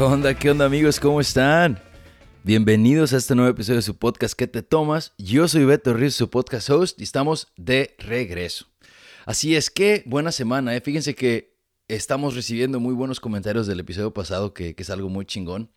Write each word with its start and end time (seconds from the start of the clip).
¿Qué 0.00 0.04
onda? 0.04 0.32
¿Qué 0.34 0.50
onda 0.50 0.64
amigos? 0.64 0.98
¿Cómo 0.98 1.20
están? 1.20 1.78
Bienvenidos 2.42 3.12
a 3.12 3.18
este 3.18 3.34
nuevo 3.34 3.50
episodio 3.50 3.80
de 3.80 3.82
su 3.82 3.98
podcast 3.98 4.32
¿Qué 4.32 4.46
te 4.46 4.62
tomas? 4.62 5.12
Yo 5.18 5.46
soy 5.46 5.66
Beto 5.66 5.92
Riz, 5.92 6.14
su 6.14 6.30
podcast 6.30 6.70
host, 6.70 6.98
y 6.98 7.04
estamos 7.04 7.48
de 7.58 7.96
regreso. 7.98 8.64
Así 9.26 9.56
es 9.56 9.68
que, 9.68 10.02
buena 10.06 10.32
semana, 10.32 10.74
¿eh? 10.74 10.80
Fíjense 10.80 11.14
que 11.14 11.54
estamos 11.86 12.34
recibiendo 12.34 12.80
muy 12.80 12.94
buenos 12.94 13.20
comentarios 13.20 13.66
del 13.66 13.80
episodio 13.80 14.14
pasado, 14.14 14.54
que, 14.54 14.74
que 14.74 14.84
es 14.84 14.88
algo 14.88 15.10
muy 15.10 15.26
chingón. 15.26 15.70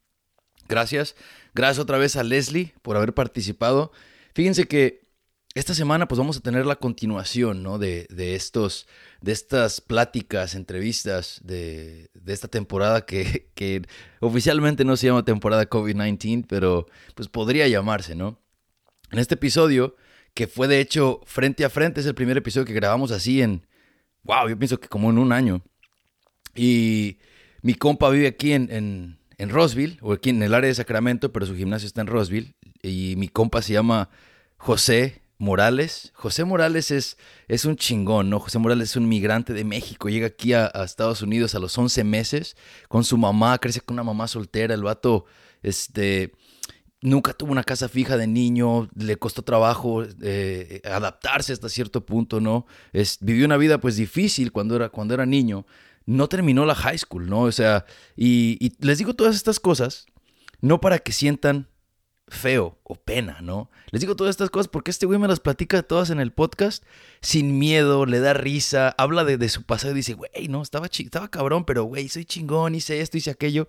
Gracias. 0.69 1.17
Gracias 1.53 1.79
otra 1.79 1.97
vez 1.97 2.15
a 2.15 2.23
Leslie 2.23 2.73
por 2.81 2.95
haber 2.95 3.13
participado. 3.13 3.91
Fíjense 4.33 4.69
que 4.69 5.02
esta 5.55 5.75
semana 5.75 6.07
pues 6.07 6.17
vamos 6.17 6.37
a 6.37 6.41
tener 6.41 6.65
la 6.65 6.77
continuación, 6.77 7.61
¿no? 7.61 7.77
De, 7.77 8.07
de 8.09 8.35
estos, 8.35 8.87
de 9.21 9.31
estas 9.31 9.81
pláticas, 9.81 10.55
entrevistas 10.55 11.41
de, 11.43 12.09
de 12.13 12.33
esta 12.33 12.47
temporada 12.47 13.05
que, 13.05 13.49
que, 13.55 13.83
oficialmente 14.19 14.83
no 14.83 14.97
se 14.97 15.07
llama 15.07 15.25
temporada 15.25 15.69
COVID-19, 15.69 16.45
pero 16.47 16.87
pues 17.15 17.27
podría 17.29 17.67
llamarse, 17.67 18.15
¿no? 18.15 18.39
En 19.11 19.19
este 19.19 19.35
episodio, 19.35 19.95
que 20.33 20.47
fue 20.47 20.67
de 20.67 20.79
hecho 20.79 21.21
frente 21.25 21.65
a 21.65 21.69
frente, 21.69 22.01
es 22.01 22.07
el 22.07 22.15
primer 22.15 22.37
episodio 22.37 22.65
que 22.65 22.73
grabamos 22.73 23.11
así 23.11 23.41
en, 23.41 23.67
wow, 24.23 24.49
yo 24.49 24.57
pienso 24.57 24.79
que 24.79 24.87
como 24.87 25.11
en 25.11 25.19
un 25.19 25.31
año. 25.31 25.61
Y 26.55 27.19
mi 27.61 27.75
compa 27.75 28.09
vive 28.09 28.27
aquí 28.27 28.53
en, 28.53 28.71
en, 28.71 29.19
en 29.37 29.49
Roseville, 29.49 29.99
o 30.01 30.13
aquí 30.13 30.31
en 30.31 30.41
el 30.41 30.55
área 30.55 30.67
de 30.67 30.75
Sacramento, 30.75 31.31
pero 31.31 31.45
su 31.45 31.55
gimnasio 31.55 31.85
está 31.85 32.01
en 32.01 32.07
Roseville. 32.07 32.55
Y 32.81 33.15
mi 33.17 33.27
compa 33.27 33.61
se 33.61 33.73
llama 33.73 34.09
José 34.57 35.22
Morales. 35.43 36.11
José 36.15 36.45
Morales 36.45 36.89
es, 36.89 37.17
es 37.47 37.65
un 37.65 37.75
chingón, 37.75 38.29
¿no? 38.29 38.39
José 38.39 38.57
Morales 38.57 38.91
es 38.91 38.95
un 38.95 39.07
migrante 39.07 39.53
de 39.53 39.63
México, 39.63 40.09
llega 40.09 40.27
aquí 40.27 40.53
a, 40.53 40.67
Estados 40.83 41.21
Unidos 41.21 41.53
a 41.53 41.59
los 41.59 41.77
11 41.77 42.03
meses 42.03 42.55
con 42.87 43.03
su 43.03 43.17
mamá, 43.17 43.59
crece 43.59 43.81
con 43.81 43.95
una 43.95 44.03
mamá 44.03 44.27
soltera, 44.27 44.73
el 44.73 44.83
vato, 44.83 45.25
este, 45.61 46.31
nunca 47.01 47.33
tuvo 47.33 47.51
una 47.51 47.63
casa 47.63 47.89
fija 47.89 48.17
de 48.17 48.25
niño, 48.25 48.89
le 48.95 49.17
costó 49.17 49.43
trabajo 49.43 50.03
eh, 50.21 50.81
adaptarse 50.85 51.53
hasta 51.53 51.69
cierto 51.69 52.05
punto, 52.05 52.39
¿no? 52.39 52.65
Es, 52.93 53.17
vivió 53.19 53.45
una 53.45 53.57
vida 53.57 53.79
pues 53.79 53.97
difícil 53.97 54.51
cuando 54.51 54.77
era, 54.77 54.89
cuando 54.89 55.13
era 55.13 55.25
niño, 55.25 55.65
no 56.05 56.27
terminó 56.29 56.65
la 56.65 56.75
high 56.75 56.97
school, 56.97 57.29
¿no? 57.29 57.41
O 57.41 57.51
sea, 57.51 57.85
y 58.15 58.73
les 58.79 58.97
digo 58.97 59.13
todas 59.13 59.35
estas 59.35 59.59
cosas, 59.59 60.05
no 60.61 60.79
para 60.79 60.99
que 60.99 61.11
sientan 61.11 61.67
feo 62.33 62.79
o 62.83 62.95
pena, 62.95 63.39
¿no? 63.41 63.69
Les 63.91 64.01
digo 64.01 64.15
todas 64.15 64.31
estas 64.31 64.49
cosas 64.49 64.67
porque 64.67 64.91
este 64.91 65.05
güey 65.05 65.19
me 65.19 65.27
las 65.27 65.39
platica 65.39 65.83
todas 65.83 66.09
en 66.09 66.19
el 66.19 66.31
podcast 66.31 66.83
sin 67.21 67.57
miedo, 67.59 68.05
le 68.05 68.19
da 68.19 68.33
risa, 68.33 68.93
habla 68.97 69.23
de, 69.23 69.49
su 69.49 69.63
pasado 69.63 69.93
y 69.93 69.97
dice, 69.97 70.13
güey, 70.13 70.47
no, 70.49 70.61
estaba, 70.61 70.87
estaba 70.87 71.29
cabrón, 71.29 71.65
pero 71.65 71.83
güey, 71.83 72.09
soy 72.09 72.25
chingón, 72.25 72.75
hice 72.75 73.01
esto, 73.01 73.17
hice 73.17 73.31
aquello. 73.31 73.67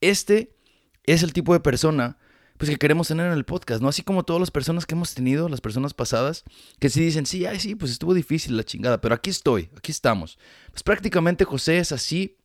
Este 0.00 0.56
es 1.04 1.22
el 1.22 1.32
tipo 1.32 1.52
de 1.52 1.60
persona 1.60 2.18
pues 2.56 2.70
que 2.70 2.76
queremos 2.76 3.08
tener 3.08 3.26
en 3.26 3.32
el 3.32 3.44
podcast, 3.44 3.82
¿no? 3.82 3.88
Así 3.88 4.02
como 4.02 4.22
todas 4.22 4.38
las 4.38 4.52
personas 4.52 4.86
que 4.86 4.94
hemos 4.94 5.12
tenido, 5.14 5.48
las 5.48 5.60
personas 5.60 5.92
pasadas, 5.92 6.44
que 6.78 6.88
sí 6.88 7.00
dicen, 7.00 7.26
sí, 7.26 7.44
ay, 7.46 7.58
sí, 7.58 7.74
pues 7.74 7.90
estuvo 7.90 8.14
difícil 8.14 8.56
la 8.56 8.62
chingada, 8.62 9.00
pero 9.00 9.14
aquí 9.14 9.30
estoy, 9.30 9.70
aquí 9.76 9.90
estamos. 9.90 10.38
Pues 10.70 10.84
prácticamente 10.84 11.44
José 11.44 11.78
es 11.78 11.90
así, 11.90 12.36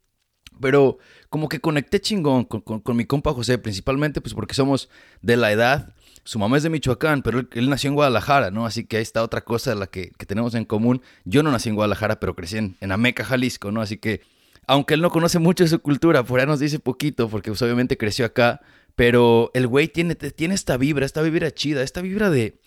pero 0.60 0.98
como 1.30 1.48
que 1.48 1.60
conecté 1.60 2.00
chingón 2.00 2.46
con, 2.46 2.62
con, 2.62 2.98
mi 2.98 3.06
compa 3.06 3.34
José, 3.34 3.58
principalmente 3.58 4.22
pues 4.22 4.34
porque 4.34 4.54
somos 4.54 4.90
de 5.22 5.38
la 5.38 5.52
edad. 5.52 5.94
Su 6.24 6.38
mamá 6.38 6.58
es 6.58 6.64
de 6.64 6.70
Michoacán, 6.70 7.22
pero 7.22 7.40
él, 7.40 7.50
él 7.54 7.70
nació 7.70 7.90
en 7.90 7.96
Guadalajara, 7.96 8.52
¿no? 8.52 8.66
Así 8.66 8.86
que 8.86 8.98
ahí 8.98 9.04
está 9.04 9.24
otra 9.24 9.42
cosa 9.42 9.72
de 9.72 9.78
la 9.78 9.88
que, 9.88 10.12
que, 10.18 10.26
tenemos 10.26 10.54
en 10.54 10.66
común. 10.66 11.02
Yo 11.26 11.44
no 11.44 11.52
nací 11.52 11.70
en 11.70 11.76
Guadalajara, 11.76 12.20
pero 12.20 12.36
crecí 12.36 12.58
en, 12.58 12.76
en 12.82 12.92
Ameca, 12.92 13.24
Jalisco, 13.24 13.72
¿no? 13.72 13.82
Así 13.82 13.98
que, 13.98 14.22
aunque 14.68 14.96
él 14.96 15.02
no 15.02 15.10
conoce 15.10 15.40
mucho 15.40 15.64
de 15.64 15.70
su 15.70 15.80
cultura, 15.80 16.24
por 16.24 16.40
ahí 16.40 16.46
nos 16.46 16.60
dice 16.60 16.80
poquito, 16.80 17.30
porque 17.30 17.50
pues, 17.50 17.62
obviamente 17.62 17.98
creció 17.98 18.26
acá, 18.26 18.62
pero 18.96 19.50
el 19.54 19.68
güey 19.68 19.88
tiene, 19.88 20.16
tiene 20.16 20.56
esta 20.56 20.78
vibra, 20.78 21.06
esta 21.06 21.22
vibra 21.22 21.52
chida, 21.52 21.84
esta 21.84 22.02
vibra 22.02 22.30
de, 22.30 22.60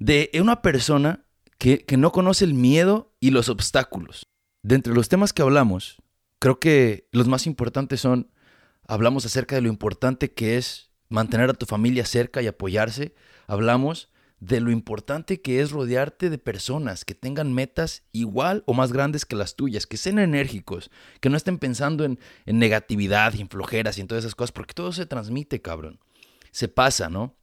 de 0.00 0.30
una 0.40 0.60
persona 0.60 1.24
que, 1.56 1.84
que 1.84 1.96
no 1.96 2.12
conoce 2.12 2.44
el 2.44 2.54
miedo 2.54 3.14
y 3.20 3.30
los 3.30 3.48
obstáculos. 3.48 4.26
De 4.62 4.74
entre 4.74 4.92
los 4.92 5.08
temas 5.08 5.32
que 5.32 5.42
hablamos, 5.42 5.98
creo 6.38 6.60
que 6.60 7.08
los 7.12 7.28
más 7.28 7.46
importantes 7.46 8.00
son, 8.00 8.30
hablamos 8.86 9.26
acerca 9.26 9.54
de 9.54 9.62
lo 9.62 9.68
importante 9.68 10.32
que 10.32 10.56
es 10.56 10.90
mantener 11.08 11.50
a 11.50 11.54
tu 11.54 11.66
familia 11.66 12.04
cerca 12.04 12.42
y 12.42 12.46
apoyarse. 12.46 13.14
Hablamos 13.46 14.10
de 14.40 14.60
lo 14.60 14.70
importante 14.70 15.40
que 15.40 15.60
es 15.60 15.72
rodearte 15.72 16.30
de 16.30 16.38
personas 16.38 17.04
que 17.04 17.14
tengan 17.14 17.52
metas 17.52 18.04
igual 18.12 18.62
o 18.66 18.74
más 18.74 18.92
grandes 18.92 19.24
que 19.24 19.36
las 19.36 19.56
tuyas, 19.56 19.86
que 19.86 19.96
sean 19.96 20.18
enérgicos, 20.18 20.90
que 21.20 21.28
no 21.28 21.36
estén 21.36 21.58
pensando 21.58 22.04
en, 22.04 22.20
en 22.46 22.58
negatividad 22.58 23.34
y 23.34 23.40
en 23.40 23.48
flojeras 23.48 23.98
y 23.98 24.02
en 24.02 24.06
todas 24.06 24.24
esas 24.24 24.34
cosas, 24.34 24.52
porque 24.52 24.74
todo 24.74 24.92
se 24.92 25.06
transmite, 25.06 25.60
cabrón. 25.60 25.98
Se 26.52 26.68
pasa, 26.68 27.08
¿no? 27.08 27.34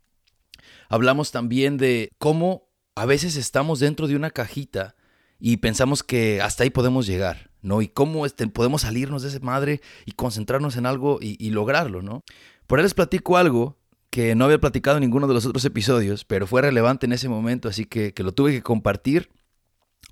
Hablamos 0.88 1.32
también 1.32 1.78
de 1.78 2.12
cómo 2.18 2.70
a 2.96 3.06
veces 3.06 3.36
estamos 3.36 3.80
dentro 3.80 4.08
de 4.08 4.16
una 4.16 4.32
cajita 4.32 4.96
y 5.40 5.58
pensamos 5.58 6.02
que 6.02 6.42
hasta 6.42 6.64
ahí 6.64 6.70
podemos 6.70 7.06
llegar, 7.06 7.52
¿no? 7.66 7.82
Y 7.82 7.88
cómo 7.88 8.26
este, 8.26 8.48
podemos 8.48 8.84
salirnos 8.84 9.24
de 9.24 9.30
esa 9.30 9.40
madre 9.40 9.82
y 10.06 10.12
concentrarnos 10.12 10.78
en 10.78 10.86
algo 10.86 11.18
y, 11.22 11.50
lograrlo, 11.50 12.02
¿no? 12.02 12.24
Por 12.68 12.80
ahí 12.80 12.84
les 12.84 12.94
platico 12.94 13.38
algo 13.38 13.78
que 14.10 14.36
no 14.36 14.46
había 14.46 14.60
platicado 14.60 14.98
en 14.98 15.02
ninguno 15.02 15.28
de 15.28 15.34
los 15.34 15.46
otros 15.46 15.66
episodios, 15.66 16.24
pero 16.24 16.48
fue 16.48 16.62
relevante 16.62 17.06
en 17.06 17.14
ese 17.14 17.28
momento, 17.28 17.68
así 17.68 17.86
que, 17.86 18.14
que 18.14 18.24
lo 18.24 18.34
tuve 18.34 18.52
que 18.52 18.62
compartir. 18.62 19.30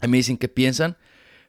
Ahí 0.02 0.09
me 0.09 0.18
dicen 0.18 0.38
qué 0.38 0.50
piensan, 0.50 0.97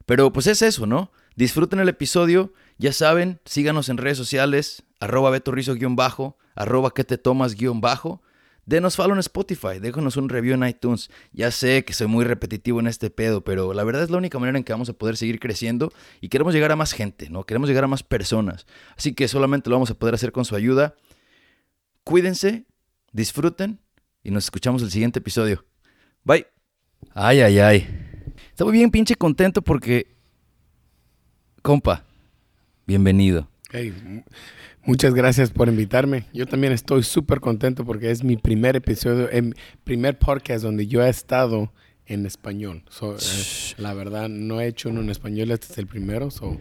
pero 0.07 0.33
pues 0.33 0.47
es 0.47 0.63
eso, 0.63 0.87
¿no? 0.87 1.11
Disfruten 1.37 1.81
el 1.81 1.89
episodio, 1.89 2.53
ya 2.79 2.93
saben, 2.93 3.41
síganos 3.45 3.89
en 3.89 3.97
redes 3.97 4.19
sociales, 4.19 4.85
arroba 5.01 5.31
betorrizo-bajo, 5.31 6.37
arroba 6.55 6.93
que 6.93 7.05
te 7.05 7.19
tomas-bajo. 7.19 8.23
Denos 8.67 8.97
follow 8.97 9.13
en 9.13 9.21
Spotify, 9.21 9.79
déjanos 9.79 10.17
un 10.17 10.29
review 10.29 10.55
en 10.55 10.67
iTunes. 10.67 11.11
Ya 11.33 11.51
sé 11.51 11.85
que 11.85 11.93
soy 11.93 12.07
muy 12.07 12.25
repetitivo 12.25 12.81
en 12.81 12.87
este 12.87 13.11
pedo, 13.11 13.45
pero 13.45 13.75
la 13.75 13.85
verdad 13.85 14.03
es 14.03 14.11
la 14.11 14.17
única 14.17 14.39
manera 14.39 14.57
en 14.57 14.65
que 14.65 14.73
vamos 14.73 14.89
a 14.89 14.95
poder 14.95 15.17
seguir 15.17 15.39
creciendo 15.39 15.93
y 16.21 16.29
queremos 16.29 16.55
llegar 16.55 16.73
a 16.73 16.77
más 16.77 16.93
gente, 16.93 17.29
¿no? 17.29 17.45
Queremos 17.45 17.69
llegar 17.69 17.85
a 17.85 17.89
más 17.89 18.03
personas. 18.03 18.67
Así 18.97 19.15
que 19.15 19.29
solamente 19.29 19.69
lo 19.69 19.77
vamos 19.77 19.91
a 19.91 19.95
poder 19.95 20.15
hacer 20.15 20.33
con 20.33 20.45
su 20.45 20.57
ayuda. 20.57 20.95
Cuídense, 22.05 22.65
disfruten 23.13 23.81
y 24.23 24.31
nos 24.31 24.45
escuchamos 24.45 24.83
el 24.83 24.91
siguiente 24.91 25.19
episodio. 25.19 25.65
Bye. 26.25 26.47
Ay, 27.13 27.43
ay, 27.43 27.59
ay. 27.59 27.89
Estoy 28.49 28.73
bien 28.73 28.91
pinche 28.91 29.15
contento 29.15 29.63
porque... 29.63 30.15
Compa, 31.61 32.05
bienvenido. 32.87 33.49
Hey, 33.71 33.93
muchas 34.87 35.15
gracias 35.15 35.51
por 35.51 35.69
invitarme. 35.69 36.25
Yo 36.33 36.47
también 36.47 36.73
estoy 36.73 37.03
súper 37.03 37.41
contento 37.41 37.85
porque 37.85 38.11
es 38.11 38.25
mi 38.25 38.37
primer 38.37 38.77
episodio, 38.77 39.31
el 39.31 39.55
primer 39.85 40.19
podcast 40.19 40.63
donde 40.63 40.87
yo 40.87 41.03
he 41.05 41.09
estado 41.09 41.73
en 42.07 42.27
español. 42.27 42.83
So, 42.91 43.17
eh, 43.17 43.75
la 43.79 43.95
verdad, 43.95 44.29
no 44.29 44.61
he 44.61 44.67
hecho 44.67 44.91
uno 44.91 45.01
en 45.01 45.11
español, 45.11 45.51
este 45.51 45.73
es 45.73 45.79
el 45.79 45.87
primero. 45.87 46.31
So, 46.31 46.59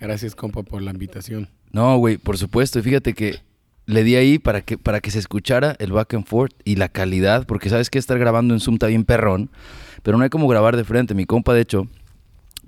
gracias, 0.00 0.34
compa, 0.34 0.62
por 0.62 0.82
la 0.82 0.90
invitación. 0.90 1.48
No, 1.72 1.98
güey, 1.98 2.16
por 2.16 2.38
supuesto. 2.38 2.82
Fíjate 2.82 3.14
que 3.14 3.40
le 3.86 4.02
di 4.02 4.16
ahí 4.16 4.38
para 4.38 4.62
que, 4.62 4.78
para 4.78 5.00
que 5.00 5.10
se 5.10 5.18
escuchara 5.18 5.76
el 5.78 5.92
back 5.92 6.14
and 6.14 6.26
forth 6.26 6.52
y 6.64 6.76
la 6.76 6.88
calidad, 6.88 7.46
porque 7.46 7.68
sabes 7.68 7.90
que 7.90 7.98
estar 7.98 8.18
grabando 8.18 8.54
en 8.54 8.60
Zoom 8.60 8.74
está 8.74 8.88
bien 8.88 9.04
perrón, 9.04 9.50
pero 10.02 10.16
no 10.16 10.24
hay 10.24 10.30
como 10.30 10.48
grabar 10.48 10.76
de 10.76 10.84
frente. 10.84 11.14
Mi 11.14 11.26
compa, 11.26 11.54
de 11.54 11.60
hecho, 11.60 11.88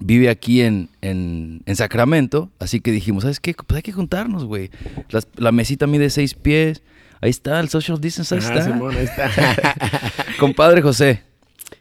vive 0.01 0.29
aquí 0.31 0.63
en, 0.63 0.89
en, 1.01 1.63
en 1.67 1.77
Sacramento, 1.77 2.51
así 2.59 2.81
que 2.81 2.91
dijimos, 2.93 3.23
¿sabes 3.23 3.41
qué? 3.41 3.55
Pues 3.55 3.77
hay 3.77 3.83
que 3.83 3.93
juntarnos, 3.93 4.45
güey. 4.45 4.71
La, 5.11 5.21
la, 5.37 5.53
mesita 5.53 5.87
mide 5.87 6.09
seis 6.11 6.35
pies, 6.35 6.83
ahí 7.21 7.31
está, 7.31 7.59
el 7.61 7.69
social 7.69 8.01
distance, 8.01 8.35
ahí 8.35 8.41
Ah, 8.45 8.49
está. 8.55 8.65
Simón, 8.65 8.97
ahí 8.97 9.05
está. 9.05 9.31
Compadre 10.39 10.83
José, 10.83 11.23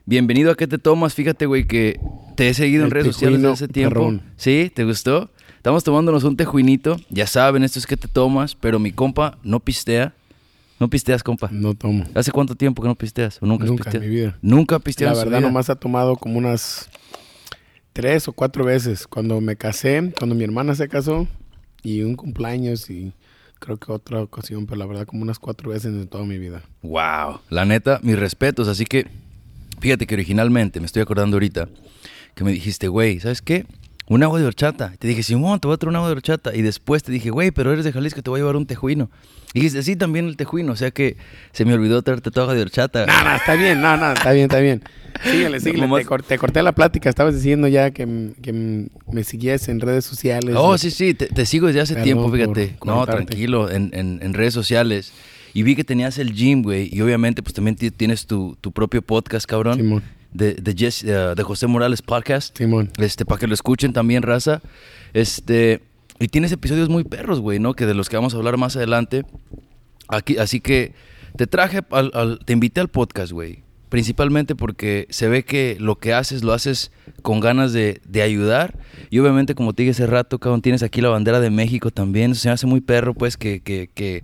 bienvenido 0.05 0.51
a 0.51 0.55
¿Qué 0.55 0.67
te 0.67 0.77
tomas? 0.77 1.13
Fíjate, 1.13 1.45
güey, 1.45 1.65
que 1.65 1.99
te 2.35 2.49
he 2.49 2.53
seguido 2.53 2.81
en 2.81 2.85
El 2.85 2.91
redes 2.91 3.07
sociales 3.07 3.41
desde 3.41 3.53
hace 3.53 3.67
tiempo. 3.67 3.93
perrón. 3.95 4.21
¿Sí? 4.37 4.71
¿Te 4.73 4.83
gustó? 4.83 5.29
Estamos 5.57 5.83
tomándonos 5.83 6.23
un 6.23 6.37
tejuinito. 6.37 6.97
Ya 7.09 7.27
saben, 7.27 7.63
esto 7.63 7.77
es 7.79 7.85
que 7.87 7.97
te 7.97 8.07
tomas, 8.07 8.55
pero 8.55 8.79
mi 8.79 8.91
compa 8.91 9.37
no 9.43 9.59
pistea. 9.59 10.13
No 10.79 10.87
pisteas, 10.89 11.23
compa. 11.23 11.49
No 11.51 11.73
tomo. 11.73 12.03
¿Hace 12.13 12.31
cuánto 12.31 12.53
tiempo 12.55 12.83
que 12.83 12.87
no 12.87 12.93
pisteas? 12.95 13.39
¿O 13.41 13.47
nunca, 13.47 13.63
has 13.63 13.69
Nunca 13.71 13.81
en 13.89 13.91
pisteado? 13.91 14.07
mi 14.07 14.15
vida. 14.15 14.37
Nunca 14.43 14.79
pisteado. 14.79 15.15
La 15.15 15.23
en 15.23 15.29
verdad, 15.31 15.41
nomás 15.47 15.69
ha 15.71 15.75
tomado 15.75 16.15
como 16.15 16.37
unas 16.37 16.87
tres 17.97 18.27
o 18.27 18.31
cuatro 18.31 18.63
veces. 18.63 19.07
Cuando 19.07 19.41
me 19.41 19.55
casé, 19.55 20.13
cuando 20.19 20.35
mi 20.35 20.43
hermana 20.43 20.75
se 20.75 20.87
casó, 20.87 21.27
y 21.81 22.03
un 22.03 22.13
cumpleaños, 22.15 22.91
y 22.91 23.11
creo 23.57 23.77
que 23.77 23.91
otra 23.91 24.21
ocasión, 24.21 24.67
pero 24.67 24.77
la 24.77 24.85
verdad, 24.85 25.07
como 25.07 25.23
unas 25.23 25.39
cuatro 25.39 25.71
veces 25.71 25.95
en 25.95 26.07
toda 26.07 26.23
mi 26.23 26.37
vida. 26.37 26.61
Wow. 26.83 27.39
La 27.49 27.65
neta, 27.65 27.99
mis 28.03 28.19
respetos. 28.19 28.67
Así 28.67 28.85
que, 28.85 29.07
fíjate 29.79 30.05
que 30.05 30.13
originalmente, 30.13 30.79
me 30.79 30.85
estoy 30.85 31.01
acordando 31.01 31.37
ahorita, 31.37 31.69
que 32.35 32.43
me 32.43 32.51
dijiste, 32.51 32.87
güey, 32.87 33.19
¿sabes 33.19 33.41
qué? 33.41 33.65
Un 34.09 34.23
agua 34.23 34.39
de 34.39 34.45
horchata. 34.45 34.93
Te 34.99 35.07
dije, 35.07 35.23
Simón, 35.23 35.59
te 35.59 35.67
voy 35.67 35.75
a 35.75 35.77
traer 35.77 35.89
un 35.89 35.95
agua 35.97 36.07
de 36.09 36.13
horchata. 36.13 36.55
Y 36.55 36.61
después 36.61 37.03
te 37.03 37.11
dije, 37.11 37.29
güey, 37.29 37.51
pero 37.51 37.71
eres 37.73 37.85
de 37.85 37.91
Jalisco, 37.91 38.21
te 38.21 38.29
voy 38.29 38.39
a 38.39 38.41
llevar 38.41 38.55
un 38.55 38.65
tejuino. 38.65 39.09
Y 39.53 39.59
dijiste, 39.59 39.81
sí, 39.83 39.95
también 39.95 40.27
el 40.27 40.37
tejuino. 40.37 40.71
O 40.73 40.75
sea 40.75 40.91
que 40.91 41.17
se 41.51 41.65
me 41.65 41.73
olvidó 41.73 42.01
traerte 42.01 42.31
tu 42.31 42.39
agua 42.41 42.53
de 42.53 42.61
horchata. 42.61 43.05
No, 43.05 43.23
no, 43.23 43.35
está 43.35 43.53
bien, 43.55 43.81
no, 43.81 43.97
no, 43.97 44.11
está 44.13 44.31
bien, 44.31 44.45
está 44.45 44.59
bien. 44.59 44.83
Síguele, 45.23 45.59
síguele. 45.61 45.81
Nomás- 45.87 46.01
Te, 46.01 46.05
cor- 46.05 46.23
te 46.23 46.37
corté 46.37 46.61
la 46.63 46.73
plática, 46.73 47.09
estabas 47.09 47.33
diciendo 47.35 47.67
ya 47.67 47.91
que, 47.91 48.05
me 48.05 49.23
siguies 49.23 49.67
en 49.67 49.79
redes 49.79 50.05
sociales. 50.05 50.55
Oh, 50.57 50.77
sí, 50.77 50.91
sí, 50.91 51.13
te, 51.13 51.27
te 51.27 51.45
sigo 51.45 51.67
desde 51.67 51.81
hace 51.81 51.93
Perdón 51.95 52.03
tiempo, 52.05 52.31
fíjate. 52.31 52.75
No, 52.85 53.05
tranquilo, 53.05 53.69
en, 53.71 53.89
en- 53.93 54.19
en 54.21 54.33
redes 54.33 54.53
sociales. 54.53 55.11
Y 55.53 55.63
vi 55.63 55.75
que 55.75 55.83
tenías 55.83 56.17
el 56.19 56.33
gym, 56.33 56.61
güey. 56.61 56.87
Y 56.93 57.01
obviamente, 57.01 57.41
pues 57.41 57.53
también 57.55 57.75
ti- 57.75 57.89
tienes 57.89 58.27
tu, 58.27 58.55
tu 58.61 58.71
propio 58.71 59.01
podcast, 59.01 59.45
cabrón. 59.47 59.77
Simón, 59.77 60.03
De, 60.33 60.53
de, 60.55 60.71
eh, 61.03 61.33
de 61.35 61.43
José 61.43 61.67
Morales 61.67 62.01
Podcast. 62.01 62.57
Simón. 62.57 62.91
Este, 62.97 63.25
para 63.25 63.39
que 63.39 63.47
lo 63.47 63.53
escuchen 63.53 63.93
también, 63.93 64.23
raza. 64.23 64.61
Este, 65.13 65.81
y 66.19 66.27
tienes 66.27 66.51
episodios 66.51 66.89
muy 66.89 67.03
perros, 67.03 67.39
güey, 67.39 67.59
¿no? 67.59 67.73
Que 67.73 67.85
de 67.85 67.93
los 67.93 68.09
que 68.09 68.15
vamos 68.17 68.33
a 68.33 68.37
hablar 68.37 68.57
más 68.57 68.75
adelante. 68.75 69.23
Aquí, 70.07 70.37
así 70.37 70.59
que 70.61 70.93
te 71.35 71.47
traje, 71.47 71.81
al, 71.91 72.11
al- 72.13 72.39
te 72.45 72.53
invité 72.53 72.81
al 72.81 72.87
podcast, 72.89 73.31
güey. 73.31 73.63
Principalmente 73.89 74.53
porque 74.53 75.07
se 75.09 75.29
ve 75.29 75.43
que 75.45 75.77
lo 75.79 75.95
que 75.97 76.13
haces 76.13 76.43
lo 76.43 76.51
haces 76.51 76.91
con 77.21 77.39
ganas 77.39 77.71
de, 77.71 78.01
de 78.05 78.21
ayudar. 78.21 78.77
Y 79.09 79.19
obviamente, 79.19 79.55
como 79.55 79.73
te 79.73 79.83
dije 79.83 79.91
hace 79.91 80.07
rato, 80.07 80.39
cabrón, 80.39 80.61
tienes 80.61 80.83
aquí 80.83 80.99
la 80.99 81.09
bandera 81.09 81.39
de 81.39 81.49
México 81.49 81.89
también. 81.89 82.31
Eso 82.31 82.41
se 82.41 82.49
me 82.49 82.53
hace 82.53 82.67
muy 82.67 82.81
perro, 82.81 83.13
pues, 83.13 83.37
que, 83.37 83.61
que, 83.61 83.89
que 83.93 84.23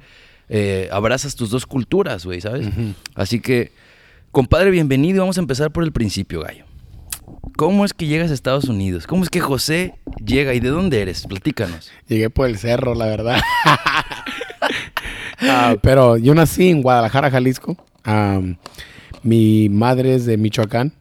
eh, 0.50 0.90
abrazas 0.92 1.36
tus 1.36 1.50
dos 1.50 1.66
culturas, 1.66 2.26
güey, 2.26 2.42
¿sabes? 2.42 2.68
Así 3.16 3.40
que, 3.40 3.72
compadre, 4.33 4.71
bienvenido. 4.71 5.21
Vamos 5.21 5.38
a 5.38 5.41
empezar 5.41 5.71
por 5.71 5.83
el 5.83 5.91
principio, 5.91 6.41
gallo. 6.41 6.65
¿Cómo 7.56 7.85
es 7.85 7.94
que 7.94 8.07
llegas 8.07 8.31
a 8.31 8.33
Estados 8.33 8.65
Unidos? 8.65 9.06
¿Cómo 9.06 9.24
es 9.24 9.30
que 9.30 9.39
José 9.39 9.94
llega 10.25 10.56
y 10.56 10.59
de 10.59 10.69
dónde 10.69 11.03
eres? 11.03 11.27
Platícanos. 11.27 11.91
Llegué 12.07 12.31
por 12.31 12.50
el 12.50 12.57
cerro, 12.57 12.94
la 12.95 13.06
verdad. 13.06 13.39
Ah, 15.45 15.75
pero 15.81 16.15
yo 16.15 16.33
nací 16.33 16.69
en 16.69 16.81
Guadalajara, 16.81 17.30
Jalisco. 17.30 17.75
Am, 18.06 18.56
mi 19.21 19.68
madre 19.68 20.15
es 20.15 20.25
de 20.25 20.38
Michoacán. 20.38 20.94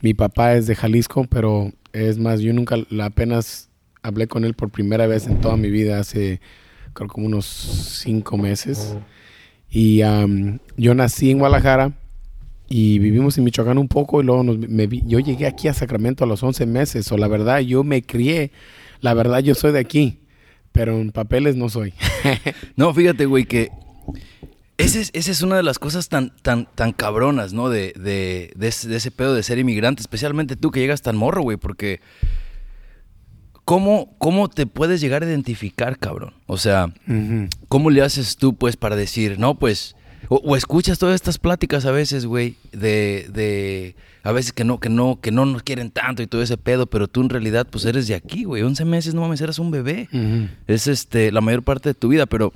Mi 0.00 0.14
papá 0.14 0.54
es 0.54 0.66
de 0.66 0.74
Jalisco, 0.74 1.26
pero 1.28 1.70
es 1.92 2.16
más, 2.16 2.40
yo 2.40 2.54
nunca, 2.54 2.76
apenas 3.02 3.68
hablé 4.02 4.28
con 4.28 4.46
él 4.46 4.54
por 4.54 4.70
primera 4.70 5.06
vez 5.06 5.26
en 5.26 5.42
toda 5.42 5.58
mi 5.58 5.68
vida 5.68 5.98
hace, 5.98 6.40
creo 6.94 7.08
como 7.08 7.26
unos 7.26 7.44
cinco 7.44 8.38
meses. 8.38 8.96
Y 9.68 9.98
yo 10.78 10.94
nací 10.94 11.30
en 11.30 11.38
Guadalajara 11.40 11.92
y 12.68 12.98
vivimos 12.98 13.36
en 13.38 13.44
Michoacán 13.44 13.78
un 13.78 13.88
poco 13.88 14.20
y 14.20 14.24
luego 14.24 14.42
nos- 14.42 14.58
me 14.58 14.86
vi- 14.86 15.02
yo 15.06 15.18
llegué 15.20 15.46
aquí 15.46 15.68
a 15.68 15.74
Sacramento 15.74 16.24
a 16.24 16.26
los 16.26 16.42
11 16.42 16.66
meses. 16.66 17.10
O 17.12 17.16
la 17.18 17.28
verdad, 17.28 17.60
yo 17.60 17.84
me 17.84 18.02
crié. 18.02 18.50
La 19.00 19.12
verdad, 19.14 19.40
yo 19.40 19.54
soy 19.54 19.72
de 19.72 19.80
aquí, 19.80 20.20
pero 20.72 20.98
en 20.98 21.12
papeles 21.12 21.56
no 21.56 21.68
soy. 21.68 21.92
No, 22.76 22.92
fíjate, 22.94 23.26
güey, 23.26 23.44
que 23.44 23.70
esa 24.78 24.98
es, 24.98 25.10
esa 25.12 25.30
es 25.30 25.42
una 25.42 25.56
de 25.56 25.62
las 25.62 25.78
cosas 25.78 26.08
tan, 26.08 26.32
tan, 26.42 26.66
tan 26.74 26.92
cabronas, 26.92 27.52
¿no? 27.52 27.68
De, 27.68 27.92
de, 27.96 28.50
de, 28.56 28.68
ese, 28.68 28.88
de 28.88 28.96
ese 28.96 29.10
pedo 29.10 29.34
de 29.34 29.42
ser 29.42 29.58
inmigrante, 29.58 30.00
especialmente 30.00 30.56
tú 30.56 30.70
que 30.72 30.80
llegas 30.80 31.02
tan 31.02 31.16
morro, 31.16 31.42
güey, 31.42 31.56
porque 31.58 32.00
¿cómo, 33.64 34.14
¿cómo 34.18 34.48
te 34.48 34.66
puedes 34.66 35.00
llegar 35.00 35.22
a 35.22 35.26
identificar, 35.26 35.98
cabrón? 35.98 36.34
O 36.46 36.56
sea. 36.56 36.92
¿cómo 37.68 37.90
le 37.90 38.02
haces 38.02 38.36
tú, 38.36 38.56
pues, 38.56 38.76
para 38.76 38.96
decir, 38.96 39.38
no, 39.38 39.58
pues, 39.58 39.94
o, 40.28 40.36
o 40.36 40.56
escuchas 40.56 40.98
todas 40.98 41.14
estas 41.14 41.38
pláticas 41.38 41.84
a 41.86 41.90
veces, 41.90 42.26
güey, 42.26 42.56
de, 42.72 43.26
de, 43.32 43.94
a 44.22 44.32
veces 44.32 44.52
que 44.52 44.64
no, 44.64 44.80
que 44.80 44.88
no, 44.88 45.20
que 45.20 45.30
no 45.30 45.44
nos 45.46 45.62
quieren 45.62 45.90
tanto 45.90 46.22
y 46.22 46.26
todo 46.26 46.42
ese 46.42 46.56
pedo, 46.56 46.86
pero 46.86 47.08
tú 47.08 47.20
en 47.22 47.28
realidad, 47.30 47.66
pues, 47.70 47.84
eres 47.84 48.06
de 48.08 48.14
aquí, 48.14 48.44
güey, 48.44 48.62
11 48.62 48.84
meses, 48.84 49.14
no 49.14 49.20
mames, 49.20 49.40
eras 49.40 49.58
un 49.58 49.70
bebé. 49.70 50.08
Es 50.66 50.86
este, 50.86 51.30
la 51.32 51.40
mayor 51.40 51.62
parte 51.62 51.90
de 51.90 51.94
tu 51.94 52.08
vida, 52.08 52.26
pero 52.26 52.52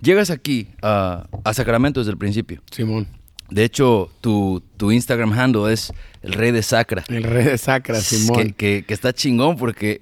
llegas 0.00 0.30
aquí 0.30 0.68
a, 0.82 1.26
a 1.44 1.54
Sacramento 1.54 2.00
desde 2.00 2.10
el 2.12 2.18
principio. 2.18 2.60
Simón, 2.70 3.06
De 3.50 3.64
hecho, 3.64 4.10
tu, 4.20 4.62
tu 4.76 4.90
Instagram 4.92 5.32
handle 5.32 5.72
es 5.72 5.92
el 6.22 6.32
rey 6.32 6.50
de 6.50 6.62
Sacra. 6.62 7.04
el 7.08 7.22
rey 7.22 7.44
de 7.44 7.58
Sacra, 7.58 7.94
Que, 7.96 8.00
Simón. 8.02 8.52
que- 8.52 8.84
que 8.84 8.94
está 8.94 9.12
chingón 9.12 9.56
porque, 9.56 10.00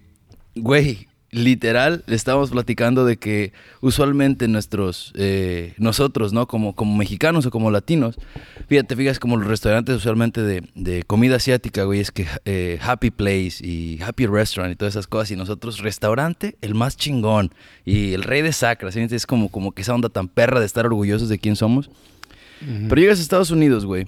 güey, 0.55 1.07
literal, 1.35 2.05
le 2.07 2.15
estábamos 2.15 2.51
platicando 2.51 3.05
de 3.05 3.17
que 3.17 3.53
usualmente 3.81 4.47
nuestros, 4.47 5.13
eh, 5.17 5.75
nosotros, 5.79 6.33
¿no? 6.33 6.47
Como, 6.47 6.75
como 6.75 6.97
mexicanos 6.97 7.45
o 7.47 7.51
como 7.51 7.71
latinos, 7.71 8.17
fíjate, 8.69 8.95
fíjate, 8.95 9.19
como 9.19 9.37
los 9.37 9.49
restaurantes 9.49 9.97
usualmente 9.97 10.43
de, 10.43 10.63
de 10.75 11.03
comida 11.03 11.37
asiática, 11.37 11.85
güey, 11.85 12.01
es 12.01 12.13
que 12.13 12.27
eh, 12.45 12.79
Happy 12.81 13.11
Place 13.11 13.57
y 13.61 14.01
Happy 14.01 14.27
Restaurant 14.27 14.73
y 14.73 14.77
todas 14.77 14.95
esas 14.95 15.09
cosas, 15.09 15.33
y 15.33 15.37
nosotros, 15.37 15.81
restaurante, 15.81 16.57
el 16.61 16.75
más 16.75 16.97
chingón, 16.97 17.53
y 17.85 18.13
el 18.13 18.23
rey 18.23 18.43
de 18.43 18.53
Sacra, 18.53 18.93
¿sí? 18.93 19.01
Es 19.01 19.27
como, 19.27 19.51
como 19.51 19.73
que 19.73 19.83
esa 19.83 19.95
onda 19.95 20.09
tan 20.09 20.29
perra 20.29 20.61
de 20.61 20.67
estar 20.67 20.87
orgullosos 20.87 21.29
de 21.29 21.39
quién 21.39 21.57
somos. 21.57 21.91
Pero 22.61 23.01
llegas 23.01 23.19
a 23.19 23.23
Estados 23.23 23.51
Unidos, 23.51 23.85
güey. 23.85 24.07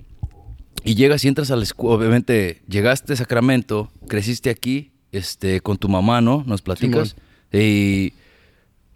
Y 0.83 0.95
llegas 0.95 1.25
y 1.25 1.29
entras 1.29 1.51
a 1.51 1.57
la 1.57 1.65
escuela. 1.65 1.97
Obviamente, 1.97 2.63
llegaste 2.69 3.13
a 3.13 3.17
Sacramento, 3.17 3.91
creciste 4.09 4.49
aquí, 4.49 4.93
este, 5.13 5.61
con 5.61 5.77
tu 5.77 5.89
mamá, 5.89 6.21
¿no? 6.21 6.45
Nos 6.47 6.63
platicas. 6.63 7.17
Y. 7.53 8.13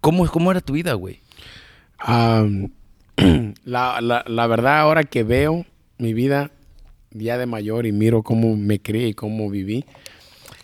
¿cómo, 0.01 0.27
¿Cómo 0.27 0.51
era 0.51 0.61
tu 0.61 0.73
vida, 0.75 0.95
güey? 0.95 1.21
La, 3.65 4.01
la, 4.01 4.25
la 4.27 4.47
verdad, 4.47 4.81
ahora 4.81 5.05
que 5.05 5.23
veo 5.23 5.67
mi 5.99 6.15
vida 6.15 6.51
ya 7.11 7.37
de 7.37 7.45
mayor 7.45 7.85
y 7.85 7.93
miro 7.93 8.23
cómo 8.23 8.57
me 8.57 8.81
crié 8.81 9.09
y 9.09 9.15
cómo 9.15 9.51
viví, 9.51 9.85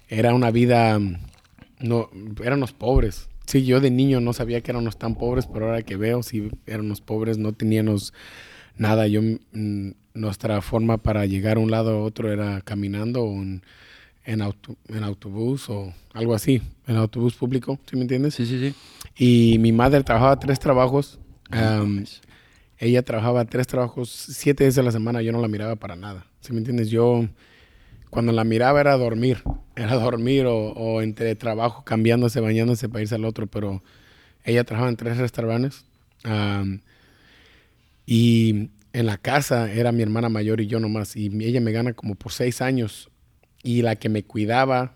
era 0.08 0.32
una 0.32 0.50
vida, 0.50 0.98
no, 1.80 2.08
éramos 2.42 2.72
pobres. 2.72 3.28
Sí, 3.46 3.64
yo 3.64 3.80
de 3.80 3.90
niño 3.90 4.20
no 4.20 4.32
sabía 4.32 4.60
que 4.60 4.70
éramos 4.70 4.98
tan 4.98 5.16
pobres, 5.16 5.46
pero 5.46 5.66
ahora 5.66 5.82
que 5.82 5.96
veo, 5.96 6.22
sí, 6.22 6.50
éramos 6.66 7.00
pobres, 7.00 7.38
no 7.38 7.52
teníamos 7.52 8.12
nada. 8.76 9.06
Yo, 9.06 9.20
mm, 9.22 9.90
nuestra 10.14 10.62
forma 10.62 10.96
para 10.96 11.26
llegar 11.26 11.58
a 11.58 11.60
un 11.60 11.70
lado 11.70 11.90
a 11.90 12.02
otro 12.02 12.32
era 12.32 12.60
caminando 12.62 13.22
o 13.22 13.34
en, 13.34 13.62
en, 14.26 14.42
auto- 14.42 14.76
en 14.88 15.04
autobús 15.04 15.70
o 15.70 15.94
algo 16.12 16.34
así, 16.34 16.60
en 16.86 16.96
autobús 16.96 17.34
público, 17.34 17.78
¿sí 17.88 17.96
me 17.96 18.02
entiendes? 18.02 18.34
Sí, 18.34 18.44
sí, 18.44 18.58
sí. 18.58 18.74
Y 19.16 19.58
mi 19.58 19.72
madre 19.72 20.02
trabajaba 20.02 20.38
tres 20.38 20.58
trabajos. 20.58 21.18
am, 21.50 22.04
ella 22.78 23.02
trabajaba 23.02 23.44
tres 23.46 23.66
trabajos, 23.66 24.10
siete 24.10 24.64
veces 24.64 24.78
a 24.78 24.82
la 24.82 24.92
semana. 24.92 25.22
Yo 25.22 25.32
no 25.32 25.40
la 25.40 25.48
miraba 25.48 25.76
para 25.76 25.96
nada. 25.96 26.26
¿Sí 26.40 26.52
me 26.52 26.58
entiendes? 26.58 26.90
Yo, 26.90 27.26
cuando 28.10 28.32
la 28.32 28.44
miraba 28.44 28.80
era 28.80 28.96
dormir. 28.96 29.42
Era 29.76 29.94
dormir 29.96 30.46
o, 30.46 30.56
o 30.72 31.02
entre 31.02 31.34
trabajo, 31.34 31.84
cambiándose, 31.84 32.40
bañándose 32.40 32.88
para 32.88 33.02
irse 33.02 33.14
al 33.14 33.26
otro. 33.26 33.46
Pero 33.46 33.82
ella 34.42 34.64
trabajaba 34.64 34.88
en 34.88 34.96
tres 34.96 35.18
restaurantes. 35.18 35.84
am, 36.24 36.80
y 38.06 38.70
en 38.92 39.06
la 39.06 39.18
casa 39.18 39.70
era 39.72 39.92
mi 39.92 40.02
hermana 40.02 40.28
mayor 40.28 40.60
y 40.60 40.66
yo 40.66 40.80
nomás. 40.80 41.16
Y 41.16 41.26
ella 41.44 41.60
me 41.60 41.72
gana 41.72 41.92
como 41.92 42.14
por 42.14 42.32
seis 42.32 42.62
años. 42.62 43.10
Y 43.66 43.82
la 43.82 43.96
que 43.96 44.08
me 44.08 44.22
cuidaba 44.22 44.94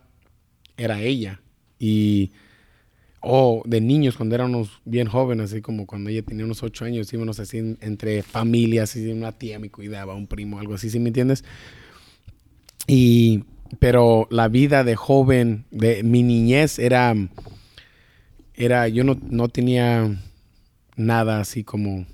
era 0.76 1.02
ella. 1.02 1.40
Y 1.78 2.30
o 3.20 3.62
de 3.66 3.80
niños 3.80 4.16
cuando 4.16 4.36
éramos 4.36 4.80
bien 4.84 5.08
jóvenes, 5.08 5.50
así 5.52 5.60
como 5.60 5.86
cuando 5.86 6.08
ella 6.08 6.22
tenía 6.22 6.44
unos 6.44 6.62
ocho 6.62 6.84
años, 6.84 7.12
íbamos 7.12 7.40
así 7.40 7.58
en- 7.58 7.78
entre 7.80 8.22
familias, 8.22 8.94
y 8.94 9.08
una 9.10 9.32
tía 9.32 9.58
me 9.58 9.70
cuidaba, 9.70 10.14
un 10.14 10.26
primo, 10.28 10.60
algo 10.60 10.74
así, 10.74 10.88
¿sí 10.88 11.00
me 11.00 11.08
entiendes? 11.08 11.44
Y, 12.86 13.44
pero 13.78 14.26
la 14.30 14.46
vida 14.48 14.84
de 14.84 14.94
joven, 14.96 15.64
de 15.72 16.02
mi 16.02 16.22
niñez 16.22 16.78
era, 16.78 17.14
era, 18.54 18.88
yo 18.88 19.04
no, 19.04 19.18
no 19.28 19.48
tenía 19.48 20.16
nada 20.96 21.40
así 21.40 21.64
como 21.64 22.06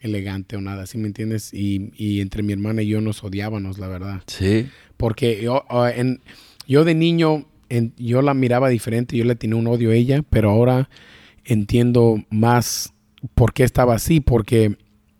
elegante 0.00 0.56
o 0.56 0.60
nada, 0.60 0.86
¿sí 0.86 0.98
me 0.98 1.06
entiendes? 1.06 1.52
Y, 1.54 1.92
y 1.96 2.20
entre 2.20 2.42
mi 2.42 2.52
hermana 2.52 2.82
y 2.82 2.88
yo 2.88 3.00
nos 3.00 3.22
odiábamos, 3.22 3.78
la 3.78 3.88
verdad. 3.88 4.22
Sí. 4.26 4.68
Porque 5.02 5.42
yo, 5.42 5.64
ah, 5.68 5.90
en, 5.94 6.20
yo 6.68 6.84
de 6.84 6.94
niño, 6.94 7.44
en- 7.68 7.92
yo 7.96 8.22
la 8.22 8.34
miraba 8.34 8.68
diferente, 8.68 9.16
yo 9.16 9.24
le 9.24 9.34
tenía 9.34 9.56
un 9.56 9.66
odio 9.66 9.90
a 9.90 9.94
ella, 9.94 10.22
pero 10.30 10.48
ahora 10.50 10.88
entiendo 11.44 12.22
más 12.30 12.92
por 13.34 13.52
qué 13.52 13.64
estaba 13.64 13.96
así, 13.96 14.20
porque 14.20 14.76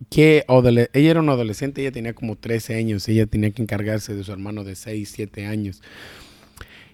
que 0.08 0.44
ella 0.48 1.10
era 1.10 1.18
una 1.20 1.32
adolescente, 1.32 1.80
ella 1.80 1.90
tenía 1.90 2.12
como 2.14 2.36
13 2.36 2.76
años, 2.76 3.08
ella 3.08 3.26
tenía 3.26 3.50
que 3.50 3.60
encargarse 3.62 4.14
de 4.14 4.22
su 4.22 4.30
hermano 4.30 4.62
de 4.62 4.76
6, 4.76 5.10
7 5.12 5.46
años. 5.46 5.82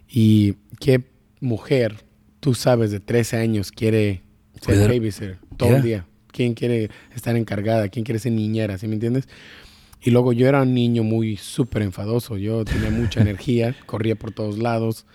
Y 0.09 0.55
qué 0.81 1.03
mujer, 1.41 1.97
tú 2.41 2.55
sabes, 2.55 2.91
de 2.91 3.01
13 3.01 3.37
años 3.37 3.71
quiere 3.71 4.23
ser 4.63 4.89
babysitter 4.89 5.39
todo 5.59 5.69
Yeah. 5.71 5.77
el 5.79 5.83
día. 5.83 6.07
¿Quién 6.33 6.55
quiere 6.55 6.91
estar 7.15 7.37
encargada? 7.37 7.89
¿Quién 7.89 8.05
quiere 8.05 8.19
ser 8.19 8.33
niñera? 8.33 8.79
¿Sí 8.79 8.87
me 8.89 8.95
entiendes? 8.95 9.29
Y 10.01 10.11
luego 10.11 10.33
yo 10.33 10.47
era 10.49 10.63
un 10.63 10.75
niño 10.75 11.03
muy 11.03 11.37
súper 11.37 11.83
enfadoso. 11.83 12.37
Yo 12.37 12.65
tenía 12.65 12.91
mucha 12.91 13.21
energía, 13.23 13.75
corría 13.87 14.15
por 14.17 14.33
todos 14.33 14.59
lados. 14.59 15.07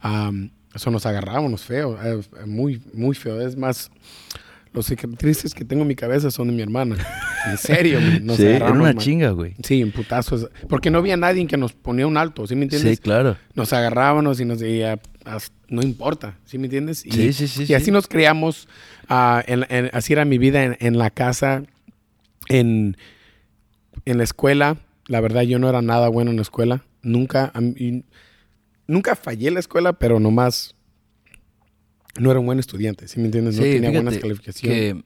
Am, 0.00 0.50
eso 0.74 0.90
nos 0.90 1.04
agarrábamos 1.06 1.62
feo, 1.64 1.98
eh, 2.02 2.20
muy, 2.46 2.80
muy 2.92 3.14
feo. 3.14 3.40
Es 3.40 3.56
más, 3.56 3.90
los 4.72 4.86
cicatrices 4.86 5.52
que 5.54 5.64
tengo 5.64 5.82
en 5.82 5.88
mi 5.88 5.96
cabeza 5.96 6.30
son 6.30 6.48
de 6.48 6.54
mi 6.54 6.62
hermana. 6.62 6.96
En 7.46 7.56
serio, 7.58 7.98
nos 8.22 8.36
sí, 8.36 8.46
era 8.46 8.70
una 8.70 8.82
man. 8.84 8.98
chinga, 8.98 9.30
güey. 9.30 9.54
Sí, 9.64 9.80
en 9.80 9.90
putazos. 9.90 10.48
Porque 10.68 10.90
no 10.90 10.98
había 10.98 11.16
nadie 11.16 11.46
que 11.46 11.56
nos 11.56 11.72
ponía 11.72 12.06
un 12.06 12.16
alto, 12.16 12.46
¿sí 12.46 12.54
me 12.54 12.64
entiendes? 12.64 12.98
Sí, 12.98 13.02
claro. 13.02 13.36
Nos 13.54 13.72
agarrábamos 13.72 14.38
y 14.40 14.44
nos 14.44 14.60
decía, 14.60 15.00
no 15.68 15.82
importa, 15.82 16.36
¿sí 16.44 16.58
me 16.58 16.66
entiendes? 16.66 17.04
Y, 17.04 17.10
Sí, 17.10 17.32
sí, 17.32 17.48
sí, 17.48 17.62
Y 17.62 17.66
sí. 17.66 17.74
así 17.74 17.90
nos 17.90 18.06
criamos, 18.06 18.68
ah, 19.08 19.42
en- 19.46 19.66
en- 19.70 19.90
así 19.92 20.12
era 20.12 20.24
mi 20.24 20.38
vida 20.38 20.62
en, 20.64 20.76
en 20.80 20.98
la 20.98 21.10
casa, 21.10 21.62
en, 22.48 22.96
en 24.04 24.18
la 24.18 24.24
escuela. 24.24 24.78
La 25.06 25.20
verdad, 25.20 25.42
yo 25.42 25.58
no 25.58 25.68
era 25.68 25.82
nada 25.82 26.08
bueno 26.08 26.30
en 26.30 26.36
la 26.36 26.42
escuela. 26.42 26.84
Nunca, 27.02 27.50
a 27.54 27.60
mí- 27.60 28.04
nunca 28.86 29.16
fallé 29.16 29.48
en 29.48 29.54
la 29.54 29.60
escuela, 29.60 29.92
pero 29.94 30.20
nomás 30.20 30.74
no 32.18 32.30
era 32.30 32.40
un 32.40 32.46
buen 32.46 32.58
estudiante, 32.58 33.08
¿sí 33.08 33.18
me 33.20 33.26
entiendes? 33.26 33.56
No 33.56 33.62
Sí, 33.62 33.72
tenía 33.72 33.90
buenas 33.90 34.18
calificaciones. 34.18 34.78
que 34.78 35.04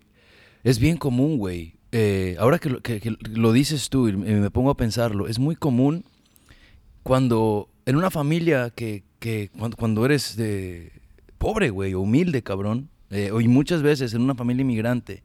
es 0.64 0.78
bien 0.78 0.96
común, 0.96 1.36
güey. 1.38 1.74
Eh, 1.92 2.34
ahora 2.40 2.58
que 2.58 2.70
lo, 2.70 2.80
que- 2.80 3.00
que 3.00 3.16
lo 3.30 3.52
dices 3.52 3.88
tú 3.88 4.08
y 4.08 4.12
me 4.16 4.50
pongo 4.50 4.70
a 4.70 4.76
pensarlo, 4.76 5.28
es 5.28 5.38
muy 5.38 5.54
común 5.54 6.04
cuando 7.02 7.68
en 7.86 7.96
una 7.96 8.10
familia 8.10 8.70
que, 8.74 9.04
que 9.18 9.50
cuando, 9.56 9.76
cuando 9.76 10.04
eres 10.04 10.36
de 10.36 10.90
pobre, 11.38 11.70
güey, 11.70 11.94
o 11.94 12.00
humilde, 12.00 12.42
cabrón, 12.42 12.88
eh, 13.10 13.30
y 13.40 13.48
muchas 13.48 13.82
veces 13.82 14.14
en 14.14 14.22
una 14.22 14.34
familia 14.34 14.62
inmigrante, 14.62 15.22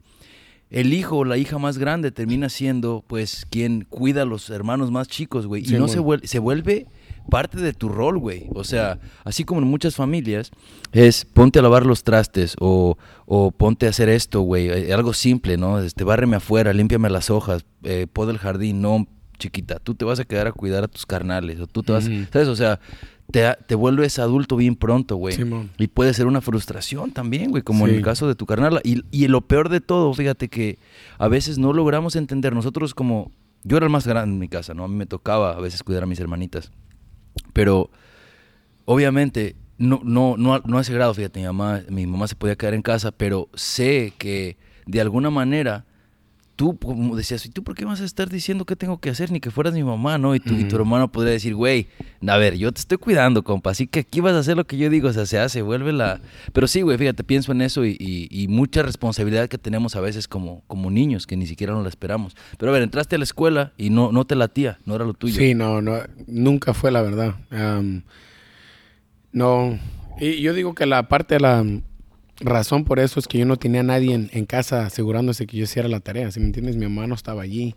el 0.70 0.94
hijo 0.94 1.18
o 1.18 1.24
la 1.24 1.36
hija 1.36 1.58
más 1.58 1.78
grande 1.78 2.12
termina 2.12 2.48
siendo, 2.48 3.04
pues, 3.06 3.46
quien 3.50 3.84
cuida 3.88 4.22
a 4.22 4.24
los 4.24 4.48
hermanos 4.50 4.90
más 4.90 5.08
chicos, 5.08 5.46
güey. 5.46 5.64
Y 5.68 5.72
no 5.78 5.88
se 5.88 5.98
vuelve, 5.98 6.26
se 6.28 6.38
vuelve 6.38 6.86
parte 7.28 7.58
de 7.60 7.72
tu 7.72 7.88
rol, 7.88 8.18
güey. 8.18 8.46
O 8.54 8.64
sea, 8.64 8.98
así 9.24 9.44
como 9.44 9.60
en 9.60 9.66
muchas 9.66 9.96
familias, 9.96 10.50
es 10.92 11.24
ponte 11.24 11.58
a 11.58 11.62
lavar 11.62 11.86
los 11.86 12.02
trastes 12.04 12.54
o, 12.60 12.96
o 13.26 13.50
ponte 13.50 13.86
a 13.86 13.90
hacer 13.90 14.08
esto, 14.08 14.40
güey. 14.42 14.68
eh, 14.68 14.92
Algo 14.92 15.12
simple, 15.12 15.56
¿no? 15.56 15.80
Este, 15.80 16.04
bárreme 16.04 16.36
afuera, 16.36 16.72
límpiame 16.72 17.10
las 17.10 17.30
hojas, 17.30 17.64
eh, 17.82 18.06
poda 18.12 18.30
el 18.32 18.38
jardín. 18.38 18.80
No, 18.80 19.06
chiquita, 19.38 19.78
tú 19.80 19.94
te 19.94 20.04
vas 20.04 20.20
a 20.20 20.24
quedar 20.24 20.46
a 20.46 20.52
cuidar 20.52 20.84
a 20.84 20.88
tus 20.88 21.04
carnales. 21.06 21.58
O 21.60 21.66
tú 21.66 21.82
te 21.82 21.92
vas. 21.92 22.08
¿sabes? 22.32 22.48
O 22.48 22.54
sea, 22.56 22.78
te, 23.32 23.56
te 23.66 23.74
vuelves 23.74 24.18
adulto 24.18 24.56
bien 24.56 24.76
pronto, 24.76 25.16
güey. 25.16 25.36
Y 25.78 25.88
puede 25.88 26.14
ser 26.14 26.26
una 26.26 26.40
frustración 26.40 27.12
también, 27.12 27.50
güey, 27.50 27.62
como 27.62 27.86
en 27.86 27.94
el 27.94 28.02
caso 28.02 28.28
de 28.28 28.34
tu 28.34 28.46
carnal. 28.46 28.80
Y, 28.84 29.02
y 29.10 29.28
lo 29.28 29.40
peor 29.42 29.68
de 29.68 29.80
todo, 29.80 30.12
fíjate 30.14 30.48
que 30.48 30.78
a 31.18 31.28
veces 31.28 31.58
no 31.58 31.72
logramos 31.72 32.16
entender. 32.16 32.54
Nosotros 32.54 32.94
como... 32.94 33.30
Yo 33.62 33.76
era 33.76 33.84
el 33.84 33.92
más 33.92 34.06
grande 34.06 34.32
en 34.32 34.38
mi 34.38 34.48
casa, 34.48 34.72
¿no? 34.72 34.84
A 34.84 34.88
mí 34.88 34.94
me 34.94 35.04
tocaba 35.04 35.52
a 35.52 35.60
veces 35.60 35.82
cuidar 35.82 36.02
a 36.04 36.06
mis 36.06 36.18
hermanitas. 36.18 36.72
Pero 37.52 37.90
obviamente 38.86 39.54
no, 39.76 40.00
no, 40.02 40.36
no, 40.36 40.60
no 40.64 40.78
a 40.78 40.80
ese 40.80 40.92
grado, 40.92 41.14
fíjate, 41.14 41.40
mi 41.40 41.46
mamá, 41.46 41.82
mi 41.88 42.06
mamá 42.06 42.26
se 42.26 42.36
podía 42.36 42.56
quedar 42.56 42.74
en 42.74 42.82
casa, 42.82 43.12
pero 43.12 43.48
sé 43.54 44.12
que 44.18 44.58
de 44.86 45.00
alguna 45.00 45.30
manera 45.30 45.86
tú, 46.60 46.76
como 46.78 47.16
decías, 47.16 47.46
¿y 47.46 47.48
tú 47.48 47.64
por 47.64 47.74
qué 47.74 47.86
vas 47.86 48.02
a 48.02 48.04
estar 48.04 48.28
diciendo 48.28 48.66
qué 48.66 48.76
tengo 48.76 48.98
que 49.00 49.08
hacer? 49.08 49.32
Ni 49.32 49.40
que 49.40 49.50
fueras 49.50 49.72
mi 49.72 49.82
mamá, 49.82 50.18
¿no? 50.18 50.34
Y 50.34 50.40
tu, 50.40 50.58
y 50.58 50.64
tu 50.68 50.76
hermano 50.76 51.10
podría 51.10 51.32
decir, 51.32 51.54
güey, 51.54 51.86
a 52.26 52.36
ver, 52.36 52.58
yo 52.58 52.70
te 52.70 52.80
estoy 52.80 52.98
cuidando, 52.98 53.42
compa, 53.42 53.70
así 53.70 53.86
que 53.86 54.00
aquí 54.00 54.20
vas 54.20 54.34
a 54.34 54.40
hacer 54.40 54.58
lo 54.58 54.66
que 54.66 54.76
yo 54.76 54.90
digo, 54.90 55.08
o 55.08 55.12
sea, 55.14 55.24
se 55.24 55.38
hace, 55.38 55.62
vuelve 55.62 55.94
la... 55.94 56.20
Pero 56.52 56.66
sí, 56.66 56.82
güey, 56.82 56.98
fíjate, 56.98 57.24
pienso 57.24 57.52
en 57.52 57.62
eso 57.62 57.86
y, 57.86 57.96
y- 57.98 58.28
y 58.30 58.48
mucha 58.48 58.82
responsabilidad 58.82 59.48
que 59.48 59.56
tenemos 59.56 59.96
a 59.96 60.00
veces 60.02 60.28
como, 60.28 60.62
como 60.66 60.90
niños, 60.90 61.26
que 61.26 61.34
ni 61.34 61.46
siquiera 61.46 61.72
nos 61.72 61.82
la 61.82 61.88
esperamos. 61.88 62.36
Pero 62.58 62.70
a 62.70 62.74
ver, 62.74 62.82
entraste 62.82 63.14
a 63.16 63.18
la 63.18 63.24
escuela 63.24 63.72
y 63.78 63.88
no, 63.88 64.12
no 64.12 64.26
te 64.26 64.34
latía, 64.36 64.80
no 64.84 64.94
era 64.96 65.06
lo 65.06 65.14
tuyo. 65.14 65.36
Sí, 65.38 65.54
no, 65.54 65.80
no, 65.80 65.96
nunca 66.26 66.74
fue 66.74 66.90
la 66.90 67.00
verdad. 67.00 67.36
No, 69.32 69.78
y 70.20 70.42
yo 70.42 70.52
digo 70.52 70.74
que 70.74 70.84
la 70.86 71.08
parte 71.08 71.36
de 71.36 71.40
la 71.40 71.64
razón 72.40 72.84
por 72.84 72.98
eso 72.98 73.20
es 73.20 73.28
que 73.28 73.38
yo 73.38 73.46
no 73.46 73.56
tenía 73.56 73.80
a 73.80 73.84
nadie 73.84 74.14
en, 74.14 74.30
en 74.32 74.46
casa 74.46 74.86
asegurándose 74.86 75.46
que 75.46 75.56
yo 75.56 75.64
hiciera 75.64 75.88
la 75.88 76.00
tarea, 76.00 76.30
¿sí 76.30 76.40
me 76.40 76.46
entiendes? 76.46 76.76
Mi 76.76 76.86
mamá 76.86 77.06
no 77.06 77.14
estaba 77.14 77.42
allí, 77.42 77.74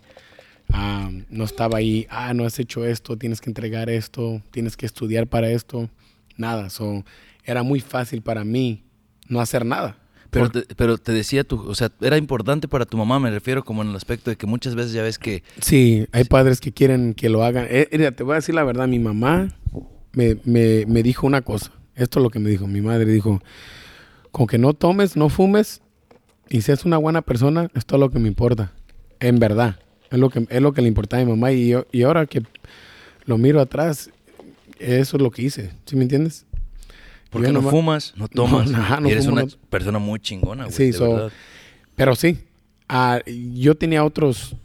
am, 0.70 1.26
no 1.30 1.44
estaba 1.44 1.78
ahí, 1.78 2.08
ah, 2.10 2.34
no 2.34 2.46
has 2.46 2.60
hecho 2.60 2.86
esto, 2.86 3.18
tienes 3.18 3.42
que 3.42 3.50
entregar 3.50 3.90
esto, 3.90 4.42
tienes 4.52 4.78
que 4.78 4.86
estudiar 4.86 5.28
para 5.28 5.50
esto, 5.50 5.90
nada, 6.38 6.70
so, 6.70 7.04
era 7.44 7.64
muy 7.64 7.80
fácil 7.80 8.22
para 8.22 8.44
mí 8.44 8.84
no 9.28 9.42
hacer 9.42 9.66
nada. 9.66 9.98
Pero 10.30 10.50
te, 10.50 10.62
pero 10.76 10.98
te 10.98 11.12
decía 11.12 11.44
tu, 11.44 11.62
o 11.62 11.76
sea, 11.76 11.92
era 12.02 12.18
importante 12.18 12.68
para 12.68 12.86
tu 12.86 12.98
mamá, 12.98 13.20
me 13.20 13.30
refiero 13.30 13.64
como 13.64 13.84
en 13.84 13.90
el 13.90 13.96
aspecto 13.96 14.32
de 14.32 14.36
que 14.36 14.48
muchas 14.48 14.74
veces 14.74 14.92
ya 14.92 15.04
ves 15.04 15.20
que 15.20 15.44
Sí, 15.62 16.08
hay 16.12 16.24
padres 16.24 16.60
que 16.60 16.72
quieren 16.72 17.14
que 17.14 17.30
lo 17.30 17.44
hagan. 17.44 17.68
Eh, 17.70 17.88
mira, 17.92 18.12
te 18.14 18.24
voy 18.24 18.34
a 18.34 18.36
decir 18.38 18.56
la 18.56 18.64
verdad, 18.64 18.88
mi 18.88 18.98
mamá 18.98 19.50
me, 20.14 20.38
me, 20.44 20.86
me 20.88 21.04
dijo 21.04 21.28
una 21.28 21.44
cosa. 21.44 21.72
Esto 21.96 22.18
es 22.18 22.24
lo 22.24 22.32
que 22.32 22.40
me 22.40 22.50
dijo. 22.50 22.66
Mi 22.66 22.82
madre 22.82 23.06
dijo, 23.06 23.44
con 24.34 24.48
que 24.48 24.58
no 24.58 24.74
tomes, 24.74 25.16
no 25.16 25.30
fumes 25.30 25.80
y 26.50 26.62
seas 26.62 26.84
una 26.84 26.98
buena 26.98 27.22
persona, 27.22 27.70
es 27.74 27.86
todo 27.86 28.00
lo 28.00 28.10
que 28.10 28.20
me 28.20 28.28
importa. 28.28 28.74
En 29.22 29.40
verdad. 29.40 29.80
Es 30.12 30.20
lo 30.20 30.30
que, 30.30 30.46
es 30.50 30.62
lo 30.62 30.74
que 30.74 30.82
le 30.82 30.90
importaba 30.90 31.22
a 31.22 31.26
mi 31.26 31.32
mamá. 31.32 31.52
Y, 31.54 31.70
yo, 31.70 31.86
y 31.94 32.02
ahora 32.04 32.26
que 32.26 32.44
lo 33.26 33.38
miro 33.38 33.62
atrás, 33.62 34.10
eso 34.80 35.18
es 35.18 35.24
lo 35.24 35.32
que 35.32 35.44
hice. 35.44 35.72
¿Sí 35.86 35.96
me 35.96 36.02
entiendes? 36.04 36.46
porque 37.30 37.48
no 37.48 37.62
nomás- 37.62 37.72
fumas, 37.72 38.14
no 38.16 38.28
tomas, 38.30 38.70
No, 38.70 39.00
no 39.00 39.08
eres 39.10 39.26
fumo, 39.26 39.38
una 39.38 39.46
no- 39.46 39.52
persona 39.70 39.98
muy 40.00 40.20
chingona, 40.20 40.66
güey, 40.66 40.76
Sí, 40.76 40.94
so-. 40.94 41.32
Pero 41.96 42.16
sí, 42.16 42.38
ah, 42.90 43.22
yo 43.54 43.74
tenía 43.76 44.04
otros, 44.04 44.56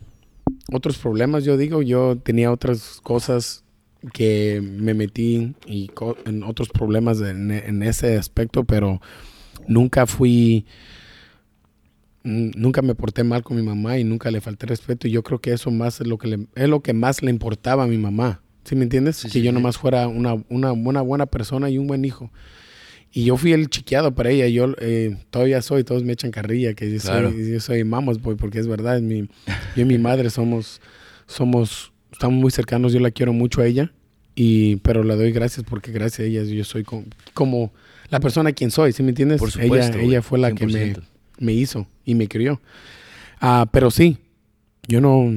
otros 0.72 0.98
problemas, 0.98 1.44
yo 1.44 1.56
digo, 1.56 1.80
yo 1.82 2.16
tenía 2.22 2.50
otras 2.52 3.00
cosas 3.02 3.64
que 4.12 4.60
me 4.62 4.92
metí 4.94 5.54
y 5.66 5.88
co- 5.88 6.16
en 6.26 6.42
otros 6.42 6.68
problemas 6.68 7.20
en, 7.22 7.50
en 7.50 7.82
ese 7.82 8.18
aspecto, 8.18 8.64
pero 8.64 9.00
nunca 9.66 10.06
fui, 10.06 10.64
nunca 12.24 12.82
me 12.82 12.94
porté 12.94 13.24
mal 13.24 13.42
con 13.42 13.56
mi 13.56 13.62
mamá 13.62 13.98
y 13.98 14.04
nunca 14.04 14.30
le 14.30 14.40
falté 14.40 14.66
respeto 14.66 15.08
y 15.08 15.10
yo 15.12 15.22
creo 15.22 15.40
que 15.40 15.52
eso 15.52 15.70
más 15.70 16.00
es 16.00 16.06
lo 16.06 16.18
que 16.18 16.28
le, 16.28 16.46
es 16.54 16.68
lo 16.68 16.80
que 16.80 16.92
más 16.92 17.22
le 17.22 17.30
importaba 17.30 17.84
a 17.84 17.86
mi 17.86 17.96
mamá, 17.98 18.42
¿sí 18.64 18.76
me 18.76 18.82
entiendes? 18.84 19.16
Sí, 19.16 19.28
que 19.28 19.32
sí, 19.34 19.42
yo 19.42 19.50
sí. 19.50 19.54
nomás 19.54 19.78
fuera 19.78 20.08
una, 20.08 20.34
una, 20.48 20.72
una 20.72 21.00
buena 21.02 21.26
persona 21.26 21.70
y 21.70 21.78
un 21.78 21.86
buen 21.86 22.04
hijo. 22.04 22.30
Y 23.10 23.24
yo 23.24 23.38
fui 23.38 23.52
el 23.54 23.70
chiqueado 23.70 24.14
para 24.14 24.28
ella. 24.28 24.46
Yo 24.48 24.74
eh, 24.80 25.16
todavía 25.30 25.62
soy, 25.62 25.82
todos 25.82 26.04
me 26.04 26.12
echan 26.12 26.30
carrilla, 26.30 26.74
que 26.74 26.92
yo 26.92 27.00
Claro. 27.00 27.30
soy, 27.30 27.52
yo 27.52 27.58
soy 27.60 27.82
mamos 27.82 28.20
boy, 28.20 28.34
porque 28.34 28.58
es 28.58 28.66
verdad. 28.66 29.00
Mi, 29.00 29.20
yo 29.74 29.82
y 29.82 29.84
mi 29.86 29.96
madre 29.96 30.28
somos, 30.28 30.82
somos, 31.26 31.90
estamos 32.12 32.38
muy 32.38 32.50
cercanos. 32.50 32.92
Yo 32.92 33.00
la 33.00 33.10
quiero 33.10 33.32
mucho 33.32 33.62
a 33.62 33.66
ella, 33.66 33.92
y, 34.34 34.76
pero 34.76 35.02
le 35.04 35.16
doy 35.16 35.32
gracias 35.32 35.64
porque 35.66 35.90
gracias 35.90 36.20
a 36.20 36.24
ella 36.24 36.42
yo 36.42 36.64
soy 36.64 36.84
como, 36.84 37.04
como 37.32 37.72
la 38.10 38.20
persona 38.20 38.52
quien 38.52 38.70
soy, 38.70 38.92
¿sí 38.92 39.02
me 39.02 39.10
entiendes? 39.10 39.38
Por 39.38 39.50
supuesto, 39.50 39.98
ella, 39.98 40.06
ella 40.06 40.22
fue 40.22 40.38
la 40.38 40.52
que 40.52 40.66
me, 40.66 40.94
100%. 40.94 41.02
me 41.38 41.52
hizo 41.52 41.86
y 42.04 42.14
me 42.14 42.28
crió. 42.28 42.60
Ah, 43.40 43.66
pero 43.70 43.90
sí, 43.90 44.18
yo 44.86 45.00
no, 45.00 45.30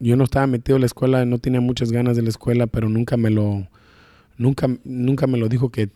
yo 0.00 0.16
no 0.16 0.24
estaba 0.24 0.46
metido 0.46 0.76
en 0.76 0.80
la 0.80 0.86
escuela, 0.86 1.24
no 1.24 1.38
tenía 1.38 1.60
muchas 1.60 1.92
ganas 1.92 2.16
de 2.16 2.22
la 2.22 2.28
escuela, 2.30 2.66
pero 2.66 2.88
nunca 2.88 3.16
me 3.16 3.30
lo, 3.30 3.68
nunca, 4.38 4.68
nunca 4.84 5.26
me 5.26 5.38
lo 5.38 5.48
dijo 5.48 5.70
que 5.70 5.90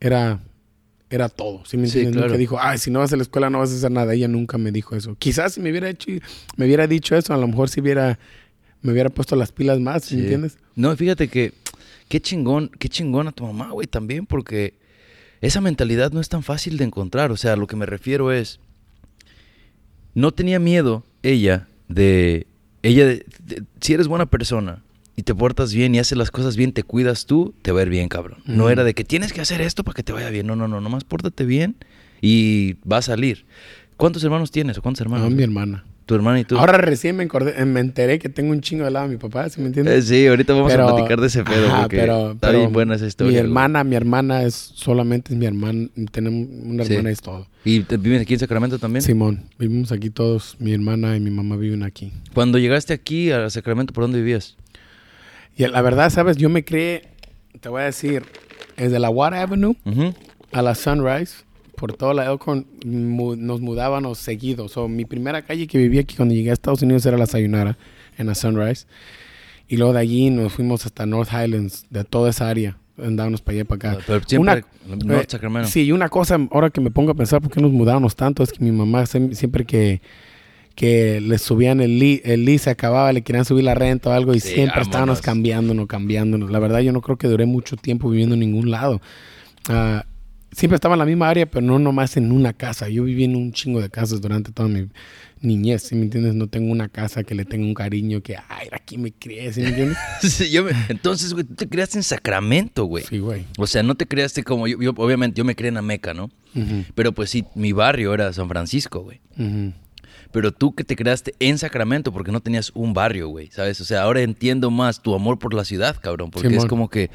era, 0.00 0.40
era 1.10 1.28
todo. 1.28 1.64
¿sí 1.64 1.76
me 1.76 1.86
Sí, 1.88 1.98
entiendes? 1.98 2.12
claro. 2.16 2.28
Nunca 2.28 2.38
dijo, 2.38 2.58
ay, 2.60 2.78
si 2.78 2.90
no 2.90 3.00
vas 3.00 3.12
a 3.12 3.16
la 3.16 3.22
escuela 3.22 3.50
no 3.50 3.58
vas 3.58 3.72
a 3.72 3.74
hacer 3.74 3.90
nada. 3.90 4.14
Ella 4.14 4.28
nunca 4.28 4.58
me 4.58 4.70
dijo 4.72 4.94
eso. 4.94 5.16
Quizás 5.18 5.54
si 5.54 5.60
me 5.60 5.70
hubiera 5.70 5.90
hecho, 5.90 6.10
me 6.56 6.66
hubiera 6.66 6.86
dicho 6.86 7.16
eso, 7.16 7.34
a 7.34 7.36
lo 7.36 7.48
mejor 7.48 7.68
si 7.68 7.80
hubiera, 7.80 8.18
me 8.82 8.92
hubiera 8.92 9.10
puesto 9.10 9.34
las 9.36 9.50
pilas 9.52 9.80
más, 9.80 10.04
¿sí 10.04 10.10
Sí. 10.10 10.16
¿me 10.16 10.22
entiendes? 10.22 10.58
No, 10.76 10.94
fíjate 10.96 11.28
que 11.28 11.52
qué 12.08 12.20
chingón, 12.20 12.70
qué 12.78 12.88
chingón 12.88 13.26
a 13.28 13.32
tu 13.32 13.44
mamá, 13.44 13.70
güey, 13.72 13.86
también, 13.86 14.24
porque 14.24 14.74
esa 15.40 15.60
mentalidad 15.60 16.12
no 16.12 16.20
es 16.20 16.28
tan 16.28 16.42
fácil 16.42 16.76
de 16.76 16.84
encontrar. 16.84 17.30
O 17.32 17.36
sea, 17.36 17.56
lo 17.56 17.66
que 17.66 17.76
me 17.76 17.86
refiero 17.86 18.32
es, 18.32 18.60
no 20.14 20.32
tenía 20.32 20.58
miedo 20.58 21.04
ella 21.22 21.68
de, 21.88 22.46
ella, 22.82 23.06
de- 23.06 23.26
de- 23.44 23.62
si 23.80 23.92
eres 23.94 24.08
buena 24.08 24.26
persona 24.26 24.82
y 25.16 25.22
te 25.22 25.34
portas 25.34 25.72
bien 25.74 25.94
y 25.94 25.98
haces 25.98 26.16
las 26.18 26.30
cosas 26.30 26.56
bien, 26.56 26.72
te 26.72 26.82
cuidas 26.82 27.26
tú, 27.26 27.54
te 27.62 27.72
va 27.72 27.80
a 27.80 27.82
ir 27.82 27.88
bien, 27.88 28.08
cabrón. 28.08 28.38
No 28.46 28.70
era 28.70 28.84
de 28.84 28.94
que 28.94 29.04
tienes 29.04 29.32
que 29.32 29.40
hacer 29.40 29.60
esto 29.60 29.84
para 29.84 29.94
que 29.94 30.02
te 30.02 30.12
vaya 30.12 30.30
bien. 30.30 30.46
No, 30.46 30.54
no, 30.56 30.68
no, 30.68 30.80
nomás 30.80 31.04
pórtate 31.04 31.44
bien 31.44 31.76
y 32.20 32.74
va 32.90 32.98
a 32.98 33.02
salir. 33.02 33.44
¿Cuántos 33.96 34.22
hermanos 34.22 34.50
tienes 34.52 34.78
o 34.78 34.82
cuántos 34.82 35.00
hermanos? 35.00 35.28
No, 35.30 35.36
mi 35.36 35.42
hermana. 35.42 35.84
Tu 36.08 36.14
hermana 36.14 36.40
y 36.40 36.44
tú. 36.46 36.56
Ahora 36.56 36.78
recién 36.78 37.16
me, 37.16 37.28
acordé- 37.28 37.62
me 37.66 37.80
enteré 37.80 38.18
que 38.18 38.30
tengo 38.30 38.52
un 38.52 38.62
chingo 38.62 38.86
de 38.86 38.90
lado 38.90 39.06
de 39.08 39.12
mi 39.12 39.18
papá, 39.20 39.46
¿sí 39.50 39.60
me 39.60 39.66
Eh, 39.66 39.68
entiendes? 39.68 40.06
sí, 40.06 40.26
ahorita 40.26 40.54
vamos 40.54 40.72
Pero- 40.72 40.88
a 40.88 40.94
platicar 40.94 41.20
de 41.20 41.26
ese 41.26 41.44
pedo 41.44 41.66
ajá, 41.66 41.82
porque 41.82 41.98
pero- 41.98 42.30
está 42.32 42.46
pero 42.48 42.58
bien 42.60 42.72
buena 42.72 42.94
esa 42.94 43.06
historia. 43.06 43.30
Mi 43.30 43.36
güey. 43.36 43.44
hermana, 43.46 43.84
mi 43.84 43.94
hermana 43.94 44.42
es 44.42 44.54
solamente 44.54 45.34
es 45.34 45.38
mi 45.38 45.44
hermana, 45.44 45.86
tenemos 46.10 46.48
una 46.64 46.84
Sí. 46.86 46.92
hermana 46.94 47.10
y 47.10 47.12
es 47.12 47.20
todo. 47.20 47.46
¿Y 47.62 47.80
vives 47.80 48.22
aquí 48.22 48.32
en 48.32 48.40
Sacramento 48.40 48.78
también? 48.78 49.02
Simón, 49.02 49.42
vivimos 49.58 49.92
aquí 49.92 50.08
todos, 50.08 50.56
mi 50.60 50.72
hermana 50.72 51.14
y 51.14 51.20
mi 51.20 51.30
mamá 51.30 51.56
viven 51.56 51.82
aquí. 51.82 52.10
Cuando 52.32 52.56
llegaste 52.58 52.94
aquí 52.94 53.30
a 53.30 53.50
Sacramento, 53.50 53.92
¿por 53.92 54.04
dónde 54.04 54.16
vivías? 54.20 54.56
Y 55.58 55.66
la 55.66 55.82
verdad, 55.82 56.08
sabes, 56.08 56.38
yo 56.38 56.48
me 56.48 56.64
crié, 56.64 57.02
te 57.60 57.68
voy 57.68 57.82
a 57.82 57.84
decir, 57.84 58.22
desde 58.78 58.98
la 58.98 59.10
Water 59.10 59.40
Avenue 59.40 59.76
Ujú. 59.84 60.14
a 60.52 60.62
la 60.62 60.74
Sunrise, 60.74 61.44
por 61.78 61.92
toda 61.94 62.12
la 62.14 62.30
Elkhorn, 62.30 62.66
mu- 62.84 63.36
nos 63.36 63.60
mudábamos 63.60 64.18
seguidos. 64.18 64.72
So, 64.72 64.88
mi 64.88 65.04
primera 65.04 65.42
calle 65.42 65.66
que 65.66 65.78
vivía 65.78 66.02
aquí 66.02 66.14
cuando 66.16 66.34
llegué 66.34 66.50
a 66.50 66.52
Estados 66.52 66.82
Unidos 66.82 67.06
era 67.06 67.16
la 67.16 67.26
Sayonara, 67.26 67.78
en 68.18 68.26
la 68.26 68.34
Sunrise. 68.34 68.86
Y 69.68 69.76
luego 69.76 69.92
de 69.92 70.00
allí 70.00 70.30
nos 70.30 70.52
fuimos 70.52 70.84
hasta 70.86 71.06
North 71.06 71.30
Highlands, 71.32 71.86
de 71.90 72.04
toda 72.04 72.30
esa 72.30 72.48
área. 72.48 72.76
Andábamos 73.02 73.40
para 73.42 73.54
allá 73.56 73.64
para 73.64 73.90
acá. 73.92 74.02
Pero 74.06 74.20
siempre 74.26 74.64
Una- 74.86 74.96
North 75.04 75.24
Eh, 75.24 75.26
Sacramento. 75.28 75.68
Sí, 75.68 75.82
y 75.84 75.92
una 75.92 76.08
cosa, 76.08 76.36
ahora 76.50 76.70
que 76.70 76.80
me 76.80 76.90
pongo 76.90 77.12
a 77.12 77.14
pensar 77.14 77.40
por 77.40 77.50
qué 77.50 77.60
nos 77.60 77.70
mudábamos 77.70 78.16
tanto, 78.16 78.42
es 78.42 78.52
que 78.52 78.64
mi 78.64 78.72
mamá 78.72 79.06
siempre 79.06 79.64
que, 79.64 80.00
que 80.74 81.20
le 81.20 81.38
subían 81.38 81.80
el 81.80 81.98
lease, 81.98 82.22
el 82.34 82.44
lease 82.44 82.64
se 82.64 82.70
acababa, 82.70 83.12
le 83.12 83.22
querían 83.22 83.44
subir 83.44 83.64
la 83.64 83.74
renta 83.74 84.10
o 84.10 84.12
algo 84.12 84.34
y 84.34 84.40
Sí, 84.40 84.54
siempre 84.54 84.80
estábamos 84.82 85.20
cambiándonos, 85.20 85.86
cambiándonos. 85.86 86.50
La 86.50 86.58
verdad, 86.58 86.80
yo 86.80 86.92
no 86.92 87.00
creo 87.02 87.16
que 87.18 87.28
duré 87.28 87.46
mucho 87.46 87.76
tiempo 87.76 88.08
viviendo 88.10 88.34
en 88.34 88.40
ningún 88.40 88.70
lado. 88.70 89.00
ah, 89.68 90.06
siempre 90.52 90.76
estaba 90.76 90.94
en 90.94 90.98
la 91.00 91.04
misma 91.06 91.28
área, 91.28 91.46
pero 91.50 91.64
no 91.64 91.78
nomás 91.78 92.16
en 92.16 92.32
una 92.32 92.52
casa. 92.52 92.88
Yo 92.88 93.04
viví 93.04 93.24
en 93.24 93.36
un 93.36 93.52
chingo 93.52 93.80
de 93.80 93.90
casas 93.90 94.20
durante 94.20 94.52
toda 94.52 94.68
mi 94.68 94.88
niñez, 95.40 95.82
¿sí 95.84 95.94
me 95.94 96.02
entiendes? 96.02 96.34
No 96.34 96.48
tengo 96.48 96.72
una 96.72 96.88
casa 96.88 97.22
que 97.22 97.34
le 97.34 97.44
tenga 97.44 97.64
un 97.66 97.74
cariño 97.74 98.20
que, 98.22 98.36
ay, 98.48 98.68
aquí 98.72 98.98
me 98.98 99.12
crié, 99.12 99.52
¿sí 99.52 99.60
me 99.60 99.68
entiendes? 99.68 99.96
Sí, 100.22 100.50
yo 100.50 100.64
me- 100.64 100.72
entonces, 100.88 101.32
güey, 101.32 101.44
tú 101.44 101.54
te 101.54 101.68
criaste 101.68 101.98
en 101.98 102.02
Sacramento, 102.02 102.84
güey. 102.86 103.04
Sí, 103.04 103.18
güey. 103.18 103.44
O 103.56 103.66
sea, 103.66 103.82
no 103.82 103.94
te 103.94 104.06
criaste 104.06 104.42
como 104.42 104.66
yo, 104.66 104.80
yo- 104.80 104.94
obviamente 104.96 105.38
yo 105.38 105.44
me 105.44 105.54
crié 105.54 105.68
en 105.68 105.76
Ameca, 105.76 106.12
¿no? 106.14 106.30
Pero 106.96 107.12
pues 107.12 107.30
sí, 107.30 107.44
mi 107.54 107.72
barrio 107.72 108.12
era 108.14 108.32
San 108.32 108.48
Francisco, 108.48 109.00
güey. 109.02 109.20
Pero 110.32 110.52
tú 110.52 110.74
que 110.74 110.82
te 110.84 110.96
creaste 110.96 111.34
en 111.38 111.56
Sacramento 111.56 112.12
porque 112.12 112.32
no 112.32 112.40
tenías 112.40 112.70
un 112.74 112.92
barrio, 112.92 113.28
güey, 113.28 113.48
¿sabes? 113.50 113.80
O 113.80 113.84
sea, 113.84 114.02
ahora 114.02 114.20
entiendo 114.22 114.70
más 114.70 115.00
tu 115.02 115.14
amor 115.14 115.38
por 115.38 115.54
la 115.54 115.64
ciudad, 115.64 115.96
cabrón. 116.02 116.30
Porque 116.30 116.48
es 116.48 116.66
como 116.68 116.88
que, 116.90 117.10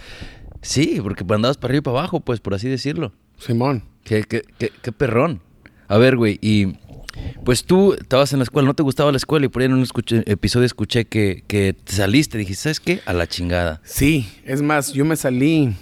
sí, 0.61 0.99
porque 1.03 1.23
andabas 1.33 1.57
para 1.57 1.71
arriba 1.71 1.79
y 1.79 1.83
para 1.83 1.99
abajo, 1.99 2.21
pues, 2.21 2.39
por 2.39 2.53
así 2.53 2.67
decirlo. 2.69 3.11
Simón. 3.37 3.83
Qué, 4.03 4.23
qué, 4.23 4.43
qué, 4.57 4.71
qué 4.81 4.91
perrón. 4.91 5.41
A 5.87 5.97
ver, 5.97 6.17
güey, 6.17 6.39
y 6.41 6.73
pues 7.45 7.63
tú 7.65 7.93
estabas 7.93 8.33
en 8.33 8.39
la 8.39 8.43
escuela, 8.43 8.67
no 8.67 8.73
te 8.73 8.83
gustaba 8.83 9.11
la 9.11 9.17
escuela 9.17 9.45
y 9.45 9.49
por 9.49 9.61
ahí 9.61 9.67
en 9.67 9.73
un 9.73 9.83
escuche- 9.83 10.23
episodio 10.25 10.65
escuché 10.65 11.05
que, 11.05 11.43
que 11.47 11.73
te 11.73 11.93
saliste. 11.93 12.37
Dijiste, 12.37 12.63
¿sabes 12.63 12.79
qué? 12.79 12.99
A 13.05 13.13
la 13.13 13.27
chingada. 13.27 13.81
Sí, 13.83 14.27
es 14.45 14.61
más, 14.61 14.93
yo 14.93 15.05
me 15.05 15.15
salí 15.15 15.73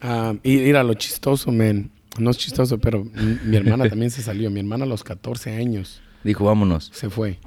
a 0.00 0.34
ir 0.44 0.76
a 0.76 0.82
lo 0.84 0.94
chistoso, 0.94 1.50
man. 1.52 1.90
No 2.18 2.30
es 2.30 2.38
chistoso, 2.38 2.78
pero 2.78 3.04
mi, 3.04 3.38
mi 3.44 3.56
hermana 3.56 3.88
también 3.90 4.10
se 4.10 4.22
salió. 4.22 4.50
Mi 4.50 4.60
hermana 4.60 4.84
a 4.84 4.88
los 4.88 5.04
14 5.04 5.54
años 5.56 6.00
Dijo, 6.24 6.44
vámonos. 6.44 6.90
se 6.94 7.10
fue. 7.10 7.38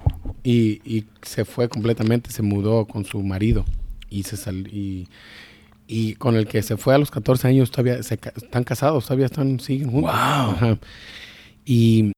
Y, 0.43 0.81
y 0.85 1.05
se 1.21 1.43
fue 1.45 1.69
completamente, 1.69 2.31
se 2.31 2.41
mudó 2.43 2.85
con 2.85 3.03
su 3.05 3.21
marido. 3.23 3.65
Y 4.11 4.23
se 4.23 4.37
sal, 4.37 4.67
y, 4.67 5.07
y 5.91 6.13
con 6.13 6.35
el 6.35 6.45
que 6.45 6.61
se 6.61 6.77
fue 6.77 6.93
a 6.93 6.99
los 6.99 7.09
14 7.09 7.47
años 7.47 7.71
todavía 7.71 8.03
se 8.03 8.13
están 8.13 8.63
casados, 8.63 9.05
todavía 9.05 9.25
están, 9.25 9.59
siguen 9.59 9.89
juntos. 9.89 10.11
Wow. 10.11 10.51
Ajá. 10.51 10.77
Y 11.65 12.11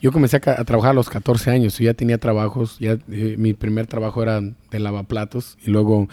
yo 0.00 0.12
comencé 0.12 0.38
a, 0.38 0.64
trabajar 0.64 0.92
a 0.92 0.94
los 0.94 1.10
14 1.10 1.50
años. 1.50 1.78
Yo 1.78 1.84
ya 1.84 1.92
tenía 1.94 2.16
trabajos. 2.16 2.78
Ya, 2.78 2.92
eh, 3.10 3.36
mi 3.36 3.52
primer 3.52 3.86
trabajo 3.86 4.22
era 4.22 4.40
de 4.40 4.80
lavaplatos. 4.80 5.58
Y 5.62 5.70
luego 5.70 6.08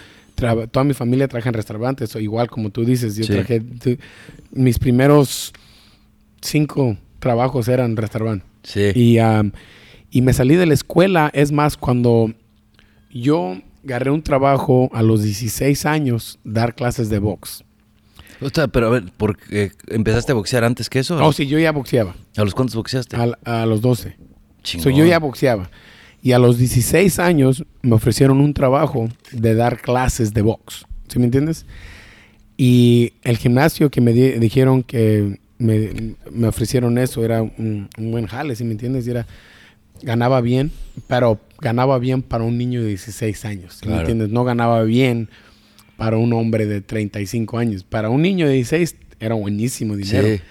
toda 0.71 0.83
mi 0.83 0.93
familia 0.93 1.29
trabaja 1.29 1.47
en 1.49 1.53
restaurantes. 1.55 2.13
o 2.17 2.19
igual 2.19 2.49
como 2.49 2.69
tú 2.69 2.83
dices, 2.83 3.15
yo 3.15 3.23
Sí. 3.23 3.31
traje... 3.31 3.63
mis 4.51 4.77
primeros 4.77 5.53
cinco 6.41 6.97
trabajos 7.19 7.69
eran 7.69 7.95
restaurante. 7.95 8.45
Sí. 8.63 8.91
Y, 8.93 9.17
y 10.11 10.21
me 10.21 10.33
salí 10.33 10.55
de 10.55 10.65
la 10.65 10.73
escuela. 10.73 11.31
Es 11.33 11.53
más, 11.53 11.77
cuando 11.77 12.33
yo 13.09 13.57
agarré 13.83 14.11
un 14.11 14.21
trabajo 14.21 14.89
a 14.93 15.01
los 15.03 15.23
16 15.23 15.85
años, 15.85 16.39
dar 16.43 16.75
clases 16.75 17.09
de 17.09 17.19
box. 17.19 17.63
O 18.41 18.49
sea, 18.49 18.67
pero 18.67 18.87
a 18.87 18.89
ver, 18.91 19.03
porque 19.17 19.71
empezaste 19.87 20.31
a 20.31 20.35
boxear 20.35 20.63
antes 20.63 20.89
que 20.89 20.99
eso? 20.99 21.17
Oh, 21.23 21.33
sí, 21.33 21.45
yo 21.47 21.59
ya 21.59 21.71
boxeaba. 21.71 22.15
¿A 22.37 22.43
los 22.43 22.53
cuántos 22.55 22.75
boxeaste? 22.75 23.17
A, 23.17 23.61
a 23.61 23.65
los 23.65 23.81
12. 23.81 24.15
Chingón. 24.63 24.83
So, 24.83 24.89
yo 24.89 25.05
ya 25.05 25.19
boxeaba. 25.19 25.69
Y 26.21 26.31
a 26.33 26.39
los 26.39 26.57
16 26.57 27.19
años 27.19 27.65
me 27.81 27.95
ofrecieron 27.95 28.39
un 28.41 28.53
trabajo 28.53 29.09
de 29.31 29.55
dar 29.55 29.81
clases 29.81 30.33
de 30.33 30.41
box. 30.41 30.85
¿Sí 31.07 31.19
me 31.19 31.25
entiendes? 31.25 31.65
Y 32.57 33.13
el 33.23 33.37
gimnasio 33.37 33.89
que 33.89 34.01
me 34.01 34.13
di- 34.13 34.33
dijeron 34.33 34.83
que 34.83 35.39
me, 35.57 36.15
me 36.31 36.47
ofrecieron 36.47 36.97
eso 36.97 37.23
era 37.23 37.41
un, 37.41 37.89
un 37.97 38.11
buen 38.11 38.27
jale, 38.27 38.55
¿sí 38.55 38.63
me 38.63 38.71
entiendes? 38.71 39.07
Y 39.07 39.11
era, 39.11 39.25
ganaba 40.01 40.41
bien, 40.41 40.71
pero 41.07 41.39
ganaba 41.61 41.99
bien 41.99 42.21
para 42.21 42.43
un 42.43 42.57
niño 42.57 42.81
de 42.81 42.87
16 42.87 43.45
años. 43.45 43.73
¿sí 43.75 43.81
Claro. 43.81 43.95
me 43.95 44.01
entiendes? 44.01 44.29
No 44.29 44.43
ganaba 44.43 44.83
bien 44.83 45.29
para 45.97 46.17
un 46.17 46.31
hombre 46.33 46.65
de 46.65 46.81
35 46.81 47.57
años. 47.57 47.83
Para 47.83 48.09
un 48.09 48.21
niño 48.21 48.47
de 48.47 48.53
16 48.53 48.95
era 49.19 49.35
buenísimo 49.35 49.95
dinero. 49.95 50.27
Sí. 50.27 50.41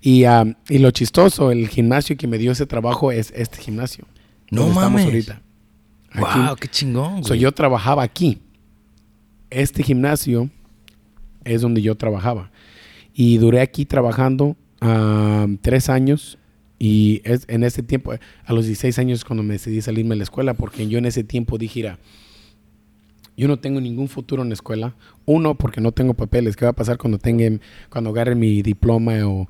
Y, 0.00 0.24
um, 0.26 0.54
y 0.68 0.78
lo 0.78 0.90
chistoso, 0.90 1.50
el 1.50 1.68
gimnasio 1.68 2.16
que 2.16 2.26
me 2.26 2.38
dio 2.38 2.52
ese 2.52 2.66
trabajo 2.66 3.10
es 3.10 3.32
este 3.34 3.58
gimnasio. 3.58 4.04
No 4.50 4.68
mames. 4.68 4.76
Estamos 4.76 5.04
ahorita. 5.04 5.42
Aquí. 6.12 6.46
Wow, 6.46 6.56
qué 6.56 6.68
chingón, 6.68 7.12
güey. 7.12 7.24
So, 7.24 7.34
yo 7.34 7.50
trabajaba 7.52 8.02
aquí. 8.02 8.38
Este 9.50 9.82
gimnasio 9.82 10.50
es 11.44 11.62
donde 11.62 11.82
yo 11.82 11.94
trabajaba. 11.96 12.50
Y 13.14 13.38
duré 13.38 13.60
aquí 13.60 13.84
trabajando 13.84 14.56
um, 14.82 15.56
tres 15.58 15.88
años. 15.88 16.38
Y 16.78 17.22
es, 17.24 17.44
en 17.48 17.62
ese 17.64 17.82
tiempo, 17.82 18.12
a 18.44 18.52
los 18.52 18.66
16 18.66 18.98
años 18.98 19.24
cuando 19.24 19.42
me 19.42 19.54
decidí 19.54 19.80
salirme 19.80 20.10
de 20.10 20.16
la 20.16 20.24
escuela, 20.24 20.54
porque 20.54 20.86
yo 20.88 20.98
en 20.98 21.06
ese 21.06 21.22
tiempo 21.24 21.56
dije, 21.56 21.80
"Mira, 21.80 21.98
yo 23.36 23.48
no 23.48 23.58
tengo 23.58 23.80
ningún 23.80 24.08
futuro 24.08 24.42
en 24.42 24.48
la 24.48 24.54
escuela. 24.54 24.94
Uno, 25.24 25.56
porque 25.56 25.80
no 25.80 25.90
tengo 25.92 26.14
papeles. 26.14 26.54
¿Qué 26.56 26.64
va 26.66 26.70
a 26.70 26.74
pasar 26.74 26.98
cuando 26.98 27.18
tenga, 27.18 27.58
cuando 27.90 28.10
agarre 28.10 28.34
mi 28.36 28.62
diploma 28.62 29.14
o 29.26 29.48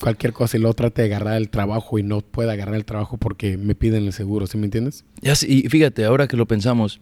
cualquier 0.00 0.32
cosa 0.32 0.56
y 0.56 0.60
luego 0.60 0.74
trate 0.74 1.02
de 1.02 1.08
agarrar 1.08 1.36
el 1.36 1.50
trabajo 1.50 1.98
y 1.98 2.02
no 2.02 2.20
pueda 2.22 2.52
agarrar 2.52 2.76
el 2.76 2.84
trabajo 2.86 3.18
porque 3.18 3.58
me 3.58 3.74
piden 3.74 4.04
el 4.06 4.12
seguro? 4.14 4.46
¿Sí 4.46 4.56
me 4.56 4.64
entiendes? 4.64 5.04
Y 5.46 5.68
fíjate, 5.68 6.04
ahora 6.06 6.28
que 6.28 6.36
lo 6.38 6.46
pensamos, 6.46 7.00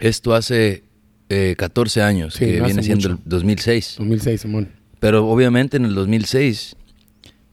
esto 0.00 0.34
hace 0.34 0.82
eh, 1.30 1.54
14 1.56 2.02
años, 2.02 2.34
Sí, 2.34 2.44
que 2.46 2.58
no 2.58 2.64
viene 2.66 2.82
siendo 2.82 3.08
mucho. 3.10 3.22
el 3.24 3.28
2006. 3.30 3.94
2006, 3.98 4.40
Simón. 4.40 4.68
Pero 5.00 5.26
obviamente 5.28 5.76
en 5.78 5.84
el 5.86 5.94
2006, 5.94 6.76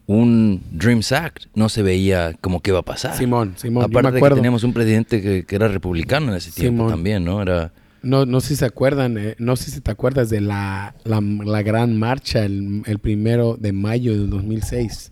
un 0.07 0.61
Dreams 0.71 1.11
Act 1.11 1.45
no 1.55 1.67
se 1.69 1.81
veía 1.81 2.33
como 2.41 2.61
que 2.61 2.71
iba 2.71 2.79
a 2.79 2.83
pasar. 2.83 3.17
Simón, 3.17 3.53
Simón. 3.57 3.83
yo 3.83 3.87
Aparte 3.87 4.11
me 4.11 4.21
de 4.21 4.29
que 4.29 4.35
teníamos 4.35 4.63
un 4.63 4.73
presidente 4.73 5.21
que, 5.21 5.45
que 5.45 5.55
era 5.55 5.67
republicano 5.67 6.31
en 6.31 6.37
ese 6.37 6.51
tiempo 6.51 6.83
Simón. 6.83 6.91
también, 6.91 7.23
¿no? 7.25 7.41
Era... 7.41 7.73
No, 8.03 8.25
no 8.27 8.39
sé 8.39 8.49
si 8.49 8.55
se 8.57 8.65
acuerdan, 8.65 9.17
eh, 9.17 9.35
no 9.39 9.55
sé 9.55 9.71
si 9.71 9.81
te 9.81 9.89
acuerdas 9.89 10.29
de 10.29 10.39
la, 10.41 10.93
la, 11.05 11.21
la 11.21 11.63
gran 11.63 11.97
marcha 11.97 12.45
el, 12.45 12.83
el 12.85 12.99
primero 12.99 13.57
de 13.59 13.73
mayo 13.73 14.11
del 14.11 14.29
2006. 14.29 15.11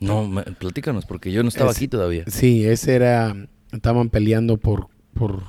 No, 0.00 0.28
me- 0.28 0.42
platícanos, 0.42 1.06
porque 1.06 1.32
yo 1.32 1.42
no 1.42 1.48
estaba 1.48 1.70
Es- 1.70 1.78
aquí 1.78 1.88
todavía. 1.88 2.24
Sí, 2.26 2.66
ese 2.66 2.96
era, 2.96 3.34
estaban 3.72 4.10
peleando 4.10 4.58
por, 4.58 4.88
por 5.14 5.44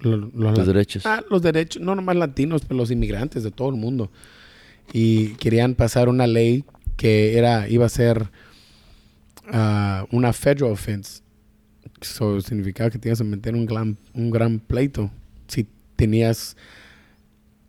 lo- 0.00 0.30
los, 0.34 0.66
derechos. 0.66 1.06
Ah, 1.06 1.22
los 1.30 1.40
derechos, 1.40 1.80
no 1.80 1.94
nomás 1.94 2.16
latinos, 2.16 2.60
pero 2.68 2.76
los 2.76 2.90
inmigrantes 2.90 3.42
de 3.42 3.50
todo 3.50 3.70
el 3.70 3.76
mundo. 3.76 4.10
Y 4.92 5.28
querían 5.36 5.74
pasar 5.74 6.10
una 6.10 6.26
ley 6.26 6.64
que 6.96 7.36
era, 7.38 7.68
iba 7.68 7.86
a 7.86 7.90
ser 7.90 8.30
ah, 9.52 10.06
una 10.10 10.32
federal 10.32 10.72
offense. 10.72 11.20
Eso 12.00 12.40
significaba 12.40 12.90
que 12.90 12.98
tenías 12.98 13.18
que 13.18 13.24
meter 13.24 13.54
un 13.54 13.66
gran, 13.66 13.96
un 14.14 14.30
gran 14.30 14.58
pleito 14.58 15.10
si 15.48 15.66
tenías 15.96 16.56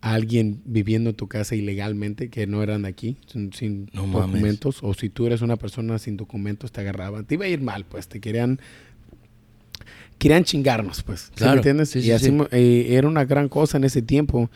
a 0.00 0.14
alguien 0.14 0.60
viviendo 0.64 1.10
en 1.10 1.16
tu 1.16 1.26
casa 1.28 1.54
ilegalmente 1.56 2.28
que 2.28 2.46
no 2.46 2.62
eran 2.62 2.82
de 2.82 2.88
aquí, 2.88 3.16
sin, 3.26 3.52
sin 3.52 3.90
No 3.92 4.06
mames. 4.06 4.28
documentos, 4.32 4.78
o 4.82 4.94
si 4.94 5.08
tú 5.08 5.26
eres 5.26 5.40
una 5.42 5.56
persona 5.56 5.98
sin 5.98 6.16
documentos, 6.16 6.70
te 6.72 6.80
agarraban. 6.80 7.24
Te 7.24 7.34
iba 7.34 7.46
a 7.46 7.48
ir 7.48 7.60
mal, 7.60 7.84
pues, 7.84 8.06
te 8.08 8.20
querían 8.20 8.60
querían 10.18 10.44
chingarnos, 10.44 11.02
pues. 11.02 11.20
¿Sí 11.22 11.30
Claro, 11.36 11.52
me 11.54 11.56
entiendes? 11.58 11.90
sí, 11.90 11.98
y 12.00 12.02
sí, 12.02 12.10
así 12.12 12.36
eh, 12.50 12.86
era 12.90 13.06
una 13.08 13.24
gran 13.24 13.48
cosa 13.48 13.76
en 13.78 13.84
ese 13.84 14.02
tiempo. 14.02 14.50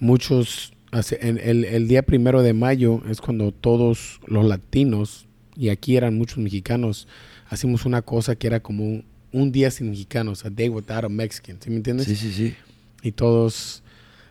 Muchos, 0.00 0.72
en 1.20 1.38
el, 1.38 1.64
el 1.64 1.88
día 1.88 2.02
primero 2.02 2.42
de 2.42 2.52
mayo 2.52 3.02
es 3.10 3.20
cuando 3.20 3.52
todos 3.52 4.20
los 4.26 4.44
latinos, 4.44 5.26
y 5.56 5.68
aquí 5.68 5.96
eran 5.96 6.16
muchos 6.16 6.38
mexicanos, 6.38 7.08
hacimos 7.48 7.84
una 7.84 8.02
cosa 8.02 8.36
que 8.36 8.46
era 8.46 8.60
como 8.60 8.84
un, 8.84 9.04
un 9.32 9.52
día 9.52 9.70
sin 9.70 9.90
mexicanos, 9.90 10.44
a 10.44 10.50
day 10.50 10.68
without 10.68 11.04
a 11.04 11.08
Mexican, 11.08 11.58
¿sí 11.60 11.70
me 11.70 11.76
entiendes? 11.76 12.06
Sí, 12.06 12.16
sí, 12.16 12.32
sí. 12.32 12.54
y 13.02 13.12
todos 13.12 13.82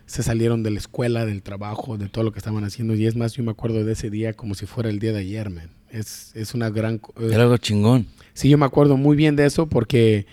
se 0.06 0.22
salieron 0.22 0.62
de 0.62 0.70
la 0.70 0.78
escuela, 0.78 1.24
del 1.24 1.42
trabajo, 1.42 1.96
de 1.96 2.08
todo 2.08 2.24
lo 2.24 2.32
que 2.32 2.38
estaban 2.38 2.62
haciendo. 2.64 2.94
Y 2.94 3.06
es 3.06 3.16
más, 3.16 3.32
yo 3.32 3.42
me 3.42 3.50
acuerdo 3.52 3.84
de 3.84 3.92
ese 3.92 4.10
día 4.10 4.34
como 4.34 4.54
si 4.54 4.66
fuera 4.66 4.90
el 4.90 4.98
día 4.98 5.12
de 5.12 5.20
ayer, 5.20 5.48
man. 5.48 5.70
Es, 5.90 6.32
es 6.34 6.54
una 6.54 6.68
gran... 6.68 7.00
eh, 7.18 7.30
Era 7.32 7.44
algo 7.44 7.56
chingón. 7.56 8.06
Sí, 8.34 8.50
yo 8.50 8.58
me 8.58 8.66
acuerdo 8.66 8.98
muy 8.98 9.16
bien 9.16 9.34
de 9.34 9.46
eso 9.46 9.66
porque 9.66 10.26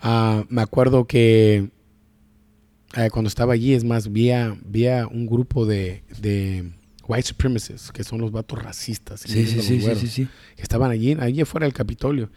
ah, 0.00 0.44
me 0.48 0.62
acuerdo 0.62 1.06
que 1.06 1.68
eh, 2.96 3.08
cuando 3.10 3.28
estaba 3.28 3.54
allí, 3.54 3.74
es 3.74 3.84
más, 3.84 4.12
vi 4.12 4.30
a, 4.30 4.56
vi 4.64 4.86
a 4.86 5.06
un 5.06 5.26
grupo 5.26 5.66
de, 5.66 6.02
de 6.20 6.70
white 7.06 7.28
supremacists, 7.28 7.90
que 7.92 8.04
son 8.04 8.20
los 8.20 8.30
vatos 8.30 8.62
racistas. 8.62 9.20
Sí, 9.20 9.46
sí, 9.46 9.62
sí, 9.62 9.80
güeros, 9.80 9.98
sí, 9.98 10.08
sí. 10.08 10.28
Que 10.56 10.62
estaban 10.62 10.90
allí, 10.90 11.16
allí 11.18 11.40
afuera 11.40 11.66
del 11.66 11.74
Capitolio. 11.74 12.30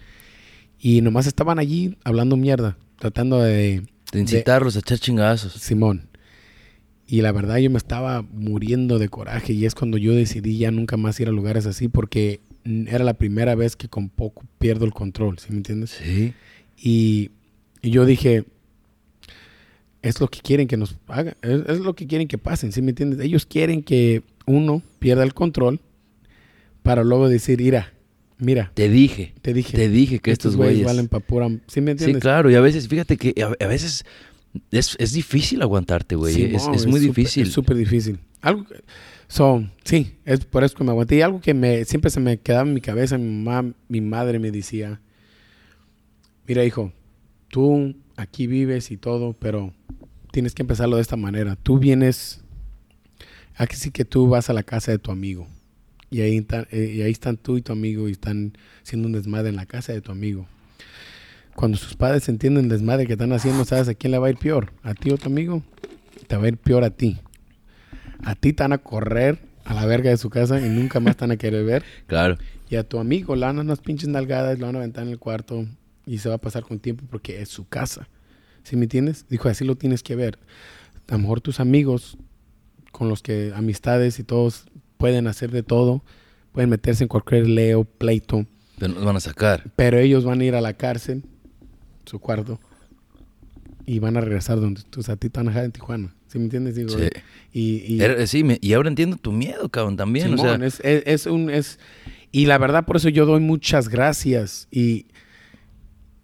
Y 0.80 1.02
nomás 1.02 1.28
estaban 1.28 1.60
allí 1.60 1.98
hablando 2.04 2.38
mierda, 2.38 2.78
tratando 3.00 3.40
de... 3.42 3.84
De 4.12 4.20
incitarlos 4.22 4.76
a 4.76 4.80
echar 4.80 5.00
chingazos. 5.00 5.54
Simón. 5.54 6.10
Y 7.08 7.22
la 7.22 7.32
verdad 7.32 7.58
yo 7.58 7.70
me 7.70 7.78
estaba 7.78 8.22
muriendo 8.22 8.98
de 8.98 9.10
coraje 9.10 9.54
y 9.54 9.66
es 9.66 9.76
cuando 9.76 9.98
yo 9.98 10.14
decidí 10.14 10.58
ya 10.58 10.72
nunca 10.72 10.98
más 10.98 11.20
ir 11.20 11.28
a 11.28 11.32
lugares 11.32 11.66
así 11.66 11.88
porque 11.88 12.40
era 12.64 13.04
la 13.04 13.14
primera 13.14 13.54
vez 13.56 13.76
que 13.76 13.88
con 13.88 14.10
poco 14.10 14.44
pierdo 14.58 14.86
el 14.86 14.92
control, 14.92 15.38
¿sí 15.38 15.48
me 15.52 15.58
entiendes? 15.58 16.00
Sí. 16.04 16.34
Y, 16.78 17.32
y 17.82 17.92
yo 17.92 18.06
dije, 18.06 18.46
es 20.08 20.20
lo 20.22 20.28
que 20.28 20.40
quieren 20.40 20.68
que 20.68 20.78
nos 20.78 20.96
hagan, 21.08 21.36
es, 21.42 21.62
es 21.68 21.80
lo 21.80 21.96
que 21.96 22.08
quieren 22.08 22.28
que 22.28 22.38
pasen, 22.38 22.72
¿sí 22.72 22.82
me 22.82 22.92
entiendes? 22.92 23.20
Ellos 23.20 23.46
quieren 23.46 23.84
que 23.84 24.24
uno 24.46 24.82
pierda 25.00 25.24
el 25.24 25.34
control 25.34 25.80
para 26.84 27.04
luego 27.04 27.28
decir, 27.28 27.60
mira, 27.62 27.92
mira, 28.38 28.72
Te 28.74 28.90
dije. 28.90 29.34
te 29.42 29.54
dije, 29.54 29.76
Te 29.76 29.90
dije 29.90 30.20
que 30.20 30.32
estos 30.32 30.56
güeyes. 30.56 30.86
valen 30.86 31.10
¿sí 31.68 31.82
me 31.82 31.88
Sí, 31.88 31.92
entiendes? 31.92 32.22
claro. 32.22 32.50
Y 32.52 32.56
a 32.56 32.62
veces, 32.62 32.88
fíjate 32.88 33.18
que 33.18 33.34
a, 33.42 33.64
a 33.64 33.68
veces 33.68 34.06
es, 34.72 34.96
es 35.00 35.14
difícil 35.14 35.62
aguantarte, 35.62 36.16
güey. 36.16 36.56
es, 36.56 36.86
muy 36.86 37.00
difícil. 37.00 37.48
Es 37.48 37.54
súper 37.54 37.76
difícil. 37.76 38.20
Algo, 38.42 38.66
que- 38.66 38.84
So, 39.28 39.68
sí, 39.84 40.14
es 40.24 40.46
por 40.46 40.64
eso 40.64 40.76
que 40.78 40.84
me 40.84 40.92
aguanté. 40.92 41.16
Y 41.16 41.22
algo 41.22 41.42
que 41.42 41.56
me, 41.56 41.84
siempre 41.86 42.12
se 42.12 42.20
me 42.20 42.38
quedaba 42.38 42.68
en 42.68 42.76
mi 42.76 42.82
cabeza, 42.82 43.18
mi 43.18 43.26
mamá, 43.44 43.74
mi 43.88 44.00
madre 44.02 44.38
me 44.38 44.52
decía, 44.52 45.02
mira 46.48 46.64
hijo, 46.64 46.94
tú 47.50 47.96
aquí 48.16 48.46
vives 48.46 48.92
y 48.92 48.98
todo, 48.98 49.34
pero 49.34 49.74
tienes 50.36 50.54
que 50.54 50.64
empezarlo 50.64 50.98
de 50.98 51.02
esta 51.02 51.16
manera. 51.16 51.56
Tú 51.56 51.80
vienes, 51.80 52.42
aquí 53.56 53.78
sí 53.78 53.90
que 53.90 54.04
tú 54.04 54.28
vas 54.28 54.50
a 54.50 54.54
la 54.54 54.64
casa 54.64 54.92
de 54.92 55.00
tu 55.00 55.10
amigo. 55.10 55.48
Y 56.12 56.20
ahí, 56.20 56.36
están, 56.36 56.68
eh, 56.72 56.94
y 56.94 57.02
ahí 57.04 57.12
están 57.14 57.38
tú 57.38 57.56
y 57.56 57.62
tu 57.62 57.72
amigo 57.72 58.10
y 58.10 58.12
están 58.12 58.52
haciendo 58.84 59.08
un 59.08 59.14
desmadre 59.14 59.48
en 59.48 59.56
la 59.56 59.66
casa 59.66 59.94
de 59.94 60.02
tu 60.02 60.12
amigo. 60.12 60.46
Cuando 61.56 61.78
sus 61.78 61.96
padres 61.96 62.28
entienden 62.28 62.66
el 62.66 62.70
desmadre 62.70 63.08
que 63.08 63.14
están 63.14 63.32
haciendo, 63.32 63.64
¿sabes 63.64 63.88
a 63.88 63.94
quién 63.94 64.12
le 64.12 64.18
va 64.18 64.28
a 64.28 64.30
ir 64.30 64.36
peor? 64.36 64.74
¿A 64.84 64.94
ti 64.94 65.10
o 65.10 65.18
tu 65.18 65.28
amigo? 65.28 65.64
Te 66.28 66.36
va 66.36 66.44
a 66.44 66.48
ir 66.50 66.58
peor 66.58 66.84
a 66.84 66.90
ti. 66.90 67.18
A 68.22 68.36
ti 68.36 68.52
te 68.52 68.62
van 68.62 68.74
a 68.74 68.80
correr 68.80 69.40
a 69.64 69.74
la 69.74 69.86
verga 69.86 70.10
de 70.10 70.18
su 70.18 70.30
casa 70.30 70.60
y 70.60 70.68
nunca 70.68 71.00
más 71.00 71.16
te 71.16 71.22
van 71.22 71.32
a 71.32 71.38
querer 71.38 71.64
ver. 71.64 71.86
Claro. 72.08 72.38
Y 72.70 72.76
a 72.76 72.84
tu 72.84 73.00
amigo 73.00 73.38
le 73.38 73.46
van 73.46 73.60
a 73.60 73.62
unas 73.62 73.80
pinches 73.80 74.10
nalgadas, 74.10 74.60
lo 74.60 74.66
van 74.66 74.76
a 74.76 74.80
aventar 74.80 75.06
en 75.06 75.12
el 75.12 75.18
cuarto 75.18 75.66
y 76.06 76.18
se 76.18 76.28
va 76.28 76.36
a 76.36 76.40
pasar 76.40 76.64
con 76.64 76.80
tiempo 76.80 77.06
porque 77.10 77.42
es 77.42 77.48
su 77.48 77.70
casa. 77.70 78.10
¿Sí 78.66 78.76
me 78.76 78.84
entiendes? 78.84 79.26
Dijo, 79.30 79.48
así 79.48 79.64
lo 79.64 79.76
tienes 79.78 80.04
que 80.04 80.16
ver. 80.18 80.38
A 81.08 81.14
lo 81.14 81.20
mejor 81.20 81.40
tus 81.40 81.60
amigos, 81.62 82.18
con 82.92 83.08
los 83.08 83.22
que 83.22 83.54
amistades 83.56 84.20
y 84.20 84.24
todos 84.24 84.66
pueden 84.98 85.28
hacer 85.28 85.52
de 85.52 85.64
todo, 85.64 86.04
pueden 86.52 86.70
meterse 86.70 87.04
en 87.04 87.08
cualquier 87.08 87.48
leo, 87.48 87.84
pleito, 87.86 88.46
Pero 88.80 88.94
nos 88.94 89.06
van 89.06 89.16
a 89.16 89.20
sacar. 89.20 89.64
pero 89.78 89.98
ellos 90.00 90.26
van 90.26 90.42
a 90.42 90.46
ir 90.46 90.56
a 90.56 90.62
la 90.62 90.74
cárcel, 90.74 91.24
su 92.06 92.20
cuarto, 92.20 92.60
y 93.86 94.00
van 94.00 94.18
a 94.18 94.22
regresar 94.22 94.60
donde 94.60 94.82
tú, 94.90 95.02
o 95.02 95.04
sea, 95.04 95.14
a 95.14 95.18
ti 95.18 95.30
dejar 95.30 95.66
en 95.66 95.72
Tijuana. 95.72 96.16
¿Sí 96.28 96.40
me 96.40 96.46
entiendes? 96.46 96.76
Digo, 96.76 96.90
Sí. 96.90 97.08
y, 97.54 97.94
y, 97.96 98.02
Era- 98.02 98.26
sí, 98.28 98.44
me- 98.44 98.58
y 98.62 98.74
ahora 98.74 98.90
entiendo 98.90 99.16
tu 99.18 99.32
miedo, 99.32 99.70
cabrón, 99.70 99.96
también. 99.96 100.34
o 100.34 100.38
sea, 100.38 100.54
Simón, 100.54 100.64
es, 100.64 100.80
es- 100.84 101.04
es 101.06 101.26
un 101.28 101.50
es 101.50 101.80
y 102.32 102.48
la 102.48 102.58
verdad 102.58 102.86
por 102.86 102.98
eso 102.98 103.10
yo 103.10 103.26
doy 103.26 103.40
muchas 103.40 103.88
gracias 103.90 104.68
y 104.72 105.06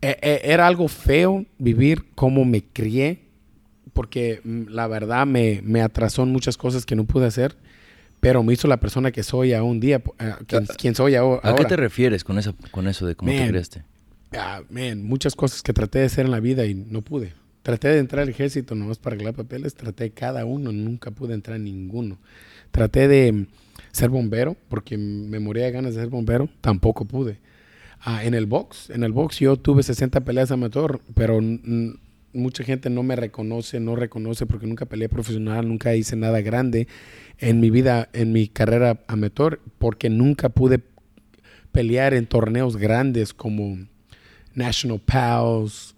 e- 0.01 0.17
e- 0.21 0.41
era 0.51 0.67
algo 0.67 0.87
feo 0.87 1.45
vivir 1.57 2.05
como 2.15 2.45
me 2.45 2.63
crié 2.63 3.19
porque 3.93 4.41
mm, 4.43 4.67
la 4.69 4.87
verdad 4.87 5.25
me, 5.27 5.61
me 5.63 5.81
atrasó 5.81 6.23
en 6.23 6.31
muchas 6.31 6.57
cosas 6.57 6.85
que 6.85 6.95
no 6.95 7.03
pude 7.05 7.25
hacer 7.27 7.55
pero 8.19 8.43
me 8.43 8.53
hizo 8.53 8.67
la 8.67 8.77
persona 8.77 9.11
que 9.11 9.23
soy 9.23 9.53
a 9.53 9.63
un 9.63 9.79
día 9.79 10.01
eh, 10.19 10.33
quien, 10.47 10.65
quien 10.65 10.95
soy 10.95 11.13
aho- 11.15 11.39
ahora 11.43 11.51
¿a 11.51 11.55
qué 11.55 11.65
te 11.65 11.75
refieres 11.75 12.23
con 12.23 12.37
eso, 12.37 12.55
con 12.71 12.87
eso 12.87 13.05
de 13.05 13.15
cómo 13.15 13.31
te 13.31 13.39
Man. 13.39 13.47
creaste? 13.49 13.83
Ah, 14.33 14.61
man, 14.69 15.03
muchas 15.03 15.35
cosas 15.35 15.61
que 15.61 15.73
traté 15.73 15.99
de 15.99 16.05
hacer 16.05 16.25
en 16.25 16.31
la 16.31 16.39
vida 16.39 16.65
y 16.65 16.73
no 16.73 17.01
pude. 17.01 17.33
Traté 17.63 17.89
de 17.89 17.99
entrar 17.99 18.23
al 18.23 18.29
ejército 18.29 18.75
nomás 18.75 18.97
para 18.97 19.15
arreglar 19.15 19.33
papeles, 19.35 19.75
traté 19.75 20.11
cada 20.11 20.45
uno, 20.45 20.71
nunca 20.71 21.11
pude 21.11 21.33
entrar 21.33 21.57
en 21.57 21.65
ninguno. 21.65 22.17
Traté 22.71 23.09
de 23.09 23.31
mm, 23.33 23.47
ser 23.91 24.09
bombero, 24.09 24.55
porque 24.69 24.97
me 24.97 25.39
moría 25.39 25.65
de 25.65 25.71
ganas 25.71 25.95
de 25.95 26.01
ser 26.01 26.09
bombero, 26.09 26.47
tampoco 26.61 27.03
pude. 27.03 27.39
Ah, 28.03 28.25
en 28.25 28.33
el 28.33 28.47
box, 28.47 28.89
en 28.89 29.03
el 29.03 29.11
box 29.11 29.39
yo 29.39 29.57
tuve 29.57 29.83
60 29.83 30.21
peleas 30.21 30.49
amateur, 30.49 30.99
pero 31.13 31.39
mucha 32.33 32.63
gente 32.63 32.89
no 32.89 33.03
me 33.03 33.15
reconoce, 33.15 33.79
no 33.79 33.95
reconoce 33.95 34.47
porque 34.47 34.65
nunca 34.65 34.87
peleé 34.87 35.07
profesional, 35.07 35.67
nunca 35.67 35.95
hice 35.95 36.15
nada 36.15 36.41
grande 36.41 36.87
en 37.37 37.59
mi 37.59 37.69
vida, 37.69 38.09
en 38.13 38.31
mi 38.31 38.47
carrera 38.47 39.03
amateur, 39.07 39.59
porque 39.77 40.09
nunca 40.09 40.49
pude 40.49 40.81
pelear 41.71 42.13
en 42.15 42.25
torneos 42.25 42.77
grandes 42.77 43.33
como 43.33 43.77
National 44.55 44.99
Pals, 44.99 45.95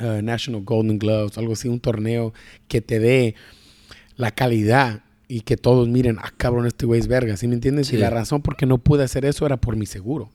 uh, 0.00 0.22
National 0.22 0.62
Golden 0.62 0.98
Gloves, 0.98 1.38
algo 1.38 1.54
así, 1.54 1.68
un 1.68 1.80
torneo 1.80 2.32
que 2.68 2.80
te 2.80 2.98
dé 2.98 3.34
la 4.16 4.30
calidad 4.30 5.02
y 5.28 5.40
que 5.40 5.56
todos 5.56 5.88
miren, 5.88 6.18
ah, 6.20 6.32
cabrón, 6.36 6.66
este 6.66 6.86
güey 6.86 7.00
es 7.00 7.08
verga, 7.08 7.36
¿sí 7.36 7.48
me 7.48 7.54
entiendes? 7.54 7.88
Sí. 7.88 7.96
Y 7.96 7.98
la 7.98 8.10
razón 8.10 8.42
por 8.42 8.56
qué 8.56 8.66
no 8.66 8.78
pude 8.78 9.04
hacer 9.04 9.24
eso 9.24 9.46
era 9.46 9.56
por 9.56 9.76
mi 9.76 9.86
seguro, 9.86 10.30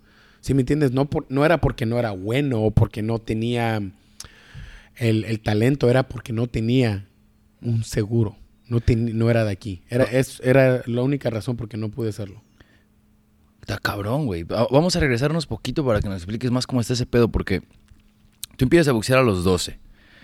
¿sí 0.47 0.53
me 0.53 0.61
entiendes? 0.61 0.91
No, 0.93 1.09
por- 1.09 1.25
no 1.29 1.43
era 1.45 1.59
porque 1.59 1.85
no 1.85 1.99
era 1.99 2.11
bueno 2.11 2.61
o 2.63 2.71
porque 2.71 3.01
no 3.01 3.19
tenía 3.19 3.81
el, 4.95 5.25
el 5.25 5.39
talento, 5.41 5.89
era 5.89 6.07
porque 6.07 6.31
no 6.31 6.47
tenía 6.47 7.05
un 7.61 7.83
seguro, 7.83 8.37
no, 8.69 8.79
no 8.87 9.29
era 9.29 9.43
de 9.43 9.51
aquí. 9.51 9.81
Era, 9.89 10.05
es, 10.05 10.39
era 10.43 10.83
la 10.85 11.01
única 11.03 11.29
razón 11.29 11.57
por 11.57 11.67
qué 11.67 11.75
no 11.75 11.89
pude 11.89 12.09
hacerlo. 12.09 12.41
Está 13.59 13.77
cabrón, 13.77 14.25
güey. 14.25 14.43
Va- 14.43 14.67
Vamos 14.71 14.95
a 14.95 14.99
regresarnos 15.01 15.45
poquito 15.45 15.85
para 15.85 15.99
que 15.99 16.07
nos 16.07 16.17
expliques 16.17 16.49
más 16.49 16.65
cómo 16.65 16.79
está 16.79 16.93
ese 16.93 17.05
pedo, 17.05 17.27
porque 17.27 17.61
tú 18.55 18.63
empiezas 18.63 18.87
a 18.87 18.93
boxear 18.93 19.19
a 19.19 19.23
los 19.23 19.43
12. 19.43 19.77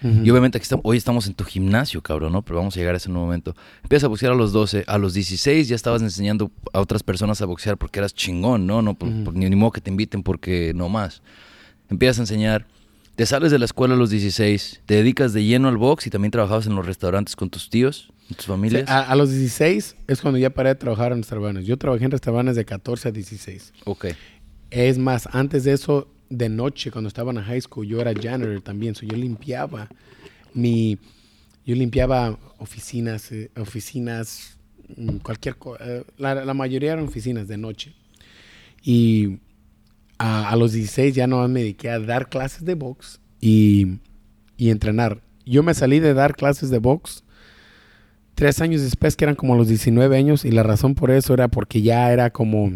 Y 0.04 0.30
obviamente 0.30 0.58
aquí 0.58 0.64
estamos, 0.64 0.84
hoy 0.86 0.98
estamos 0.98 1.28
en 1.28 1.34
tu 1.34 1.44
gimnasio, 1.46 2.02
cabrón, 2.02 2.34
¿no? 2.34 2.42
Pero 2.42 2.58
vamos 2.58 2.76
a 2.76 2.80
llegar 2.80 2.94
a 2.94 2.98
ese 2.98 3.10
momento. 3.10 3.56
Empiezas 3.84 4.04
a 4.06 4.08
boxear 4.10 4.34
a 4.34 4.36
los 4.36 4.52
12, 4.52 4.84
a 4.86 4.98
los 4.98 5.14
16 5.14 5.68
ya 5.70 5.76
estabas 5.76 6.02
enseñando 6.02 6.52
a 6.74 6.82
otras 6.82 7.04
personas 7.04 7.42
a 7.42 7.46
boxear 7.46 7.78
porque 7.78 8.00
eras 8.00 8.14
chingón, 8.14 8.68
¿no? 8.68 8.82
no 8.82 8.96
por- 8.96 9.10
Ujú. 9.10 9.24
por- 9.24 9.34
ni, 9.36 9.50
ni 9.50 9.56
modo 9.56 9.72
que 9.72 9.82
te 9.82 9.90
inviten 9.90 10.22
porque 10.24 10.74
no 10.76 10.90
más. 10.90 11.22
Empiezas 11.90 12.20
a 12.20 12.24
enseñar, 12.24 12.66
te 13.16 13.26
sales 13.26 13.52
de 13.52 13.60
la 13.60 13.66
escuela 13.66 13.94
a 13.94 13.98
los 13.98 14.10
16, 14.10 14.82
te 14.86 14.96
dedicas 14.96 15.32
de 15.34 15.44
lleno 15.44 15.68
al 15.70 15.78
box 15.78 16.08
y 16.08 16.10
también 16.10 16.32
trabajabas 16.32 16.66
en 16.68 16.76
los 16.76 16.86
restaurantes 16.86 17.36
con 17.36 17.50
tus 17.50 17.70
tíos, 17.70 18.12
tus 18.30 18.46
Sí, 18.46 18.48
familias. 18.48 18.90
a, 18.90 19.02
a 19.02 19.16
los 19.16 19.30
16 19.30 19.96
es 20.08 20.22
cuando 20.22 20.38
ya 20.40 20.50
paré 20.50 20.70
de 20.70 20.76
trabajar 20.76 21.12
en 21.12 21.20
restaurantes. 21.20 21.66
Yo 21.66 21.78
trabajé 21.78 22.06
en 22.06 22.12
restaurantes 22.12 22.56
de 22.56 22.66
14 22.66 23.10
a 23.10 23.12
16. 23.12 23.74
ok. 23.86 24.06
Es 24.72 24.98
más, 24.98 25.30
antes 25.32 25.64
de 25.66 25.74
eso, 25.74 26.08
de 26.38 26.50
noche, 26.50 26.92
cuando 26.92 27.08
estaba 27.08 27.32
en 27.32 27.42
high 27.42 27.62
school, 27.62 27.88
yo 27.88 28.02
era 28.02 28.14
janitor 28.14 28.62
también. 28.62 28.96
So 28.96 29.06
yo 29.06 29.16
limpiaba 29.16 29.88
mi... 30.54 30.98
Yo 31.66 31.76
limpiaba 31.76 32.38
oficinas, 32.58 33.32
eh, 33.32 33.50
oficinas, 33.56 34.58
mm, 34.98 35.18
cualquier 35.18 35.56
cosa. 35.56 35.82
la, 36.18 36.36
la 36.44 36.54
mayoría 36.54 36.92
eran 36.92 37.06
oficinas 37.06 37.48
de 37.48 37.58
noche. 37.58 37.94
Y 38.82 39.40
a, 40.18 40.50
a 40.50 40.56
los 40.58 40.74
16 40.74 41.16
ya 41.16 41.26
no 41.26 41.48
me 41.48 41.62
dediqué 41.62 41.90
a 41.90 42.00
dar 42.00 42.28
clases 42.28 42.66
de 42.66 42.76
box 42.76 43.22
y, 43.40 44.00
y 44.58 44.72
entrenar. 44.72 45.22
Yo 45.46 45.64
me 45.64 45.74
salí 45.74 46.00
de 46.02 46.14
dar 46.14 46.36
clases 46.36 46.70
de 46.70 46.80
box 46.80 47.24
tres 48.36 48.62
años 48.62 48.82
después, 48.82 49.16
que 49.16 49.26
eran 49.26 49.36
como 49.36 49.56
los 49.56 49.68
19 49.68 50.18
años, 50.18 50.46
y 50.46 50.52
la 50.52 50.64
razón 50.64 50.96
por 50.96 51.12
eso 51.12 51.34
era 51.34 51.48
porque 51.48 51.82
ya 51.82 52.12
era 52.12 52.30
como 52.32 52.72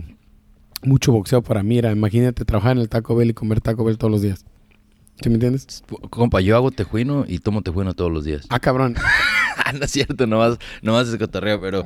mucho 0.84 1.12
boxeo 1.12 1.42
para 1.42 1.63
mí. 1.63 1.78
Era, 1.78 1.92
imagínate 1.92 2.46
trabajar 2.46 2.74
en 2.74 2.80
el 2.80 2.90
Taco 2.90 3.16
Bell 3.16 3.30
y 3.30 3.34
comer 3.34 3.62
Taco 3.62 3.84
Bell 3.84 3.98
todos 3.98 4.12
los 4.12 4.22
días. 4.22 4.46
¿Sí 5.22 5.30
me 5.30 5.36
entiendes? 5.36 5.84
Compa, 6.12 6.42
yo 6.42 6.56
hago 6.56 6.70
tejuino 6.72 7.26
y 7.28 7.40
tomo 7.40 7.63
tejuino 7.63 7.94
todos 7.96 8.12
los 8.12 8.24
días. 8.24 8.46
Ah, 8.50 8.60
cabrón. 8.60 8.96
Ah, 9.60 9.74
no 9.74 9.84
es 9.84 9.92
cierto, 9.92 10.28
nomás, 10.28 10.60
nomás 10.82 11.10
es 11.10 11.18
cotorreo, 11.18 11.60
pero 11.60 11.86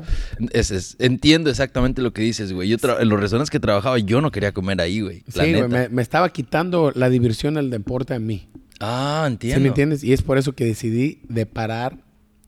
es, 0.52 0.70
es- 0.70 0.96
entiendo 1.00 1.50
exactamente 1.50 2.04
lo 2.04 2.14
que 2.14 2.22
dices, 2.22 2.54
güey. 2.54 2.70
Yo 2.70 2.78
en 3.00 3.10
los 3.10 3.20
restaurantes 3.20 3.50
que 3.50 3.60
trabajaba, 3.60 3.98
yo 3.98 4.22
no 4.22 4.30
quería 4.30 4.52
comer 4.52 4.80
ahí, 4.82 5.02
güey. 5.02 5.24
Sí, 5.30 5.52
güey, 5.54 5.68
me, 5.68 5.90
me 5.90 6.02
estaba 6.04 6.30
quitando 6.30 6.92
la 6.94 7.10
diversión 7.10 7.56
del 7.56 7.72
deporte 7.72 8.14
a 8.14 8.20
mí. 8.20 8.50
Ah, 8.80 9.24
¿Sí 9.26 9.32
entiendo. 9.32 9.62
me 9.62 9.68
entiendes? 9.70 10.04
Y 10.04 10.14
es 10.14 10.22
por 10.22 10.38
eso 10.38 10.54
que 10.54 10.64
decidí 10.66 11.22
de 11.28 11.48
parar 11.48 11.98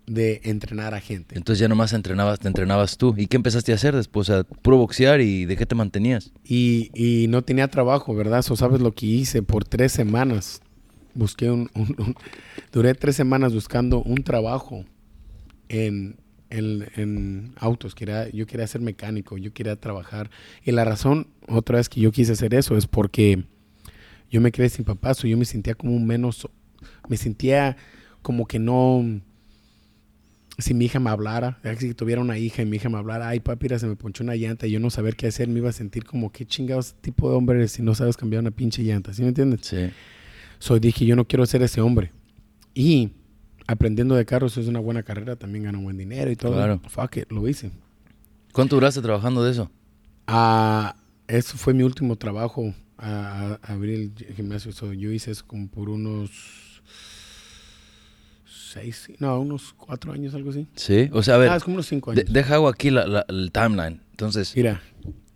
de 0.06 0.42
entrenar 0.44 0.94
a 0.94 1.00
gente. 1.00 1.36
Entonces 1.38 1.60
ya 1.60 1.68
nomás 1.68 1.94
entrenabas, 1.94 2.40
te 2.40 2.48
entrenabas 2.48 2.98
tú. 2.98 3.14
¿Y 3.18 3.28
qué 3.28 3.38
empezaste 3.38 3.72
a 3.72 3.76
hacer 3.76 3.96
después? 3.96 4.30
O 4.30 4.34
sea, 4.34 4.44
puro 4.44 4.78
boxear 4.78 5.22
y 5.22 5.46
¿de 5.46 5.56
qué 5.56 5.66
te 5.66 5.76
mantenías? 5.76 6.32
Y, 6.44 6.92
y 6.94 7.28
no 7.28 7.42
tenía 7.44 7.68
trabajo, 7.70 8.14
¿verdad? 8.14 8.42
So, 8.42 8.56
¿Sabes 8.56 8.82
lo 8.82 8.92
que 8.94 9.06
hice? 9.06 9.44
Por 9.44 9.64
tres 9.66 9.92
semanas 9.94 10.62
busqué 11.14 11.50
un, 11.52 11.70
un- 11.76 11.96
un- 11.98 12.16
Duré 12.72 12.96
tres 12.96 13.16
semanas 13.16 13.54
buscando 13.54 14.02
un 14.04 14.24
trabajo 14.24 14.84
en, 15.70 16.18
en- 16.50 16.88
en 16.96 17.54
autos. 17.58 17.96
Quería, 17.96 18.30
yo 18.30 18.46
quería 18.46 18.68
ser 18.68 18.82
mecánico, 18.82 19.38
yo 19.38 19.54
quería 19.54 19.76
trabajar. 19.76 20.30
Y 20.66 20.72
la 20.72 20.84
razón, 20.86 21.28
otra 21.48 21.78
vez, 21.78 21.88
que 21.88 22.02
yo 22.02 22.12
quise 22.12 22.34
hacer 22.34 22.54
eso 22.56 22.76
es 22.76 22.88
porque 22.88 23.44
yo 24.32 24.42
me 24.42 24.52
quedé 24.52 24.70
sin 24.70 24.84
papá. 24.86 25.14
so 25.14 25.28
yo 25.28 25.38
me 25.38 25.46
sentía 25.46 25.76
como 25.76 25.96
un 25.96 26.06
menos... 26.06 26.48
Me 27.08 27.16
sentía 27.18 27.78
como 28.22 28.46
que 28.48 28.60
no... 28.60 29.22
Si 30.58 30.74
mi 30.74 30.86
hija 30.86 31.00
me 31.00 31.10
hablara, 31.10 31.60
si 31.80 31.94
tuviera 31.96 32.22
una 32.22 32.38
hija 32.38 32.62
y 32.62 32.66
mi 32.66 32.78
hija 32.78 32.88
me 32.88 32.98
hablara, 32.98 33.28
ay 33.28 33.40
papi, 33.40 33.70
se 33.80 33.88
me 33.88 33.96
ponchó 33.96 34.24
una 34.24 34.36
llanta 34.36 34.68
y 34.68 34.72
yo 34.72 34.80
no 34.80 34.92
saber 34.92 35.16
qué 35.16 35.28
hacer, 35.28 35.48
me 35.48 35.60
iba 35.60 35.70
a 35.70 35.74
sentir 35.74 36.06
como 36.06 36.32
qué 36.32 36.46
chingados 36.46 36.94
tipo 37.02 37.30
de 37.30 37.36
hombre 37.36 37.58
eres 37.58 37.72
si 37.72 37.82
no 37.82 37.96
sabes 37.96 38.18
cambiar 38.18 38.42
una 38.42 38.52
pinche 38.52 38.84
llanta, 38.84 39.14
¿sí 39.14 39.24
me 39.24 39.30
entiendes? 39.30 39.62
Sí. 39.64 39.90
So 40.60 40.80
dije, 40.80 41.06
yo 41.06 41.16
no 41.16 41.26
quiero 41.26 41.46
ser 41.46 41.64
ese 41.64 41.82
hombre. 41.82 42.12
Y 42.76 43.12
aprendiendo 43.68 44.16
de 44.16 44.26
carros 44.26 44.58
es 44.58 44.68
una 44.68 44.80
buena 44.80 45.04
carrera, 45.04 45.36
también 45.36 45.66
gano 45.66 45.82
buen 45.82 45.98
dinero 45.98 46.30
y 46.30 46.36
todo. 46.36 46.54
Claro. 46.54 46.82
Fuck 46.88 47.18
it, 47.18 47.32
lo 47.32 47.48
hice. 47.48 47.72
¿Cuánto 48.52 48.76
duraste 48.76 49.02
trabajando 49.02 49.44
de 49.44 49.52
eso? 49.52 49.72
Ah, 50.28 50.96
eso 51.28 51.58
fue 51.58 51.74
mi 51.74 51.84
último 51.84 52.16
trabajo, 52.16 52.74
a, 52.98 53.58
a 53.62 53.74
abrir 53.74 54.14
el 54.28 54.36
gimnasio. 54.36 54.72
So, 54.72 54.94
yo 54.94 55.12
hice 55.12 55.32
eso 55.32 55.46
como 55.48 55.68
por 55.68 55.90
unos 55.90 56.73
seis, 58.74 59.08
no, 59.20 59.40
unos 59.40 59.74
cuatro 59.78 60.12
años, 60.14 60.34
algo 60.34 60.50
así. 60.50 60.68
Sí. 60.76 61.10
O 61.14 61.24
sea, 61.24 61.36
a 61.36 61.38
ver, 61.38 61.50
ah, 61.50 61.56
es 61.56 61.64
como 61.64 61.76
unos 61.76 61.88
cinco 61.88 62.14
de- 62.14 62.22
años. 62.22 62.34
deja 62.34 62.56
hago 62.56 62.68
aquí 62.68 62.90
la- 62.90 63.08
la- 63.08 63.26
el 63.30 63.52
timeline. 63.52 64.02
Entonces, 64.12 64.54
Mira, 64.56 64.82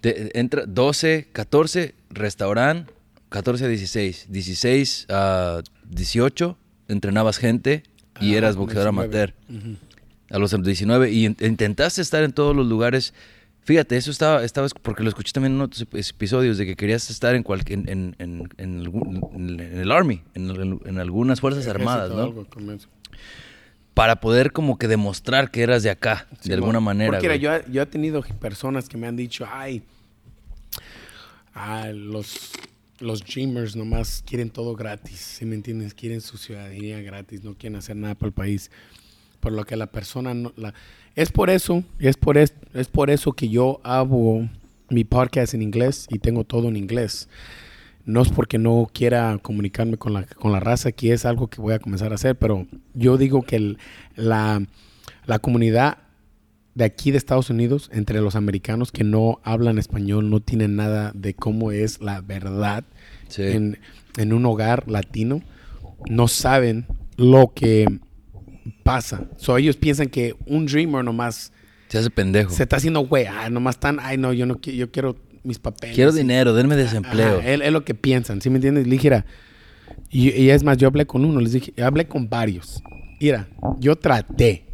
te- 0.02 0.38
entra 0.39 0.65
12, 0.65 1.28
14, 1.34 1.95
restaurante, 2.10 2.91
14 3.30 3.65
a 3.65 3.67
16. 3.67 4.26
16 4.30 5.06
a 5.10 5.62
18, 5.89 6.58
entrenabas 6.88 7.38
gente 7.38 7.84
y 8.19 8.34
Ah, 8.34 8.38
eras 8.38 8.56
boxeador 8.56 8.91
19. 8.91 9.08
amateur. 9.08 9.34
Ujú. 9.50 9.78
A 10.30 10.39
los 10.39 10.52
19. 10.63 11.12
Y 11.12 11.26
in- 11.26 11.38
intentaste 11.39 12.02
estar 12.02 12.23
en 12.23 12.34
todos 12.34 12.56
los 12.56 12.67
lugares. 12.67 13.13
Fíjate, 13.63 13.97
eso 13.97 14.12
estaba, 14.12 14.45
estaba 14.45 14.67
porque 14.82 15.04
lo 15.04 15.10
escuché 15.10 15.34
también 15.34 15.54
en 15.56 15.60
otros 15.62 15.86
ep- 15.86 16.10
episodios 16.10 16.58
de 16.58 16.65
que 16.65 16.76
querías 16.78 17.10
estar 17.10 17.36
en, 17.36 17.43
cual, 17.43 17.63
en, 17.67 17.89
en, 17.89 18.15
en, 18.17 18.50
en 18.58 19.60
el 19.60 19.91
Army, 19.91 20.21
en, 20.36 21.00
algunas 21.00 21.41
Fuerzas 21.41 21.67
Armadas, 21.67 22.10
¿no? 22.12 22.23
algo. 22.23 22.47
Para 23.93 24.19
poder 24.19 24.51
como 24.51 24.77
que 24.77 24.88
demostrar 24.88 25.49
que 25.49 25.63
eras 25.63 25.82
de 25.82 25.89
acá, 25.89 26.27
Sí, 26.41 26.49
de 26.49 26.56
alguna 26.56 26.80
manera. 26.80 27.12
Porque 27.12 27.39
yo, 27.39 27.51
yo 27.67 27.82
he 27.82 27.86
tenido 27.88 28.21
personas 28.39 28.88
que 28.88 28.97
me 28.97 29.08
han 29.08 29.15
dicho, 29.15 29.47
ay, 29.51 29.82
ah, 31.56 31.88
los, 31.93 32.51
los 32.99 33.23
dreamers 33.25 33.75
nomás 33.75 34.23
quieren 34.25 34.49
todo 34.49 34.75
gratis, 34.75 35.19
¿sí 35.19 35.45
me 35.45 35.56
entiendes? 35.56 35.93
Quieren 35.93 36.21
su 36.21 36.38
ciudadanía 36.38 37.01
gratis, 37.01 37.43
no 37.43 37.56
quieren 37.56 37.77
hacer 37.77 37.95
nada 37.95 38.15
para 38.15 38.27
el 38.27 38.34
país. 38.34 38.69
Por 39.39 39.51
lo 39.51 39.65
que 39.65 39.75
la 39.75 39.88
persona 39.88 40.34
no... 40.34 40.53
La, 40.56 40.73
es 41.15 41.32
por 41.32 41.49
eso, 41.49 41.84
es 41.97 42.17
por, 42.17 42.38
es, 42.38 42.53
es 42.75 42.88
por 42.88 43.10
eso 43.10 43.34
que 43.34 43.49
yo 43.49 43.82
hago 43.84 44.47
mi 44.89 45.03
podcast 45.03 45.53
en 45.53 45.63
inglés 45.63 46.06
y 46.10 46.19
tengo 46.19 46.43
todo 46.43 46.69
en 46.69 46.77
inglés. 46.77 47.27
No 48.08 48.22
es 48.24 48.30
porque 48.30 48.58
no 48.58 48.89
quiera 48.91 49.38
comunicarme 49.41 49.98
con 49.98 50.13
la, 50.13 50.24
con 50.24 50.52
la 50.52 50.60
raza, 50.60 50.91
que 50.91 51.13
es 51.13 51.26
algo 51.26 51.48
que 51.50 51.62
voy 51.62 51.74
a 51.76 51.80
comenzar 51.80 52.12
a 52.12 52.15
hacer, 52.15 52.36
pero 52.38 52.65
yo 52.96 53.17
digo 53.17 53.43
que 53.43 53.58
el- 53.58 53.78
la, 54.15 54.65
la 55.26 55.38
comunidad 55.39 56.00
de 56.74 56.86
aquí 56.86 57.12
de 57.12 57.17
Estados 57.17 57.50
Unidos, 57.50 57.89
entre 57.93 58.22
los 58.22 58.36
americanos 58.36 58.91
que 58.91 59.04
no 59.04 59.39
hablan 59.43 59.78
español, 59.78 60.30
no 60.30 60.39
tienen 60.39 60.76
nada 60.76 61.12
de 61.15 61.34
cómo 61.36 61.72
es 61.72 62.02
la 62.02 62.22
verdad 62.22 62.84
Sí. 63.28 63.41
en, 63.43 63.78
en 64.17 64.32
un 64.34 64.46
hogar 64.46 64.89
latino, 64.89 65.41
no 66.10 66.28
saben 66.30 66.86
lo 67.17 67.52
que 67.54 67.88
pasa. 68.84 69.26
So, 69.38 69.58
ellos 69.58 69.76
piensan 69.76 70.08
que 70.08 70.36
un 70.46 70.65
dreamer 70.65 71.04
nomás 71.04 71.52
Se 71.89 71.98
hace 71.98 72.10
pendejo. 72.10 72.52
se 72.52 72.63
está 72.63 72.78
haciendo 72.78 73.02
güey, 73.02 73.26
ah, 73.26 73.50
nomás 73.50 73.76
están, 73.76 73.98
ay 74.02 74.17
no, 74.17 74.32
yo 74.34 74.46
no 74.46 74.60
yo 74.62 74.91
quiero 74.91 75.15
mis 75.47 75.60
papeles. 75.60 75.95
Quiero 75.95 76.12
dinero, 76.12 76.53
denme 76.53 76.75
desempleo. 76.75 77.39
Ajá, 77.39 77.53
es, 77.53 77.62
es 77.62 77.71
lo 77.71 77.83
que 77.83 77.95
piensan, 77.95 78.41
¿sí 78.41 78.49
me 78.49 78.57
entiendes? 78.57 78.86
Le 78.86 79.23
y, 80.10 80.29
y 80.31 80.49
es 80.49 80.63
más, 80.63 80.77
yo 80.77 80.88
hablé 80.88 81.05
con 81.05 81.25
uno, 81.25 81.39
les 81.39 81.53
dije, 81.53 81.73
hablé 81.81 82.07
con 82.07 82.29
varios. 82.29 82.81
Mira, 83.19 83.47
yo 83.79 83.95
traté 83.95 84.65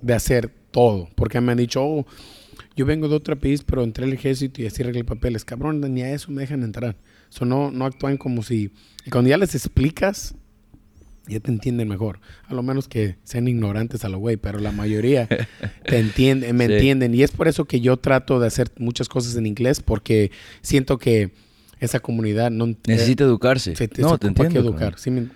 de 0.00 0.14
hacer 0.14 0.50
todo, 0.70 1.08
porque 1.14 1.40
me 1.40 1.52
han 1.52 1.58
dicho, 1.58 1.84
oh, 1.84 2.06
yo 2.76 2.86
vengo 2.86 3.08
de 3.08 3.14
otro 3.14 3.38
país, 3.38 3.62
pero 3.62 3.84
entré 3.84 4.04
al 4.04 4.12
ejército 4.12 4.62
y 4.62 4.66
así 4.66 4.82
arreglé 4.82 5.04
papeles. 5.04 5.44
Cabrón, 5.44 5.80
ni 5.92 6.02
a 6.02 6.10
eso 6.12 6.32
me 6.32 6.42
dejan 6.42 6.62
entrar. 6.62 6.96
So, 7.28 7.44
no, 7.44 7.70
no 7.70 7.84
actúan 7.84 8.16
como 8.16 8.42
si... 8.42 8.70
Y 9.04 9.10
cuando 9.10 9.30
ya 9.30 9.36
les 9.36 9.54
explicas, 9.54 10.34
ya 11.28 11.40
te 11.40 11.50
entienden 11.50 11.88
mejor. 11.88 12.20
A 12.46 12.54
lo 12.54 12.62
menos 12.62 12.88
que 12.88 13.16
sean 13.24 13.48
ignorantes 13.48 14.04
a 14.04 14.08
lo 14.08 14.18
güey, 14.18 14.36
pero 14.36 14.58
la 14.58 14.72
mayoría 14.72 15.26
te 15.86 15.98
entienden, 15.98 16.54
me 16.56 16.66
Sí. 16.68 16.72
entienden. 16.74 17.14
Y 17.14 17.22
es 17.22 17.30
por 17.30 17.48
eso 17.48 17.64
que 17.64 17.80
yo 17.80 17.96
trato 17.96 18.40
de 18.40 18.46
hacer 18.46 18.70
muchas 18.78 19.08
cosas 19.08 19.36
en 19.36 19.46
inglés, 19.46 19.80
porque 19.80 20.30
siento 20.60 20.98
que 20.98 21.30
esa 21.80 22.00
comunidad 22.00 22.50
no... 22.50 22.66
Necesita 22.86 23.24
educarse. 23.24 23.72
eh, 23.72 23.76
se, 23.76 23.88
se 23.94 24.02
no, 24.02 24.16
te 24.18 24.22
que 24.22 24.28
entiendo. 24.42 24.60
educar. 24.60 24.78
cabrón. 24.96 24.98
Sí, 24.98 25.10
me- 25.10 25.28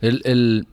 El, 0.00 0.22
el- 0.24 0.66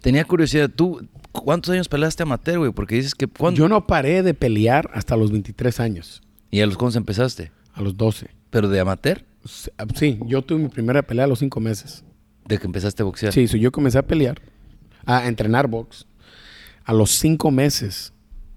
tenía 0.00 0.24
curiosidad, 0.24 0.70
¿tú 0.74 1.06
cuántos 1.32 1.72
años 1.72 1.88
peleaste 1.88 2.22
amateur, 2.22 2.58
güey? 2.58 2.72
Porque 2.72 2.94
dices 2.96 3.14
que... 3.14 3.26
¿cuándo? 3.26 3.58
Yo 3.58 3.68
no 3.68 3.86
paré 3.86 4.22
de 4.22 4.34
pelear 4.34 4.90
hasta 4.94 5.16
los 5.16 5.30
23 5.32 5.80
años, 5.80 6.22
¿Y 6.50 6.60
a 6.60 6.66
los 6.66 6.76
cuántos 6.76 6.96
empezaste? 6.96 7.50
a 7.72 7.82
los 7.82 7.96
12. 7.96 8.28
¿Pero 8.50 8.68
de 8.68 8.78
amateur? 8.80 9.24
Sí, 9.44 9.70
ah, 9.78 9.84
Sí, 9.94 10.18
yo 10.26 10.42
tuve 10.42 10.60
mi 10.60 10.68
primera 10.68 11.02
pelea 11.02 11.24
a 11.24 11.28
los 11.28 11.40
5 11.40 11.58
meses. 11.60 12.04
De 12.46 12.58
que 12.58 12.66
empezaste 12.66 13.02
a 13.02 13.06
boxear. 13.06 13.32
Sí, 13.32 13.48
so 13.48 13.56
yo 13.56 13.72
comencé 13.72 13.98
a 13.98 14.06
pelear, 14.06 14.40
a 15.06 15.26
entrenar 15.26 15.68
box. 15.68 16.06
A 16.84 16.92
los 16.92 17.10
5 17.12 17.50
meses 17.50 18.12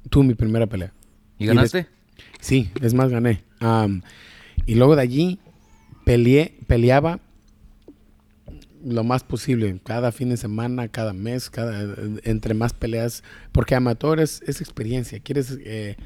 tuve 0.09 0.25
mi 0.27 0.33
primera 0.33 0.67
pelea. 0.67 0.93
¿Y 1.37 1.45
Y 1.45 1.47
ganaste? 1.47 1.87
Sí, 2.39 2.69
es 2.81 2.93
más, 2.93 3.09
gané. 3.09 3.43
Y 4.65 4.75
luego 4.75 4.95
de 4.95 5.01
allí 5.01 5.39
peleé, 6.03 6.57
peleaba 6.67 7.19
lo 8.85 9.03
más 9.03 9.23
posible, 9.23 9.79
cada 9.83 10.11
fin 10.11 10.29
de 10.29 10.37
semana, 10.37 10.87
cada 10.87 11.13
mes, 11.13 11.49
cada 11.49 11.95
entre 12.23 12.53
más 12.53 12.73
peleas, 12.73 13.23
porque 13.51 13.75
amateur 13.75 14.19
es, 14.19 14.41
es 14.45 14.61
experiencia, 14.61 15.19
quieres 15.19 15.57
eh, 15.65 15.97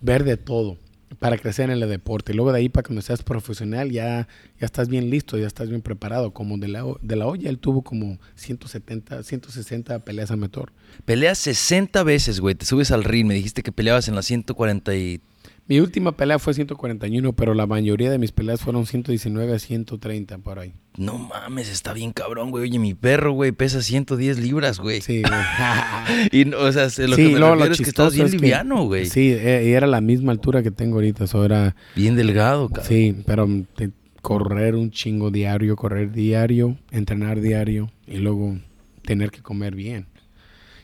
ver 0.00 0.24
de 0.24 0.36
todo 0.36 0.76
para 1.18 1.38
crecer 1.38 1.70
en 1.70 1.82
el 1.82 1.88
deporte. 1.88 2.32
Y 2.32 2.36
luego 2.36 2.52
de 2.52 2.58
ahí, 2.58 2.68
para 2.68 2.86
cuando 2.86 3.02
seas 3.02 3.22
profesional, 3.22 3.90
ya, 3.90 4.28
ya 4.60 4.66
estás 4.66 4.88
bien 4.88 5.10
listo, 5.10 5.38
ya 5.38 5.46
estás 5.46 5.68
bien 5.68 5.82
preparado. 5.82 6.32
Como 6.32 6.58
de 6.58 6.68
la, 6.68 6.84
de 7.02 7.16
la 7.16 7.26
olla, 7.26 7.48
él 7.48 7.58
tuvo 7.58 7.82
como 7.82 8.18
170, 8.34 9.22
160 9.22 9.98
peleas 10.00 10.30
amateur. 10.30 10.72
Peleas 11.04 11.38
60 11.38 12.02
veces, 12.02 12.40
güey. 12.40 12.54
Te 12.54 12.66
subes 12.66 12.90
al 12.90 13.04
ring. 13.04 13.26
Me 13.26 13.34
dijiste 13.34 13.62
que 13.62 13.72
peleabas 13.72 14.08
en 14.08 14.14
las 14.14 14.26
140 14.26 14.94
y... 14.96 15.20
Mi 15.68 15.80
última 15.80 16.12
pelea 16.12 16.38
fue 16.38 16.54
141, 16.54 17.32
pero 17.32 17.52
la 17.52 17.66
mayoría 17.66 18.08
de 18.10 18.18
mis 18.18 18.30
peleas 18.30 18.60
fueron 18.60 18.86
119 18.86 19.52
a 19.54 19.58
130 19.58 20.38
por 20.38 20.60
ahí. 20.60 20.74
No 20.96 21.18
mames, 21.18 21.68
está 21.68 21.92
bien 21.92 22.12
cabrón, 22.12 22.50
güey. 22.52 22.64
Oye, 22.70 22.78
mi 22.78 22.94
perro, 22.94 23.32
güey, 23.32 23.50
pesa 23.50 23.82
110 23.82 24.38
libras, 24.38 24.78
güey. 24.78 25.00
Sí, 25.00 25.22
güey. 25.22 25.32
Y, 26.30 26.44
no, 26.44 26.58
o 26.58 26.70
sea, 26.72 26.84
lo 26.84 26.90
Sí, 26.90 27.00
que 27.00 27.08
me 27.08 27.38
refiero 27.40 27.64
es 27.72 27.78
que 27.78 27.82
estás 27.84 28.14
bien 28.14 28.26
es 28.26 28.32
que- 28.32 28.38
liviano, 28.38 28.84
güey. 28.84 29.06
Sí, 29.06 29.32
eh, 29.32 29.64
y 29.66 29.72
era 29.72 29.88
la 29.88 30.00
misma 30.00 30.30
altura 30.30 30.62
que 30.62 30.70
tengo 30.70 30.96
ahorita, 30.96 31.24
eso 31.24 31.44
era... 31.44 31.74
Bien 31.96 32.14
delgado, 32.14 32.68
cabrón. 32.68 32.86
Sí, 32.86 33.16
pero 33.26 33.48
te- 33.74 33.90
correr 34.22 34.74
un 34.76 34.90
chingo 34.92 35.30
diario, 35.32 35.74
correr 35.76 36.12
diario, 36.12 36.76
entrenar 36.92 37.40
diario 37.40 37.90
y 38.06 38.18
luego 38.18 38.56
tener 39.04 39.30
que 39.30 39.42
comer 39.42 39.74
bien. 39.74 40.06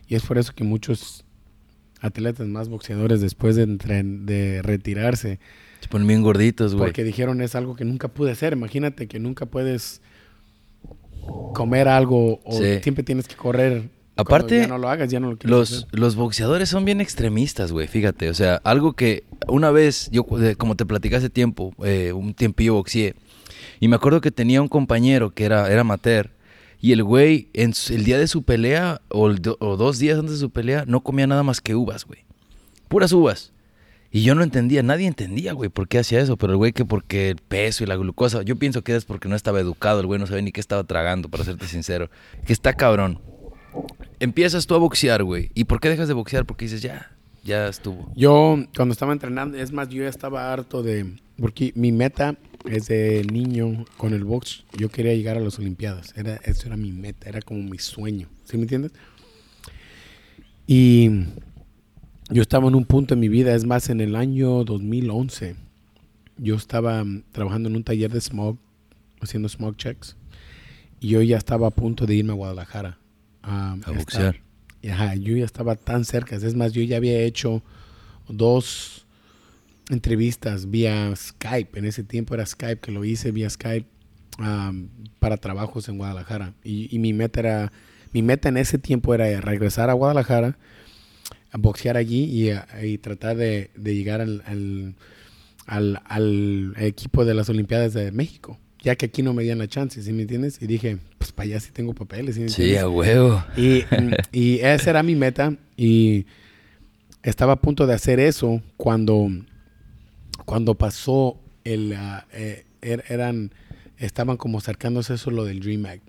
Y 0.09 0.14
es 0.16 0.23
por 0.23 0.38
eso 0.38 0.53
que 0.55 0.64
muchos 0.64 1.25
atletas 2.03 2.47
más 2.49 2.69
boxeadores 2.69 3.21
después 3.23 3.57
de, 3.57 3.65
de 3.67 4.61
retirarse, 4.62 5.38
Se 5.81 5.88
ponen 5.88 6.07
bien 6.09 6.23
gorditos, 6.23 6.75
güey. 6.75 6.87
porque 6.88 7.03
dijeron 7.05 7.41
es 7.41 7.55
algo 7.55 7.75
que 7.77 7.85
nunca 7.87 8.09
pude 8.09 8.33
hacer. 8.33 8.53
Imagínate 8.53 9.07
que 9.07 9.19
nunca 9.19 9.47
puedes 9.47 10.03
comer 11.55 11.88
algo 11.88 12.41
o 12.45 12.53
Sí. 12.59 12.81
siempre 12.83 13.05
tienes 13.05 13.29
que 13.29 13.37
correr. 13.37 13.88
Aparte, 14.17 14.59
ya 14.61 14.67
no 14.67 14.77
lo 14.77 14.88
hagas, 14.91 15.11
ya 15.11 15.21
no 15.21 15.31
lo 15.31 15.38
quieres 15.38 15.51
Los, 15.59 15.73
hacer. 15.73 15.99
los 15.99 16.17
boxeadores 16.17 16.69
son 16.69 16.85
bien 16.85 17.01
extremistas, 17.01 17.73
güey, 17.73 17.87
fíjate. 17.88 18.29
O 18.29 18.35
sea, 18.35 18.57
algo 18.62 18.93
que 18.93 19.25
una 19.49 19.71
vez, 19.71 20.11
yo 20.12 20.25
como 20.59 20.77
te 20.77 20.85
platicé 20.85 21.17
hace 21.17 21.31
tiempo, 21.31 21.73
eh, 21.83 22.12
un 22.12 22.35
tiempillo 22.35 22.75
boxeé, 22.75 23.15
y 23.81 23.88
me 23.88 23.97
acuerdo 23.97 24.21
que 24.21 24.31
tenía 24.31 24.61
un 24.61 24.69
compañero 24.69 25.31
que 25.31 25.45
era, 25.45 25.71
era 25.73 25.81
amateur, 25.81 26.31
y 26.83 26.90
el 26.90 27.05
güey, 27.05 27.49
en 27.53 27.73
el 27.90 28.05
día 28.05 28.18
de 28.18 28.27
su 28.27 28.42
pelea, 28.42 29.01
o 29.09 29.29
dos 29.77 30.01
días 30.01 30.18
antes 30.18 30.33
de 30.33 30.40
su 30.40 30.51
pelea, 30.51 30.83
no 30.85 31.05
comía 31.05 31.29
nada 31.29 31.45
más 31.45 31.61
que 31.61 31.77
uvas, 31.77 32.05
güey. 32.05 32.25
Puras 32.88 33.12
uvas. 33.12 33.53
Y 34.11 34.25
yo 34.25 34.35
no 34.35 34.42
entendía, 34.42 34.83
nadie 34.83 35.07
entendía, 35.07 35.53
güey, 35.53 35.71
por 35.71 35.87
qué 35.87 36.01
hacía 36.01 36.21
eso. 36.21 36.37
Pero 36.37 36.55
el 36.55 36.57
güey 36.57 36.73
que 36.73 36.85
porque 36.85 37.31
el 37.31 37.37
peso 37.37 37.85
y 37.85 37.87
la 37.87 37.95
glucosa, 37.95 38.42
yo 38.42 38.57
pienso 38.57 38.83
que 38.83 38.97
es 38.97 39.05
porque 39.05 39.29
no 39.29 39.37
estaba 39.37 39.61
educado, 39.61 40.01
el 40.01 40.07
güey 40.07 40.18
no 40.18 40.27
sabía 40.27 40.42
ni 40.42 40.51
qué 40.51 40.61
estaba 40.61 40.83
tragando, 40.83 41.29
para 41.29 41.45
serte 41.45 41.68
sincero. 41.68 42.11
Que 42.45 42.53
está 42.53 42.75
cabrón. 42.75 43.21
Empiezas 44.18 44.66
tú 44.66 44.75
a 44.75 44.79
boxear, 44.79 45.23
güey. 45.23 45.53
¿Y 45.55 45.64
por 45.64 45.79
qué 45.79 45.88
dejas 45.88 46.09
de 46.09 46.14
boxear? 46.14 46.47
Porque 46.47 46.64
dices, 46.64 46.83
ya, 46.83 47.16
ya 47.45 47.68
estuvo. 47.68 48.12
Yo, 48.16 48.59
cuando 48.75 48.92
estaba 48.92 49.12
entrenando, 49.12 49.57
es 49.57 49.71
más, 49.71 49.88
yo 49.88 50.03
ya 50.03 50.09
estaba 50.09 50.53
harto 50.53 50.83
de. 50.83 51.14
Porque 51.38 51.73
mi 51.77 51.92
meta 51.92 52.37
es 52.64 52.87
de 52.88 53.25
niño 53.31 53.85
con 53.96 54.12
el 54.14 54.25
box. 54.25 54.64
Yo 54.77 54.88
quería 54.90 55.14
llegar 55.14 55.37
a 55.37 55.40
las 55.40 55.59
Olimpiadas. 55.59 56.12
Era, 56.16 56.37
eso 56.44 56.66
era 56.66 56.77
mi 56.77 56.92
meta, 56.92 57.29
era 57.29 57.40
como 57.42 57.62
mi 57.62 57.79
sueño. 57.79 58.29
¿Sí 58.44 58.57
me 58.57 58.62
entiendes? 58.64 58.92
Y 60.66 61.09
yo 62.31 62.42
estaba 62.42 62.68
en 62.68 62.75
un 62.75 62.85
punto 62.85 63.14
en 63.14 63.20
mi 63.20 63.29
vida, 63.29 63.55
es 63.55 63.64
más, 63.64 63.90
en 63.90 64.01
el 64.01 64.14
año 64.16 64.64
2011. 64.64 65.57
Yo 66.38 66.55
estaba 66.57 67.05
trabajando 67.33 67.68
en 67.68 67.77
un 67.77 67.85
taller 67.85 68.11
de 68.11 68.20
smog, 68.20 68.57
haciendo 69.20 69.48
smog 69.48 69.77
checks. 69.77 70.16
Y 71.01 71.09
yo 71.09 71.22
ya 71.22 71.37
estaba 71.37 71.66
a 71.66 71.70
punto 71.70 72.07
de 72.07 72.14
irme 72.14 72.33
a 72.33 72.37
Guadalajara. 72.37 72.98
A 73.42 73.77
estar- 73.79 73.96
boxear. 73.96 74.40
Ajá, 74.90 75.14
yo 75.14 75.37
ya 75.37 75.44
estaba 75.44 75.77
tan 75.77 76.05
cerca. 76.05 76.37
Es 76.37 76.55
más, 76.57 76.72
yo 76.72 76.83
ya 76.83 76.96
había 76.96 77.20
hecho 77.20 77.62
dos 78.29 79.07
entrevistas 79.92 80.70
vía 80.70 81.14
Skype. 81.14 81.78
En 81.78 81.85
ese 81.85 82.02
tiempo 82.05 82.35
era 82.35 82.44
Skype, 82.46 82.81
que 82.81 82.92
lo 82.92 83.05
hice 83.05 83.31
vía 83.33 83.48
Skype 83.50 83.87
para 85.18 85.37
trabajos 85.37 85.88
en 85.88 85.98
Guadalajara. 85.98 86.55
Y, 86.64 86.88
y 86.94 86.98
mi 86.98 87.12
meta 87.12 87.40
era, 87.40 87.72
mi 88.12 88.22
meta 88.22 88.48
en 88.48 88.57
ese 88.57 88.78
tiempo 88.78 89.14
era 89.14 89.40
regresar 89.40 89.90
a 89.90 89.92
Guadalajara, 89.94 90.57
a 91.50 91.59
boxear 91.59 91.96
allí 91.96 92.24
y, 92.24 92.50
a- 92.50 92.66
y 92.83 92.98
tratar 92.98 93.37
de, 93.37 93.70
de 93.76 93.94
llegar 93.94 94.20
al, 94.20 94.42
al, 94.46 94.94
al- 95.66 96.00
al 96.07 96.74
equipo 96.78 97.24
de 97.24 97.35
las 97.35 97.48
Olimpiadas 97.48 97.92
de 97.94 98.11
México. 98.11 98.59
Ya 98.83 98.96
que 98.96 99.07
aquí 99.07 99.22
no 99.22 99.33
me 99.33 99.44
dieron 99.44 99.61
la 99.61 99.68
chance, 99.68 100.02
¿sí 100.02 100.12
me 100.12 100.22
entiendes? 100.22 100.61
Y 100.61 100.66
dije, 100.66 100.98
pues 101.18 101.31
para 101.31 101.44
allá 101.50 101.61
sí 101.61 101.70
tengo 101.72 101.94
papeles. 101.94 102.35
¿sí 102.35 102.48
Sí, 102.48 102.76
a 102.76 102.88
huevo. 102.88 103.44
Y, 103.57 103.85
mm, 103.90 104.12
y 104.33 104.59
esa 104.59 104.90
era 104.90 105.02
mi 105.05 105.14
meta 105.14 105.55
y 105.76 106.26
estaba 107.22 107.52
a 107.52 107.61
punto 107.61 107.87
de 107.87 107.94
hacer 107.94 108.18
eso 108.18 108.61
cuando, 108.76 109.28
cuando 110.53 110.75
pasó 110.75 111.41
el... 111.65 111.93
ah, 111.97 112.27
eh, 112.33 112.65
er- 112.83 113.05
eran, 113.09 113.53
estaban 113.99 114.37
como 114.37 114.59
acercándose 114.59 115.15
eso 115.15 115.31
lo 115.31 115.45
del 115.45 115.61
Dream 115.61 115.87
Act, 115.87 116.03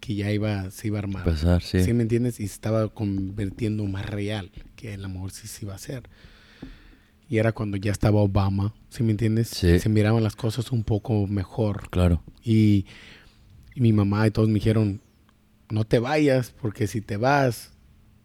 que 0.00 0.14
ya 0.14 0.30
iba, 0.30 0.70
se 0.70 0.88
iba 0.88 0.98
a 0.98 1.02
armar. 1.02 1.24
Pasar, 1.24 1.62
sí. 1.62 1.82
¿Sí 1.82 1.92
me 1.92 2.02
entiendes? 2.02 2.40
Y 2.40 2.46
se 2.48 2.54
estaba 2.54 2.88
convirtiendo 2.88 3.84
más 3.84 4.06
real. 4.06 4.50
que 4.76 4.94
el 4.94 5.04
amor 5.04 5.30
sí 5.30 5.48
se 5.48 5.64
iba 5.64 5.72
a 5.72 5.76
hacer. 5.76 6.02
Y 7.28 7.38
era 7.38 7.52
cuando 7.52 7.76
ya 7.76 7.92
estaba 7.92 8.20
Obama, 8.20 8.74
¿sí 8.90 9.02
me 9.02 9.10
entiendes? 9.10 9.48
Sí. 9.48 9.78
Se 9.80 9.88
miraban 9.88 10.22
las 10.22 10.34
cosas 10.36 10.70
un 10.72 10.82
poco 10.84 11.26
mejor. 11.26 11.90
Claro. 11.90 12.22
Y, 12.44 12.86
y 13.74 13.80
mi 13.80 13.92
mamá 13.92 14.26
y 14.26 14.30
todos 14.30 14.48
me 14.48 14.54
dijeron, 14.54 15.00
no 15.70 15.84
te 15.84 15.98
vayas, 15.98 16.54
porque 16.60 16.86
si 16.86 17.00
te 17.00 17.16
vas, 17.16 17.72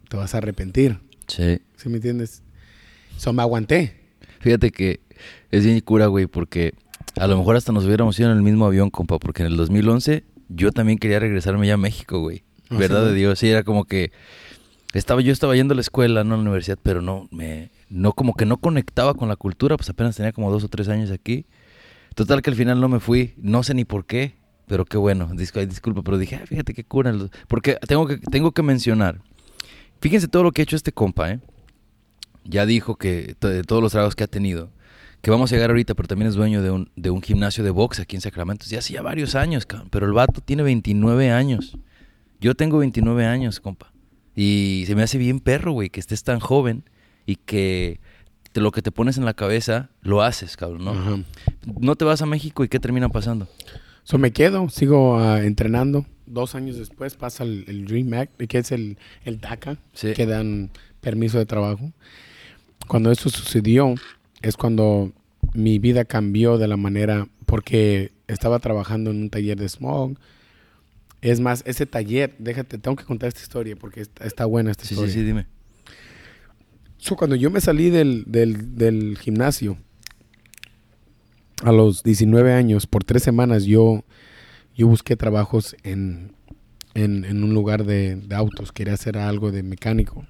te 0.09 0.15
vas 0.17 0.33
a 0.35 0.37
arrepentir. 0.37 0.99
Sí. 1.27 1.59
¿Sí 1.75 1.89
me 1.89 1.95
entiendes? 1.95 2.43
So 3.17 3.33
me 3.33 3.41
aguanté. 3.41 3.99
Fíjate 4.39 4.71
que 4.71 5.01
es 5.57 5.65
bien 5.65 5.79
cura, 5.81 6.07
güey, 6.07 6.27
porque 6.27 6.73
a 7.19 7.27
lo 7.27 7.37
mejor 7.37 7.55
hasta 7.55 7.71
nos 7.71 7.85
hubiéramos 7.85 8.19
ido 8.19 8.31
en 8.31 8.37
el 8.37 8.43
mismo 8.43 8.65
avión, 8.65 8.89
compa, 8.89 9.19
porque 9.19 9.43
en 9.43 9.47
el 9.47 9.57
2011 9.57 10.23
yo 10.49 10.71
también 10.71 10.97
quería 10.97 11.19
regresarme 11.19 11.67
ya 11.67 11.75
a 11.75 11.77
México, 11.77 12.19
güey. 12.19 12.43
¿Ah, 12.69 12.77
Verdad 12.77 13.01
sí? 13.03 13.09
de 13.09 13.13
Dios, 13.15 13.39
sí, 13.39 13.49
era 13.49 13.63
como 13.63 13.85
que 13.85 14.11
estaba 14.93 15.21
yo 15.21 15.31
estaba 15.31 15.55
yendo 15.55 15.73
a 15.73 15.75
la 15.75 15.81
escuela, 15.81 16.23
no 16.23 16.33
a 16.33 16.37
la 16.37 16.41
universidad, 16.43 16.77
pero 16.81 17.01
no 17.01 17.27
me 17.31 17.69
no 17.89 18.13
como 18.13 18.33
que 18.33 18.45
no 18.45 18.57
conectaba 18.57 19.13
con 19.13 19.29
la 19.29 19.35
cultura, 19.35 19.77
pues 19.77 19.89
apenas 19.89 20.15
tenía 20.15 20.31
como 20.31 20.51
dos 20.51 20.63
o 20.63 20.67
tres 20.69 20.89
años 20.89 21.11
aquí. 21.11 21.45
Total 22.15 22.41
que 22.41 22.49
al 22.49 22.55
final 22.55 22.79
no 22.81 22.89
me 22.89 22.99
fui, 22.99 23.33
no 23.37 23.61
sé 23.63 23.73
ni 23.73 23.85
por 23.85 24.05
qué, 24.05 24.35
pero 24.67 24.85
qué 24.85 24.97
bueno, 24.97 25.29
dis- 25.33 25.51
ay, 25.55 25.65
disculpa, 25.67 26.01
pero 26.03 26.17
dije, 26.17 26.39
"Ah, 26.41 26.45
fíjate 26.47 26.73
qué 26.73 26.83
cura, 26.83 27.11
los-". 27.11 27.29
porque 27.47 27.77
tengo 27.87 28.07
que 28.07 28.17
tengo 28.17 28.51
que 28.51 28.63
mencionar. 28.63 29.21
Fíjense 30.01 30.27
todo 30.27 30.43
lo 30.43 30.51
que 30.51 30.61
ha 30.61 30.63
hecho 30.63 30.75
este 30.75 30.91
compa, 30.91 31.31
¿eh? 31.31 31.39
Ya 32.43 32.65
dijo 32.65 32.95
que 32.97 33.35
de 33.39 33.63
todos 33.63 33.81
los 33.81 33.91
trabajos 33.91 34.15
que 34.15 34.23
ha 34.23 34.27
tenido, 34.27 34.69
que 35.23 35.31
vamos 35.31 35.51
a 35.51 35.55
llegar 35.55 35.69
ahorita, 35.69 35.95
pero 35.95 36.07
también 36.07 36.27
es 36.27 36.35
dueño 36.35 36.61
de 36.61 36.69
un, 36.69 36.91
de 36.97 37.09
un 37.09 37.21
gimnasio 37.21 37.63
de 37.63 37.69
box 37.71 37.99
aquí 38.01 38.15
en 38.17 38.21
Sacramento. 38.21 38.65
Ya 38.67 38.79
hacía 38.79 39.01
varios 39.01 39.35
años, 39.35 39.65
cabrón, 39.65 39.87
pero 39.89 40.05
el 40.05 40.11
vato 40.11 40.41
tiene 40.41 40.63
29 40.63 41.31
años. 41.31 41.77
Yo 42.41 42.55
tengo 42.55 42.77
29 42.79 43.25
años, 43.25 43.61
compa. 43.61 43.91
Y 44.35 44.83
se 44.85 44.95
me 44.95 45.01
hace 45.03 45.17
bien 45.17 45.39
perro, 45.39 45.71
güey, 45.71 45.89
que 45.89 46.01
estés 46.01 46.23
tan 46.23 46.41
joven 46.41 46.83
y 47.25 47.37
que 47.37 48.01
te- 48.51 48.59
lo 48.59 48.71
que 48.71 48.81
te 48.81 48.91
pones 48.91 49.17
en 49.17 49.23
la 49.23 49.33
cabeza 49.33 49.89
lo 50.01 50.21
haces, 50.23 50.57
cabrón, 50.57 50.83
¿no? 50.83 50.91
Ajá. 50.91 51.19
No 51.79 51.95
te 51.95 52.03
vas 52.03 52.21
a 52.21 52.25
México 52.25 52.65
y 52.65 52.67
¿qué 52.67 52.79
termina 52.81 53.07
pasando? 53.07 53.47
So 54.03 54.17
me 54.17 54.31
quedo, 54.33 54.67
sigo 54.67 55.17
ah, 55.19 55.41
entrenando. 55.41 56.05
Dos 56.25 56.53
años 56.55 56.75
después 56.77 57.15
pasa 57.15 57.45
el, 57.45 57.63
el 57.69 57.85
Dream 57.85 58.13
Act, 58.13 58.41
que 58.47 58.57
es 58.57 58.73
el, 58.73 58.97
el 59.23 59.39
DACA, 59.39 59.77
Sí. 59.93 60.11
que 60.13 60.25
dan 60.25 60.69
permiso 60.99 61.37
de 61.37 61.45
trabajo. 61.45 61.93
Cuando 62.87 63.09
eso 63.11 63.29
sucedió, 63.29 63.95
es 64.43 64.55
cuando 64.57 65.11
mi 65.53 65.79
vida 65.79 66.05
cambió 66.05 66.59
de 66.59 66.67
la 66.67 66.77
manera, 66.77 67.27
porque 67.47 68.11
estaba 68.27 68.59
trabajando 68.59 69.09
en 69.11 69.17
un 69.21 69.29
taller 69.31 69.57
de 69.59 69.67
smog. 69.67 70.13
Es 71.21 71.39
más, 71.39 71.63
ese 71.65 71.85
taller, 71.85 72.35
déjate, 72.37 72.77
tengo 72.77 72.97
que 72.97 73.05
contar 73.05 73.29
esta 73.29 73.41
historia 73.41 73.75
porque 73.75 74.01
está, 74.01 74.25
está 74.25 74.45
buena 74.45 74.71
esta 74.71 74.83
Sí, 74.83 74.89
sí, 74.89 74.93
historia. 74.95 75.13
sí, 75.13 75.23
dime. 75.23 75.47
So, 76.97 77.15
cuando 77.15 77.35
yo 77.35 77.49
me 77.49 77.61
salí 77.61 77.89
del, 77.89 78.25
del, 78.27 78.75
del 78.77 79.17
gimnasio 79.17 79.77
a 81.63 81.71
los 81.71 82.03
19 82.03 82.53
años, 82.53 82.87
por 82.87 83.03
tres 83.03 83.23
semanas 83.23 83.65
yo, 83.65 84.03
yo 84.75 84.87
busqué 84.87 85.15
trabajos 85.15 85.75
en, 85.83 86.33
en, 86.93 87.25
en 87.25 87.43
un 87.43 87.53
lugar 87.53 87.85
de, 87.85 88.15
de 88.17 88.35
autos. 88.35 88.71
Quería 88.71 88.93
hacer 88.93 89.17
algo 89.17 89.51
de 89.51 89.63
mecánico. 89.63 90.25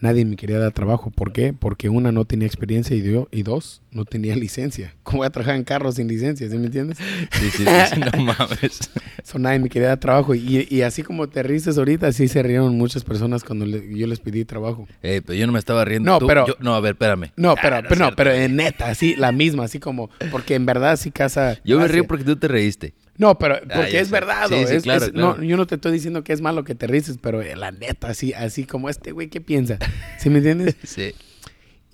Nadie 0.00 0.24
me 0.24 0.36
quería 0.36 0.58
dar 0.58 0.72
trabajo. 0.72 1.10
¿Por 1.10 1.32
qué? 1.32 1.52
Porque 1.52 1.88
una, 1.88 2.12
no 2.12 2.24
tenía 2.24 2.46
experiencia 2.46 2.94
y, 2.96 3.00
dio- 3.00 3.28
y 3.30 3.42
dos, 3.42 3.80
no 3.90 4.04
tenía 4.04 4.34
licencia. 4.36 4.94
¿Cómo 5.02 5.18
voy 5.18 5.26
a 5.26 5.30
trabajar 5.30 5.56
en 5.56 5.64
carros 5.64 5.94
sin 5.94 6.08
licencia? 6.08 6.48
¿Sí 6.50 6.58
me 6.58 6.66
entiendes? 6.66 6.98
Sí, 7.32 7.50
sí, 7.50 7.64
sí, 7.64 7.94
sí, 7.94 8.00
no 8.00 8.24
mames. 8.24 8.90
So, 9.22 9.38
nadie 9.38 9.58
me 9.60 9.68
quería 9.68 9.88
dar 9.88 10.00
trabajo. 10.00 10.34
Y, 10.34 10.66
y 10.70 10.82
así 10.82 11.02
como 11.02 11.28
te 11.28 11.42
ristes 11.42 11.78
ahorita, 11.78 12.08
así 12.08 12.28
se 12.28 12.42
rieron 12.42 12.76
muchas 12.76 13.04
personas 13.04 13.44
cuando 13.44 13.64
le- 13.66 13.96
yo 13.96 14.06
les 14.06 14.20
pedí 14.20 14.44
trabajo. 14.44 14.86
Eh, 15.02 15.22
pero 15.24 15.38
yo 15.38 15.46
no 15.46 15.52
me 15.52 15.58
estaba 15.58 15.84
riendo. 15.84 16.10
No, 16.10 16.18
Tú- 16.18 16.26
pero- 16.26 16.46
yo- 16.46 16.56
no, 16.60 16.74
a 16.74 16.80
ver, 16.80 16.92
espérame. 16.92 17.30
No, 17.36 17.54
pero, 17.60 17.76
Ah, 17.76 17.82
pero, 17.82 17.94
no, 17.96 18.04
cierto. 18.06 18.16
pero 18.16 18.32
en 18.32 18.56
neta, 18.56 18.88
así, 18.88 19.14
la 19.16 19.32
misma, 19.32 19.64
así 19.64 19.78
como, 19.78 20.10
porque 20.30 20.54
en 20.54 20.66
verdad 20.66 20.96
sí 20.96 21.10
casa. 21.10 21.58
Yo 21.64 21.78
me 21.78 21.88
río 21.88 22.04
porque 22.06 22.24
tú 22.24 22.36
te 22.36 22.48
reíste. 22.48 22.94
No, 23.16 23.38
pero 23.38 23.58
porque 23.74 24.00
es 24.00 24.08
sé. 24.08 24.12
verdad, 24.12 24.48
Sí, 24.48 24.54
¿o? 24.54 24.66
sí, 24.66 24.74
es- 24.76 24.82
claro, 24.82 25.04
es- 25.06 25.10
claro. 25.12 25.36
No, 25.38 25.42
yo 25.44 25.56
no 25.56 25.66
te 25.66 25.76
estoy 25.76 25.92
diciendo 25.92 26.24
que 26.24 26.32
es 26.32 26.40
malo 26.40 26.64
que 26.64 26.74
te 26.74 26.86
rices, 26.86 27.18
pero 27.20 27.42
eh, 27.42 27.54
la 27.56 27.70
neta, 27.70 28.08
así, 28.08 28.32
así 28.32 28.64
como 28.64 28.88
este 28.88 29.12
güey, 29.12 29.28
¿qué 29.28 29.40
piensa? 29.40 29.78
¿Sí 30.18 30.30
me 30.30 30.38
entiendes? 30.38 30.76
Sí. 30.84 31.12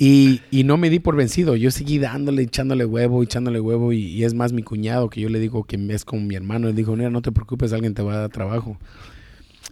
Y, 0.02 0.40
y 0.50 0.64
no 0.64 0.78
me 0.78 0.88
di 0.88 0.98
por 0.98 1.14
vencido, 1.14 1.56
yo 1.56 1.70
seguí 1.70 1.98
dándole, 1.98 2.40
echándole 2.40 2.86
huevo, 2.86 3.22
echándole 3.22 3.60
huevo, 3.60 3.92
y, 3.92 3.98
y 4.06 4.24
es 4.24 4.32
más 4.32 4.50
mi 4.54 4.62
cuñado 4.62 5.10
que 5.10 5.20
yo 5.20 5.28
le 5.28 5.38
digo 5.38 5.64
que 5.64 5.76
es 5.90 6.06
como 6.06 6.22
mi 6.22 6.34
hermano, 6.36 6.68
él 6.68 6.74
dijo, 6.74 6.96
mira, 6.96 7.10
no 7.10 7.20
te 7.20 7.32
preocupes, 7.32 7.74
alguien 7.74 7.92
te 7.92 8.00
va 8.00 8.14
a 8.14 8.18
dar 8.20 8.30
trabajo. 8.30 8.78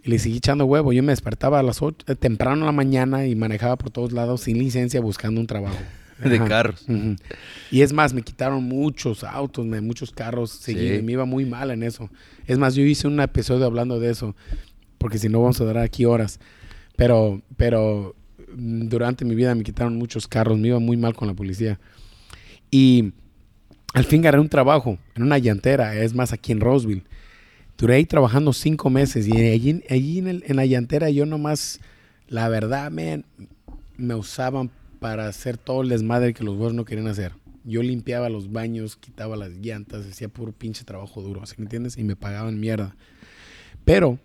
Y 0.03 0.11
le 0.11 0.19
seguí 0.19 0.37
echando 0.37 0.65
huevo, 0.65 0.93
yo 0.93 1.01
me 1.01 1.13
despertaba 1.13 1.57
a 1.59 1.63
las 1.63 1.81
8, 1.81 2.05
temprano 2.17 2.57
en 2.61 2.65
la 2.67 2.71
mañana 2.71 3.25
y 3.25 3.35
manejaba 3.35 3.75
por 3.75 3.89
todos 3.89 4.11
lados 4.11 4.41
sin 4.41 4.59
licencia 4.59 5.01
buscando 5.01 5.41
un 5.41 5.47
trabajo. 5.47 5.79
De 6.23 6.35
Ajá. 6.35 6.47
carros. 6.47 6.85
Y 7.71 7.81
es 7.81 7.93
más, 7.93 8.13
me 8.13 8.21
quitaron 8.21 8.63
muchos 8.63 9.23
autos, 9.23 9.65
me- 9.65 9.79
muchos 9.81 10.11
carros 10.11 10.51
seguidos. 10.51 10.97
Sí. 10.97 11.03
Me 11.03 11.13
iba 11.13 11.25
muy 11.25 11.45
mal 11.45 11.71
en 11.71 11.83
eso. 11.83 12.09
Es 12.45 12.57
más, 12.57 12.75
yo 12.75 12.83
hice 12.83 13.07
un 13.07 13.19
episodio 13.21 13.65
hablando 13.65 13.99
de 13.99 14.09
eso, 14.11 14.35
porque 14.97 15.17
si 15.17 15.29
no 15.29 15.39
vamos 15.41 15.61
a 15.61 15.63
durar 15.65 15.83
aquí 15.83 16.03
horas. 16.05 16.39
Pero, 16.97 17.41
pero 17.55 18.15
mm, 18.53 18.89
durante 18.89 19.23
mi 19.23 19.33
vida 19.35 19.55
me 19.55 19.63
quitaron 19.63 19.95
muchos 19.97 20.27
carros, 20.27 20.57
me 20.57 20.67
iba 20.67 20.79
muy 20.79 20.97
mal 20.97 21.15
con 21.15 21.27
la 21.29 21.33
policía. 21.33 21.79
Y 22.69 23.13
al 23.93 24.03
fin 24.03 24.21
gané 24.21 24.39
un 24.39 24.49
trabajo 24.49 24.97
en 25.15 25.23
una 25.23 25.37
llantera, 25.37 25.95
es 25.95 26.13
más, 26.13 26.33
aquí 26.33 26.51
en 26.51 26.59
Roseville. 26.59 27.03
Duré 27.77 27.95
ahí 27.95 28.05
trabajando 28.05 28.51
cinco 28.51 28.89
meses 28.89 29.25
y 29.25 29.31
allí, 29.31 29.81
allí 29.89 30.19
en, 30.19 30.27
el- 30.27 30.43
en 30.45 30.57
la 30.57 30.65
llantera 30.65 31.09
yo 31.09 31.25
nomás, 31.25 31.79
la 32.27 32.49
verdad, 32.49 32.91
man, 32.91 33.23
me 33.95 34.15
usaban 34.15 34.69
para 34.99 35.27
hacer 35.27 35.57
todo 35.57 35.81
el 35.81 35.89
desmadre 35.89 36.33
que 36.33 36.43
los 36.43 36.55
güeyes 36.55 36.75
no 36.75 36.85
querían 36.85 37.07
hacer. 37.07 37.33
Yo 37.63 37.83
limpiaba 37.83 38.29
los 38.29 38.51
baños, 38.51 38.95
quitaba 38.95 39.35
las 39.35 39.51
llantas, 39.51 40.05
hacía 40.05 40.29
puro 40.29 40.51
pinche 40.51 40.83
trabajo 40.83 41.21
duro, 41.21 41.45
¿sí 41.45 41.55
me 41.57 41.65
entiendes? 41.65 41.97
Y 41.97 42.03
me 42.03 42.15
pagaban 42.15 42.59
mierda. 42.59 42.95
Pero 43.85 44.19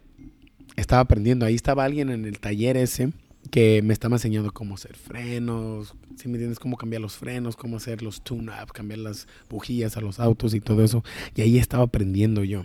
estaba 0.76 1.02
aprendiendo. 1.02 1.46
Ahí 1.46 1.54
estaba 1.54 1.84
alguien 1.84 2.10
en 2.10 2.24
el 2.24 2.38
taller 2.38 2.76
ese 2.76 3.12
que 3.50 3.82
me 3.82 3.92
estaba 3.92 4.16
enseñando 4.16 4.52
cómo 4.52 4.74
hacer 4.74 4.96
frenos, 4.96 5.94
¿sí 6.16 6.28
me 6.28 6.34
entiendes? 6.34 6.58
Cómo 6.58 6.76
cambiar 6.76 7.02
los 7.02 7.16
frenos, 7.16 7.56
cómo 7.56 7.76
hacer 7.76 8.02
los 8.02 8.22
tune-up, 8.22 8.72
cambiar 8.72 9.00
las 9.00 9.28
bujías 9.50 9.96
a 9.96 10.00
los 10.00 10.18
autos 10.18 10.54
y 10.54 10.60
todo 10.60 10.82
eso. 10.82 11.04
Y 11.34 11.42
ahí 11.42 11.58
estaba 11.58 11.84
aprendiendo 11.84 12.42
yo. 12.44 12.64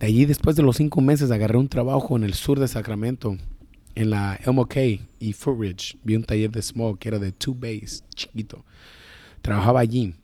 De 0.00 0.06
allí, 0.06 0.24
después 0.24 0.56
de 0.56 0.62
los 0.62 0.76
cinco 0.76 1.00
meses, 1.00 1.30
agarré 1.30 1.58
un 1.58 1.68
trabajo 1.68 2.16
en 2.16 2.24
el 2.24 2.34
sur 2.34 2.58
de 2.58 2.68
Sacramento, 2.68 3.36
en 3.96 4.10
la 4.10 4.38
Elmo 4.44 4.66
K 4.66 4.80
y 5.18 5.32
Footridge. 5.32 5.98
Vi 6.04 6.14
un 6.14 6.22
taller 6.22 6.50
de 6.50 6.62
smog 6.62 6.98
que 6.98 7.08
era 7.08 7.18
de 7.18 7.32
two 7.32 7.54
bays, 7.54 8.04
chiquito. 8.14 8.64
Trabajaba 9.42 9.80
allí. 9.80 10.14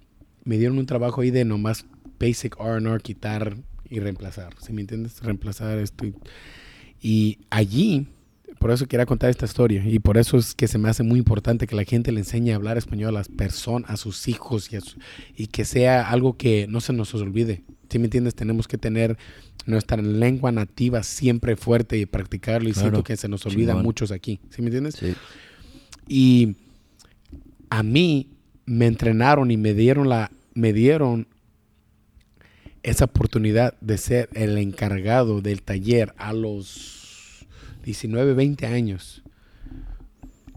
Me 0.44 0.58
dieron 0.58 0.78
un 0.78 0.86
trabajo 0.86 1.22
ahí 1.22 1.30
de 1.30 1.44
nomás 1.44 1.86
basic 2.20 2.56
R&R, 2.60 3.00
quitar 3.00 3.56
y 3.88 3.98
reemplazar. 3.98 4.54
¿Sí 4.60 4.72
me 4.72 4.82
entiendes? 4.82 5.20
Reemplazar 5.20 5.78
esto. 5.78 6.04
Y 7.00 7.38
allí, 7.50 8.06
por 8.62 8.70
eso 8.70 8.86
quería 8.86 9.04
contar 9.06 9.28
esta 9.28 9.44
historia. 9.44 9.84
Y 9.86 9.98
por 9.98 10.16
eso 10.16 10.38
es 10.38 10.54
que 10.54 10.68
se 10.68 10.78
me 10.78 10.88
hace 10.88 11.02
muy 11.02 11.18
importante 11.18 11.66
que 11.66 11.74
la 11.76 11.84
gente 11.84 12.12
le 12.12 12.20
enseñe 12.20 12.52
a 12.52 12.56
hablar 12.56 12.78
español 12.78 13.10
a 13.10 13.18
las 13.18 13.28
personas, 13.28 13.90
a 13.90 13.96
sus 13.96 14.28
hijos 14.28 14.72
y, 14.72 14.76
a 14.76 14.80
su- 14.80 14.98
y 15.36 15.48
que 15.48 15.64
sea 15.64 16.08
algo 16.08 16.36
que 16.36 16.66
no 16.68 16.80
se 16.80 16.92
nos 16.92 17.12
olvide. 17.14 17.64
¿Sí 17.90 17.98
me 17.98 18.04
entiendes? 18.06 18.34
Tenemos 18.34 18.68
que 18.68 18.78
tener 18.78 19.18
nuestra 19.66 19.98
lengua 20.00 20.50
nativa 20.52 21.02
siempre 21.02 21.56
fuerte 21.56 21.98
y 21.98 22.06
practicarlo. 22.06 22.68
Y 22.68 22.72
Claro. 22.72 22.88
siento 22.88 23.04
que 23.04 23.16
se 23.16 23.28
nos 23.28 23.44
olvida 23.46 23.72
Chingón. 23.72 23.82
muchos 23.84 24.10
aquí. 24.12 24.40
¿Sí 24.50 24.62
me 24.62 24.68
entiendes? 24.68 24.94
Sí. 24.94 25.14
Y 26.08 26.56
a 27.68 27.82
mí 27.82 28.30
me 28.64 28.86
entrenaron 28.86 29.50
y 29.50 29.56
me 29.56 29.74
dieron 29.74 30.08
la 30.08 30.30
me 30.54 30.72
dieron 30.72 31.26
esa 32.82 33.06
oportunidad 33.06 33.74
de 33.80 33.98
ser 33.98 34.28
el 34.34 34.58
encargado 34.58 35.40
del 35.40 35.62
taller 35.62 36.12
a 36.16 36.32
los 36.32 37.01
19, 37.82 38.34
20 38.34 38.66
años. 38.66 39.22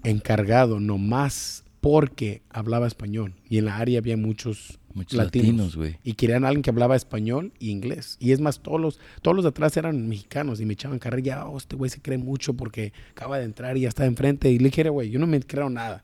Encargado 0.03 0.79
nomás 0.79 1.63
porque 1.81 2.41
hablaba 2.49 2.87
español 2.87 3.33
y 3.49 3.57
en 3.57 3.65
la 3.65 3.77
área 3.77 3.99
había 3.99 4.17
muchos 4.17 4.79
Muchos 4.95 5.17
latinos, 5.17 5.77
y 6.05 6.13
querían 6.13 6.45
a 6.45 6.47
alguien 6.47 6.63
que 6.63 6.69
hablaba 6.69 6.95
español 6.95 7.51
y 7.59 7.69
inglés. 7.69 8.15
Y 8.21 8.31
es 8.31 8.39
más, 8.39 8.61
todos 8.61 8.79
los, 8.79 9.01
todos 9.21 9.35
los 9.35 9.43
de 9.43 9.49
atrás 9.49 9.75
eran 9.75 10.07
mexicanos 10.07 10.61
y 10.61 10.65
me 10.65 10.71
echaban 10.71 10.99
carrilla. 10.99 11.45
Oh, 11.47 11.57
este 11.57 11.75
güey 11.75 11.91
se 11.91 12.01
cree 12.01 12.17
mucho 12.17 12.53
porque 12.53 12.93
acaba 13.11 13.37
de 13.37 13.43
entrar 13.43 13.75
y 13.75 13.81
ya 13.81 13.89
está 13.89 14.05
enfrente. 14.05 14.49
Y 14.49 14.57
le 14.57 14.69
dije, 14.69 14.87
güey, 14.87 15.09
yo 15.09 15.19
no 15.19 15.27
me 15.27 15.41
creo 15.41 15.69
nada. 15.69 16.01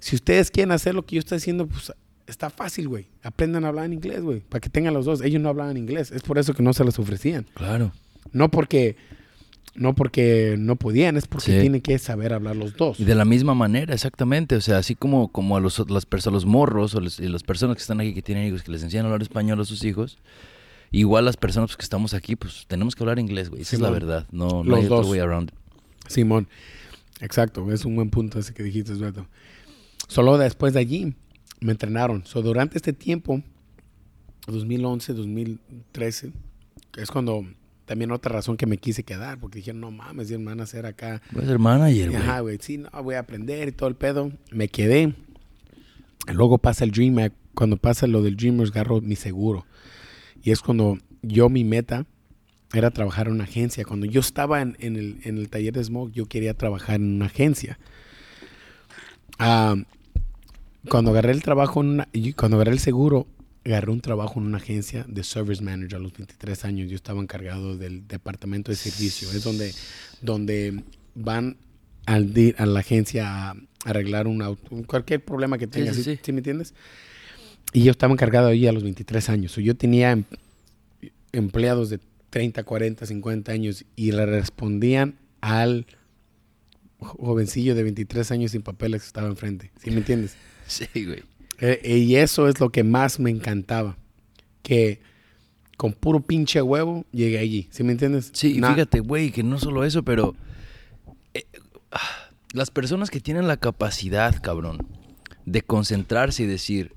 Si 0.00 0.16
ustedes 0.16 0.50
quieren 0.50 0.72
hacer 0.72 0.92
lo 0.96 1.06
que 1.06 1.14
yo 1.14 1.20
estoy 1.20 1.36
haciendo, 1.36 1.68
pues 1.68 1.92
está 2.26 2.50
fácil, 2.50 2.88
güey. 2.88 3.06
Aprendan 3.22 3.64
a 3.64 3.68
hablar 3.68 3.84
en 3.84 3.92
inglés, 3.92 4.22
güey, 4.22 4.40
para 4.40 4.60
que 4.60 4.70
tengan 4.70 4.92
los 4.92 5.04
dos. 5.04 5.20
Ellos 5.20 5.40
no 5.40 5.48
hablaban 5.48 5.76
inglés. 5.76 6.10
Es 6.10 6.22
por 6.22 6.36
eso 6.36 6.52
que 6.52 6.64
no 6.64 6.72
se 6.72 6.84
les 6.84 6.98
ofrecían. 6.98 7.46
Claro. 7.54 7.92
No 8.32 8.50
porque 8.50 8.96
no 9.74 9.94
porque 9.94 10.56
no 10.58 10.76
podían, 10.76 11.16
es 11.16 11.26
porque 11.26 11.52
Sí. 11.52 11.60
tienen 11.60 11.80
que 11.80 11.98
saber 11.98 12.32
hablar 12.32 12.56
los 12.56 12.76
dos. 12.76 13.00
Y 13.00 13.04
de 13.04 13.14
la 13.14 13.24
misma 13.24 13.54
manera, 13.54 13.92
exactamente. 13.94 14.56
O 14.56 14.60
sea, 14.60 14.78
así 14.78 14.94
como, 14.94 15.28
como 15.32 15.56
a 15.56 15.60
los, 15.60 15.82
las 15.90 16.06
personas, 16.06 16.34
los 16.34 16.46
morros 16.46 16.94
o 16.94 17.00
y 17.02 17.28
las 17.28 17.42
personas 17.42 17.76
que 17.76 17.80
están 17.82 18.00
aquí 18.00 18.14
que 18.14 18.22
tienen 18.22 18.46
hijos 18.46 18.62
que 18.62 18.70
les 18.70 18.82
enseñan 18.82 19.06
a 19.06 19.08
hablar 19.08 19.22
español 19.22 19.60
a 19.60 19.64
sus 19.64 19.82
hijos, 19.84 20.18
igual 20.92 21.24
las 21.24 21.36
personas 21.36 21.70
pues, 21.70 21.76
que 21.78 21.82
estamos 21.84 22.14
aquí, 22.14 22.36
pues 22.36 22.64
tenemos 22.68 22.94
que 22.94 23.02
hablar 23.02 23.18
inglés, 23.18 23.50
güey. 23.50 23.62
Esa 23.62 23.76
es 23.76 23.82
la 23.82 23.90
verdad. 23.90 24.26
No, 24.30 24.62
no 24.62 24.76
hay 24.76 24.84
otro 24.84 25.08
way 25.08 25.20
around. 25.20 25.50
Simón. 26.08 26.48
Exacto, 27.20 27.70
es 27.72 27.84
un 27.84 27.96
buen 27.96 28.10
punto 28.10 28.38
ese 28.38 28.52
que 28.54 28.62
dijiste, 28.62 28.92
Beto. 28.94 29.26
Solo 30.08 30.36
después 30.38 30.74
de 30.74 30.80
allí 30.80 31.14
me 31.60 31.72
entrenaron. 31.72 32.24
So, 32.26 32.42
durante 32.42 32.76
este 32.76 32.92
tiempo, 32.92 33.42
2011, 34.46 35.14
2013, 35.14 36.32
es 36.98 37.10
cuando 37.10 37.44
también 37.84 38.10
otra 38.10 38.32
razón 38.32 38.56
que 38.56 38.66
me 38.66 38.78
quise 38.78 39.04
quedar, 39.04 39.38
porque 39.38 39.58
dijeron, 39.58 39.80
no 39.80 39.90
mames, 39.90 40.30
me 40.30 40.44
van 40.44 40.60
a 40.60 40.64
hacer 40.64 40.86
acá. 40.86 41.20
Voy 41.32 41.44
a 41.44 41.46
ser 41.46 41.58
manager, 41.58 42.10
güey. 42.10 42.22
Ajá, 42.22 42.40
güey, 42.40 42.58
sí, 42.60 42.78
no, 42.78 42.90
voy 43.02 43.14
a 43.16 43.20
aprender 43.20 43.68
y 43.68 43.72
todo 43.72 43.88
el 43.88 43.96
pedo. 43.96 44.32
Me 44.50 44.68
quedé. 44.68 45.14
Luego 46.32 46.58
pasa 46.58 46.84
el 46.84 46.90
Dream, 46.90 47.30
cuando 47.54 47.76
pasa 47.76 48.06
lo 48.06 48.22
del 48.22 48.36
Dreamers, 48.36 48.70
agarro 48.70 49.00
mi 49.00 49.16
seguro. 49.16 49.66
Y 50.42 50.50
es 50.50 50.60
cuando 50.60 50.98
yo, 51.22 51.48
mi 51.48 51.64
meta 51.64 52.06
era 52.72 52.90
trabajar 52.90 53.28
en 53.28 53.34
una 53.34 53.44
agencia. 53.44 53.84
Cuando 53.84 54.06
yo 54.06 54.20
estaba 54.20 54.60
en, 54.62 54.76
en, 54.80 54.96
el, 54.96 55.20
en 55.24 55.38
el, 55.38 55.48
taller 55.48 55.74
de 55.74 55.84
Smoke, 55.84 56.12
yo 56.12 56.26
quería 56.26 56.54
trabajar 56.54 56.96
en 56.96 57.16
una 57.16 57.26
agencia. 57.26 57.78
Ah, 59.38 59.76
cuando 60.88 61.10
agarré 61.10 61.32
el 61.32 61.42
trabajo, 61.42 61.80
en 61.80 61.88
una, 61.88 62.08
cuando 62.36 62.56
agarré 62.56 62.72
el 62.72 62.78
seguro, 62.78 63.26
agarré 63.64 63.90
un 63.90 64.00
trabajo 64.00 64.38
en 64.40 64.46
una 64.46 64.58
agencia 64.58 65.04
de 65.08 65.24
service 65.24 65.62
manager 65.62 65.96
a 65.96 65.98
los 66.00 66.12
23 66.12 66.64
años. 66.64 66.90
Yo 66.90 66.96
estaba 66.96 67.20
encargado 67.20 67.76
del 67.76 68.06
departamento 68.06 68.70
de 68.70 68.76
servicio. 68.76 69.30
Es 69.30 69.42
donde, 69.44 69.72
donde 70.20 70.82
van 71.14 71.56
al, 72.06 72.32
a 72.58 72.66
la 72.66 72.80
agencia 72.80 73.50
a 73.50 73.56
arreglar 73.84 74.26
un 74.26 74.42
auto, 74.42 74.68
cualquier 74.86 75.24
problema 75.24 75.58
que 75.58 75.66
tengas. 75.66 75.96
Sí, 75.96 76.02
¿sí, 76.02 76.10
sí, 76.10 76.16
sí. 76.16 76.22
¿sí 76.24 76.32
me 76.32 76.38
entiendes? 76.38 76.74
Y 77.72 77.82
yo 77.82 77.90
estaba 77.90 78.12
encargado 78.12 78.48
ahí 78.48 78.66
a 78.66 78.72
los 78.72 78.82
23 78.82 79.28
años. 79.30 79.56
Yo 79.56 79.76
tenía 79.76 80.12
em- 80.12 80.24
empleados 81.32 81.90
de 81.90 82.00
30, 82.30 82.64
40, 82.64 83.06
50 83.06 83.52
años 83.52 83.84
y 83.96 84.12
le 84.12 84.26
respondían 84.26 85.16
al 85.40 85.86
jovencillo 86.98 87.74
de 87.74 87.82
23 87.82 88.30
años 88.30 88.50
sin 88.52 88.62
papeles 88.62 89.02
que 89.02 89.06
estaba 89.06 89.28
enfrente. 89.28 89.70
¿Sí 89.82 89.90
me 89.90 89.98
entiendes? 89.98 90.36
Sí, 90.66 90.86
güey. 91.04 91.22
Eh, 91.66 91.96
y 91.96 92.16
eso 92.16 92.46
es 92.46 92.60
lo 92.60 92.68
que 92.68 92.84
más 92.84 93.18
me 93.18 93.30
encantaba. 93.30 93.96
Que 94.62 95.00
con 95.78 95.94
puro 95.94 96.20
pinche 96.20 96.60
huevo 96.60 97.06
llegué 97.10 97.38
allí. 97.38 97.68
¿Sí 97.70 97.82
me 97.82 97.92
entiendes? 97.92 98.30
Sí, 98.34 98.54
fíjate, 98.54 99.00
güey, 99.00 99.30
que 99.30 99.42
no 99.42 99.58
solo 99.58 99.82
eso, 99.82 100.02
pero 100.02 100.34
eh, 101.32 101.46
ah, 101.90 102.28
las 102.52 102.70
personas 102.70 103.08
que 103.08 103.20
tienen 103.20 103.48
la 103.48 103.56
capacidad, 103.56 104.42
cabrón, 104.42 104.86
de 105.46 105.62
concentrarse 105.62 106.42
y 106.42 106.46
decir, 106.46 106.92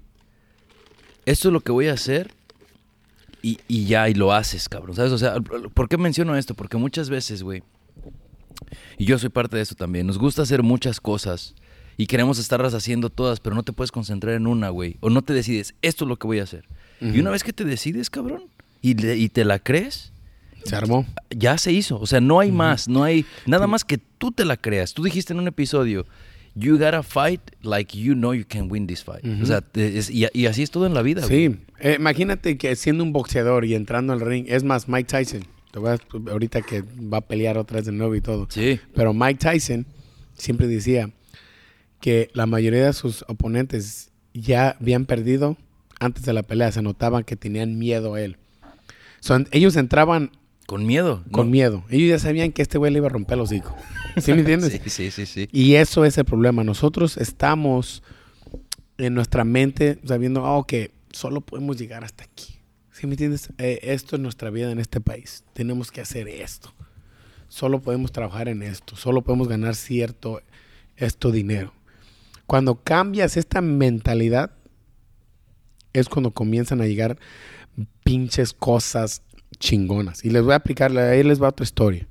esto 1.25 1.47
es 1.47 1.53
lo 1.53 1.61
que 1.61 1.71
voy 1.71 1.87
a 1.87 1.93
hacer 1.93 2.33
y, 3.41 3.59
y 3.69 3.85
ya, 3.85 4.09
y 4.09 4.15
lo 4.15 4.33
haces, 4.33 4.67
cabrón. 4.67 4.97
¿Sabes? 4.97 5.13
O 5.13 5.17
sea, 5.17 5.35
¿por 5.73 5.87
qué 5.87 5.97
menciono 5.97 6.35
esto? 6.35 6.55
Porque 6.55 6.75
muchas 6.75 7.09
veces, 7.09 7.41
güey, 7.41 7.63
y 8.97 9.05
yo 9.05 9.17
soy 9.17 9.29
parte 9.29 9.55
de 9.55 9.61
esto 9.61 9.75
también, 9.75 10.07
nos 10.07 10.17
gusta 10.17 10.41
hacer 10.41 10.61
muchas 10.61 10.99
cosas 10.99 11.55
y 11.97 12.05
queremos 12.07 12.37
estarlas 12.39 12.73
haciendo 12.73 13.09
todas, 13.09 13.39
pero 13.39 13.55
no 13.55 13.63
te 13.63 13.73
puedes 13.73 13.91
concentrar 13.91 14.35
en 14.35 14.47
una, 14.47 14.69
güey. 14.69 14.97
O 15.01 15.09
no 15.09 15.21
te 15.23 15.33
decides, 15.33 15.73
esto 15.81 16.05
es 16.05 16.09
lo 16.09 16.17
que 16.17 16.27
voy 16.27 16.39
a 16.39 16.43
hacer. 16.43 16.65
Y 17.01 17.09
Ujú. 17.09 17.19
una 17.21 17.31
vez 17.31 17.43
que 17.43 17.53
te 17.53 17.63
decides, 17.65 18.09
cabrón, 18.09 18.43
y, 18.81 18.93
le- 18.93 19.17
y 19.17 19.29
te 19.29 19.43
la 19.45 19.59
crees, 19.59 20.11
Se 20.63 20.75
armó. 20.75 21.05
ya 21.29 21.57
se 21.57 21.71
hizo. 21.71 21.99
O 21.99 22.05
sea, 22.05 22.21
no 22.21 22.39
hay 22.39 22.51
más, 22.51 22.87
no 22.87 23.03
hay 23.03 23.25
nada 23.45 23.67
más 23.67 23.83
que 23.83 23.97
tú 23.97 24.31
te 24.31 24.45
la 24.45 24.57
creas. 24.57 24.93
Tú 24.93 25.03
dijiste 25.03 25.33
en 25.33 25.39
un 25.39 25.47
episodio, 25.47 26.05
you 26.55 26.73
gotta 26.77 27.03
fight 27.03 27.41
like 27.61 27.97
you 27.97 28.13
know 28.13 28.33
you 28.33 28.45
can 28.47 28.69
win 28.71 28.85
this 28.87 29.03
fight. 29.03 29.23
Ujú. 29.25 29.43
O 29.43 29.45
sea, 29.45 29.63
es- 29.73 30.09
y, 30.09 30.25
y 30.33 30.45
así 30.47 30.63
es 30.63 30.71
todo 30.71 30.85
en 30.85 30.93
la 30.93 31.01
vida. 31.01 31.23
Sí. 31.23 31.55
Eh, 31.79 31.95
imagínate 31.99 32.57
que 32.57 32.75
siendo 32.75 33.03
un 33.03 33.13
boxeador 33.13 33.65
y 33.65 33.75
entrando 33.75 34.13
al 34.13 34.19
ring, 34.21 34.45
es 34.49 34.63
más, 34.63 34.87
Mike 34.87 35.05
Tyson, 35.05 35.43
te 35.71 35.79
voy 35.79 35.91
a- 35.91 36.31
ahorita 36.31 36.61
que 36.61 36.81
va 36.81 37.17
a 37.17 37.21
pelear 37.21 37.57
otra 37.57 37.77
vez 37.77 37.85
de 37.85 37.91
nuevo 37.91 38.15
y 38.15 38.21
todo. 38.21 38.47
Sí. 38.49 38.79
Pero 38.95 39.13
Mike 39.13 39.39
Tyson 39.39 39.85
siempre 40.35 40.67
decía 40.67 41.11
que 41.99 42.29
la 42.33 42.45
mayoría 42.45 42.85
de 42.85 42.93
sus 42.93 43.23
oponentes 43.27 44.11
ya 44.33 44.77
habían 44.79 45.05
perdido 45.05 45.57
antes 45.99 46.23
de 46.23 46.33
la 46.33 46.43
pelea. 46.43 46.71
Se 46.71 46.81
notaban 46.81 47.23
que 47.23 47.35
tenían 47.35 47.77
miedo 47.77 48.15
a 48.15 48.21
él. 48.21 48.37
Ellos 49.51 49.75
entraban 49.75 50.31
Con 50.65 50.85
miedo. 50.85 51.23
¿no? 51.25 51.31
con 51.31 51.49
miedo. 51.49 51.83
Ellos 51.89 52.09
ya 52.09 52.19
sabían 52.19 52.51
que 52.51 52.61
este 52.61 52.77
güey 52.77 52.91
le 52.91 52.97
iba 52.97 53.07
a 53.07 53.09
romper 53.09 53.37
los 53.37 53.49
hocico. 53.49 53.75
¿Sí 54.17 54.31
me 54.33 54.39
entiendes? 54.39 54.71
Sí, 54.71 54.89
sí, 54.89 55.11
sí, 55.11 55.25
sí. 55.25 55.49
Y 55.51 55.75
eso 55.75 56.05
es 56.05 56.17
el 56.17 56.25
problema. 56.25 56.63
Nosotros 56.63 57.17
estamos 57.17 58.03
en 58.97 59.13
nuestra 59.13 59.43
mente 59.43 59.99
sabiendo, 60.05 60.43
oh, 60.43 60.65
que 60.65 60.91
solo 61.11 61.41
podemos 61.41 61.77
llegar 61.77 62.03
hasta 62.03 62.23
aquí. 62.23 62.57
¿Sí 62.91 63.05
me 63.05 63.13
entiendes? 63.13 63.49
Eh, 63.59 63.79
esto 63.83 64.15
es 64.15 64.21
nuestra 64.21 64.49
vida 64.49 64.71
en 64.71 64.79
este 64.79 65.01
país. 65.01 65.43
Tenemos 65.53 65.91
que 65.91 66.01
hacer 66.01 66.27
esto. 66.27 66.73
Solo 67.47 67.79
podemos 67.79 68.11
trabajar 68.11 68.47
en 68.47 68.63
esto. 68.63 68.95
Solo 68.95 69.21
podemos 69.21 69.47
ganar 69.47 69.75
cierto 69.75 70.41
esto 70.95 71.31
dinero. 71.31 71.73
Cuando 72.47 72.81
cambias 72.81 73.37
esta 73.37 73.61
mentalidad, 73.61 74.51
es 75.93 76.09
cuando 76.09 76.31
comienzan 76.31 76.81
a 76.81 76.87
llegar 76.87 77.19
pinches 78.03 78.53
cosas 78.53 79.21
chingonas. 79.59 80.23
Y 80.23 80.29
les 80.29 80.43
voy 80.43 80.53
a 80.53 80.57
aplicar, 80.57 80.97
ahí 80.97 81.23
les 81.23 81.41
va 81.41 81.49
otra 81.49 81.63
historia. 81.63 82.07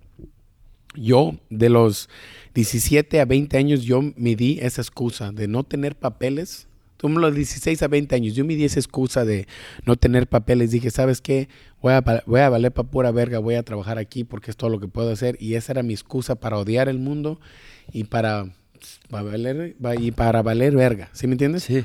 Yo, 0.95 1.37
de 1.51 1.69
los 1.69 2.09
17 2.55 3.21
a 3.21 3.25
20 3.25 3.57
años, 3.57 3.85
yo 3.85 4.01
me 4.17 4.35
di 4.35 4.59
esa 4.61 4.81
excusa 4.83 5.33
de 5.33 5.49
no 5.49 5.65
tener 5.65 5.97
papeles. 5.97 6.69
Tú 6.97 7.11
los 7.11 7.35
16 7.35 7.83
a 7.83 7.89
20 7.89 8.15
años, 8.15 8.35
yo 8.35 8.45
me 8.45 8.57
di 8.57 8.65
esa 8.65 8.81
excusa 8.81 9.27
de 9.27 9.47
no 9.85 9.97
tener 9.97 10.27
papeles. 10.27 10.71
Dije, 10.71 10.91
¿sabes 10.91 11.21
qué? 11.21 11.49
Voy 11.83 11.93
a, 11.93 12.03
voy 12.27 12.41
a 12.41 12.49
valer 12.49 12.73
para 12.73 12.89
pura 12.89 13.11
verga, 13.11 13.39
voy 13.39 13.55
a 13.57 13.63
trabajar 13.63 13.99
aquí 13.99 14.25
porque 14.25 14.51
es 14.51 14.57
todo 14.57 14.71
lo 14.71 14.81
que 14.81 14.89
puedo 14.89 15.11
hacer. 15.11 15.37
Y 15.39 15.55
esa 15.55 15.73
era 15.73 15.83
mi 15.83 15.93
excusa 15.93 16.37
para 16.37 16.57
odiar 16.59 16.89
el 16.89 16.99
mundo 16.99 17.39
y 17.93 18.05
para, 18.05 18.47
para 19.11 19.23
valer, 19.25 19.77
y 20.01 20.11
para 20.13 20.43
valer 20.43 20.75
verga. 20.75 21.09
¿Sí 21.13 21.27
me 21.27 21.33
entiendes? 21.35 21.65
Sí. 21.65 21.85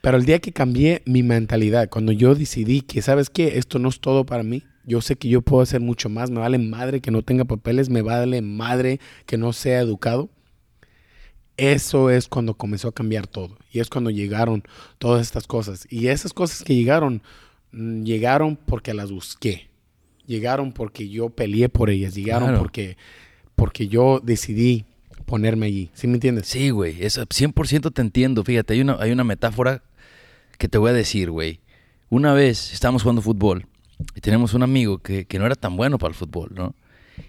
Pero 0.00 0.16
el 0.16 0.24
día 0.24 0.38
que 0.38 0.52
cambié 0.52 1.02
mi 1.06 1.22
mentalidad, 1.22 1.88
cuando 1.88 2.12
yo 2.12 2.34
decidí 2.34 2.82
que, 2.82 3.02
¿sabes 3.02 3.30
qué? 3.30 3.58
Esto 3.58 3.78
no 3.78 3.88
es 3.88 4.00
todo 4.00 4.24
para 4.24 4.42
mí. 4.42 4.62
Yo 4.84 5.00
sé 5.00 5.16
que 5.16 5.28
yo 5.28 5.42
puedo 5.42 5.62
hacer 5.62 5.80
mucho 5.80 6.08
más. 6.08 6.30
Me 6.30 6.40
vale 6.40 6.58
madre 6.58 7.00
que 7.00 7.10
no 7.10 7.22
tenga 7.22 7.44
papeles. 7.44 7.90
Me 7.90 8.00
vale 8.02 8.40
madre 8.40 9.00
que 9.26 9.36
no 9.36 9.52
sea 9.52 9.80
educado. 9.80 10.30
Eso 11.56 12.08
es 12.10 12.28
cuando 12.28 12.54
comenzó 12.54 12.88
a 12.88 12.92
cambiar 12.94 13.26
todo. 13.26 13.58
Y 13.72 13.80
es 13.80 13.90
cuando 13.90 14.10
llegaron 14.10 14.62
todas 14.98 15.22
estas 15.22 15.46
cosas. 15.46 15.86
Y 15.90 16.06
esas 16.06 16.32
cosas 16.32 16.62
que 16.62 16.74
llegaron, 16.74 17.20
mm, 17.72 18.04
llegaron 18.04 18.56
porque 18.56 18.94
las 18.94 19.10
busqué. 19.10 19.68
Llegaron 20.26 20.72
porque 20.72 21.08
yo 21.08 21.30
peleé 21.30 21.68
por 21.68 21.90
ellas. 21.90 22.14
Llegaron 22.14 22.48
Claro. 22.48 22.58
porque, 22.60 22.96
porque 23.56 23.88
yo 23.88 24.20
decidí 24.22 24.84
ponerme 25.28 25.66
allí. 25.66 25.90
¿Sí 25.92 26.08
me 26.08 26.14
entiendes? 26.14 26.48
Sí, 26.48 26.70
güey. 26.70 27.00
Eso 27.04 27.22
100% 27.22 27.92
te 27.92 28.02
entiendo. 28.02 28.42
Fíjate, 28.42 28.74
hay 28.74 28.80
una, 28.80 28.96
hay 28.98 29.12
una 29.12 29.22
metáfora 29.22 29.82
que 30.56 30.68
te 30.68 30.78
voy 30.78 30.90
a 30.90 30.94
decir, 30.94 31.30
güey. 31.30 31.60
Una 32.10 32.32
vez 32.32 32.72
estábamos 32.72 33.02
jugando 33.02 33.22
fútbol 33.22 33.66
y 34.14 34.20
tenemos 34.20 34.54
un 34.54 34.62
amigo 34.62 34.98
que, 34.98 35.26
que 35.26 35.38
no 35.38 35.46
era 35.46 35.54
tan 35.54 35.76
bueno 35.76 35.98
para 35.98 36.08
el 36.08 36.14
fútbol, 36.14 36.50
¿no? 36.54 36.74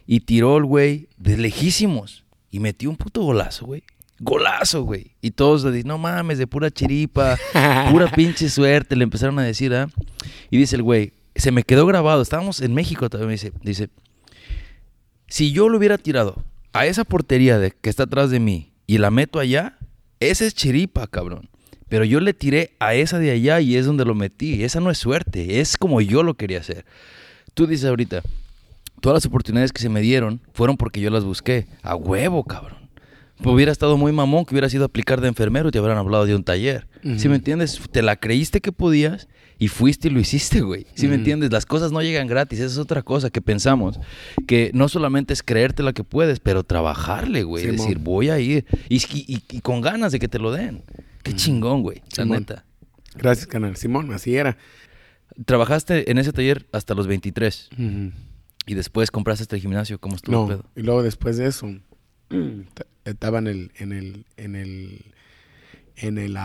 Y 0.07 0.21
tiró 0.21 0.57
el 0.57 0.63
güey 0.63 1.09
de 1.17 1.37
lejísimos 1.37 2.23
y 2.49 2.59
metió 2.59 2.89
un 2.89 2.95
puto 2.95 3.21
golazo, 3.21 3.65
güey. 3.65 3.83
Golazo, 4.19 4.83
güey. 4.83 5.11
Y 5.21 5.31
todos 5.31 5.63
le 5.65 5.71
dicen, 5.71 5.89
no 5.89 5.97
mames, 5.97 6.37
de 6.37 6.47
pura 6.47 6.71
chiripa, 6.71 7.37
pura 7.91 8.09
pinche 8.11 8.49
suerte, 8.49 8.95
le 8.95 9.03
empezaron 9.03 9.37
a 9.39 9.43
decir, 9.43 9.73
¿ah? 9.73 9.89
Y 10.49 10.57
dice 10.57 10.77
el 10.77 10.83
güey, 10.83 11.11
se 11.35 11.51
me 11.51 11.63
quedó 11.63 11.85
grabado, 11.85 12.21
estábamos 12.21 12.61
en 12.61 12.73
México 12.73 13.09
también, 13.09 13.27
me 13.27 13.33
dice, 13.33 13.51
dice, 13.61 13.89
si 15.27 15.51
yo 15.51 15.67
lo 15.67 15.77
hubiera 15.77 15.97
tirado 15.97 16.43
a 16.73 16.85
esa 16.85 17.03
portería 17.03 17.57
de, 17.59 17.71
que 17.71 17.89
está 17.89 18.03
atrás 18.03 18.29
de 18.29 18.39
mí 18.39 18.71
y 18.87 18.97
la 18.97 19.11
meto 19.11 19.39
allá, 19.39 19.77
esa 20.19 20.45
es 20.45 20.53
chiripa, 20.53 21.07
cabrón. 21.07 21.49
Pero 21.87 22.05
yo 22.05 22.19
le 22.19 22.33
tiré 22.33 22.75
a 22.79 22.93
esa 22.93 23.17
de 23.17 23.31
allá 23.31 23.59
y 23.61 23.75
es 23.75 23.85
donde 23.85 24.05
lo 24.05 24.13
metí. 24.13 24.63
Esa 24.63 24.79
no 24.79 24.91
es 24.91 24.97
suerte, 24.99 25.59
es 25.59 25.75
como 25.75 26.01
yo 26.01 26.21
lo 26.21 26.35
quería 26.35 26.59
hacer. 26.59 26.85
Tú 27.55 27.65
dices 27.65 27.89
ahorita, 27.89 28.21
todas 29.01 29.17
las 29.17 29.25
oportunidades 29.25 29.71
que 29.71 29.81
se 29.81 29.89
me 29.89 30.01
dieron 30.01 30.41
fueron 30.53 30.77
porque 30.77 31.01
yo 31.01 31.09
las 31.09 31.23
busqué. 31.23 31.67
A 31.81 31.95
huevo, 31.95 32.43
cabrón. 32.43 32.78
Hubiera 33.43 33.71
estado 33.71 33.95
muy 33.97 34.11
mamón 34.11 34.43
que 34.45 34.53
hubiera 34.53 34.69
sido 34.69 34.83
aplicar 34.85 35.21
de 35.21 35.27
enfermero 35.29 35.69
y 35.69 35.71
te 35.71 35.79
hubieran 35.79 35.97
hablado 35.97 36.25
de 36.25 36.35
un 36.35 36.43
taller. 36.43 36.87
¿Sí 37.03 37.13
Ujú. 37.13 37.29
me 37.29 37.35
entiendes? 37.35 37.79
Te 37.91 38.01
la 38.01 38.17
creíste 38.17 38.59
que 38.59 38.71
podías 38.73 39.29
y 39.57 39.69
fuiste 39.69 40.09
y 40.09 40.11
lo 40.11 40.19
hiciste, 40.19 40.59
güey. 40.61 40.85
¿Sí 40.95 41.03
me 41.07 41.13
Ujú. 41.13 41.19
entiendes? 41.19 41.51
Las 41.51 41.65
cosas 41.65 41.91
no 41.93 42.01
llegan 42.01 42.27
gratis. 42.27 42.59
Esa 42.59 42.73
es 42.73 42.77
otra 42.77 43.01
cosa 43.01 43.29
que 43.29 43.41
pensamos. 43.41 43.99
Que 44.45 44.71
no 44.73 44.89
solamente 44.89 45.33
es 45.33 45.41
creerte 45.41 45.83
la 45.83 45.93
que 45.93 46.03
puedes, 46.03 46.39
pero 46.41 46.63
trabajarle, 46.63 47.43
güey. 47.43 47.65
Decir, 47.65 47.99
voy 47.99 48.29
a 48.29 48.39
ir. 48.39 48.65
Y, 48.89 48.97
y- 48.97 49.41
y 49.49 49.61
con 49.61 49.79
ganas 49.81 50.11
de 50.11 50.19
que 50.19 50.27
te 50.27 50.39
lo 50.39 50.51
den. 50.51 50.83
Qué 51.23 51.33
chingón, 51.33 51.81
güey. 51.81 52.01
La 52.17 52.25
neta. 52.25 52.65
Gracias, 53.15 53.47
canal. 53.47 53.75
Simón, 53.77 54.11
así 54.13 54.35
era. 54.35 54.57
Trabajaste 55.45 56.11
en 56.11 56.17
ese 56.17 56.33
taller 56.33 56.67
hasta 56.73 56.93
los 56.93 57.07
23 57.07 57.69
Ujú. 57.73 58.11
y 58.65 58.73
después 58.73 59.11
compraste 59.11 59.43
este 59.43 59.59
gimnasio. 59.59 59.97
¿Cómo 59.99 60.15
estuvo 60.17 60.35
el 60.35 60.41
No, 60.41 60.47
pedo? 60.47 60.65
y 60.75 60.81
luego 60.81 61.03
después 61.03 61.37
de 61.37 61.47
eso, 61.47 61.67
estaba 63.09 63.39
en 63.39 63.47
el, 63.47 63.71
en 63.77 63.91
el, 63.91 64.25
en 64.37 64.55
el, 64.55 65.05
en 65.97 66.17
el, 66.17 66.37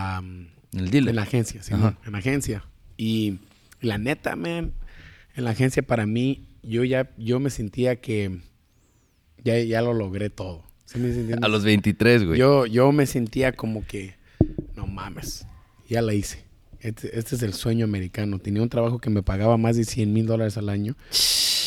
el 0.72 0.90
dealer. 0.90 1.10
en 1.10 1.16
la 1.16 1.22
agencia, 1.22 1.60
Ajá. 1.72 1.98
en 2.04 2.12
la 2.12 2.18
agencia. 2.18 2.64
Y 2.96 3.38
la 3.80 3.98
neta, 3.98 4.36
man, 4.36 4.72
en 5.36 5.44
la 5.44 5.50
agencia 5.50 5.82
para 5.82 6.06
mí, 6.06 6.46
yo 6.62 6.84
ya, 6.84 7.10
yo 7.18 7.40
me 7.40 7.50
sentía 7.50 7.96
que 8.00 8.40
ya, 9.42 9.58
ya 9.60 9.82
lo 9.82 9.94
logré 9.94 10.30
todo. 10.30 10.64
¿Sí 10.86 10.98
me? 10.98 11.34
A 11.42 11.48
los 11.48 11.64
23, 11.64 12.24
güey. 12.24 12.38
Yo, 12.38 12.66
yo 12.66 12.92
me 12.92 13.06
sentía 13.06 13.52
como 13.52 13.86
que, 13.86 14.14
no 14.76 14.86
mames, 14.86 15.46
ya 15.88 16.02
la 16.02 16.14
hice. 16.14 16.44
Este, 16.80 17.18
este 17.18 17.36
es 17.36 17.42
el 17.42 17.54
sueño 17.54 17.84
americano. 17.86 18.38
Tenía 18.38 18.60
un 18.62 18.68
trabajo 18.68 18.98
que 18.98 19.08
me 19.08 19.22
pagaba 19.22 19.56
más 19.56 19.76
de 19.76 19.84
100 19.84 20.12
mil 20.12 20.26
dólares 20.26 20.58
al 20.58 20.68
año. 20.68 20.94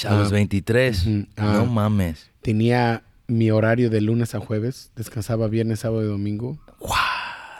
A 0.07 0.15
los 0.15 0.27
Ah. 0.29 0.33
23. 0.35 1.07
Ujú. 1.07 1.25
Ah. 1.37 1.53
No 1.57 1.65
mames. 1.65 2.29
Tenía 2.43 3.03
mi 3.27 3.51
horario 3.51 3.89
de 3.89 4.01
lunes 4.01 4.35
a 4.35 4.39
jueves. 4.39 4.91
Descansaba 4.95 5.47
viernes, 5.47 5.79
sábado 5.79 6.03
y 6.03 6.07
domingo. 6.07 6.57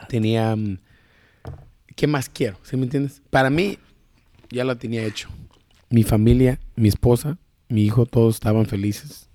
Tenía... 0.10 0.56
mm, 0.56 0.78
¿Qué 1.96 2.08
más 2.08 2.30
quiero? 2.30 2.58
¿Sí 2.64 2.78
me 2.78 2.84
entiendes? 2.84 3.22
Para 3.32 3.50
mí, 3.50 3.78
ya 4.52 4.64
lo 4.64 4.78
tenía 4.78 5.04
hecho. 5.04 5.30
Mi 5.90 6.04
familia, 6.04 6.60
mi 6.76 6.88
esposa, 6.90 7.38
mi 7.70 7.84
hijo, 7.86 8.06
todos 8.06 8.36
estaban 8.36 8.66
felices. 8.68 9.28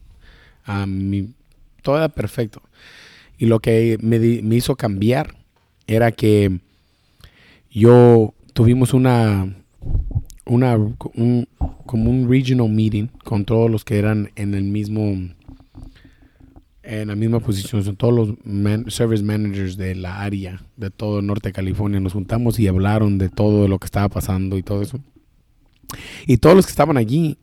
Ah, 0.64 0.86
mi- 0.86 1.34
todo 1.82 1.96
era 1.96 2.08
perfecto. 2.08 2.62
Y 3.36 3.46
lo 3.46 3.58
que 3.58 3.98
me, 4.00 4.18
di- 4.20 4.42
me 4.42 4.54
hizo 4.56 4.76
cambiar 4.76 5.34
era 5.88 6.12
que 6.12 6.60
yo 7.70 8.32
tuvimos 8.52 8.94
una, 8.94 9.52
una 10.44 10.76
un- 10.76 11.48
como 11.86 12.10
un 12.10 12.28
regional 12.30 12.68
meeting 12.68 13.08
con 13.24 13.44
todos 13.44 13.70
los 13.70 13.84
que 13.84 13.98
eran 13.98 14.30
en 14.36 14.54
el 14.54 14.64
mismo 14.64 15.16
en 16.82 17.08
la 17.08 17.14
misma 17.14 17.40
posición 17.40 17.84
son 17.84 17.96
todos 17.96 18.14
los 18.14 18.34
man- 18.44 18.86
service 18.88 19.22
managers 19.22 19.76
de 19.76 19.94
la 19.94 20.20
área 20.22 20.62
de 20.76 20.90
todo 20.90 21.22
norte 21.22 21.50
de 21.50 21.52
California. 21.52 22.00
Nos 22.00 22.12
juntamos 22.12 22.58
y 22.58 22.66
hablaron 22.66 23.18
de 23.18 23.28
todo 23.28 23.68
lo 23.68 23.78
que 23.78 23.86
estaba 23.86 24.08
pasando 24.08 24.58
y 24.58 24.62
todo 24.62 24.82
eso. 24.82 24.98
Y 26.26 26.38
todos 26.38 26.56
los 26.56 26.66
que 26.66 26.70
estaban 26.70 26.96
allí 26.96 27.38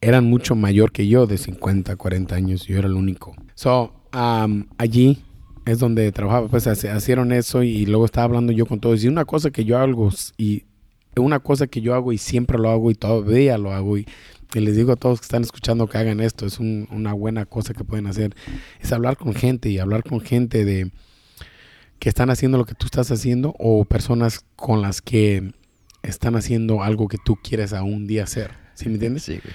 eran 0.00 0.24
mucho 0.24 0.54
mayor 0.56 0.92
que 0.92 1.06
yo 1.06 1.26
de 1.26 1.38
50 1.38 1.96
40 1.96 2.34
años. 2.34 2.66
Yo 2.66 2.78
era 2.78 2.88
el 2.88 2.94
único. 2.94 3.34
So 3.54 3.92
um, 4.14 4.64
allí 4.78 5.22
es 5.64 5.78
donde 5.78 6.10
trabajaba. 6.10 6.48
Pues 6.48 6.66
hicieron 6.66 7.32
eso 7.32 7.62
y 7.62 7.86
luego 7.86 8.04
estaba 8.04 8.24
hablando 8.24 8.52
yo 8.52 8.66
con 8.66 8.80
todos. 8.80 9.04
Y 9.04 9.08
una 9.08 9.24
cosa 9.24 9.50
que 9.50 9.64
yo 9.64 9.78
hago 9.78 10.10
y 10.36 10.64
una 11.16 11.40
cosa 11.40 11.66
que 11.66 11.80
yo 11.80 11.94
hago 11.94 12.12
y 12.12 12.18
siempre 12.18 12.58
lo 12.58 12.70
hago 12.70 12.90
y 12.90 12.94
todavía 12.94 13.58
lo 13.58 13.72
hago 13.72 13.98
y, 13.98 14.06
y 14.54 14.60
les 14.60 14.76
digo 14.76 14.92
a 14.92 14.96
todos 14.96 15.20
que 15.20 15.24
están 15.24 15.42
escuchando 15.42 15.86
que 15.88 15.98
hagan 15.98 16.20
esto 16.20 16.46
es 16.46 16.58
un- 16.58 16.86
una 16.90 17.12
buena 17.12 17.46
cosa 17.46 17.74
que 17.74 17.84
pueden 17.84 18.06
hacer 18.06 18.34
es 18.80 18.92
hablar 18.92 19.16
con 19.16 19.34
gente 19.34 19.68
y 19.70 19.78
hablar 19.78 20.02
con 20.02 20.20
gente 20.20 20.64
de 20.64 20.90
que 21.98 22.08
están 22.08 22.30
haciendo 22.30 22.58
lo 22.58 22.64
que 22.64 22.74
tú 22.74 22.86
estás 22.86 23.10
haciendo 23.10 23.54
o 23.58 23.84
personas 23.84 24.44
con 24.56 24.82
las 24.82 25.00
que 25.00 25.52
están 26.02 26.34
haciendo 26.36 26.82
algo 26.82 27.08
que 27.08 27.18
tú 27.24 27.36
quieres 27.42 27.72
a 27.72 27.82
un 27.82 28.06
día 28.06 28.24
hacer 28.24 28.50
¿sí 28.74 28.86
me 28.88 28.94
entiendes? 28.94 29.22
Sí, 29.24 29.38
güey. 29.42 29.54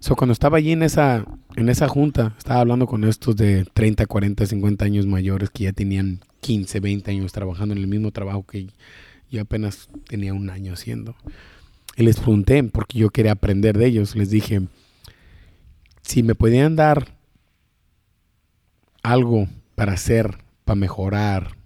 So, 0.00 0.16
cuando 0.16 0.32
estaba 0.32 0.56
allí 0.56 0.72
en 0.72 0.82
esa, 0.82 1.26
en 1.56 1.68
esa 1.68 1.86
junta, 1.86 2.34
estaba 2.38 2.60
hablando 2.60 2.86
con 2.86 3.04
estos 3.04 3.36
de 3.36 3.66
30, 3.74 4.06
40, 4.06 4.46
50 4.46 4.86
años 4.86 5.04
mayores 5.06 5.50
que 5.50 5.64
ya 5.64 5.72
tenían 5.72 6.20
15, 6.40 6.80
20 6.80 7.10
años 7.10 7.32
trabajando 7.32 7.74
en 7.74 7.78
el 7.82 7.86
mismo 7.86 8.10
trabajo 8.10 8.44
que 8.46 8.68
yo 9.30 9.42
apenas 9.42 9.90
tenía 10.08 10.32
un 10.32 10.48
año 10.48 10.72
haciendo. 10.72 11.14
Y 12.00 12.02
les 12.02 12.16
pregunté, 12.16 12.64
porque 12.64 12.98
yo 12.98 13.10
quería 13.10 13.32
aprender 13.32 13.76
de 13.76 13.84
ellos, 13.84 14.16
les 14.16 14.30
dije, 14.30 14.62
si 16.00 16.22
me 16.22 16.34
podían 16.34 16.74
dar 16.74 17.14
algo 19.02 19.48
para 19.74 19.92
hacer, 19.92 20.38
para 20.64 20.76
mejorar, 20.76 21.58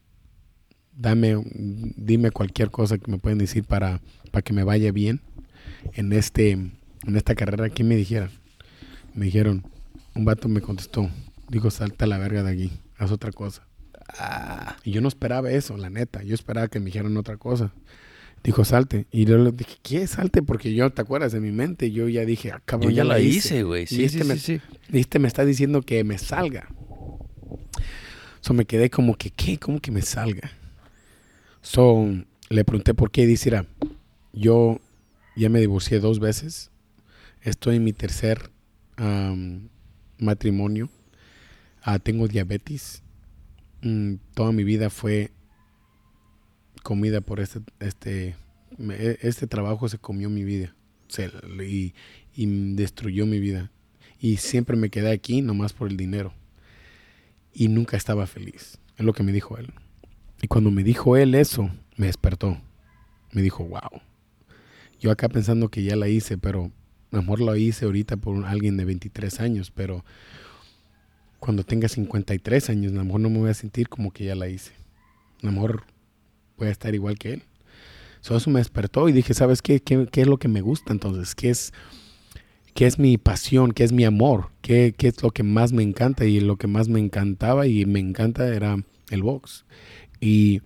dame, 0.91 1.37
dime 1.55 2.33
cualquier 2.33 2.73
cosa 2.73 2.99
que 2.99 3.09
me 3.13 3.19
pueden 3.19 3.39
decir 3.39 3.63
para, 3.63 4.01
para 4.33 4.43
que 4.43 4.53
me 4.53 4.65
vaya 4.65 4.91
bien 4.91 5.21
en 5.93 6.13
este 6.13 6.51
en 6.51 7.17
esta 7.17 7.37
carrera, 7.37 7.71
¿qué 7.71 7.85
me 7.85 7.95
dijeron? 7.95 8.31
Me 9.15 9.27
dijeron, 9.27 9.63
un 10.17 10.25
vato 10.25 10.49
me 10.49 10.61
contestó, 10.61 11.09
digo, 11.49 11.71
salta 11.71 12.07
la 12.09 12.19
verga 12.19 12.43
de 12.43 12.51
aquí, 12.51 12.73
haz 12.99 13.13
otra 13.13 13.31
cosa. 13.31 13.69
Ah, 14.19 14.79
Y 14.83 14.91
yo 14.91 15.01
no 15.01 15.07
esperaba 15.07 15.53
eso, 15.53 15.77
la 15.77 15.91
neta, 15.91 16.25
yo 16.25 16.35
esperaba 16.35 16.67
que 16.67 16.81
me 16.81 16.87
dijeran 16.87 17.17
otra 17.17 17.37
cosa. 17.37 17.73
Dijo, 18.45 18.65
salte. 18.65 19.07
Y 19.11 19.25
yo 19.25 19.39
le 19.39 19.51
dije, 19.53 19.77
¿qué 19.83 20.07
salte? 20.07 20.43
Porque 20.43 20.75
yo, 20.75 20.91
¿te 20.91 21.01
acuerdas? 21.03 21.33
En 21.35 21.43
mi 21.43 21.51
mente 21.51 21.91
yo 21.91 22.09
ya 22.09 22.25
dije, 22.27 22.51
ah, 22.53 22.57
yo 22.59 22.63
cabrón, 22.67 22.93
ya 22.95 23.03
la 23.03 23.19
hice, 23.19 23.63
güey. 23.63 23.87
Sí, 23.87 24.03
Y 24.03 24.09
sí, 24.11 24.19
este 24.19 24.25
me- 24.25 24.37
sí, 24.39 24.59
sí. 24.59 24.79
y 24.93 25.01
este 25.01 25.19
me 25.19 25.29
está 25.29 25.45
diciendo 25.47 25.81
que 25.81 26.05
me 26.05 26.19
salga. 26.19 26.69
So 28.43 28.53
me 28.53 28.67
quedé 28.67 28.91
como 28.91 29.17
que, 29.17 29.31
¿qué? 29.31 29.59
¿Cómo 29.59 29.81
que 29.81 29.91
me 29.91 30.03
salga? 30.03 30.51
So 31.63 32.07
le 32.51 32.65
pregunté 32.65 32.93
por 32.93 33.11
qué. 33.11 33.23
Y 33.23 33.27
dice, 33.27 33.49
"Mira, 33.51 33.67
yo 34.35 34.79
ya 35.35 35.49
me 35.49 35.61
divorcié 35.61 35.99
dos 35.99 36.21
veces. 36.21 36.71
Estoy 37.41 37.77
en 37.77 37.85
mi 37.85 37.95
tercer 37.95 38.51
matrimonio. 40.19 40.91
Ah, 41.83 41.99
tengo 41.99 42.29
diabetes. 42.29 43.03
Mm, 43.83 44.15
toda 44.35 44.53
mi 44.53 44.65
vida 44.65 44.91
fue 44.91 45.31
comida 46.85 47.21
por 47.21 47.41
este, 47.41 47.61
este, 47.81 48.37
e- 48.79 49.19
este 49.23 49.49
trabajo 49.49 49.89
se 49.89 49.99
comió 49.99 50.31
mi 50.31 50.45
vida. 50.45 50.77
Se- 51.09 51.33
y, 51.67 51.95
y 52.37 52.75
destruyó 52.77 53.27
mi 53.27 53.41
vida. 53.41 53.73
Y 54.21 54.37
siempre 54.37 54.77
me 54.77 54.91
quedé 54.91 55.11
aquí 55.11 55.43
nomás 55.43 55.73
por 55.73 55.89
el 55.89 55.97
dinero. 55.97 56.33
Y 57.53 57.67
nunca 57.67 57.97
estaba 57.97 58.29
feliz. 58.29 58.79
Es 58.97 59.05
lo 59.05 59.13
que 59.13 59.25
me 59.25 59.33
dijo 59.33 59.59
él. 59.59 59.73
Y 60.41 60.47
cuando 60.47 60.71
me 60.71 60.85
dijo 60.85 61.17
él 61.17 61.35
eso, 61.35 61.71
me 61.97 62.07
despertó. 62.07 62.61
Me 63.33 63.43
dijo, 63.43 63.65
wow. 63.65 64.01
Yo 65.01 65.11
acá 65.11 65.29
pensando 65.29 65.69
que 65.71 65.83
ya 65.83 65.97
la 65.97 66.09
hice, 66.09 66.39
pero 66.39 66.71
a 67.13 67.23
lo 67.23 67.37
lo 67.37 67.57
hice 67.57 67.87
ahorita 67.87 68.17
por 68.17 68.45
alguien 68.45 68.77
de 68.77 68.85
23 68.85 69.41
años, 69.41 69.71
pero 69.71 70.05
cuando 71.39 71.65
tenga 71.65 71.89
53 71.89 72.71
años, 72.71 72.93
a 72.93 73.05
no 73.05 73.31
me 73.31 73.39
voy 73.39 73.51
a 73.51 73.55
sentir 73.55 73.89
como 73.89 74.13
que 74.13 74.25
ya 74.25 74.35
la 74.35 74.49
hice. 74.49 74.73
A 75.43 75.47
mejor 75.53 75.85
voy 76.57 76.69
a 76.69 76.71
estar 76.71 76.95
igual 76.95 77.19
que 77.19 77.35
él. 77.35 77.43
So, 78.21 78.37
eso 78.37 78.49
me 78.49 78.61
despertó 78.61 79.09
y 79.09 79.13
dije, 79.13 79.35
¿sabes 79.35 79.61
qué? 79.61 79.81
¿Qué, 79.81 80.09
qué 80.11 80.23
es 80.23 80.27
lo 80.27 80.39
que 80.39 80.49
me 80.49 80.63
gusta 80.63 80.93
entonces? 80.95 81.35
¿Qué 81.35 81.51
es, 81.51 81.75
qué 82.73 82.87
es 82.87 82.99
mi 82.99 83.19
pasión? 83.19 83.73
¿Qué 83.73 83.85
es 83.85 83.93
mi 83.93 84.05
amor? 84.05 84.51
¿Qué, 84.63 84.95
¿Qué 84.97 85.09
es 85.09 85.23
lo 85.23 85.31
que 85.31 85.43
más 85.43 85.73
me 85.73 85.83
encanta? 85.83 86.25
Y 86.25 86.41
lo 86.41 86.57
que 86.57 86.67
más 86.67 86.89
me 86.89 87.01
encantaba 87.01 87.67
y 87.67 87.85
me 87.85 88.01
encanta 88.01 88.49
era 88.49 88.83
el 89.11 89.23
box. 89.23 89.67
Y, 90.21 90.63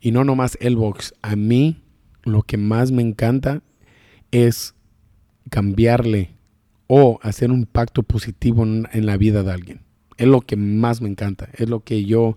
y 0.00 0.12
no 0.12 0.22
nomás 0.22 0.56
el 0.60 0.76
box. 0.76 1.12
A 1.22 1.34
mí 1.34 1.82
lo 2.22 2.42
que 2.42 2.56
más 2.56 2.92
me 2.92 3.02
encanta 3.02 3.62
es 4.30 4.76
cambiarle 5.50 6.36
o 6.86 7.18
hacer 7.22 7.50
un 7.50 7.60
impacto 7.60 8.04
positivo 8.04 8.62
en, 8.62 8.86
en 8.92 9.06
la 9.06 9.16
vida 9.16 9.42
de 9.42 9.50
alguien. 9.50 9.80
Es 10.18 10.28
lo 10.28 10.40
que 10.40 10.54
más 10.54 11.00
me 11.00 11.08
encanta. 11.08 11.48
Es 11.54 11.68
lo 11.68 11.80
que 11.80 12.04
yo 12.04 12.36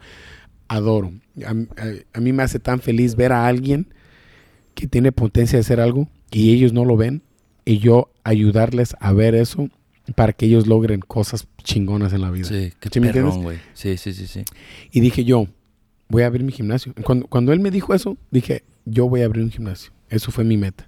adoro. 0.68 1.12
A, 1.46 1.52
a- 1.52 1.94
a 2.14 2.20
mí 2.22 2.32
me 2.34 2.44
hace 2.44 2.60
tan 2.60 2.80
feliz 2.80 3.16
ver 3.16 3.32
a 3.32 3.48
alguien 3.48 3.88
que 4.74 4.88
tiene 4.88 5.12
potencia 5.12 5.58
de 5.58 5.62
hacer 5.62 5.80
algo 5.80 6.10
y 6.32 6.54
ellos 6.54 6.74
no 6.74 6.86
lo 6.86 6.98
ven 6.98 7.22
y 7.66 7.80
yo 7.80 8.12
ayudarles 8.24 8.96
a 9.00 9.12
ver 9.14 9.36
eso 9.36 9.70
para 10.16 10.34
que 10.34 10.46
ellos 10.46 10.68
logren 10.68 11.00
cosas 11.00 11.48
chingonas 11.64 12.14
en 12.14 12.22
la 12.22 12.30
vida. 12.32 12.46
Sí, 12.48 12.72
qué 12.80 12.90
¿Sí 12.92 13.00
perrón, 13.00 13.44
güey. 13.44 13.58
Sí, 13.74 13.98
sí, 13.98 14.14
sí, 14.14 14.28
sí. 14.28 14.44
Y 14.92 15.00
dije 15.00 15.24
yo, 15.26 15.48
voy 16.10 16.24
a 16.24 16.28
abrir 16.28 16.44
mi 16.44 16.52
gimnasio. 16.52 16.94
Cuando, 17.04 17.26
cuando 17.28 17.54
él 17.54 17.60
me 17.60 17.72
dijo 17.72 17.94
eso, 17.94 18.18
dije, 18.32 18.64
yo 18.86 19.10
voy 19.10 19.22
a 19.22 19.26
abrir 19.26 19.44
un 19.44 19.52
gimnasio. 19.52 19.92
Eso 20.10 20.32
fue 20.32 20.44
mi 20.44 20.58
meta. 20.58 20.88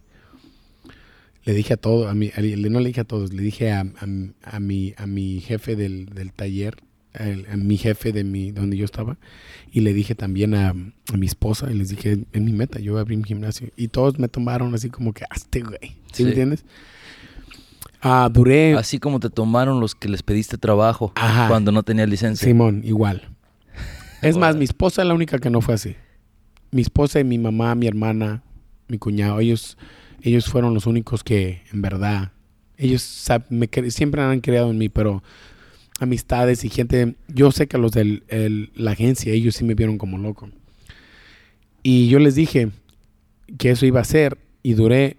Le 1.45 1.54
dije 1.54 1.74
a 1.74 1.78
todos, 1.78 2.08
a 2.12 2.14
mi, 2.14 2.30
no 2.38 2.80
le 2.82 2.88
dije 2.89 3.02
a 3.02 3.06
todos, 3.06 3.34
le 3.34 3.41
dije 3.41 3.72
a, 3.72 3.80
a- 3.82 4.56
a 4.56 4.60
mi, 4.60 4.93
a 4.98 5.08
mi 5.08 5.39
jefe 5.39 5.76
del, 5.76 6.08
del 6.08 6.34
taller, 6.34 6.76
el- 7.18 7.45
a 7.51 7.57
mi 7.57 7.78
jefe 7.78 8.11
de 8.11 8.24
mi, 8.24 8.51
donde 8.51 8.78
yo 8.78 8.86
estaba, 8.86 9.18
y 9.72 9.82
le 9.82 9.93
dije 9.93 10.15
también 10.15 10.53
a, 10.55 10.70
a 10.70 11.18
mi 11.18 11.26
esposa, 11.26 11.72
y 11.72 11.76
les 11.76 11.89
dije, 11.89 12.20
es 12.32 12.41
mi 12.41 12.53
meta, 12.53 12.80
yo 12.80 12.93
voy 12.93 12.99
a 12.99 13.01
abrir 13.01 13.18
mi 13.18 13.24
gimnasio. 13.26 13.70
Y 13.76 13.89
todos 13.89 14.18
me 14.20 14.28
tomaron 14.28 14.74
así 14.74 14.89
como 14.89 15.13
que, 15.13 15.24
hazte, 15.30 15.61
güey. 15.61 15.80
¿Sí, 15.82 16.18
Sí. 16.18 16.24
me 16.24 16.30
entiendes? 16.30 16.65
Ah, 18.01 18.30
duré... 18.32 18.76
Así 18.76 18.99
como 18.99 19.20
te 19.20 19.30
tomaron 19.30 19.80
los 19.80 19.95
que 19.95 20.07
les 20.07 20.22
pediste 20.24 20.57
trabajo 20.57 21.11
Ajá. 21.15 21.47
cuando 21.47 21.72
no 21.72 21.84
tenías 21.84 22.07
licencia. 22.07 22.47
Simón, 22.47 22.82
igual. 22.86 23.30
Es 24.22 24.38
más, 24.38 24.55
mi 24.55 24.65
esposa 24.65 25.01
es 25.01 25.07
la 25.07 25.13
única 25.13 25.39
que 25.39 25.49
no 25.49 25.61
fue 25.61 25.74
así. 25.76 25.95
Mi 26.72 26.82
esposa 26.82 27.20
y 27.20 27.24
mi 27.24 27.38
mamá, 27.38 27.74
mi 27.76 27.88
hermana, 27.88 28.43
mi 28.88 28.97
cuñado, 28.97 29.39
ellos, 29.39 29.78
ellos 30.22 30.45
fueron 30.45 30.74
los 30.74 30.86
únicos 30.86 31.24
que, 31.24 31.61
en 31.72 31.82
verdad, 31.82 32.32
ellos 32.78 33.28
me 33.49 33.70
siempre 33.89 34.22
han 34.22 34.41
creado 34.41 34.70
en 34.72 34.78
mí, 34.78 34.89
pero 34.89 35.24
amistades 36.00 36.64
y 36.64 36.70
gente, 36.70 37.16
yo 37.28 37.52
sé 37.52 37.68
que 37.68 37.78
los 37.78 37.91
de 37.91 38.70
la 38.76 38.91
agencia, 38.91 39.34
ellos 39.34 39.56
sí 39.56 39.64
me 39.64 39.76
vieron 39.76 39.98
como 39.98 40.18
loco. 40.18 40.50
Y 41.84 42.10
yo 42.10 42.20
les 42.20 42.36
dije 42.36 42.70
que 43.58 43.72
eso 43.72 43.86
iba 43.86 44.02
a 44.02 44.06
ser 44.06 44.38
y 44.64 44.74
duré 44.74 45.18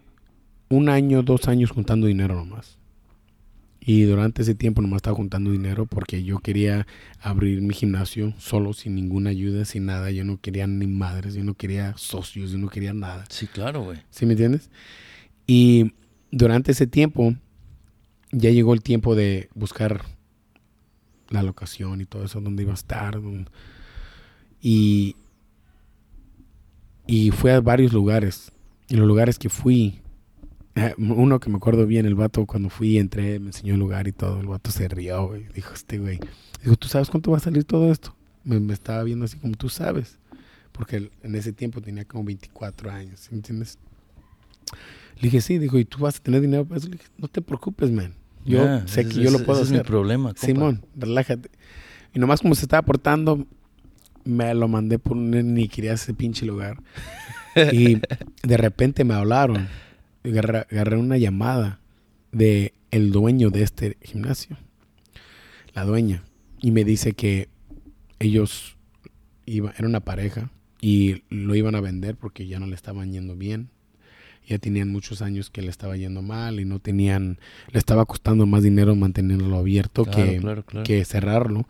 un 0.68 0.88
año, 0.88 1.22
dos 1.22 1.48
años 1.48 1.70
juntando 1.70 2.06
dinero 2.06 2.34
nomás. 2.34 2.76
Y 3.80 4.02
durante 4.02 4.42
ese 4.42 4.54
tiempo 4.54 4.82
nomás 4.82 4.98
estaba 4.98 5.16
juntando 5.16 5.50
dinero 5.50 5.86
porque 5.86 6.22
yo 6.22 6.40
quería 6.40 6.86
abrir 7.20 7.62
mi 7.62 7.72
gimnasio 7.72 8.34
solo, 8.36 8.74
sin 8.74 8.94
ninguna 8.94 9.30
ayuda, 9.30 9.64
sin 9.64 9.86
nada. 9.86 10.10
Yo 10.10 10.24
no 10.24 10.38
quería 10.38 10.66
ni 10.66 10.86
madres, 10.86 11.34
yo 11.34 11.42
no 11.42 11.54
quería 11.54 11.94
socios, 11.96 12.50
yo 12.50 12.58
no 12.58 12.68
quería 12.68 12.92
nada. 12.92 13.24
Sí, 13.30 13.46
claro, 13.46 13.84
güey. 13.84 13.98
¿Sí 14.10 14.26
me 14.26 14.32
entiendes? 14.32 14.68
Y 15.46 15.92
durante 16.30 16.72
ese 16.72 16.86
tiempo 16.86 17.34
ya 18.30 18.50
llegó 18.50 18.74
el 18.74 18.82
tiempo 18.82 19.14
de 19.14 19.48
buscar 19.54 20.04
la 21.30 21.42
locación 21.42 22.00
y 22.00 22.06
todo 22.06 22.24
eso, 22.24 22.40
dónde 22.40 22.62
iba 22.62 22.72
a 22.72 22.74
estar. 22.74 23.20
Y, 24.60 25.16
y 27.06 27.30
fui 27.30 27.50
a 27.50 27.60
varios 27.60 27.92
lugares. 27.92 28.52
Y 28.88 28.96
los 28.96 29.06
lugares 29.06 29.38
que 29.38 29.48
fui, 29.48 30.00
eh, 30.74 30.94
uno 30.98 31.40
que 31.40 31.50
me 31.50 31.56
acuerdo 31.56 31.86
bien, 31.86 32.06
el 32.06 32.14
vato 32.14 32.46
cuando 32.46 32.70
fui, 32.70 32.98
entré, 32.98 33.38
me 33.38 33.48
enseñó 33.48 33.74
el 33.74 33.80
lugar 33.80 34.08
y 34.08 34.12
todo. 34.12 34.40
El 34.40 34.46
vato 34.46 34.70
se 34.70 34.88
rió, 34.88 35.28
güey. 35.28 35.46
Dijo, 35.54 35.74
este 35.74 35.98
güey. 35.98 36.18
Dijo, 36.62 36.76
¿tú 36.76 36.88
sabes 36.88 37.10
cuánto 37.10 37.30
va 37.30 37.36
a 37.36 37.40
salir 37.40 37.64
todo 37.64 37.92
esto? 37.92 38.14
Me, 38.44 38.58
me 38.60 38.72
estaba 38.72 39.02
viendo 39.02 39.24
así 39.24 39.38
como 39.38 39.54
tú 39.54 39.68
sabes. 39.68 40.18
Porque 40.72 41.10
en 41.22 41.34
ese 41.34 41.52
tiempo 41.52 41.80
tenía 41.80 42.04
como 42.04 42.24
24 42.24 42.90
años, 42.90 43.20
¿sí 43.20 43.28
¿me 43.32 43.38
entiendes? 43.38 43.78
Le 45.16 45.22
dije, 45.22 45.40
sí, 45.40 45.58
dijo, 45.58 45.78
¿y 45.78 45.84
tú 45.84 45.98
vas 45.98 46.16
a 46.16 46.22
tener 46.22 46.40
dinero 46.40 46.64
para 46.64 46.78
eso? 46.78 46.86
Le 46.86 46.96
dije, 46.96 47.08
no 47.16 47.26
te 47.26 47.42
preocupes, 47.42 47.90
man. 47.90 48.14
Yo 48.48 48.64
Ya, 48.64 48.86
sé 48.88 49.06
que 49.08 49.20
yo 49.20 49.30
lo 49.30 49.44
puedo 49.44 49.60
ese 49.60 49.62
es 49.62 49.68
hacer. 49.72 49.78
mi 49.84 49.88
problema, 49.88 50.28
compa. 50.30 50.40
Simón, 50.46 50.84
relájate. 50.96 51.50
Y 52.14 52.18
nomás 52.18 52.40
como 52.40 52.54
se 52.54 52.62
estaba 52.62 52.82
portando, 52.82 53.46
me 54.24 54.54
lo 54.54 54.68
mandé 54.68 54.98
por 54.98 55.16
un 55.16 55.30
ni 55.54 55.68
quería 55.68 55.92
ese 55.94 56.14
pinche 56.14 56.46
lugar. 56.46 56.78
Y 57.72 58.00
de 58.44 58.56
repente 58.56 59.02
me 59.04 59.14
hablaron. 59.14 59.68
Agarré, 60.24 60.58
agarré 60.70 60.96
una 60.96 61.16
llamada 61.18 61.80
de 62.30 62.72
el 62.92 63.10
dueño 63.10 63.50
de 63.50 63.62
este 63.62 63.96
gimnasio. 64.02 64.56
La 65.74 65.84
dueña. 65.84 66.22
Y 66.60 66.70
me 66.70 66.84
dice 66.84 67.14
que 67.14 67.48
ellos 68.20 68.76
iba, 69.44 69.72
era 69.76 69.88
una 69.88 70.00
pareja 70.00 70.50
y 70.80 71.22
lo 71.30 71.54
iban 71.56 71.74
a 71.74 71.80
vender 71.80 72.14
porque 72.16 72.46
ya 72.46 72.60
no 72.60 72.66
le 72.66 72.74
estaban 72.76 73.10
yendo 73.12 73.34
bien. 73.34 73.70
Ya 74.48 74.58
tenían 74.58 74.88
muchos 74.90 75.20
años 75.20 75.50
que 75.50 75.60
le 75.62 75.68
estaba 75.68 75.96
yendo 75.96 76.22
mal 76.22 76.58
y 76.58 76.64
no 76.64 76.78
tenían, 76.80 77.38
le 77.70 77.78
estaba 77.78 78.06
costando 78.06 78.46
más 78.46 78.62
dinero 78.62 78.96
mantenerlo 78.96 79.58
abierto 79.58 80.04
Claro, 80.04 80.30
que, 80.30 80.38
claro, 80.38 80.62
claro. 80.64 80.84
que 80.86 81.04
cerrarlo. 81.04 81.68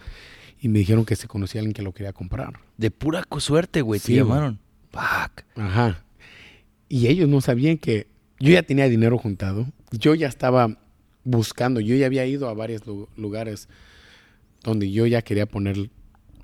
Y 0.61 0.69
me 0.69 0.79
dijeron 0.79 1.05
que 1.05 1.17
se 1.17 1.27
conocía 1.29 1.61
alguien 1.61 1.75
que 1.75 1.83
lo 1.83 1.93
quería 1.93 2.13
comprar. 2.13 2.61
De 2.77 2.91
pura 2.91 3.25
suerte, 3.39 3.83
güey, 3.83 3.99
te 4.01 4.07
Sí, 4.07 4.13
güey. 4.15 4.25
llamaron. 4.29 4.59
Fuck. 4.91 5.43
Ajá. 5.57 6.05
Y 6.89 7.09
ellos 7.09 7.29
no 7.29 7.41
sabían 7.41 7.79
que 7.79 8.07
yo 8.41 8.51
ya 8.53 8.63
tenía 8.63 8.89
dinero 8.89 9.19
juntado. 9.19 9.67
Yo 9.93 10.15
ya 10.15 10.29
estaba 10.29 10.79
buscando. 11.25 11.81
Yo 11.81 11.95
ya 11.97 12.07
había 12.07 12.25
ido 12.27 12.49
a 12.49 12.55
varios 12.55 12.87
lu- 12.87 13.09
lugares 13.17 13.69
donde 14.63 14.91
yo 14.91 15.07
ya 15.07 15.23
quería 15.23 15.47
poner 15.47 15.91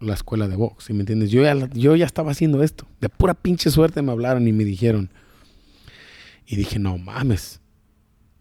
la 0.00 0.14
escuela 0.14 0.48
de 0.48 0.56
box. 0.56 0.84
¿sí 0.86 0.92
¿Me 0.92 1.00
entiendes? 1.00 1.30
Yo 1.30 1.42
ya, 1.42 1.68
yo 1.72 1.96
ya 1.96 2.04
estaba 2.06 2.32
haciendo 2.32 2.62
esto. 2.62 2.86
De 3.00 3.08
pura 3.08 3.34
pinche 3.34 3.70
suerte 3.70 4.02
me 4.02 4.12
hablaron 4.12 4.46
y 4.48 4.52
me 4.52 4.64
dijeron. 4.64 5.10
Y 6.46 6.56
dije, 6.56 6.78
no 6.78 6.98
mames. 6.98 7.60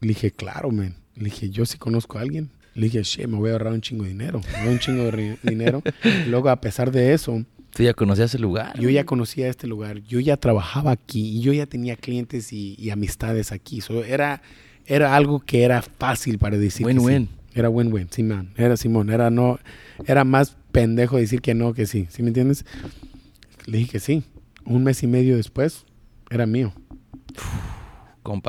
Le 0.01 0.09
dije, 0.09 0.31
claro, 0.31 0.71
man. 0.71 0.95
Le 1.15 1.25
dije, 1.25 1.49
yo 1.49 1.65
sí 1.65 1.77
conozco 1.77 2.17
a 2.17 2.21
alguien. 2.21 2.49
Le 2.75 2.85
dije, 2.85 3.03
shit, 3.03 3.27
me 3.27 3.37
voy 3.37 3.49
a 3.49 3.53
ahorrar 3.53 3.73
un 3.73 3.81
chingo 3.81 4.03
de 4.03 4.09
dinero. 4.09 4.41
Me 4.51 4.59
voy 4.59 4.67
a 4.69 4.71
un 4.71 4.79
chingo 4.79 5.03
de 5.03 5.37
dinero. 5.43 5.81
Y 6.03 6.29
luego, 6.29 6.49
a 6.49 6.59
pesar 6.59 6.91
de 6.91 7.13
eso, 7.13 7.45
Tú 7.75 7.83
ya 7.83 7.93
conocías 7.93 8.33
el 8.35 8.41
lugar. 8.41 8.79
yo 8.79 8.89
ya 8.89 9.03
conocía 9.03 9.47
este 9.47 9.65
lugar, 9.65 9.99
yo 10.03 10.19
ya 10.19 10.37
trabajaba 10.37 10.91
aquí 10.91 11.37
y 11.37 11.41
yo 11.41 11.53
ya 11.53 11.65
tenía 11.65 11.95
clientes 11.95 12.53
y, 12.53 12.75
y 12.77 12.91
amistades 12.91 13.51
aquí. 13.51 13.81
So, 13.81 14.03
era, 14.03 14.41
era 14.85 15.15
algo 15.15 15.39
que 15.39 15.63
era 15.63 15.81
fácil 15.81 16.37
para 16.37 16.57
decir. 16.57 16.85
Win-win. 16.85 17.27
sí. 17.27 17.39
Era 17.55 17.69
win-win, 17.69 18.09
Simón. 18.11 18.51
Era 18.57 18.75
Simón. 18.77 19.09
Era, 19.11 19.29
no, 19.29 19.59
era 20.07 20.23
más 20.23 20.57
pendejo 20.71 21.17
decir 21.17 21.41
que 21.41 21.53
no 21.53 21.73
que 21.73 21.85
sí. 21.85 22.07
¿Sí 22.09 22.23
me 22.23 22.29
entiendes? 22.29 22.65
Le 23.67 23.77
dije 23.77 23.91
que 23.93 23.99
sí. 23.99 24.23
Un 24.65 24.83
mes 24.83 25.03
y 25.03 25.07
medio 25.07 25.37
después, 25.37 25.85
era 26.31 26.45
mío. 26.47 26.73
Compa. 27.35 27.82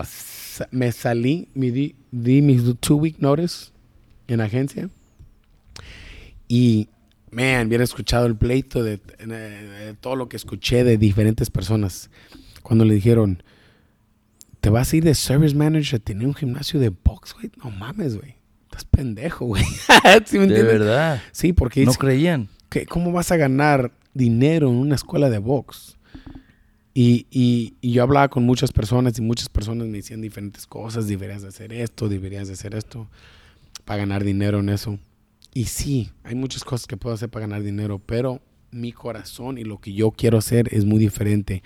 Sa- 0.09 0.69
me 0.71 0.91
salí, 0.93 1.49
me 1.55 1.71
di, 1.71 1.95
di 2.13 2.41
mis 2.43 2.63
two 2.81 2.97
week 2.97 3.19
notice 3.19 3.71
en 4.29 4.41
agencia 4.41 4.89
y, 6.49 6.89
man, 7.31 7.67
hubiera 7.69 7.85
escuchado 7.85 8.27
el 8.27 8.37
pleito 8.37 8.83
de, 8.83 8.99
de- 9.19 9.27
de 9.69 9.95
todo 9.95 10.17
lo 10.17 10.29
que 10.29 10.37
escuché 10.37 10.85
de 10.85 10.97
diferentes 10.99 11.51
personas 11.51 12.11
cuando 12.63 12.85
le 12.85 12.95
dijeron, 12.95 13.43
¿te 14.61 14.71
vas 14.71 14.93
a 14.93 14.97
ir 14.97 15.05
de 15.05 15.15
service 15.15 15.55
manager 15.55 15.97
a 16.01 16.05
tener 16.05 16.27
un 16.27 16.35
gimnasio 16.35 16.81
de 16.81 16.91
box, 16.91 17.35
güey? 17.35 17.51
No 17.63 17.71
mames, 17.71 18.17
güey. 18.17 18.37
Estás 18.65 18.85
pendejo, 18.85 19.47
güey. 19.47 19.65
¿Sí 20.27 20.39
me 20.39 20.47
De 20.47 20.63
verdad. 20.63 21.23
Sí, 21.33 21.53
porque 21.53 21.85
No 21.85 21.93
creían. 21.95 22.49
¿qué- 22.71 22.87
¿cómo 22.87 23.13
vas 23.13 23.31
a 23.33 23.37
ganar 23.37 23.93
dinero 24.15 24.69
en 24.69 24.77
una 24.77 24.95
escuela 24.95 25.31
de 25.31 25.39
box? 25.39 25.97
Y, 26.95 27.27
y- 27.31 27.75
y 27.81 27.91
yo 27.93 28.05
hablaba 28.05 28.29
con 28.29 28.45
muchas 28.45 28.71
personas 28.73 29.19
y 29.19 29.23
muchas 29.23 29.49
personas 29.49 29.89
me 29.89 29.97
decían 29.99 30.21
diferentes 30.21 30.67
cosas, 30.67 31.09
deberías 31.09 31.43
de 31.43 31.49
hacer 31.49 31.73
esto, 31.73 32.09
deberías 32.09 32.47
de 32.47 32.55
hacer 32.55 32.75
esto, 32.77 33.09
para 33.85 33.99
ganar 33.99 34.23
dinero 34.25 34.61
en 34.61 34.69
eso. 34.69 34.99
Y 35.53 35.65
sí, 35.65 36.11
hay 36.23 36.35
muchas 36.37 36.63
cosas 36.65 36.87
que 36.87 36.97
puedo 36.97 37.15
hacer 37.15 37.29
para 37.29 37.47
ganar 37.47 37.63
dinero, 37.65 38.01
pero 38.05 38.41
mi 38.71 38.91
corazón 38.93 39.57
y 39.59 39.63
lo 39.65 39.79
que 39.81 39.93
yo 39.93 40.11
quiero 40.11 40.39
hacer 40.39 40.69
es 40.73 40.85
muy 40.85 40.99
diferente. 40.99 41.63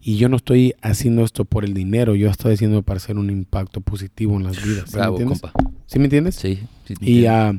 Y 0.00 0.16
yo 0.16 0.28
no 0.28 0.36
estoy 0.36 0.74
haciendo 0.82 1.24
esto 1.24 1.44
por 1.44 1.64
el 1.64 1.74
dinero, 1.74 2.14
yo 2.16 2.28
estoy 2.30 2.54
haciendo 2.54 2.82
para 2.82 2.98
hacer 2.98 3.16
un 3.18 3.30
impacto 3.30 3.80
positivo 3.80 4.36
en 4.36 4.44
las 4.44 4.64
vidas. 4.64 4.90
¿Sí 4.90 4.96
Bravo, 4.96 5.16
me 5.18 5.22
entiendes? 5.24 5.40
compa. 5.40 5.70
¿Sí 5.86 5.98
me 5.98 6.04
entiendes? 6.06 6.34
Sí. 6.36 6.58
sí 6.86 6.94
Y, 7.00 7.26
ah, 7.26 7.52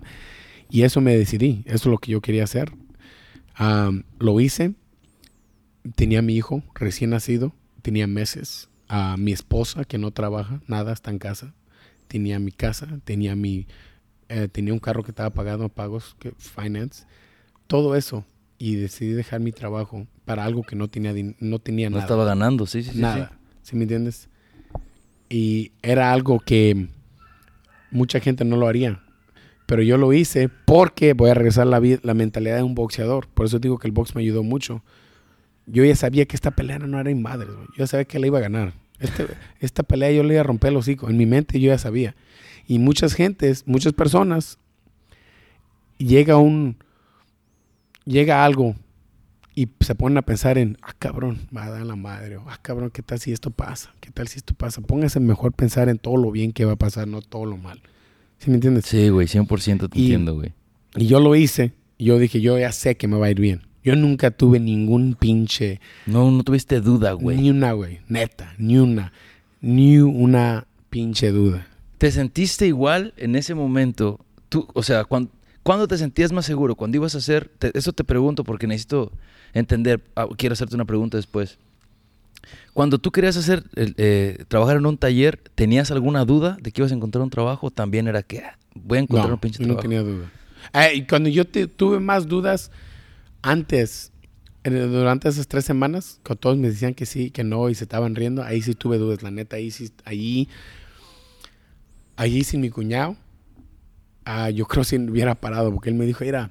y 0.70 0.82
eso 0.84 1.00
me 1.02 1.18
decidí, 1.18 1.64
eso 1.66 1.76
es 1.76 1.86
lo 1.86 1.98
que 1.98 2.12
yo 2.12 2.22
quería 2.22 2.44
hacer. 2.46 2.72
Ah, 3.56 3.92
lo 4.20 4.40
hice, 4.40 4.74
tenía 5.96 6.20
a 6.20 6.22
mi 6.22 6.36
hijo 6.36 6.64
recién 6.76 7.12
nacido, 7.12 7.54
tenía 7.82 8.08
meses, 8.08 8.70
a 8.88 9.18
mi 9.18 9.32
esposa 9.32 9.86
que 9.86 9.98
no 9.98 10.12
trabaja, 10.12 10.62
nada, 10.68 10.94
está 10.94 11.12
en 11.12 11.20
casa, 11.20 11.54
tenía 12.08 12.40
mi 12.40 12.52
casa, 12.52 12.88
tenía 13.04 13.36
mi, 13.36 13.68
eh, 14.30 14.48
tenía 14.52 14.74
un 14.74 14.80
carro 14.80 15.04
que 15.04 15.12
estaba 15.12 15.30
pagando 15.32 15.70
pagos, 15.70 16.16
que, 16.20 16.32
finance, 16.38 17.06
todo 17.68 17.96
eso. 17.96 18.26
Y 18.60 18.76
decidí 18.76 19.12
dejar 19.12 19.42
mi 19.42 19.52
trabajo 19.52 20.08
para 20.24 20.46
algo 20.46 20.64
que 20.64 20.76
no 20.76 20.88
tenía, 20.88 21.14
no 21.40 21.60
tenía 21.60 21.90
no 21.90 21.96
nada 21.98 22.04
estaba 22.04 22.24
ganando, 22.24 22.66
sí, 22.66 22.82
sí, 22.82 22.92
sí. 22.92 23.00
nada. 23.00 23.38
¿Sí 23.62 23.76
me 23.76 23.84
entiendes? 23.84 24.30
Y 25.28 25.72
era 25.82 26.14
algo 26.14 26.40
que 26.40 26.88
mucha 27.92 28.20
gente 28.20 28.46
no 28.46 28.56
lo 28.56 28.68
haría. 28.68 29.02
Pero 29.66 29.82
yo 29.82 29.98
lo 29.98 30.14
hice 30.14 30.50
porque 30.50 31.14
voy 31.14 31.30
a 31.30 31.34
regresar 31.34 31.68
la, 31.68 31.82
la 32.02 32.14
mentalidad 32.14 32.58
de 32.58 32.64
un 32.64 32.76
boxeador. 32.76 33.28
Por 33.28 33.46
eso 33.46 33.60
digo 33.60 33.80
que 33.80 33.88
el 33.88 33.94
box 33.94 34.16
me 34.16 34.22
ayudó 34.22 34.44
mucho. 34.44 34.84
Yo 35.66 35.84
ya 35.86 35.96
sabía 35.96 36.26
que 36.26 36.36
esta 36.36 36.52
pelea 36.52 36.80
no 36.80 37.00
era 37.00 37.10
en 37.10 37.22
madres. 37.22 37.54
güey. 37.54 37.68
Yo 37.70 37.80
ya 37.80 37.88
sabía 37.88 38.06
que 38.06 38.20
la 38.20 38.28
iba 38.28 38.38
a 38.40 38.42
ganar. 38.42 38.74
Este- 39.00 39.28
esta 39.60 39.84
pelea 39.84 40.12
yo 40.12 40.24
le 40.24 40.34
iba 40.36 40.42
a 40.42 40.44
romper 40.44 40.72
el 40.72 40.78
hocico. 40.78 41.10
En 41.10 41.18
mi 41.18 41.26
mente 41.26 41.60
yo 41.60 41.68
ya 41.68 41.78
sabía. 41.78 42.16
Y 42.68 42.80
muchas 42.80 43.14
gentes, 43.14 43.64
muchas 43.68 43.94
personas, 43.94 44.58
llega 45.98 46.38
un... 46.38 46.78
Llega 48.06 48.44
algo 48.44 48.76
y 49.56 49.70
se 49.80 49.96
ponen 49.96 50.18
a 50.18 50.24
pensar 50.24 50.58
en, 50.58 50.78
ah, 50.82 50.94
cabrón, 51.00 51.40
va 51.56 51.66
a 51.66 51.70
dar 51.70 51.86
la 51.86 51.96
madre, 51.96 52.38
o, 52.38 52.44
ah, 52.50 52.58
cabrón, 52.62 52.90
¿qué 52.90 53.02
tal 53.04 53.20
si 53.20 53.32
esto 53.32 53.50
pasa? 53.52 53.94
¿Qué 54.02 54.10
tal 54.12 54.28
si 54.28 54.38
esto 54.40 54.54
pasa? 54.56 54.82
Póngase 54.82 55.20
mejor 55.20 55.54
pensar 55.54 55.88
en 55.90 56.00
todo 56.00 56.18
lo 56.18 56.32
bien 56.32 56.52
que 56.52 56.66
va 56.66 56.74
a 56.74 56.76
pasar, 56.76 57.08
no 57.08 57.22
todo 57.22 57.46
lo 57.46 57.56
mal. 57.56 57.82
¿Sí 58.40 58.50
me 58.50 58.56
entiendes? 58.56 58.86
Sí, 58.86 59.08
güey, 59.10 59.28
100% 59.28 59.88
te 59.90 60.00
Y- 60.00 60.02
entiendo, 60.06 60.34
güey. 60.36 60.54
Y 60.96 61.06
yo 61.08 61.20
lo 61.20 61.36
hice, 61.36 61.72
y 61.98 62.06
yo 62.06 62.18
dije, 62.20 62.42
yo 62.42 62.58
ya 62.60 62.72
sé 62.72 62.98
que 62.98 63.08
me 63.08 63.18
va 63.18 63.28
a 63.28 63.32
ir 63.32 63.40
bien. 63.40 63.62
Yo 63.84 63.96
nunca 63.96 64.32
tuve 64.32 64.60
ningún 64.60 65.16
pinche, 65.16 65.82
No, 66.06 66.32
no 66.32 66.44
tuviste 66.44 66.80
duda, 66.82 67.12
güey. 67.14 67.38
ni 67.38 67.50
una, 67.50 67.74
güey, 67.74 68.00
neta, 68.08 68.54
ni 68.58 68.78
una, 68.78 69.12
ni 69.62 69.98
una 70.00 70.66
pinche 70.90 71.32
duda. 71.32 71.68
¿Te 71.98 72.12
sentiste 72.12 72.66
igual 72.68 73.14
en 73.18 73.36
ese 73.36 73.56
momento? 73.56 74.20
Tú, 74.50 74.68
o 74.74 74.84
sea, 74.84 75.04
cuando, 75.06 75.32
¿cuándo 75.64 75.88
te 75.88 75.98
sentías 75.98 76.32
más 76.32 76.46
seguro? 76.46 76.76
¿Cuándo 76.76 76.98
ibas 76.98 77.16
a 77.16 77.18
hacer? 77.18 77.50
te- 77.60 77.78
eso 77.78 77.92
te 77.94 78.04
pregunto 78.04 78.44
porque 78.44 78.68
necesito 78.68 79.12
entender. 79.54 80.02
ah, 80.16 80.28
quiero 80.38 80.54
hacerte 80.54 80.76
una 80.76 80.86
pregunta 80.86 81.18
después. 81.18 81.58
Cuando 82.74 82.98
tú 82.98 83.12
querías 83.12 83.38
hacer, 83.38 83.64
eh, 83.76 84.44
trabajar 84.48 84.78
en 84.78 84.86
un 84.86 84.98
taller, 84.98 85.40
¿tenías 85.56 85.92
alguna 85.92 86.26
duda 86.26 86.58
de 86.62 86.72
que 86.72 86.82
ibas 86.82 86.92
a 86.92 86.96
encontrar 86.96 87.22
un 87.24 87.30
trabajo? 87.30 87.68
¿O 87.68 87.72
También 87.72 88.08
era 88.08 88.24
que 88.24 88.40
ah, 88.40 88.58
voy 88.76 88.98
a 88.98 89.02
encontrar 89.02 89.28
No, 89.30 89.36
un 89.36 89.40
pinche 89.40 89.60
yo 89.60 89.68
no 89.68 89.76
trabajo. 89.76 89.82
tenía 89.90 90.02
duda. 90.04 90.94
Y 90.94 91.04
cuando 91.06 91.30
yo 91.30 91.46
te- 91.46 91.68
tuve 91.68 92.00
más 92.00 92.28
dudas 92.28 92.72
antes, 93.44 94.12
durante 94.64 95.30
esas 95.30 95.48
tres 95.48 95.66
semanas, 95.66 96.20
que 96.24 96.36
todos 96.36 96.58
me 96.58 96.70
decían 96.70 96.94
que 96.94 97.06
sí, 97.06 97.30
que 97.30 97.44
no, 97.44 97.70
y 97.70 97.76
se 97.76 97.84
estaban 97.84 98.16
riendo, 98.16 98.42
ahí 98.44 98.62
sí 98.62 98.74
tuve 98.74 98.98
dudas, 98.98 99.22
la 99.22 99.30
neta, 99.30 99.58
ahí 99.58 99.70
sí, 99.70 99.92
ahí, 100.06 100.48
ahí 102.16 102.44
sin 102.44 102.62
mi 102.62 102.70
cuñado, 102.70 103.18
ah, 104.26 104.50
yo 104.50 104.66
creo 104.66 104.84
si 104.84 104.98
hubiera 104.98 105.36
parado, 105.36 105.72
porque 105.72 105.90
él 105.90 105.96
me 105.96 106.06
dijo, 106.06 106.24
mira, 106.24 106.50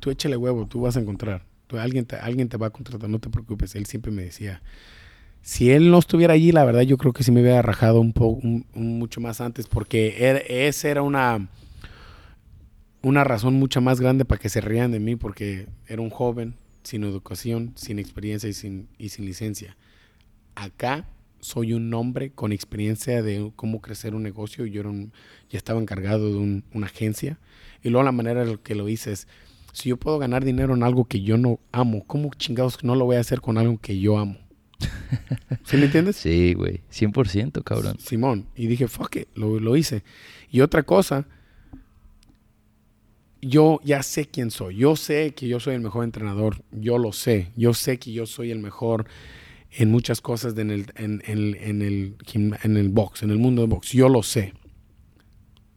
tú 0.00 0.10
échale 0.10 0.36
huevo, 0.36 0.66
tú 0.66 0.80
vas 0.80 0.96
a 0.96 1.00
encontrar, 1.00 1.44
tú, 1.66 1.78
alguien, 1.78 2.06
te, 2.06 2.16
alguien 2.16 2.48
te 2.48 2.56
va 2.56 2.68
a 2.68 2.70
contratar, 2.70 3.08
no 3.08 3.18
te 3.18 3.28
preocupes, 3.28 3.74
él 3.74 3.86
siempre 3.86 4.10
me 4.10 4.22
decía. 4.22 4.62
Si 5.42 5.70
él 5.70 5.90
no 5.90 5.98
estuviera 5.98 6.34
allí, 6.34 6.52
la 6.52 6.64
verdad 6.64 6.82
yo 6.82 6.98
creo 6.98 7.14
que 7.14 7.24
sí 7.24 7.32
me 7.32 7.40
hubiera 7.40 7.62
rajado 7.62 8.00
un 8.00 8.12
poco, 8.12 8.40
mucho 8.74 9.20
más 9.20 9.40
antes, 9.40 9.66
porque 9.68 10.16
era, 10.18 10.38
esa 10.38 10.88
era 10.88 11.02
una, 11.02 11.48
una 13.02 13.24
razón 13.24 13.54
mucho 13.54 13.80
más 13.80 14.00
grande 14.00 14.24
para 14.24 14.40
que 14.40 14.48
se 14.48 14.60
rían 14.60 14.90
de 14.92 15.00
mí, 15.00 15.16
porque 15.16 15.66
era 15.86 16.02
un 16.02 16.10
joven 16.10 16.54
sin 16.82 17.04
educación, 17.04 17.72
sin 17.76 17.98
experiencia 17.98 18.48
y 18.48 18.52
sin, 18.52 18.88
y 18.98 19.10
sin 19.10 19.24
licencia. 19.26 19.76
Acá 20.54 21.08
soy 21.40 21.72
un 21.72 21.92
hombre 21.94 22.30
con 22.32 22.52
experiencia 22.52 23.22
de 23.22 23.50
cómo 23.56 23.80
crecer 23.80 24.14
un 24.14 24.22
negocio. 24.22 24.66
Yo 24.66 24.80
era 24.82 24.90
ya 25.48 25.56
estaba 25.58 25.80
encargado 25.80 26.28
de 26.28 26.36
un- 26.36 26.64
una 26.74 26.86
agencia. 26.86 27.38
Y 27.82 27.88
luego 27.88 28.04
la 28.04 28.12
manera 28.12 28.42
en 28.42 28.50
la 28.52 28.56
que 28.58 28.74
lo 28.74 28.88
hice 28.88 29.12
es, 29.12 29.26
si 29.72 29.88
yo 29.88 29.96
puedo 29.96 30.18
ganar 30.18 30.44
dinero 30.44 30.74
en 30.74 30.82
algo 30.82 31.04
que 31.06 31.22
yo 31.22 31.38
no 31.38 31.60
amo, 31.72 32.04
¿cómo 32.06 32.30
chingados 32.36 32.82
no 32.84 32.94
lo 32.94 33.04
voy 33.06 33.16
a 33.16 33.20
hacer 33.20 33.40
con 33.40 33.56
algo 33.56 33.78
que 33.78 33.98
yo 33.98 34.18
amo? 34.18 34.36
¿Sí 35.64 35.76
me 35.76 35.84
entiendes? 35.86 36.16
Sí, 36.16 36.54
güey. 36.54 36.80
100%, 36.90 37.62
cabrón. 37.62 37.96
Simón. 37.98 38.46
Y 38.54 38.66
dije, 38.66 38.88
fuck 38.88 39.16
it, 39.16 39.28
lo, 39.34 39.58
lo 39.60 39.76
hice. 39.76 40.02
Y 40.50 40.60
otra 40.60 40.82
cosa, 40.82 41.26
yo 43.42 43.80
ya 43.84 44.02
sé 44.02 44.26
quién 44.26 44.50
soy. 44.50 44.76
Yo 44.76 44.96
sé 44.96 45.32
que 45.34 45.48
yo 45.48 45.60
soy 45.60 45.74
el 45.74 45.80
mejor 45.80 46.04
entrenador. 46.04 46.62
Yo 46.72 46.98
lo 46.98 47.12
sé. 47.12 47.52
Yo 47.56 47.74
sé 47.74 47.98
que 47.98 48.12
yo 48.12 48.26
soy 48.26 48.50
el 48.50 48.58
mejor 48.58 49.06
en 49.72 49.90
muchas 49.90 50.20
cosas 50.20 50.54
de 50.54 50.62
en, 50.62 50.70
el, 50.70 50.86
en, 50.96 51.22
en- 51.26 51.54
en 51.56 51.82
el, 51.82 52.16
en 52.34 52.76
el 52.76 52.88
box, 52.90 53.22
en 53.22 53.30
el 53.30 53.38
mundo 53.38 53.62
del 53.62 53.70
box. 53.70 53.92
Yo 53.92 54.08
lo 54.08 54.22
sé. 54.22 54.52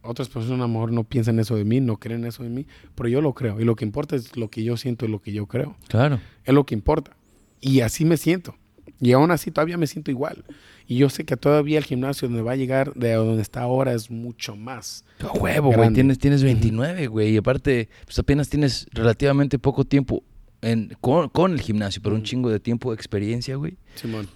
Otras 0.02 0.28
personas 0.28 0.60
a 0.60 0.64
lo 0.64 0.68
mejor 0.68 0.92
no 0.92 1.06
piensan 1.06 1.40
eso 1.40 1.56
de 1.56 1.64
mí, 1.64 1.80
no 1.80 1.98
creen 1.98 2.26
eso 2.26 2.44
de 2.44 2.50
mí, 2.50 2.66
pero 2.94 3.08
yo 3.08 3.22
lo 3.22 3.34
creo. 3.34 3.62
Y 3.62 3.64
lo 3.64 3.76
que 3.78 3.86
importa 3.86 4.18
es 4.18 4.36
lo 4.36 4.50
que 4.50 4.62
yo 4.64 4.76
siento 4.76 5.06
y 5.06 5.10
lo 5.10 5.22
que 5.22 5.32
yo 5.32 5.46
creo. 5.48 5.78
Claro. 5.88 6.20
Es 6.44 6.54
lo 6.54 6.66
que 6.66 6.76
importa. 6.76 7.16
Y 7.62 7.80
así 7.80 8.04
me 8.04 8.18
siento. 8.18 8.56
Y 9.04 9.12
aún 9.12 9.32
así 9.32 9.52
todavía 9.52 9.78
me 9.78 9.86
siento 9.88 10.12
igual. 10.12 10.44
Y 10.88 10.98
yo 10.98 11.10
sé 11.10 11.26
que 11.26 11.36
todavía 11.38 11.78
el 11.78 11.84
gimnasio 11.84 12.28
donde 12.28 12.42
va 12.44 12.54
a 12.54 12.56
llegar, 12.56 12.94
de 12.94 13.14
donde 13.14 13.42
está 13.42 13.62
ahora, 13.62 13.94
es 13.94 14.10
mucho 14.10 14.56
más. 14.56 15.04
A 15.20 15.32
huevo, 15.38 15.72
güey. 15.74 15.92
Tienes, 15.94 16.20
tienes 16.20 16.44
29, 16.44 17.08
güey. 17.08 17.34
Y 17.34 17.38
aparte, 17.38 17.90
pues 18.06 18.18
apenas 18.20 18.50
tienes 18.50 18.88
relativamente 18.94 19.60
poco 19.60 19.84
tiempo 19.86 20.24
en, 20.62 20.96
con, 21.02 21.30
con 21.30 21.54
el 21.54 21.62
gimnasio, 21.62 22.02
pero 22.02 22.16
un 22.16 22.24
chingo 22.24 22.50
de 22.50 22.60
tiempo 22.60 22.92
de 22.92 22.96
experiencia, 22.96 23.56
güey. 23.58 23.76
Simón. 23.96 24.28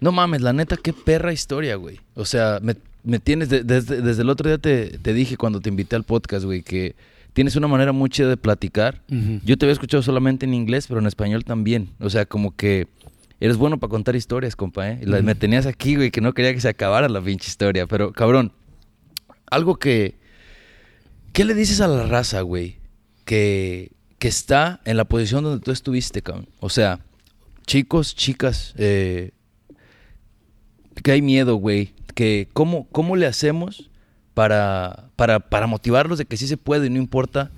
No 0.00 0.12
mames, 0.12 0.40
la 0.40 0.52
neta, 0.52 0.76
qué 0.76 0.92
perra 0.92 1.32
historia, 1.32 1.76
güey. 1.76 2.00
O 2.14 2.24
sea, 2.24 2.58
me, 2.62 2.74
me 3.04 3.18
tienes, 3.18 3.48
de- 3.48 3.62
desde, 3.64 4.00
desde 4.00 4.22
el 4.22 4.30
otro 4.30 4.48
día 4.48 4.58
te, 4.58 4.98
te 4.98 5.12
dije 5.12 5.36
cuando 5.36 5.60
te 5.60 5.68
invité 5.68 5.94
al 5.96 6.04
podcast, 6.04 6.44
güey, 6.44 6.62
que 6.62 6.94
tienes 7.32 7.54
una 7.56 7.68
manera 7.68 7.92
muy 7.92 8.10
chida 8.10 8.28
de 8.28 8.36
platicar. 8.36 9.02
Yo 9.44 9.56
te 9.58 9.66
había 9.66 9.72
escuchado 9.74 10.02
solamente 10.02 10.46
en 10.46 10.54
inglés, 10.54 10.86
pero 10.88 11.00
en 11.00 11.06
español 11.06 11.44
también. 11.44 11.90
O 12.00 12.10
sea, 12.10 12.24
como 12.26 12.56
que 12.56 12.88
eres 13.40 13.56
bueno 13.56 13.78
para 13.78 13.90
contar 13.90 14.14
historias, 14.16 14.54
compa, 14.54 14.90
¿eh? 14.90 14.98
Y 15.02 15.06
la- 15.06 15.16
Ujú. 15.18 15.26
Me 15.26 15.34
tenías 15.34 15.66
aquí, 15.66 15.96
güey, 15.96 16.10
que 16.10 16.20
no 16.20 16.34
quería 16.34 16.52
que 16.54 16.60
se 16.60 16.68
acabara 16.68 17.08
la 17.08 17.20
pinche 17.22 17.48
historia. 17.48 17.86
Pero, 17.86 18.12
cabrón, 18.12 18.52
algo 19.50 19.76
que... 19.76 20.18
¿Qué 21.32 21.44
le 21.44 21.54
dices 21.54 21.80
a 21.80 21.88
la 21.88 22.06
raza, 22.06 22.40
güey? 22.42 22.76
Que, 23.24 23.92
que 24.18 24.28
está 24.28 24.80
en 24.84 24.96
la 24.96 25.04
posición 25.04 25.44
donde 25.44 25.64
tú 25.64 25.70
estuviste, 25.70 26.22
cabrón. 26.22 26.48
O 26.58 26.68
sea, 26.68 27.00
chicos, 27.66 28.14
chicas, 28.16 28.74
eh, 28.76 29.30
que 31.02 31.12
hay 31.12 31.22
miedo, 31.22 31.54
güey. 31.56 31.94
Que 32.14 32.48
cómo, 32.52 32.88
cómo 32.90 33.14
le 33.16 33.26
hacemos 33.26 33.90
para, 34.34 35.08
para, 35.16 35.38
para 35.40 35.66
motivarlos 35.68 36.18
de 36.18 36.24
que 36.24 36.36
sí 36.36 36.46
se 36.48 36.56
puede 36.56 36.88
y 36.88 36.90
no 36.90 36.98
importa. 36.98 37.50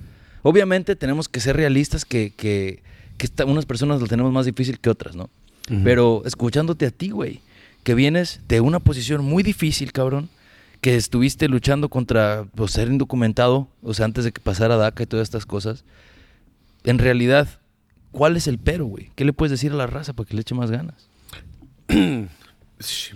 Obviamente 0.42 0.94
tenemos 0.96 1.28
que 1.28 1.40
ser 1.40 1.56
realistas 1.56 2.04
que, 2.04 2.34
que, 2.36 2.82
que 3.16 3.28
unas 3.44 3.64
personas 3.66 4.00
lo 4.00 4.06
tenemos 4.06 4.32
más 4.32 4.44
difícil 4.46 4.78
que 4.78 4.90
otras, 4.90 5.16
¿no? 5.16 5.30
Pero 5.84 6.22
escuchándote 6.26 6.86
a 6.86 6.90
ti, 6.90 7.10
güey, 7.10 7.40
que 7.82 7.94
vienes 7.94 8.40
de 8.48 8.60
una 8.60 8.80
posición 8.80 9.24
muy 9.24 9.42
difícil, 9.42 9.92
cabrón, 9.92 10.28
que 10.80 10.96
estuviste 10.96 11.48
luchando 11.48 11.88
contra 11.88 12.46
pues, 12.54 12.72
ser 12.72 12.88
indocumentado, 12.88 13.68
o 13.82 13.94
sea, 13.94 14.04
antes 14.04 14.24
de 14.24 14.32
que 14.32 14.40
pasara 14.40 14.76
DACA 14.76 15.04
y 15.04 15.06
todas 15.06 15.24
estas 15.24 15.46
cosas. 15.46 15.84
En 16.84 16.98
realidad, 16.98 17.48
¿cuál 18.10 18.36
es 18.36 18.48
el 18.48 18.58
pero, 18.58 18.86
güey? 18.86 19.12
¿Qué 19.14 19.24
le 19.24 19.32
puedes 19.32 19.52
decir 19.52 19.72
a 19.72 19.76
la 19.76 19.86
raza 19.86 20.12
para 20.12 20.28
que 20.28 20.34
le 20.34 20.40
eche 20.40 20.54
más 20.54 20.70
ganas? 20.70 21.08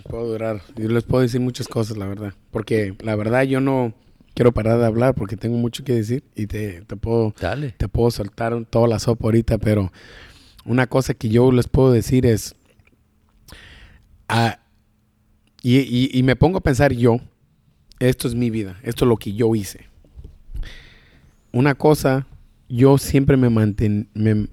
Puedo 0.09 0.27
durar. 0.27 0.61
Yo 0.77 0.87
les 0.87 1.03
puedo 1.03 1.21
decir 1.21 1.41
muchas 1.41 1.67
cosas, 1.67 1.97
la 1.97 2.07
verdad. 2.07 2.33
Porque 2.51 2.95
la 3.01 3.15
verdad 3.15 3.43
yo 3.43 3.59
no 3.59 3.93
quiero 4.33 4.51
parar 4.51 4.79
de 4.79 4.85
hablar 4.85 5.15
porque 5.15 5.35
tengo 5.35 5.57
mucho 5.57 5.83
que 5.83 5.93
decir 5.93 6.23
y 6.35 6.47
te, 6.47 6.81
te 6.81 6.95
puedo 6.95 7.33
Dale. 7.39 7.73
te 7.75 7.87
puedo 7.87 8.11
soltar 8.11 8.65
toda 8.69 8.87
la 8.87 8.99
sopa 8.99 9.25
ahorita, 9.25 9.57
pero 9.57 9.91
una 10.67 10.87
cosa 10.87 11.13
que 11.13 11.29
yo 11.29 11.51
les 11.51 11.67
puedo 11.67 11.91
decir 11.91 12.25
es, 12.25 12.55
ah, 14.27 14.59
y, 15.63 16.21
me 16.23 16.35
pongo 16.35 16.59
a 16.59 16.63
pensar 16.63 16.93
yo, 16.93 17.17
esto 17.99 18.27
es 18.27 18.35
mi 18.35 18.49
vida, 18.49 18.79
esto 18.83 19.05
es 19.05 19.09
lo 19.09 19.17
que 19.17 19.33
yo 19.33 19.55
hice. 19.55 19.87
Una 21.51 21.75
cosa, 21.75 22.27
yo 22.69 22.97
siempre 22.97 23.37
me 23.37 23.49
manten, 23.49 24.09
me- 24.13 24.47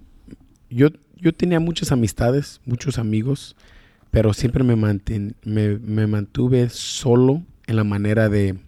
yo, 0.71 0.89
yo 1.17 1.33
tenía 1.35 1.61
muchas 1.61 1.93
amistades, 1.93 2.61
muchos 2.65 2.99
amigos, 2.99 3.55
pero 4.11 4.33
siempre 4.33 4.65
me, 4.65 4.77
manten, 4.77 5.37
me, 5.45 5.79
me 5.79 6.07
mantuve 6.07 6.69
solo 6.71 7.43
en 7.67 7.77
la 7.77 7.85
manera 7.85 8.29
de, 8.29 8.59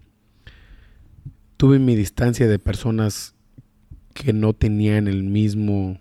tuve 1.56 1.78
mi 1.78 1.96
distancia 1.96 2.46
de 2.48 2.58
personas 2.58 3.34
que 4.14 4.32
no 4.32 4.52
tenían 4.52 5.08
el 5.08 5.22
mismo, 5.22 5.98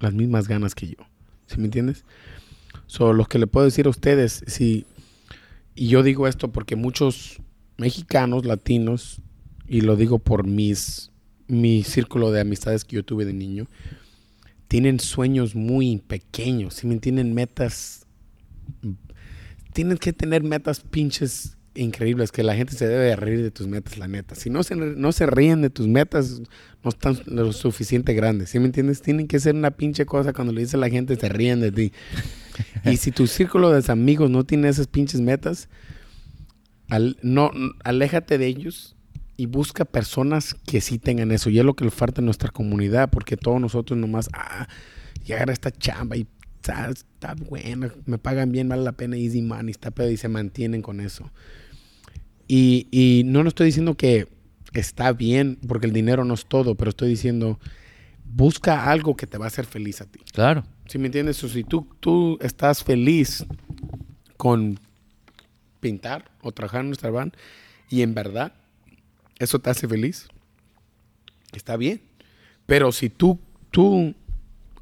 las 0.00 0.14
mismas 0.14 0.48
ganas 0.48 0.74
que 0.74 0.88
yo. 0.88 0.96
¿Sí 1.46 1.58
me 1.58 1.66
entiendes? 1.66 2.04
So, 2.86 3.12
lo 3.12 3.26
que 3.26 3.38
le 3.38 3.46
puedo 3.46 3.66
decir 3.66 3.86
a 3.86 3.90
ustedes, 3.90 4.42
si, 4.46 4.86
y 5.74 5.88
yo 5.88 6.02
digo 6.02 6.26
esto 6.26 6.50
porque 6.50 6.76
muchos 6.76 7.40
mexicanos, 7.76 8.44
latinos, 8.44 9.22
y 9.68 9.82
lo 9.82 9.96
digo 9.96 10.18
por 10.18 10.46
mis, 10.46 11.12
mi 11.46 11.84
círculo 11.84 12.32
de 12.32 12.40
amistades 12.40 12.84
que 12.84 12.96
yo 12.96 13.04
tuve 13.04 13.24
de 13.24 13.32
niño, 13.32 13.68
tienen 14.66 15.00
sueños 15.00 15.54
muy 15.54 15.98
pequeños, 15.98 16.74
¿sí 16.74 16.86
me 16.86 16.94
entienden? 16.94 17.34
Metas, 17.34 18.06
tienes 19.72 19.98
que 19.98 20.12
tener 20.12 20.42
metas 20.42 20.80
pinches 20.80 21.56
increíbles, 21.74 22.32
que 22.32 22.42
la 22.42 22.54
gente 22.54 22.74
se 22.74 22.86
debe 22.86 23.04
de 23.04 23.16
reír 23.16 23.42
de 23.42 23.50
tus 23.50 23.66
metas, 23.66 23.98
la 23.98 24.08
neta. 24.08 24.34
Si 24.34 24.50
no 24.50 24.62
se, 24.62 24.74
no 24.76 25.12
se 25.12 25.26
ríen 25.26 25.62
de 25.62 25.70
tus 25.70 25.86
metas, 25.86 26.40
no 26.82 26.90
están 26.90 27.18
lo 27.26 27.52
suficiente 27.52 28.14
grandes, 28.14 28.50
¿sí 28.50 28.58
me 28.58 28.66
entiendes? 28.66 29.02
Tienen 29.02 29.28
que 29.28 29.38
ser 29.40 29.54
una 29.54 29.70
pinche 29.70 30.06
cosa 30.06 30.32
cuando 30.32 30.52
le 30.52 30.62
dice 30.62 30.76
a 30.76 30.80
la 30.80 30.88
gente, 30.90 31.16
se 31.16 31.28
ríen 31.28 31.60
de 31.60 31.72
ti. 31.72 31.92
y 32.84 32.96
si 32.96 33.12
tu 33.12 33.26
círculo 33.26 33.70
de 33.70 33.92
amigos 33.92 34.30
no 34.30 34.44
tiene 34.44 34.68
esas 34.68 34.86
pinches 34.86 35.20
metas, 35.20 35.68
al- 36.88 37.18
no, 37.22 37.50
aléjate 37.84 38.38
de 38.38 38.46
ellos 38.46 38.96
y 39.36 39.46
busca 39.46 39.84
personas 39.84 40.54
que 40.54 40.80
sí 40.80 40.98
tengan 40.98 41.30
eso. 41.30 41.50
Y 41.50 41.58
es 41.58 41.64
lo 41.64 41.74
que 41.74 41.84
le 41.84 41.90
falta 41.90 42.20
a 42.20 42.24
nuestra 42.24 42.50
comunidad, 42.50 43.10
porque 43.10 43.36
todos 43.36 43.60
nosotros 43.60 43.98
nomás, 43.98 44.28
ah, 44.32 44.68
llegar 45.24 45.50
a 45.50 45.52
esta 45.52 45.70
chamba 45.70 46.16
y 46.16 46.26
está, 46.56 46.90
está 46.90 47.34
buena, 47.34 47.90
me 48.06 48.18
pagan 48.18 48.52
bien, 48.52 48.68
vale 48.68 48.82
la 48.82 48.92
pena, 48.92 49.16
easy 49.16 49.40
money, 49.40 49.70
está 49.70 49.90
pedo 49.90 50.10
y 50.10 50.16
se 50.16 50.28
mantienen 50.28 50.82
con 50.82 51.00
eso. 51.00 51.30
Y, 52.52 52.88
y 52.90 53.22
no, 53.26 53.44
no 53.44 53.48
estoy 53.48 53.66
diciendo 53.66 53.96
que 53.96 54.26
está 54.72 55.12
bien, 55.12 55.56
porque 55.68 55.86
el 55.86 55.92
dinero 55.92 56.24
no 56.24 56.34
es 56.34 56.46
todo, 56.46 56.74
pero 56.74 56.88
estoy 56.88 57.08
diciendo, 57.08 57.60
busca 58.24 58.90
algo 58.90 59.14
que 59.14 59.28
te 59.28 59.38
va 59.38 59.44
a 59.44 59.46
hacer 59.46 59.66
feliz 59.66 60.00
a 60.00 60.06
ti. 60.06 60.18
Claro. 60.32 60.64
¿Sí 60.88 60.98
me 60.98 61.06
entiendes? 61.06 61.44
O 61.44 61.48
si 61.48 61.62
tú, 61.62 61.86
tú 62.00 62.38
estás 62.40 62.82
feliz 62.82 63.46
con 64.36 64.80
pintar 65.78 66.28
o 66.42 66.50
trabajar 66.50 66.80
en 66.80 66.88
un 66.88 66.92
restaurante 66.94 67.38
y 67.88 68.02
en 68.02 68.14
verdad 68.14 68.52
eso 69.38 69.60
te 69.60 69.70
hace 69.70 69.86
feliz, 69.86 70.26
está 71.52 71.76
bien. 71.76 72.02
Pero 72.66 72.90
si 72.90 73.10
tú, 73.10 73.38
tú 73.70 74.12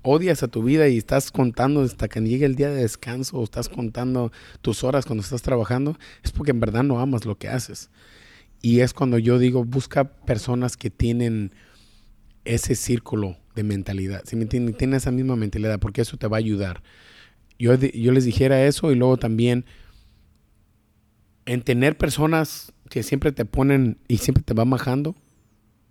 odias 0.03 0.43
a 0.43 0.49
tu 0.49 0.63
vida 0.63 0.89
y 0.89 0.99
estás 0.99 1.31
contando 1.31 1.83
hasta 1.83 2.09
que 2.09 2.21
llegue 2.21 2.47
el 2.47 2.55
día 2.55 2.71
de 2.71 2.83
descanso 2.83 3.39
o 3.39 3.45
estás 3.45 3.69
contando 3.69 4.33
tus 4.63 4.85
horas 4.85 5.07
cuando 5.07 5.23
estás 5.23 5.43
trabajando, 5.43 5.99
es 6.23 6.33
porque 6.33 6.53
en 6.53 6.61
verdad 6.61 6.83
no 6.83 7.01
amas 7.01 7.25
lo 7.25 7.37
que 7.39 7.49
haces. 7.49 7.91
Y 8.61 8.81
es 8.81 8.93
cuando 8.93 9.19
yo 9.19 9.39
digo, 9.39 9.65
busca 9.65 10.05
personas 10.05 10.77
que 10.77 10.91
tienen 10.91 11.53
ese 12.45 12.75
círculo 12.75 13.37
de 13.55 13.63
mentalidad. 13.63 14.23
Si 14.25 14.37
me 14.37 14.43
entienden? 14.43 14.75
Tiene 14.75 14.97
esa 14.97 15.11
misma 15.11 15.37
mentalidad 15.37 15.79
porque 15.79 16.01
eso 16.01 16.17
te 16.17 16.27
va 16.27 16.37
a 16.37 16.39
ayudar. 16.39 16.83
Yo, 17.59 17.75
yo 17.75 18.13
les 18.13 18.25
dijera 18.25 18.65
eso 18.65 18.91
y 18.93 18.95
luego 18.95 19.17
también 19.17 19.65
en 21.45 21.63
tener 21.63 21.97
personas 21.97 22.73
que 22.89 23.03
siempre 23.03 23.33
te 23.33 23.45
ponen 23.45 23.99
y 24.07 24.19
siempre 24.19 24.43
te 24.45 24.55
van 24.55 24.71
bajando. 24.71 25.15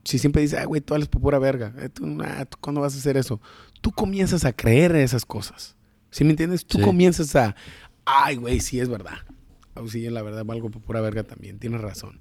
Si 0.08 0.18
siempre 0.20 0.41
dices, 0.41 0.60
ay, 0.60 0.66
güey, 0.66 0.80
tú 0.82 0.93
hablas 0.93 1.10
por 1.10 1.22
pura 1.22 1.38
verga. 1.38 1.74
eh, 1.80 1.89
tú, 1.89 2.05
nah, 2.05 2.45
¿tú 2.45 2.58
¿Cuándo 2.62 2.80
vas 2.82 2.95
a 2.95 2.97
hacer 2.97 3.18
eso? 3.18 3.41
Tú 3.82 3.91
comienzas 3.91 4.45
a 4.45 4.53
creer 4.53 4.91
en 4.91 5.01
esas 5.01 5.26
cosas. 5.26 5.76
¿Sí 6.12 6.24
me 6.24 6.30
entiendes? 6.32 6.66
Tú 6.66 6.78
Sí. 6.78 6.84
comienzas 6.84 7.36
a, 7.36 7.55
ay, 8.05 8.38
güey, 8.38 8.60
sí 8.62 8.80
es 8.80 8.88
verdad. 8.88 9.18
Oh, 9.76 9.88
sí, 9.88 10.10
la 10.10 10.22
verdad, 10.22 10.45
valgo 10.45 10.70
por 10.72 10.82
pura 10.82 11.01
verga 11.01 11.24
también. 11.24 11.60
Tienes 11.60 11.82
razón. 11.82 12.20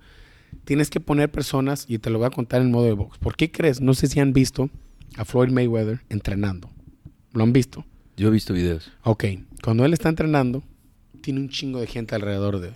Tienes 0.64 0.90
que 0.90 0.98
poner 0.98 1.30
personas, 1.30 1.84
y 1.88 1.98
te 1.98 2.10
lo 2.10 2.18
voy 2.18 2.26
a 2.26 2.30
contar 2.30 2.60
en 2.60 2.70
modo 2.72 2.86
de 2.86 2.92
box. 2.92 3.18
¿Por 3.18 3.36
qué 3.36 3.50
crees? 3.52 3.80
No 3.80 3.94
sé 3.94 4.08
si 4.08 4.18
han 4.18 4.32
visto 4.32 4.68
a 5.16 5.24
Floyd 5.24 5.50
Mayweather 5.50 6.00
entrenando. 6.08 6.70
¿Lo 7.32 7.44
han 7.44 7.52
visto? 7.52 7.86
Yo 8.16 8.28
he 8.28 8.30
visto 8.32 8.52
videos. 8.52 8.90
Ok, 9.04 9.24
cuando 9.62 9.84
él 9.84 9.92
está 9.92 10.08
entrenando, 10.08 10.64
tiene 11.22 11.38
un 11.40 11.48
chingo 11.50 11.78
de 11.80 11.86
gente 11.86 12.14
alrededor 12.16 12.58
de 12.58 12.68
él. 12.68 12.74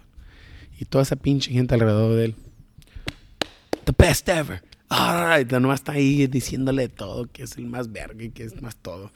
Y 0.78 0.84
toda 0.84 1.02
esa 1.02 1.16
pinche 1.16 1.50
gente 1.50 1.74
alrededor 1.74 2.14
de 2.14 2.24
él. 2.26 2.34
The 3.84 3.92
best 3.98 4.28
ever. 4.28 4.62
All 4.90 5.38
right, 5.38 5.52
no 5.52 5.72
está 5.72 5.92
ahí 5.92 6.26
diciéndole 6.26 6.88
todo, 6.88 7.30
que 7.30 7.44
es 7.44 7.56
el 7.56 7.66
más 7.66 7.92
verga 7.92 8.24
y 8.24 8.30
que 8.30 8.44
es 8.44 8.60
más 8.60 8.76
todo. 8.76 9.12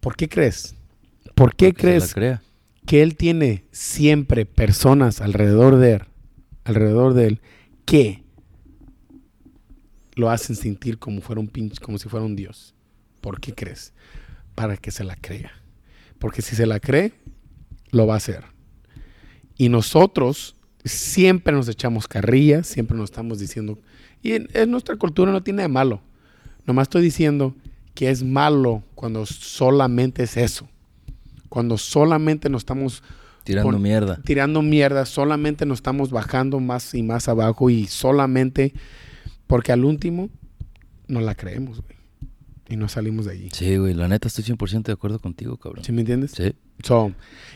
¿Por 0.00 0.16
qué 0.16 0.28
crees? 0.28 0.74
¿Por 1.34 1.54
qué 1.54 1.74
crees 1.74 2.14
que 2.86 3.02
él 3.02 3.16
tiene 3.16 3.64
siempre 3.70 4.46
personas 4.46 5.20
alrededor 5.20 5.76
de 5.76 5.92
él, 5.92 6.02
alrededor 6.64 7.14
de 7.14 7.26
él, 7.26 7.40
que 7.84 8.24
lo 10.14 10.30
hacen 10.30 10.56
sentir 10.56 10.98
como 10.98 11.20
fuera 11.20 11.40
un 11.40 11.48
pinche, 11.48 11.80
como 11.80 11.98
si 11.98 12.08
fuera 12.08 12.24
un 12.24 12.36
dios. 12.36 12.74
¿Por 13.20 13.40
qué 13.40 13.54
crees? 13.54 13.92
Para 14.54 14.76
que 14.76 14.90
se 14.90 15.04
la 15.04 15.16
crea. 15.16 15.52
Porque 16.18 16.42
si 16.42 16.54
se 16.56 16.66
la 16.66 16.80
cree, 16.80 17.12
lo 17.90 18.06
va 18.06 18.14
a 18.14 18.18
hacer. 18.18 18.44
Y 19.56 19.68
nosotros 19.68 20.56
siempre 20.84 21.54
nos 21.54 21.68
echamos 21.68 22.06
carrillas, 22.06 22.66
siempre 22.66 22.96
nos 22.96 23.10
estamos 23.10 23.38
diciendo, 23.38 23.78
y 24.24 24.32
en, 24.32 24.48
en 24.54 24.70
nuestra 24.72 24.96
cultura 24.96 25.30
no 25.30 25.42
tiene 25.44 25.62
de 25.62 25.68
malo. 25.68 26.00
Nomás 26.66 26.84
estoy 26.86 27.02
diciendo 27.02 27.54
que 27.94 28.10
es 28.10 28.24
malo 28.24 28.82
cuando 28.96 29.24
solamente 29.26 30.24
es 30.24 30.36
eso. 30.36 30.66
Cuando 31.48 31.78
solamente 31.78 32.48
nos 32.50 32.62
estamos 32.62 33.02
Tirando 33.44 33.70
Pon- 33.72 33.82
mierda. 33.82 34.18
tirando 34.24 34.62
mierda, 34.62 35.04
solamente 35.04 35.66
nos 35.66 35.78
estamos 35.78 36.10
bajando 36.10 36.58
más 36.60 36.94
y 36.94 37.02
más 37.02 37.28
abajo 37.28 37.68
y 37.68 37.86
solamente 37.86 38.72
porque 39.46 39.70
al 39.70 39.84
último 39.84 40.30
nos 41.06 41.22
la 41.22 41.34
creemos, 41.34 41.82
güey. 41.82 41.98
Y 42.68 42.76
no 42.76 42.88
salimos 42.88 43.26
de 43.26 43.32
allí. 43.32 43.48
Sí, 43.52 43.76
güey, 43.76 43.94
la 43.94 44.08
neta 44.08 44.28
estoy 44.28 44.44
100% 44.44 44.84
de 44.84 44.92
acuerdo 44.92 45.18
contigo, 45.18 45.56
cabrón. 45.58 45.84
¿Sí 45.84 45.92
me 45.92 46.00
entiendes? 46.00 46.32
Sí. 46.32 46.54
So, 46.82 47.12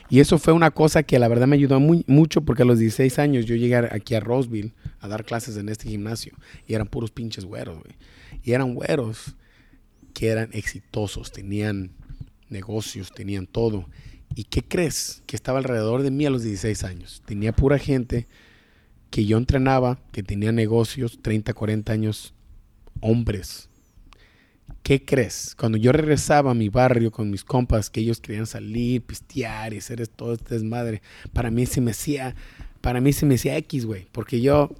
y 0.09 0.19
eso 0.19 0.37
fue 0.37 0.53
una 0.53 0.71
cosa 0.71 1.03
que 1.03 1.19
la 1.19 1.27
verdad 1.27 1.47
me 1.47 1.55
ayudó 1.55 1.79
muy, 1.79 2.03
mucho 2.07 2.41
porque 2.41 2.63
a 2.63 2.65
los 2.65 2.79
16 2.79 3.19
años 3.19 3.45
yo 3.45 3.55
llegué 3.55 3.75
aquí 3.75 4.15
a 4.15 4.19
Roseville 4.19 4.73
a 4.99 5.07
dar 5.07 5.25
clases 5.25 5.57
en 5.57 5.69
este 5.69 5.89
gimnasio 5.89 6.33
y 6.67 6.73
eran 6.73 6.87
puros 6.87 7.11
pinches 7.11 7.45
güeros, 7.45 7.79
güey. 7.79 7.95
Y 8.43 8.51
eran 8.51 8.73
güeros 8.75 9.35
que 10.13 10.27
eran 10.27 10.49
exitosos, 10.53 11.31
tenían 11.31 11.91
negocios, 12.49 13.11
tenían 13.11 13.47
todo. 13.47 13.85
¿Y 14.35 14.45
qué 14.45 14.63
crees? 14.63 15.23
Que 15.25 15.35
estaba 15.35 15.57
alrededor 15.57 16.03
de 16.03 16.11
mí 16.11 16.25
a 16.25 16.29
los 16.29 16.43
16 16.43 16.83
años. 16.83 17.21
Tenía 17.25 17.51
pura 17.51 17.77
gente 17.77 18.27
que 19.09 19.25
yo 19.25 19.37
entrenaba, 19.37 19.99
que 20.11 20.23
tenía 20.23 20.51
negocios, 20.51 21.19
30, 21.21 21.53
40 21.53 21.91
años, 21.91 22.33
hombres. 23.01 23.69
¿Qué 24.89 25.05
crees? 25.05 25.53
Cuando 25.55 25.77
yo 25.77 25.91
regresaba 25.91 26.49
a 26.49 26.55
mi 26.55 26.69
barrio 26.69 27.11
con 27.11 27.29
mis 27.29 27.43
compas, 27.43 27.91
que 27.91 27.99
ellos 27.99 28.19
querían 28.19 28.47
salir, 28.47 29.03
pistear 29.03 29.71
y 29.71 29.77
hacer 29.77 30.07
todo 30.07 30.33
este 30.33 30.55
desmadre, 30.55 31.03
para 31.31 31.51
mí 31.51 31.67
se 31.67 31.79
me 31.79 31.91
hacía, 31.91 32.35
para 32.81 32.99
mí 32.99 33.13
se 33.13 33.27
me 33.27 33.35
hacía 33.35 33.55
X, 33.57 33.85
güey, 33.85 34.07
porque 34.11 34.41
yo, 34.41 34.71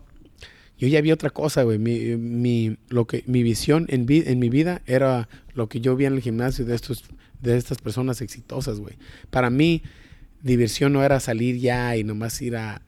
yo 0.79 0.87
ya 0.87 0.99
vi 1.01 1.11
otra 1.11 1.29
cosa, 1.29 1.61
güey. 1.61 1.77
Mi, 1.77 2.17
mi, 2.17 2.75
lo 2.87 3.05
que, 3.05 3.23
mi 3.27 3.43
visión 3.43 3.85
en, 3.89 4.07
vi- 4.07 4.23
en 4.25 4.39
mi 4.39 4.49
vida 4.49 4.81
era 4.87 5.29
lo 5.53 5.69
que 5.69 5.79
yo 5.79 5.95
vi 5.95 6.05
en 6.05 6.13
el 6.15 6.21
gimnasio 6.21 6.65
de, 6.65 6.73
estos, 6.73 7.03
de 7.39 7.55
estas 7.57 7.77
personas 7.77 8.21
exitosas, 8.21 8.79
güey. 8.79 8.95
Para 9.29 9.51
mí, 9.51 9.83
diversión 10.41 10.91
no 10.91 11.03
era 11.03 11.19
salir 11.19 11.59
ya 11.59 11.95
y 11.95 12.03
nomás 12.03 12.41
ir 12.41 12.55
a, 12.55 12.81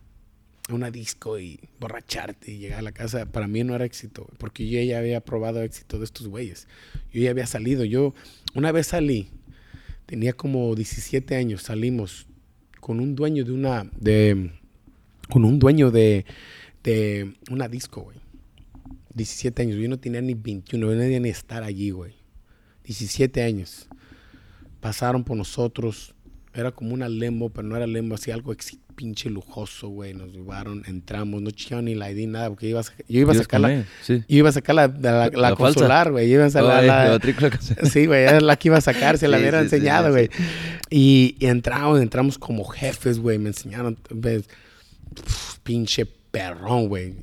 a 0.69 0.73
una 0.73 0.91
disco 0.91 1.39
y 1.39 1.59
borracharte 1.79 2.51
y 2.51 2.57
llegar 2.59 2.79
a 2.79 2.83
la 2.83 2.91
casa. 2.91 3.25
Para 3.25 3.47
mí 3.47 3.63
no 3.63 3.75
era 3.75 3.85
éxito, 3.85 4.27
porque 4.37 4.67
yo 4.69 4.81
ya 4.81 4.99
había 4.99 5.21
probado 5.21 5.61
éxito 5.61 5.97
de 5.99 6.05
estos 6.05 6.27
güeyes. 6.27 6.67
Yo 7.11 7.21
ya 7.21 7.31
había 7.31 7.47
salido. 7.47 7.83
Yo 7.83 8.13
una 8.53 8.71
vez 8.71 8.87
salí, 8.87 9.29
tenía 10.05 10.33
como 10.33 10.73
17 10.75 11.35
años, 11.35 11.63
salimos 11.63 12.27
con 12.79 12.99
un 12.99 13.15
dueño 13.15 13.43
de 13.45 13.51
una, 13.51 13.89
de, 13.99 14.51
con 15.29 15.45
un 15.45 15.59
dueño 15.59 15.91
de, 15.91 16.25
de 16.83 17.33
una 17.49 17.67
disco, 17.67 18.01
güey. 18.01 18.17
17 19.13 19.61
años, 19.63 19.77
yo 19.77 19.89
no 19.89 19.99
tenía 19.99 20.21
ni 20.21 20.33
21, 20.35 20.85
no 20.87 20.99
tenía 20.99 21.19
ni 21.19 21.29
estar 21.29 21.63
allí, 21.63 21.89
güey. 21.91 22.13
17 22.85 23.41
años. 23.43 23.87
Pasaron 24.79 25.23
por 25.23 25.37
nosotros, 25.37 26.15
era 26.53 26.71
como 26.71 26.93
una 26.93 27.07
lembo, 27.09 27.49
pero 27.49 27.67
no 27.67 27.75
era 27.75 27.85
lembo, 27.87 28.15
así 28.15 28.31
algo 28.31 28.53
exi- 28.53 28.79
pinche 29.01 29.31
lujoso, 29.31 29.87
güey. 29.89 30.13
Nos 30.13 30.31
llevaron, 30.31 30.83
entramos, 30.85 31.41
no 31.41 31.49
chillaron 31.49 31.85
ni 31.85 31.95
la 31.95 32.11
ID, 32.11 32.27
nada, 32.27 32.49
porque 32.49 32.67
iba 32.67 32.79
a, 32.79 32.83
yo 32.83 33.19
iba 33.19 33.31
a 33.31 33.33
¿Ibas 33.33 33.37
sacar 33.37 33.61
la? 33.61 33.83
Sí. 34.03 34.23
yo 34.27 34.37
iba 34.37 34.49
a 34.49 34.51
sacar 34.51 34.75
la, 34.75 34.87
la, 34.87 35.29
la- 35.29 35.55
consular, 35.55 36.11
güey. 36.11 36.29
Yo 36.29 36.35
iba 36.35 36.45
a 36.45 36.61
la, 36.61 36.81
la 37.17 37.19
Sí, 37.91 38.05
güey, 38.05 38.21
era 38.25 38.39
la 38.41 38.55
que 38.57 38.67
iba 38.67 38.77
a 38.77 38.81
sacar, 38.81 39.17
se 39.17 39.27
la 39.27 39.37
Sí, 39.37 39.41
hubiera 39.41 39.59
sí, 39.61 39.63
enseñado, 39.65 40.11
güey. 40.11 40.29
Y, 40.91 41.35
y 41.39 41.47
entramos, 41.47 41.99
entramos 41.99 42.37
como 42.37 42.63
jefes, 42.65 43.17
güey. 43.17 43.39
Me 43.39 43.49
enseñaron, 43.49 43.97
ves, 44.11 44.43
pf, 45.15 45.59
pinche 45.63 46.05
perrón, 46.05 46.87
güey. 46.87 47.15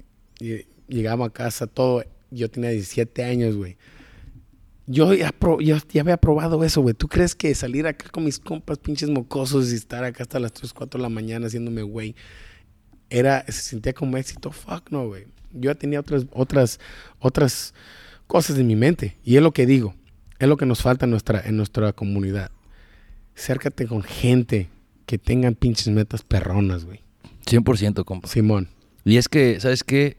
Llegamos 0.89 1.29
a 1.29 1.33
casa 1.33 1.68
todo, 1.68 2.05
yo 2.33 2.51
tenía 2.51 2.70
17 2.70 3.22
años, 3.22 3.55
güey. 3.55 3.76
Yo 4.91 5.12
ya, 5.12 5.32
pro- 5.32 5.61
yo 5.61 5.76
ya 5.93 6.01
había 6.01 6.16
probado 6.16 6.64
eso, 6.64 6.80
güey. 6.80 6.95
¿Tú 6.95 7.09
crees 7.09 7.34
que 7.34 7.55
salir 7.55 7.86
acá 7.86 8.09
con 8.11 8.24
mis 8.24 8.39
compas 8.39 8.78
pinches 8.78 9.11
mocosos 9.11 9.70
y 9.70 9.74
estar 9.76 10.03
acá 10.03 10.22
hasta 10.22 10.41
las 10.41 10.53
3, 10.55 10.72
4 10.72 10.99
de 10.99 11.03
la 11.03 11.11
mañana 11.11 11.47
haciéndome, 11.47 11.82
güey, 11.82 12.14
era, 13.11 13.45
se 13.47 13.53
sentía 13.62 13.93
como 13.93 14.16
éxito? 14.16 14.51
Fuck 14.51 14.91
no, 14.91 15.07
güey. 15.07 15.24
Yo 15.53 15.70
ya 15.70 15.74
tenía 15.74 16.01
otras, 16.01 16.26
otras, 16.32 16.80
otras 17.18 17.74
cosas 18.26 18.59
en 18.59 18.66
mi 18.66 18.76
mente. 18.76 19.16
Y 19.24 19.36
es 19.36 19.43
lo 19.43 19.53
que 19.53 19.66
digo. 19.66 19.95
Es 20.39 20.49
lo 20.49 20.57
que 20.57 20.66
nos 20.66 20.80
falta 20.82 21.05
en 21.05 21.11
nuestra, 21.11 21.41
en 21.47 21.57
nuestra 21.57 21.93
comunidad. 21.93 22.51
Cércate 23.34 23.86
con 23.86 24.03
gente 24.03 24.68
que 25.07 25.18
tengan 25.18 25.55
pinches 25.55 25.89
metas 25.89 26.22
perronas, 26.22 26.84
güey. 26.84 27.01
100%, 27.47 28.05
compa. 28.05 28.28
Simón. 28.28 28.68
Y 29.05 29.16
es 29.16 29.28
que, 29.28 29.59
¿sabes 29.61 29.84
qué? 29.84 30.16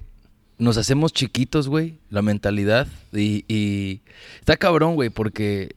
Nos 0.59 0.77
hacemos 0.77 1.13
chiquitos, 1.13 1.67
güey, 1.67 1.97
la 2.09 2.21
mentalidad. 2.21 2.87
Y, 3.13 3.45
y 3.47 4.01
está 4.39 4.57
cabrón, 4.57 4.95
güey, 4.95 5.09
porque 5.09 5.75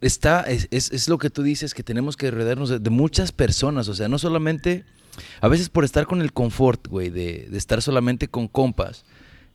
está, 0.00 0.42
es, 0.42 0.68
es- 0.70 0.90
es 0.92 1.08
lo 1.08 1.18
que 1.18 1.30
tú 1.30 1.42
dices, 1.42 1.72
que 1.74 1.82
tenemos 1.82 2.16
que 2.16 2.30
rodearnos 2.30 2.68
de, 2.68 2.78
de 2.80 2.90
muchas 2.90 3.32
personas. 3.32 3.88
O 3.88 3.94
sea, 3.94 4.08
no 4.08 4.18
solamente, 4.18 4.84
a 5.40 5.48
veces 5.48 5.68
por 5.68 5.84
estar 5.84 6.06
con 6.06 6.20
el 6.20 6.32
confort, 6.32 6.88
güey, 6.88 7.10
de, 7.10 7.46
de 7.48 7.58
estar 7.58 7.80
solamente 7.80 8.28
con 8.28 8.48
compas, 8.48 9.04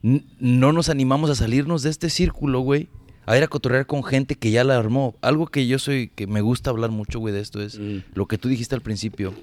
no 0.02 0.72
nos 0.74 0.90
animamos 0.90 1.30
a 1.30 1.36
salirnos 1.36 1.84
de 1.84 1.90
este 1.92 2.10
círculo, 2.10 2.62
güey. 2.62 2.88
A 3.28 3.38
ir 3.38 3.44
a 3.44 3.48
cotorrear 3.48 3.86
con 3.86 4.04
gente 4.04 4.34
que 4.36 4.50
ya 4.50 4.64
la 4.64 4.76
armó. 4.78 5.16
Algo 5.22 5.46
que 5.46 5.68
yo 5.68 5.78
soy, 5.78 6.08
que 6.08 6.26
me 6.26 6.42
gusta 6.42 6.72
hablar 6.72 6.90
mucho, 6.90 7.20
güey, 7.20 7.34
de 7.34 7.40
esto 7.42 7.62
es 7.62 7.78
Mm. 7.78 7.98
lo 8.16 8.26
que 8.28 8.40
tú 8.40 8.50
dijiste 8.50 8.74
al 8.74 8.82
principio 8.82 9.34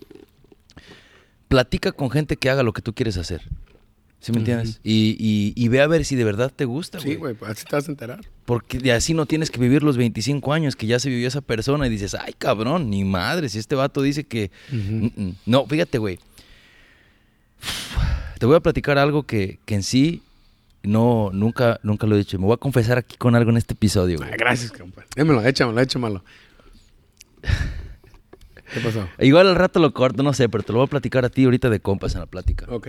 platica 1.46 1.92
con 1.92 2.10
gente 2.10 2.36
que 2.36 2.50
haga 2.50 2.62
lo 2.62 2.72
que 2.72 2.82
tú 2.82 2.92
quieres 2.94 3.16
hacer. 3.16 3.42
¿Sí 4.20 4.32
me 4.32 4.38
entiendes? 4.38 4.80
y, 4.82 5.16
y- 5.18 5.52
y 5.54 5.68
ve 5.68 5.80
a 5.80 5.86
ver 5.86 6.04
si 6.04 6.16
de 6.16 6.24
verdad 6.24 6.52
te 6.54 6.64
gusta, 6.64 6.98
Sí, 6.98 7.06
güey. 7.06 7.16
güey, 7.18 7.34
pues 7.34 7.52
así 7.52 7.64
te 7.64 7.76
vas 7.76 7.86
a 7.88 7.90
enterar. 7.92 8.20
Porque 8.44 8.78
de 8.78 8.90
así 8.92 9.14
no 9.14 9.26
tienes 9.26 9.50
que 9.50 9.60
vivir 9.60 9.82
los 9.84 9.96
25 9.96 10.52
años 10.52 10.74
que 10.74 10.86
ya 10.86 10.98
se 10.98 11.08
vivió 11.08 11.28
esa 11.28 11.40
persona 11.40 11.86
y 11.86 11.90
dices, 11.90 12.14
ay, 12.14 12.32
cabrón, 12.36 12.90
ni 12.90 13.04
madre, 13.04 13.48
si 13.48 13.58
este 13.58 13.74
vato 13.76 14.02
dice 14.02 14.24
que... 14.24 14.50
Mm, 14.72 15.06
mm". 15.22 15.34
No, 15.46 15.66
fíjate, 15.66 15.98
güey. 15.98 16.18
Te 18.38 18.46
voy 18.46 18.56
a 18.56 18.60
platicar 18.60 18.98
algo 18.98 19.22
que, 19.24 19.58
que 19.64 19.74
en 19.76 19.82
sí 19.82 20.22
no, 20.82 21.30
nunca, 21.32 21.78
nunca 21.82 22.06
lo 22.06 22.14
he 22.14 22.18
dicho. 22.18 22.38
Me 22.38 22.46
voy 22.46 22.54
a 22.54 22.58
confesar 22.58 22.98
aquí 22.98 23.16
con 23.16 23.34
algo 23.34 23.50
en 23.50 23.56
este 23.56 23.74
episodio, 23.74 24.18
güey. 24.18 24.30
Ah, 24.32 24.36
gracias, 24.38 24.72
compa. 24.72 25.04
Démelo, 25.16 25.44
échamelo, 25.44 25.80
échamelo. 25.80 26.24
¿Qué 27.42 28.80
pasó? 28.80 29.08
Igual 29.20 29.48
al 29.48 29.56
rato 29.56 29.80
lo 29.80 29.92
corto, 29.94 30.22
no 30.22 30.32
sé, 30.32 30.48
pero 30.48 30.62
te 30.62 30.72
lo 30.72 30.78
voy 30.80 30.86
a 30.86 30.90
platicar 30.90 31.24
a 31.24 31.30
ti 31.30 31.44
ahorita 31.44 31.70
de 31.70 31.80
compas 31.80 32.14
en 32.14 32.20
la 32.20 32.26
plática. 32.26 32.66
Ok. 32.68 32.88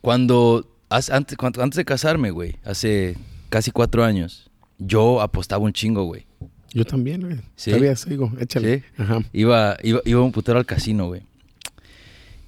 Cuando, 0.00 0.66
antes, 0.88 1.36
cuando- 1.36 1.62
antes 1.62 1.76
de 1.76 1.84
casarme, 1.84 2.30
güey, 2.30 2.56
hace 2.64 3.16
casi 3.48 3.70
cuatro 3.70 4.04
años, 4.04 4.50
yo 4.78 5.20
apostaba 5.20 5.64
un 5.64 5.72
chingo, 5.72 6.04
güey. 6.04 6.26
Yo 6.72 6.84
también, 6.84 7.20
güey. 7.22 7.36
¿Sí? 7.56 7.70
Todavía 7.70 7.96
sigo, 7.96 8.32
échale. 8.38 8.78
¿Sí? 8.78 8.84
Ajá. 8.98 9.20
Iba, 9.32 9.76
iba, 9.82 10.00
iba 10.04 10.22
un 10.22 10.32
putero 10.32 10.58
al 10.58 10.66
casino, 10.66 11.08
güey. 11.08 11.22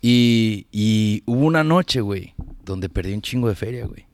Y, 0.00 0.66
y 0.72 1.22
hubo 1.26 1.46
una 1.46 1.62
noche, 1.64 2.00
güey, 2.00 2.34
donde 2.64 2.88
perdí 2.88 3.12
un 3.14 3.22
chingo 3.22 3.48
de 3.48 3.54
feria, 3.54 3.86
güey. 3.86 4.04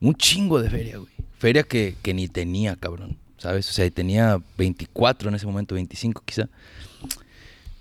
Un 0.00 0.14
chingo 0.14 0.60
de 0.60 0.70
feria, 0.70 0.98
güey. 0.98 1.10
Feria 1.38 1.62
que, 1.62 1.94
que 2.02 2.14
ni 2.14 2.28
tenía, 2.28 2.76
cabrón. 2.76 3.16
¿Sabes? 3.38 3.68
O 3.68 3.72
sea, 3.72 3.88
tenía 3.90 4.40
24 4.56 5.28
en 5.28 5.34
ese 5.34 5.46
momento, 5.46 5.74
25 5.74 6.22
quizá. 6.24 6.48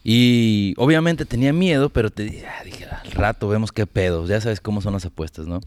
Y 0.08 0.76
obviamente 0.78 1.26
tenía 1.26 1.52
miedo, 1.52 1.90
pero 1.90 2.12
te 2.12 2.46
ah, 2.48 2.64
dije, 2.64 2.86
al 2.86 3.10
rato 3.10 3.48
vemos 3.48 3.72
qué 3.72 3.88
pedo. 3.88 4.28
Ya 4.28 4.40
sabes 4.40 4.62
cómo 4.62 4.80
son 4.80 4.94
las 4.94 5.04
apuestas, 5.04 5.48
¿no? 5.48 5.62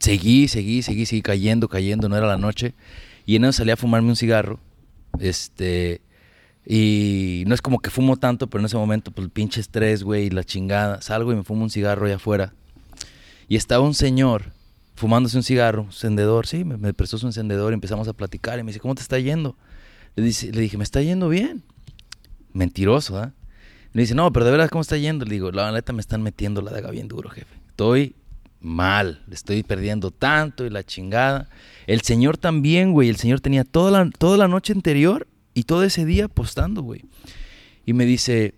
Seguí, 0.00 0.48
seguí, 0.48 0.80
seguí, 0.80 1.04
seguí 1.04 1.20
cayendo, 1.20 1.68
cayendo, 1.68 2.08
no 2.08 2.16
era 2.16 2.26
la 2.26 2.38
noche. 2.38 2.72
Y 3.26 3.36
en 3.36 3.44
eso 3.44 3.52
salí 3.52 3.72
a 3.72 3.76
fumarme 3.76 4.08
un 4.08 4.16
cigarro. 4.16 4.58
Este. 5.20 6.00
Y 6.64 7.44
no 7.46 7.54
es 7.54 7.60
como 7.60 7.78
que 7.80 7.90
fumo 7.90 8.16
tanto, 8.16 8.46
pero 8.46 8.60
en 8.60 8.66
ese 8.66 8.78
momento, 8.78 9.10
pues 9.10 9.26
el 9.26 9.30
pinche 9.30 9.60
estrés, 9.60 10.02
güey, 10.02 10.30
la 10.30 10.42
chingada. 10.42 11.02
Salgo 11.02 11.30
y 11.30 11.36
me 11.36 11.44
fumo 11.44 11.62
un 11.62 11.68
cigarro 11.70 12.06
allá 12.06 12.16
afuera. 12.16 12.54
Y 13.48 13.56
estaba 13.56 13.84
un 13.84 13.92
señor 13.92 14.54
fumándose 14.94 15.36
un 15.36 15.42
cigarro, 15.42 15.82
un 15.82 15.88
encendedor, 15.88 16.46
sí, 16.46 16.64
me, 16.64 16.94
prestó 16.94 17.18
su 17.18 17.26
encendedor 17.26 17.72
y 17.72 17.74
empezamos 17.74 18.08
a 18.08 18.14
platicar. 18.14 18.58
Y 18.58 18.62
me 18.62 18.70
dice, 18.70 18.80
¿cómo 18.80 18.94
te 18.94 19.02
está 19.02 19.18
yendo? 19.18 19.56
Le 20.16 20.22
dije, 20.24 20.78
me 20.78 20.84
está 20.84 21.02
yendo 21.02 21.28
bien. 21.28 21.62
Mentiroso, 22.54 23.18
¿ah? 23.18 23.32
Le 23.92 24.02
dice, 24.02 24.14
no, 24.14 24.32
pero 24.32 24.46
de 24.46 24.50
verdad, 24.50 24.70
¿cómo 24.70 24.82
está 24.82 24.96
yendo? 24.96 25.24
Le 25.24 25.34
digo, 25.34 25.52
la 25.52 25.70
neta 25.70 25.92
me 25.92 26.00
están 26.00 26.22
metiendo 26.22 26.62
la 26.62 26.72
daga 26.72 26.90
bien 26.90 27.06
duro, 27.06 27.28
jefe. 27.30 27.54
Estoy 27.68 28.14
mal, 28.60 29.22
estoy 29.30 29.62
perdiendo 29.62 30.10
tanto 30.10 30.64
y 30.64 30.70
la 30.70 30.82
chingada. 30.82 31.48
El 31.86 32.00
señor 32.00 32.38
también, 32.38 32.92
güey, 32.92 33.08
el 33.08 33.16
señor 33.16 33.40
tenía 33.40 33.62
toda 33.62 33.90
la, 33.90 34.10
toda 34.10 34.36
la 34.36 34.48
noche 34.48 34.72
anterior 34.72 35.28
Y 35.52 35.64
todo 35.64 35.84
ese 35.84 36.04
día 36.04 36.24
apostando, 36.24 36.82
güey. 36.82 37.02
Y 37.86 37.92
me 37.92 38.06
dice, 38.06 38.54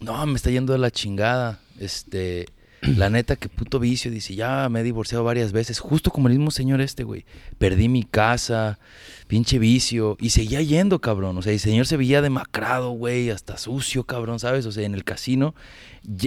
no, 0.00 0.24
me 0.24 0.36
está 0.36 0.50
yendo 0.50 0.72
de 0.72 0.78
la 0.78 0.90
chingada. 0.90 1.60
Este, 1.78 2.46
la 2.82 3.10
neta, 3.10 3.36
que 3.36 3.48
puto 3.48 3.78
vicio. 3.78 4.10
Dice, 4.10 4.34
ya 4.34 4.68
me 4.68 4.80
he 4.80 4.82
divorciado 4.82 5.24
varias 5.24 5.52
veces. 5.52 5.78
Justo 5.80 6.10
como 6.10 6.28
el 6.28 6.34
mismo 6.34 6.50
señor 6.50 6.80
este, 6.80 7.04
güey. 7.04 7.24
Perdí 7.58 7.88
mi 7.88 8.04
casa, 8.04 8.78
pinche 9.26 9.58
vicio. 9.58 10.16
Y 10.20 10.30
seguía 10.30 10.62
yendo, 10.62 11.00
cabrón. 11.00 11.36
O 11.38 11.42
sea, 11.42 11.52
el 11.52 11.58
señor 11.58 11.86
se 11.86 11.96
veía 11.96 12.22
demacrado, 12.22 12.90
güey. 12.90 13.30
Hasta 13.30 13.56
sucio, 13.56 14.04
cabrón, 14.04 14.38
¿sabes? 14.38 14.66
O 14.66 14.72
sea, 14.72 14.84
en 14.84 14.94
el 14.94 15.04
casino. 15.04 15.54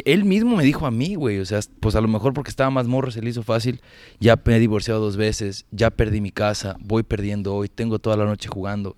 Él 0.06 0.26
mismo 0.26 0.58
me 0.58 0.64
dijo 0.64 0.86
a 0.86 0.92
mí, 0.92 1.16
güey. 1.16 1.40
O 1.40 1.46
sea, 1.46 1.60
pues 1.80 1.96
a 1.96 2.02
lo 2.02 2.08
mejor 2.08 2.34
porque 2.34 2.50
estaba 2.50 2.70
más 2.70 2.88
morro 2.88 3.12
se 3.12 3.22
le 3.22 3.30
hizo 3.30 3.44
fácil. 3.44 3.82
Ya 4.20 4.40
me 4.44 4.58
he 4.58 4.60
divorciado 4.60 5.00
dos 5.00 5.18
veces. 5.18 5.66
Ya 5.72 5.90
perdí 5.90 6.22
mi 6.22 6.32
casa. 6.32 6.76
Voy 6.80 7.04
perdiendo 7.04 7.56
hoy. 7.56 7.70
Tengo 7.70 8.00
toda 8.00 8.18
la 8.18 8.26
noche 8.26 8.50
jugando. 8.50 8.98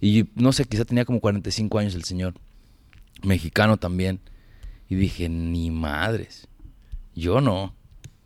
Y 0.00 0.26
no 0.34 0.52
sé, 0.52 0.64
quizá 0.66 0.84
tenía 0.84 1.04
como 1.04 1.20
45 1.20 1.78
años 1.78 1.94
el 1.94 2.04
señor. 2.04 2.34
Mexicano 3.22 3.76
también. 3.76 4.20
Y 4.88 4.94
dije, 4.94 5.28
ni 5.28 5.70
madres. 5.70 6.48
Yo 7.16 7.40
no. 7.40 7.74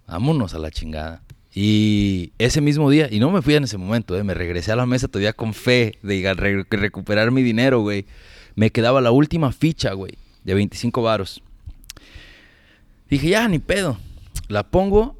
Vámonos 0.07 0.53
a 0.53 0.59
la 0.59 0.71
chingada. 0.71 1.23
Y 1.55 2.33
ese 2.39 2.61
mismo 2.61 2.91
día, 2.91 3.09
y 3.11 3.21
no 3.21 3.31
me 3.31 3.41
fui 3.41 3.55
en 3.55 3.65
ese 3.65 3.79
momento, 3.79 4.17
eh, 4.17 4.25
me 4.25 4.35
regresé 4.35 4.73
a 4.73 4.77
la 4.77 4.87
mesa 4.87 5.09
todavía 5.09 5.33
con 5.33 5.55
fe 5.55 5.99
de 6.03 6.35
recuperar 6.71 7.31
mi 7.31 7.43
dinero, 7.43 7.81
güey. 7.81 8.07
Me 8.57 8.71
quedaba 8.71 9.01
la 9.01 9.13
última 9.13 9.53
ficha, 9.53 9.93
güey, 9.95 10.19
de 10.45 10.55
25 10.55 11.03
varos. 11.03 11.43
Dije, 13.09 13.31
ya, 13.31 13.49
ni 13.49 13.59
pedo. 13.59 13.99
La 14.49 14.69
pongo 14.69 15.17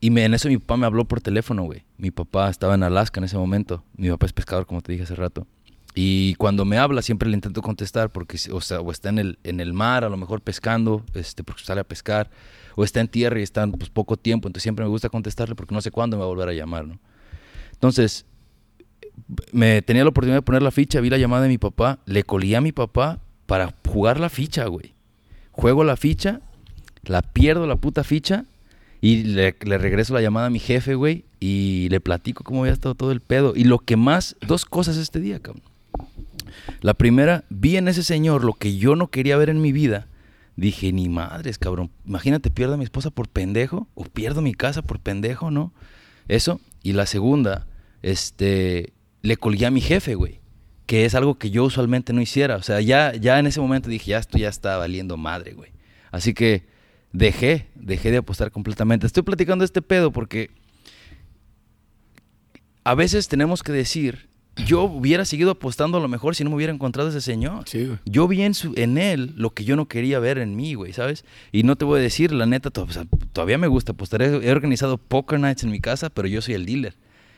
y 0.00 0.10
me, 0.10 0.24
en 0.24 0.34
eso 0.34 0.48
mi 0.48 0.58
papá 0.58 0.76
me 0.76 0.86
habló 0.86 1.04
por 1.04 1.20
teléfono, 1.20 1.64
güey. 1.64 1.84
Mi 1.96 2.10
papá 2.10 2.48
estaba 2.48 2.74
en 2.74 2.82
Alaska 2.84 3.20
en 3.20 3.24
ese 3.24 3.36
momento. 3.36 3.84
Mi 3.96 4.08
papá 4.10 4.26
es 4.26 4.32
pescador, 4.32 4.66
como 4.66 4.80
te 4.80 4.92
dije 4.92 5.04
hace 5.04 5.16
rato. 5.16 5.46
Y 5.94 6.34
cuando 6.36 6.64
me 6.64 6.78
habla 6.78 7.02
siempre 7.02 7.28
le 7.28 7.34
intento 7.34 7.60
contestar 7.60 8.10
porque 8.10 8.38
o, 8.52 8.60
sea, 8.60 8.80
o 8.80 8.92
está 8.92 9.08
en 9.08 9.18
el, 9.18 9.38
en 9.42 9.58
el 9.58 9.72
mar, 9.72 10.04
a 10.04 10.08
lo 10.08 10.16
mejor 10.16 10.40
pescando, 10.40 11.04
este, 11.14 11.42
porque 11.42 11.64
sale 11.64 11.80
a 11.80 11.84
pescar, 11.84 12.30
o 12.78 12.84
está 12.84 13.00
en 13.00 13.08
tierra 13.08 13.40
y 13.40 13.42
está 13.42 13.66
pues, 13.66 13.90
poco 13.90 14.16
tiempo, 14.16 14.46
entonces 14.46 14.62
siempre 14.62 14.84
me 14.84 14.88
gusta 14.88 15.08
contestarle 15.08 15.56
porque 15.56 15.74
no 15.74 15.80
sé 15.80 15.90
cuándo 15.90 16.16
me 16.16 16.20
va 16.20 16.26
a 16.26 16.28
volver 16.28 16.48
a 16.48 16.52
llamar, 16.52 16.86
¿no? 16.86 17.00
Entonces, 17.72 18.24
me 19.50 19.82
tenía 19.82 20.04
la 20.04 20.10
oportunidad 20.10 20.38
de 20.38 20.42
poner 20.42 20.62
la 20.62 20.70
ficha, 20.70 21.00
vi 21.00 21.10
la 21.10 21.18
llamada 21.18 21.42
de 21.42 21.48
mi 21.48 21.58
papá, 21.58 21.98
le 22.06 22.22
colí 22.22 22.54
a 22.54 22.60
mi 22.60 22.70
papá 22.70 23.18
para 23.46 23.74
jugar 23.84 24.20
la 24.20 24.28
ficha, 24.28 24.64
güey. 24.66 24.94
Juego 25.50 25.82
la 25.82 25.96
ficha, 25.96 26.40
la 27.02 27.22
pierdo 27.22 27.66
la 27.66 27.74
puta 27.74 28.04
ficha 28.04 28.44
y 29.00 29.24
le, 29.24 29.56
le 29.60 29.78
regreso 29.78 30.14
la 30.14 30.22
llamada 30.22 30.46
a 30.46 30.50
mi 30.50 30.60
jefe, 30.60 30.94
güey, 30.94 31.24
y 31.40 31.88
le 31.90 31.98
platico 31.98 32.44
cómo 32.44 32.60
había 32.60 32.74
estado 32.74 32.94
todo 32.94 33.10
el 33.10 33.20
pedo. 33.20 33.54
Y 33.56 33.64
lo 33.64 33.80
que 33.80 33.96
más, 33.96 34.36
dos 34.46 34.64
cosas 34.64 34.98
este 34.98 35.18
día, 35.18 35.40
cabrón. 35.40 35.64
La 36.80 36.94
primera, 36.94 37.42
vi 37.50 37.76
en 37.76 37.88
ese 37.88 38.04
señor 38.04 38.44
lo 38.44 38.52
que 38.52 38.76
yo 38.76 38.94
no 38.94 39.08
quería 39.08 39.36
ver 39.36 39.50
en 39.50 39.60
mi 39.60 39.72
vida. 39.72 40.06
Dije, 40.58 40.92
ni 40.92 41.08
madres, 41.08 41.56
cabrón. 41.56 41.92
Imagínate, 42.04 42.50
pierdo 42.50 42.74
a 42.74 42.76
mi 42.76 42.82
esposa 42.82 43.10
por 43.10 43.28
pendejo, 43.28 43.86
o 43.94 44.02
pierdo 44.02 44.42
mi 44.42 44.54
casa 44.54 44.82
por 44.82 44.98
pendejo, 44.98 45.52
¿no? 45.52 45.72
Eso. 46.26 46.60
Y 46.82 46.94
la 46.94 47.06
segunda, 47.06 47.68
este, 48.02 48.92
le 49.22 49.36
colgué 49.36 49.66
a 49.66 49.70
mi 49.70 49.80
jefe, 49.80 50.16
güey. 50.16 50.40
Que 50.86 51.04
es 51.04 51.14
algo 51.14 51.38
que 51.38 51.50
yo 51.50 51.62
usualmente 51.62 52.12
no 52.12 52.20
hiciera. 52.20 52.56
O 52.56 52.62
sea, 52.64 52.80
ya, 52.80 53.14
ya 53.14 53.38
en 53.38 53.46
ese 53.46 53.60
momento 53.60 53.88
dije, 53.88 54.10
ya 54.10 54.18
esto 54.18 54.36
ya 54.36 54.48
está 54.48 54.76
valiendo 54.78 55.16
madre, 55.16 55.52
güey. 55.52 55.70
Así 56.10 56.34
que 56.34 56.66
dejé, 57.12 57.68
dejé 57.76 58.10
de 58.10 58.16
apostar 58.16 58.50
completamente. 58.50 59.06
Estoy 59.06 59.22
platicando 59.22 59.64
este 59.64 59.80
pedo 59.80 60.10
porque 60.10 60.50
a 62.82 62.96
veces 62.96 63.28
tenemos 63.28 63.62
que 63.62 63.70
decir, 63.70 64.27
yo 64.66 64.82
hubiera 64.84 65.24
seguido 65.24 65.52
apostando 65.52 65.98
a 65.98 66.00
lo 66.00 66.08
mejor 66.08 66.34
si 66.34 66.44
no 66.44 66.50
me 66.50 66.56
hubiera 66.56 66.72
encontrado 66.72 67.08
ese 67.08 67.20
señor. 67.20 67.64
Sí, 67.66 67.84
güey. 67.86 67.98
Yo 68.04 68.26
vi 68.28 68.42
en, 68.42 68.54
su, 68.54 68.72
en 68.76 68.98
él 68.98 69.32
lo 69.36 69.50
que 69.50 69.64
yo 69.64 69.76
no 69.76 69.86
quería 69.86 70.18
ver 70.18 70.38
en 70.38 70.56
mí, 70.56 70.74
güey, 70.74 70.92
¿sabes? 70.92 71.24
Y 71.52 71.62
no 71.62 71.76
te 71.76 71.84
voy 71.84 72.00
a 72.00 72.02
decir, 72.02 72.32
la 72.32 72.46
neta, 72.46 72.70
to- 72.70 72.82
o 72.84 72.90
sea, 72.90 73.04
todavía 73.32 73.58
me 73.58 73.66
gusta 73.68 73.92
apostar. 73.92 74.22
He, 74.22 74.26
he 74.46 74.50
organizado 74.50 74.98
poker 74.98 75.38
nights 75.40 75.62
en 75.64 75.70
mi 75.70 75.80
casa, 75.80 76.10
pero 76.10 76.28
yo 76.28 76.40
soy 76.42 76.54
el 76.54 76.66
dealer. 76.66 76.94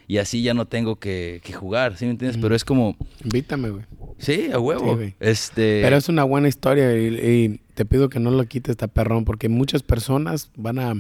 Y 0.09 0.19
así 0.19 0.43
ya 0.43 0.55
no 0.55 0.67
tengo 0.67 0.97
que, 0.97 1.41
que 1.45 1.53
jugar, 1.53 1.97
¿sí 1.97 2.05
me 2.05 2.11
entiendes? 2.13 2.41
Pero 2.43 2.57
es 2.57 2.65
como, 2.65 2.97
Invítame, 3.23 3.71
güey. 3.71 3.85
sí, 4.19 4.49
a 4.53 4.59
huevo. 4.59 4.91
Sí, 4.91 4.95
güey. 4.97 5.15
este, 5.21 5.83
Pero 5.83 5.97
es 5.97 6.09
una 6.09 6.25
buena 6.25 6.49
historia 6.49 6.97
y, 6.99 7.07
y 7.15 7.61
te 7.75 7.85
pido 7.85 8.09
que 8.09 8.19
no 8.19 8.33
lo 8.33 8.45
quites, 8.47 8.73
esta 8.73 8.89
perrón, 8.89 9.25
porque 9.25 9.49
muchas 9.49 9.85
personas 9.85 10.51
van 10.57 10.81
a, 10.81 10.95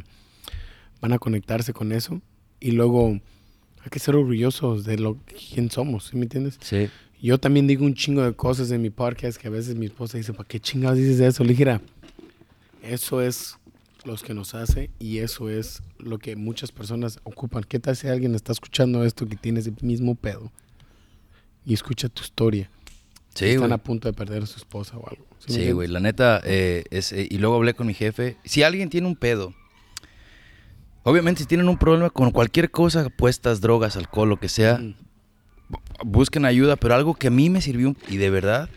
van 1.00 1.12
a 1.12 1.18
conectarse 1.18 1.72
con 1.72 1.90
eso 1.90 2.20
y 2.60 2.70
luego 2.70 3.18
hay 3.82 3.88
que 3.90 3.98
ser 3.98 4.14
orgullosos 4.16 4.84
de 4.84 4.98
lo 4.98 5.16
quién 5.54 5.70
somos, 5.70 6.06
¿sí 6.06 6.16
me 6.16 6.22
entiendes? 6.24 6.58
Sí, 6.60 6.88
Yo 7.22 7.38
también 7.38 7.66
digo 7.66 7.84
un 7.84 7.94
chingo 7.94 8.22
de 8.22 8.32
cosas 8.34 8.70
en 8.70 8.80
mi 8.82 8.90
podcast 8.90 9.38
que 9.40 9.48
a 9.48 9.50
veces 9.50 9.74
mi 9.76 9.86
esposa 9.86 10.16
dice, 10.18 10.32
¿para 10.32 10.48
qué 10.48 10.58
chingados 10.60 10.96
dices 10.98 11.20
eso? 11.20 11.42
Le 11.44 11.50
dije, 11.50 11.64
"Mira, 11.64 11.80
eso 12.82 13.20
es 13.20 13.56
los 14.04 14.22
que 14.22 14.32
nos 14.32 14.54
hace 14.54 14.90
y 14.98 15.18
eso 15.18 15.50
es 15.50 15.82
lo 15.98 16.18
que 16.18 16.34
muchas 16.36 16.72
personas 16.72 17.20
ocupan. 17.24 17.62
¿Qué 17.64 17.78
tal 17.78 17.94
si 17.96 18.08
alguien 18.08 18.34
está 18.34 18.52
escuchando 18.52 19.04
esto 19.04 19.26
que 19.28 19.36
tiene 19.36 19.60
ese 19.60 19.72
mismo 19.82 20.14
pedo 20.14 20.50
y 21.66 21.74
escucha 21.74 22.08
tu 22.08 22.22
historia? 22.22 22.70
sí, 23.34 23.44
Están 23.46 23.60
güey. 23.68 23.72
a 23.72 23.78
punto 23.78 24.08
de 24.08 24.14
perder 24.14 24.42
a 24.42 24.46
su 24.46 24.56
esposa 24.56 24.96
o 24.96 25.06
algo. 25.08 25.26
Sí, 25.40 25.48
entiendes? 25.52 25.74
güey, 25.74 25.88
la 25.88 26.00
neta, 26.00 26.40
eh, 26.44 26.84
es, 26.90 27.12
eh, 27.12 27.28
y 27.30 27.36
luego 27.38 27.56
hablé 27.56 27.74
con 27.74 27.86
mi 27.86 27.92
jefe. 27.94 28.36
Si 28.44 28.62
alguien 28.62 28.88
tiene 28.88 29.06
un 29.06 29.16
pedo, 29.16 29.54
obviamente 31.02 31.40
si 31.42 31.46
tienen 31.46 31.68
un 31.68 31.78
problema 31.78 32.10
con 32.10 32.30
cualquier 32.30 32.70
cosa, 32.70 33.02
apuestas, 33.06 33.60
drogas, 33.60 33.96
alcohol, 33.96 34.28
lo 34.28 34.38
que 34.38 34.48
sea, 34.48 34.78
Mm. 34.78 34.94
busquen 36.04 36.44
ayuda, 36.44 36.76
pero 36.76 36.94
algo 36.94 37.14
que 37.14 37.28
a 37.28 37.30
mí 37.30 37.50
me 37.50 37.60
sirvió, 37.60 37.94
y 38.08 38.16
de 38.16 38.30
verdad, 38.30 38.68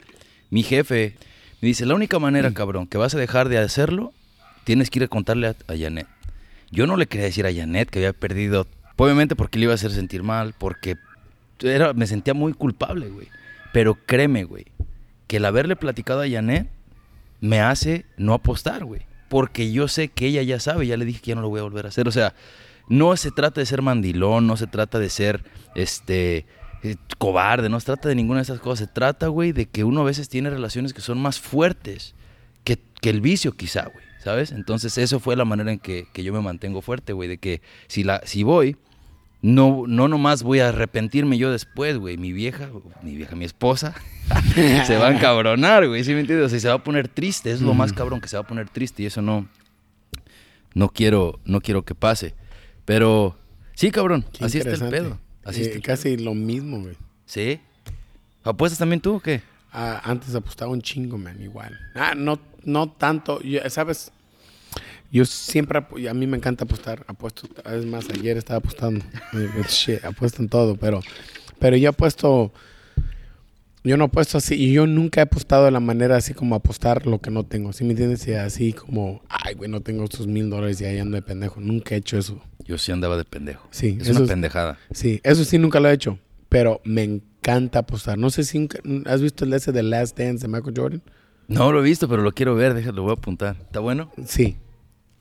mi 0.49 0.63
jefe 0.63 1.15
me 1.61 1.67
dice, 1.67 1.85
la 1.85 1.95
única 1.95 2.19
manera, 2.19 2.49
Mm. 2.49 2.53
cabrón, 2.53 2.87
que 2.87 2.97
vas 2.97 3.15
a 3.15 3.17
dejar 3.19 3.49
de 3.49 3.57
hacerlo, 3.57 4.13
tienes 4.63 4.89
que 4.89 4.99
ir 4.99 5.03
a 5.03 5.07
contarle 5.07 5.47
a, 5.47 5.55
a 5.67 5.77
Janet. 5.77 6.07
Yo 6.71 6.87
no 6.87 6.97
le 6.97 7.07
quería 7.07 7.25
decir 7.25 7.45
a 7.45 7.53
Janet 7.53 7.89
que 7.89 7.99
había 7.99 8.13
perdido, 8.13 8.67
obviamente 8.97 9.35
porque 9.35 9.59
le 9.59 9.65
iba 9.65 9.71
a 9.73 9.75
hacer 9.75 9.91
sentir 9.91 10.23
mal, 10.23 10.53
porque 10.57 10.95
era, 11.59 11.93
me 11.93 12.07
sentía 12.07 12.33
muy 12.33 12.53
culpable, 12.53 13.09
güey. 13.09 13.27
Pero 13.71 13.95
créeme, 14.05 14.43
güey, 14.43 14.65
que 15.27 15.37
el 15.37 15.45
haberle 15.45 15.75
platicado 15.75 16.21
a 16.21 16.29
Janet 16.29 16.67
me 17.41 17.59
hace 17.61 18.05
no 18.17 18.33
apostar, 18.33 18.85
güey. 18.85 19.01
Porque 19.33 19.71
yo 19.71 19.87
sé 19.87 20.09
que 20.09 20.27
ella 20.27 20.43
ya 20.43 20.59
sabe, 20.59 20.85
ya 20.85 20.95
le 20.95 21.05
dije 21.05 21.19
que 21.19 21.29
ya 21.29 21.35
no 21.35 21.41
lo 21.41 21.49
voy 21.49 21.59
a 21.59 21.63
volver 21.63 21.87
a 21.87 21.89
hacer. 21.89 22.07
O 22.07 22.11
sea, 22.11 22.35
no 22.87 23.17
se 23.17 23.31
trata 23.31 23.61
de 23.61 23.65
ser 23.65 23.81
mandilón, 23.81 24.45
no 24.45 24.57
se 24.57 24.67
trata 24.67 24.99
de 24.99 25.09
ser 25.09 25.43
este 25.73 26.45
eh, 26.83 26.97
cobarde, 27.17 27.67
no 27.67 27.79
se 27.79 27.87
trata 27.87 28.09
de 28.09 28.13
ninguna 28.13 28.41
de 28.41 28.43
esas 28.43 28.59
cosas. 28.59 28.87
Se 28.87 28.93
trata, 28.93 29.29
güey, 29.29 29.51
de 29.51 29.65
que 29.65 29.83
uno 29.83 30.01
a 30.01 30.03
veces 30.03 30.29
tiene 30.29 30.51
relaciones 30.51 30.93
que 30.93 31.01
son 31.01 31.19
más 31.19 31.39
fuertes 31.39 32.13
que, 32.63 32.77
que 33.01 33.09
el 33.09 33.21
vicio, 33.21 33.53
quizá, 33.53 33.89
güey. 33.91 34.05
¿Sabes? 34.23 34.51
Entonces, 34.51 34.99
eso 34.99 35.19
fue 35.19 35.35
la 35.35 35.45
manera 35.45 35.71
en 35.71 35.79
que, 35.79 36.05
que 36.13 36.23
yo 36.23 36.31
me 36.31 36.39
mantengo 36.39 36.83
fuerte, 36.83 37.13
güey. 37.13 37.27
De 37.27 37.39
que 37.39 37.63
si, 37.87 38.03
la, 38.03 38.21
si 38.25 38.43
voy, 38.43 38.77
no, 39.43 39.83
no 39.87 40.07
nomás 40.07 40.41
voy 40.41 40.59
a 40.61 40.69
arrepentirme 40.69 41.37
yo 41.37 41.51
después, 41.51 41.97
güey. 41.99 42.17
Mi 42.17 42.31
vieja, 42.33 42.69
mi 43.03 43.15
vieja, 43.15 43.35
mi 43.35 43.45
esposa, 43.45 43.93
se 44.87 44.97
va 44.97 45.09
a 45.09 45.13
encabronar, 45.15 45.87
güey. 45.87 46.03
¿Sí 46.03 46.13
me 46.13 46.21
entiendes? 46.21 46.47
O 46.47 46.49
sea, 46.49 46.59
se 46.59 46.67
va 46.69 46.75
a 46.75 46.83
poner 46.83 47.07
triste. 47.09 47.51
Es 47.51 47.61
lo 47.61 47.73
más 47.75 47.93
cabrón 47.93 48.21
que 48.21 48.27
se 48.29 48.37
va 48.37 48.41
a 48.43 48.47
poner 48.47 48.69
triste 48.69 49.03
y 49.03 49.05
eso 49.05 49.21
no, 49.21 49.47
no 50.73 50.89
quiero, 50.89 51.39
no 51.45 51.61
quiero 51.61 51.83
que 51.83 51.93
pase. 51.93 52.33
Pero 52.85 53.37
sí, 53.75 53.91
cabrón. 53.91 54.25
Qué 54.33 54.45
así 54.45 54.57
está 54.57 54.71
el 54.73 54.89
pedo. 54.89 55.19
Así 55.45 55.59
Eh, 55.61 55.63
está 55.65 55.75
el 55.75 55.83
casi 55.83 56.17
lo 56.17 56.33
mismo, 56.33 56.79
güey. 56.81 56.95
¿Sí? 57.25 57.59
¿Apuestas 58.43 58.79
también 58.79 59.01
tú 59.01 59.15
o 59.15 59.19
qué? 59.19 59.41
Ah, 59.71 60.01
antes 60.05 60.33
apostaba 60.35 60.71
un 60.71 60.81
chingo, 60.81 61.17
man, 61.17 61.41
igual. 61.41 61.77
Ah, 61.95 62.13
no, 62.15 62.39
no 62.63 62.89
tanto. 62.91 63.41
Yo- 63.41 63.67
¿Sabes? 63.69 64.11
Yo 65.13 65.25
siempre, 65.25 65.77
a 66.09 66.13
mí 66.15 66.25
me 66.25 66.37
encanta 66.37 66.63
apostar. 66.63 67.05
Apuesto, 67.07 67.47
es 67.71 67.85
más, 67.85 68.09
ayer 68.09 68.35
estaba 68.35 68.57
apostando. 68.57 69.05
Eh, 69.33 69.47
Shit, 69.69 70.03
apuesto 70.03 70.41
en 70.41 70.49
todo, 70.49 70.75
pero, 70.75 71.01
pero 71.59 71.77
yo 71.77 71.91
apuesto, 71.91 72.51
yo 73.83 73.95
no 73.95 74.05
apuesto 74.05 74.39
así, 74.39 74.55
y 74.55 74.73
yo 74.73 74.87
nunca 74.87 75.21
he 75.21 75.23
apostado 75.23 75.65
de 75.65 75.71
la 75.71 75.79
manera 75.79 76.17
así 76.17 76.33
como 76.33 76.55
apostar 76.55 77.05
lo 77.05 77.21
que 77.21 77.29
no 77.29 77.43
tengo. 77.43 77.73
¿Sí 77.73 77.83
me 77.83 77.91
entiendes? 77.91 78.27
Y 78.27 78.33
así 78.33 78.73
como, 78.73 79.21
ay, 79.29 79.53
güey, 79.53 79.69
no 79.69 79.81
tengo 79.81 80.03
estos 80.03 80.25
mil 80.25 80.49
dólares 80.49 80.81
y 80.81 80.85
ahí 80.85 80.97
ando 80.97 81.15
de 81.15 81.21
pendejo. 81.21 81.61
Nunca 81.61 81.93
he 81.93 81.99
hecho 81.99 82.17
eso. 82.17 82.41
Yo 82.65 82.79
sí 82.79 82.91
andaba 82.91 83.15
de 83.15 83.23
pendejo. 83.25 83.67
Sí, 83.69 83.99
Es 84.01 84.09
eso 84.09 84.17
una 84.21 84.27
pendejada. 84.27 84.79
Sí, 84.91 85.21
eso 85.23 85.45
sí 85.45 85.59
nunca 85.59 85.79
lo 85.79 85.89
he 85.89 85.93
hecho, 85.93 86.17
pero 86.49 86.81
me 86.85 87.03
encanta 87.03 87.79
apostar. 87.79 88.17
No 88.17 88.31
sé 88.31 88.43
si 88.45 88.67
has 89.05 89.21
visto 89.21 89.45
el 89.45 89.53
ese 89.53 89.71
de 89.71 89.83
Last 89.83 90.17
Dance 90.17 90.47
de 90.47 90.51
Michael 90.51 90.73
Jordan. 90.75 91.03
No 91.47 91.71
lo 91.71 91.81
he 91.81 91.83
visto, 91.83 92.07
pero 92.09 92.23
lo 92.23 92.31
quiero 92.31 92.55
ver. 92.55 92.73
Déjalo, 92.73 92.95
lo 92.95 93.03
voy 93.03 93.11
a 93.11 93.13
apuntar. 93.13 93.57
¿Está 93.61 93.79
bueno? 93.79 94.11
Sí, 94.25 94.57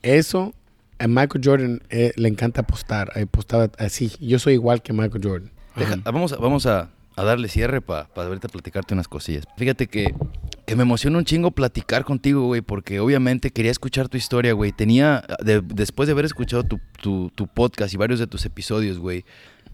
eso 0.03 0.53
a 0.99 1.07
Michael 1.07 1.41
Jordan 1.43 1.81
eh, 1.89 2.11
le 2.15 2.29
encanta 2.29 2.61
apostar, 2.61 3.11
eh, 3.15 3.21
apostaba 3.23 3.69
así. 3.79 4.11
Yo 4.19 4.37
soy 4.39 4.53
igual 4.53 4.81
que 4.83 4.93
Michael 4.93 5.23
Jordan. 5.23 5.51
Deja- 5.75 5.97
vamos 6.05 6.31
a, 6.33 6.37
vamos 6.37 6.65
a, 6.67 6.91
a 7.15 7.23
darle 7.23 7.47
cierre 7.49 7.81
para 7.81 8.07
ahorita 8.15 8.47
platicarte 8.47 8.93
unas 8.93 9.07
cosillas. 9.07 9.45
Fíjate 9.57 9.87
que, 9.87 10.13
que 10.65 10.75
me 10.75 10.83
emociona 10.83 11.17
un 11.17 11.25
chingo 11.25 11.51
platicar 11.51 12.05
contigo, 12.05 12.45
güey, 12.45 12.61
porque 12.61 12.99
obviamente 12.99 13.49
quería 13.51 13.71
escuchar 13.71 14.07
tu 14.07 14.17
historia, 14.17 14.53
güey. 14.53 14.71
Tenía, 14.71 15.23
de- 15.43 15.61
después 15.61 16.07
de 16.07 16.13
haber 16.13 16.25
escuchado 16.25 16.63
tu, 16.63 16.79
tu- 17.01 17.31
tu 17.33 17.47
podcast 17.47 17.93
y 17.93 17.97
varios 17.97 18.19
de 18.19 18.27
tus 18.27 18.45
episodios, 18.45 18.99
güey. 18.99 19.25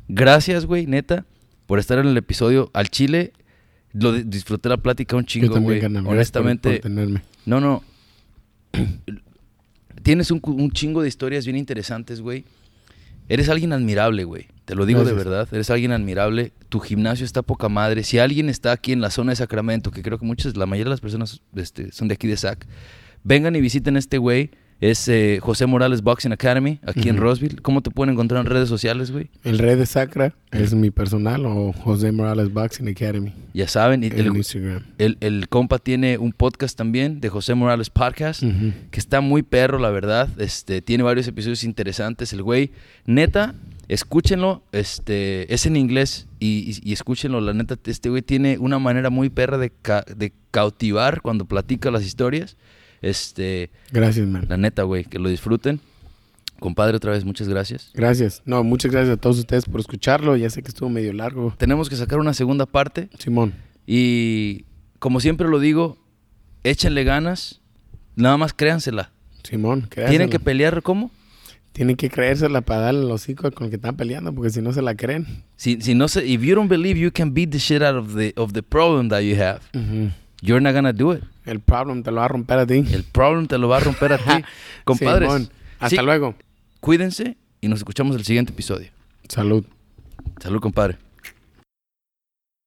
Gracias, 0.07 0.65
güey, 0.65 0.87
neta, 0.87 1.25
por 1.67 1.77
estar 1.79 1.99
en 1.99 2.07
el 2.07 2.17
episodio 2.17 2.71
al 2.73 2.89
Chile. 2.89 3.33
Lo 3.93 4.11
di- 4.13 4.23
disfruté 4.23 4.69
la 4.69 4.77
plática 4.77 5.15
un 5.17 5.25
chingo, 5.25 5.47
güey. 5.65 5.79
por- 6.03 6.13
Honestamente, 6.13 6.79
por 6.79 6.91
no, 7.45 7.59
no. 7.59 7.83
Tienes 10.03 10.31
un, 10.31 10.41
un 10.43 10.71
chingo 10.71 11.01
de 11.01 11.07
historias 11.07 11.45
bien 11.45 11.57
interesantes, 11.57 12.21
güey. 12.21 12.45
Eres 13.29 13.47
alguien 13.49 13.73
admirable, 13.73 14.23
güey. 14.23 14.47
Te 14.65 14.75
lo 14.75 14.85
digo 14.85 15.05
de 15.05 15.13
verdad. 15.13 15.47
Eres 15.51 15.69
alguien 15.69 15.91
admirable. 15.91 16.51
Tu 16.69 16.79
gimnasio 16.79 17.25
está 17.25 17.43
poca 17.43 17.69
madre. 17.69 18.03
Si 18.03 18.17
alguien 18.17 18.49
está 18.49 18.71
aquí 18.71 18.91
en 18.91 19.01
la 19.01 19.11
zona 19.11 19.31
de 19.31 19.35
Sacramento, 19.35 19.91
que 19.91 20.01
creo 20.01 20.17
que 20.17 20.25
muchas, 20.25 20.57
la 20.57 20.65
mayoría 20.65 20.85
de 20.85 20.91
las 20.91 21.01
personas 21.01 21.41
este, 21.55 21.91
son 21.91 22.07
de 22.07 22.15
aquí 22.15 22.27
de 22.27 22.37
Sac, 22.37 22.67
vengan 23.23 23.55
y 23.55 23.61
visiten 23.61 23.97
este 23.97 24.17
güey. 24.17 24.51
Es 24.81 25.09
eh, 25.09 25.39
José 25.41 25.65
Morales 25.65 26.01
Boxing 26.01 26.31
Academy, 26.31 26.79
aquí 26.85 27.09
en. 27.09 27.17
Roseville. 27.17 27.57
¿Cómo 27.61 27.81
te 27.81 27.91
pueden 27.91 28.13
encontrar 28.13 28.39
en 28.45 28.49
redes 28.49 28.69
sociales, 28.69 29.11
güey? 29.11 29.29
El 29.43 29.59
Rey 29.59 29.75
de 29.75 29.85
Sacra 29.85 30.33
es 30.51 30.73
mi 30.73 30.89
personal 30.89 31.45
o 31.45 31.73
José 31.73 32.13
Morales 32.13 32.53
Boxing 32.53 32.87
Academy 32.87 33.33
Ya 33.53 33.67
saben. 33.67 34.03
y 34.03 34.07
en 34.07 34.17
el, 34.19 34.27
Instagram. 34.37 34.83
el- 34.97 35.17
el 35.19 35.49
compa 35.49 35.79
tiene 35.79 36.17
un 36.17 36.31
podcast 36.31 36.77
también 36.77 37.19
de 37.19 37.27
José 37.27 37.55
Morales 37.55 37.89
Podcast. 37.89 38.41
Que 38.41 38.99
está 38.99 39.19
muy 39.19 39.43
perro, 39.43 39.79
la 39.79 39.89
verdad. 39.89 40.29
Este, 40.39 40.81
tiene 40.81 41.03
varios 41.03 41.27
episodios 41.27 41.65
interesantes. 41.65 42.31
El 42.31 42.41
güey, 42.41 42.71
neta, 43.05 43.55
escúchenlo. 43.89 44.63
Este, 44.71 45.53
es 45.53 45.65
en 45.65 45.75
inglés 45.75 46.27
y, 46.39 46.71
y- 46.83 46.89
y 46.89 46.93
escúchenlo. 46.93 47.41
La 47.41 47.53
neta, 47.53 47.75
este 47.85 48.09
güey 48.09 48.21
tiene 48.21 48.57
una 48.59 48.79
manera 48.79 49.09
muy 49.09 49.29
perra 49.29 49.57
de, 49.57 49.71
ca- 49.81 50.05
de 50.15 50.31
cautivar 50.51 51.21
cuando 51.21 51.43
platica 51.43 51.91
las 51.91 52.05
historias. 52.05 52.55
Este, 53.01 53.69
Gracias, 53.91 54.27
man. 54.27 54.45
la 54.49 54.57
neta, 54.57 54.83
güey, 54.83 55.03
que 55.05 55.19
lo 55.19 55.29
disfruten. 55.29 55.79
Compadre, 56.59 56.97
otra 56.97 57.13
vez, 57.13 57.23
muchas 57.23 57.47
gracias. 57.47 57.89
Gracias. 57.93 58.41
No, 58.45 58.63
muchas 58.63 58.91
gracias 58.91 59.17
a 59.17 59.21
todos 59.21 59.39
ustedes 59.39 59.65
por 59.65 59.79
escucharlo. 59.79 60.35
Ya 60.35 60.49
sé 60.49 60.61
que 60.61 60.67
estuvo 60.67 60.89
medio 60.89 61.13
largo. 61.13 61.53
Tenemos 61.57 61.89
que 61.89 61.95
sacar 61.95 62.19
una 62.19 62.33
segunda 62.33 62.65
parte 62.65 63.09
Simón. 63.17 63.53
y, 63.87 64.65
como 64.99 65.21
siempre 65.21 65.47
lo 65.47 65.59
digo, 65.59 65.97
échenle 66.63 67.05
ganas. 67.05 67.61
Nada 68.15 68.35
más 68.35 68.53
créansela. 68.53 69.11
Simón, 69.43 69.87
créasela. 69.89 70.09
Tienen 70.09 70.29
que 70.29 70.39
pelear, 70.39 70.81
¿cómo? 70.83 71.11
Tienen 71.71 71.95
que 71.95 72.09
creérsela 72.09 72.59
para 72.59 72.81
darle 72.81 73.05
el 73.05 73.11
hocico 73.11 73.49
con 73.51 73.65
el 73.65 73.69
que 73.69 73.77
están 73.77 73.95
peleando, 73.95 74.33
porque 74.35 74.49
si 74.49 74.61
no 74.61 74.73
se 74.73 74.81
la 74.81 74.95
creen. 74.95 75.45
Si, 75.55 75.79
si 75.79 75.95
no 75.95 76.09
se, 76.09 76.25
if 76.27 76.41
you 76.41 76.55
don't 76.55 76.69
believe 76.69 76.99
you 76.99 77.11
can 77.13 77.33
beat 77.33 77.51
the 77.51 77.59
shit 77.59 77.81
out 77.81 77.95
of 77.95 78.15
the, 78.15 78.33
of 78.35 78.51
the 78.51 78.63
problem 78.63 79.07
that 79.09 79.21
you 79.21 79.41
have, 79.41 79.61
you're 80.41 80.61
not 80.61 80.73
gonna 80.73 80.93
do 80.93 81.13
it. 81.13 81.23
El 81.45 81.59
problem 81.59 82.03
te 82.03 82.11
lo 82.11 82.17
va 82.17 82.25
a 82.25 82.27
romper 82.29 82.59
a 82.59 82.65
ti. 82.65 82.83
El 82.91 83.03
problem 83.03 83.47
te 83.47 83.57
lo 83.57 83.67
va 83.67 83.77
a 83.77 83.79
romper 83.81 84.13
a 84.13 84.17
ti. 84.17 84.45
Compadres. 84.83 85.49
Hasta 85.79 85.89
sí, 85.89 86.03
luego. 86.03 86.35
cuídense 86.81 87.37
y 87.61 87.67
nos 87.67 87.79
escuchamos 87.79 88.15
el 88.15 88.25
siguiente 88.25 88.51
episodio. 88.51 88.89
Salud. 89.27 89.65
Salud, 90.41 90.59
compadre. 90.59 90.97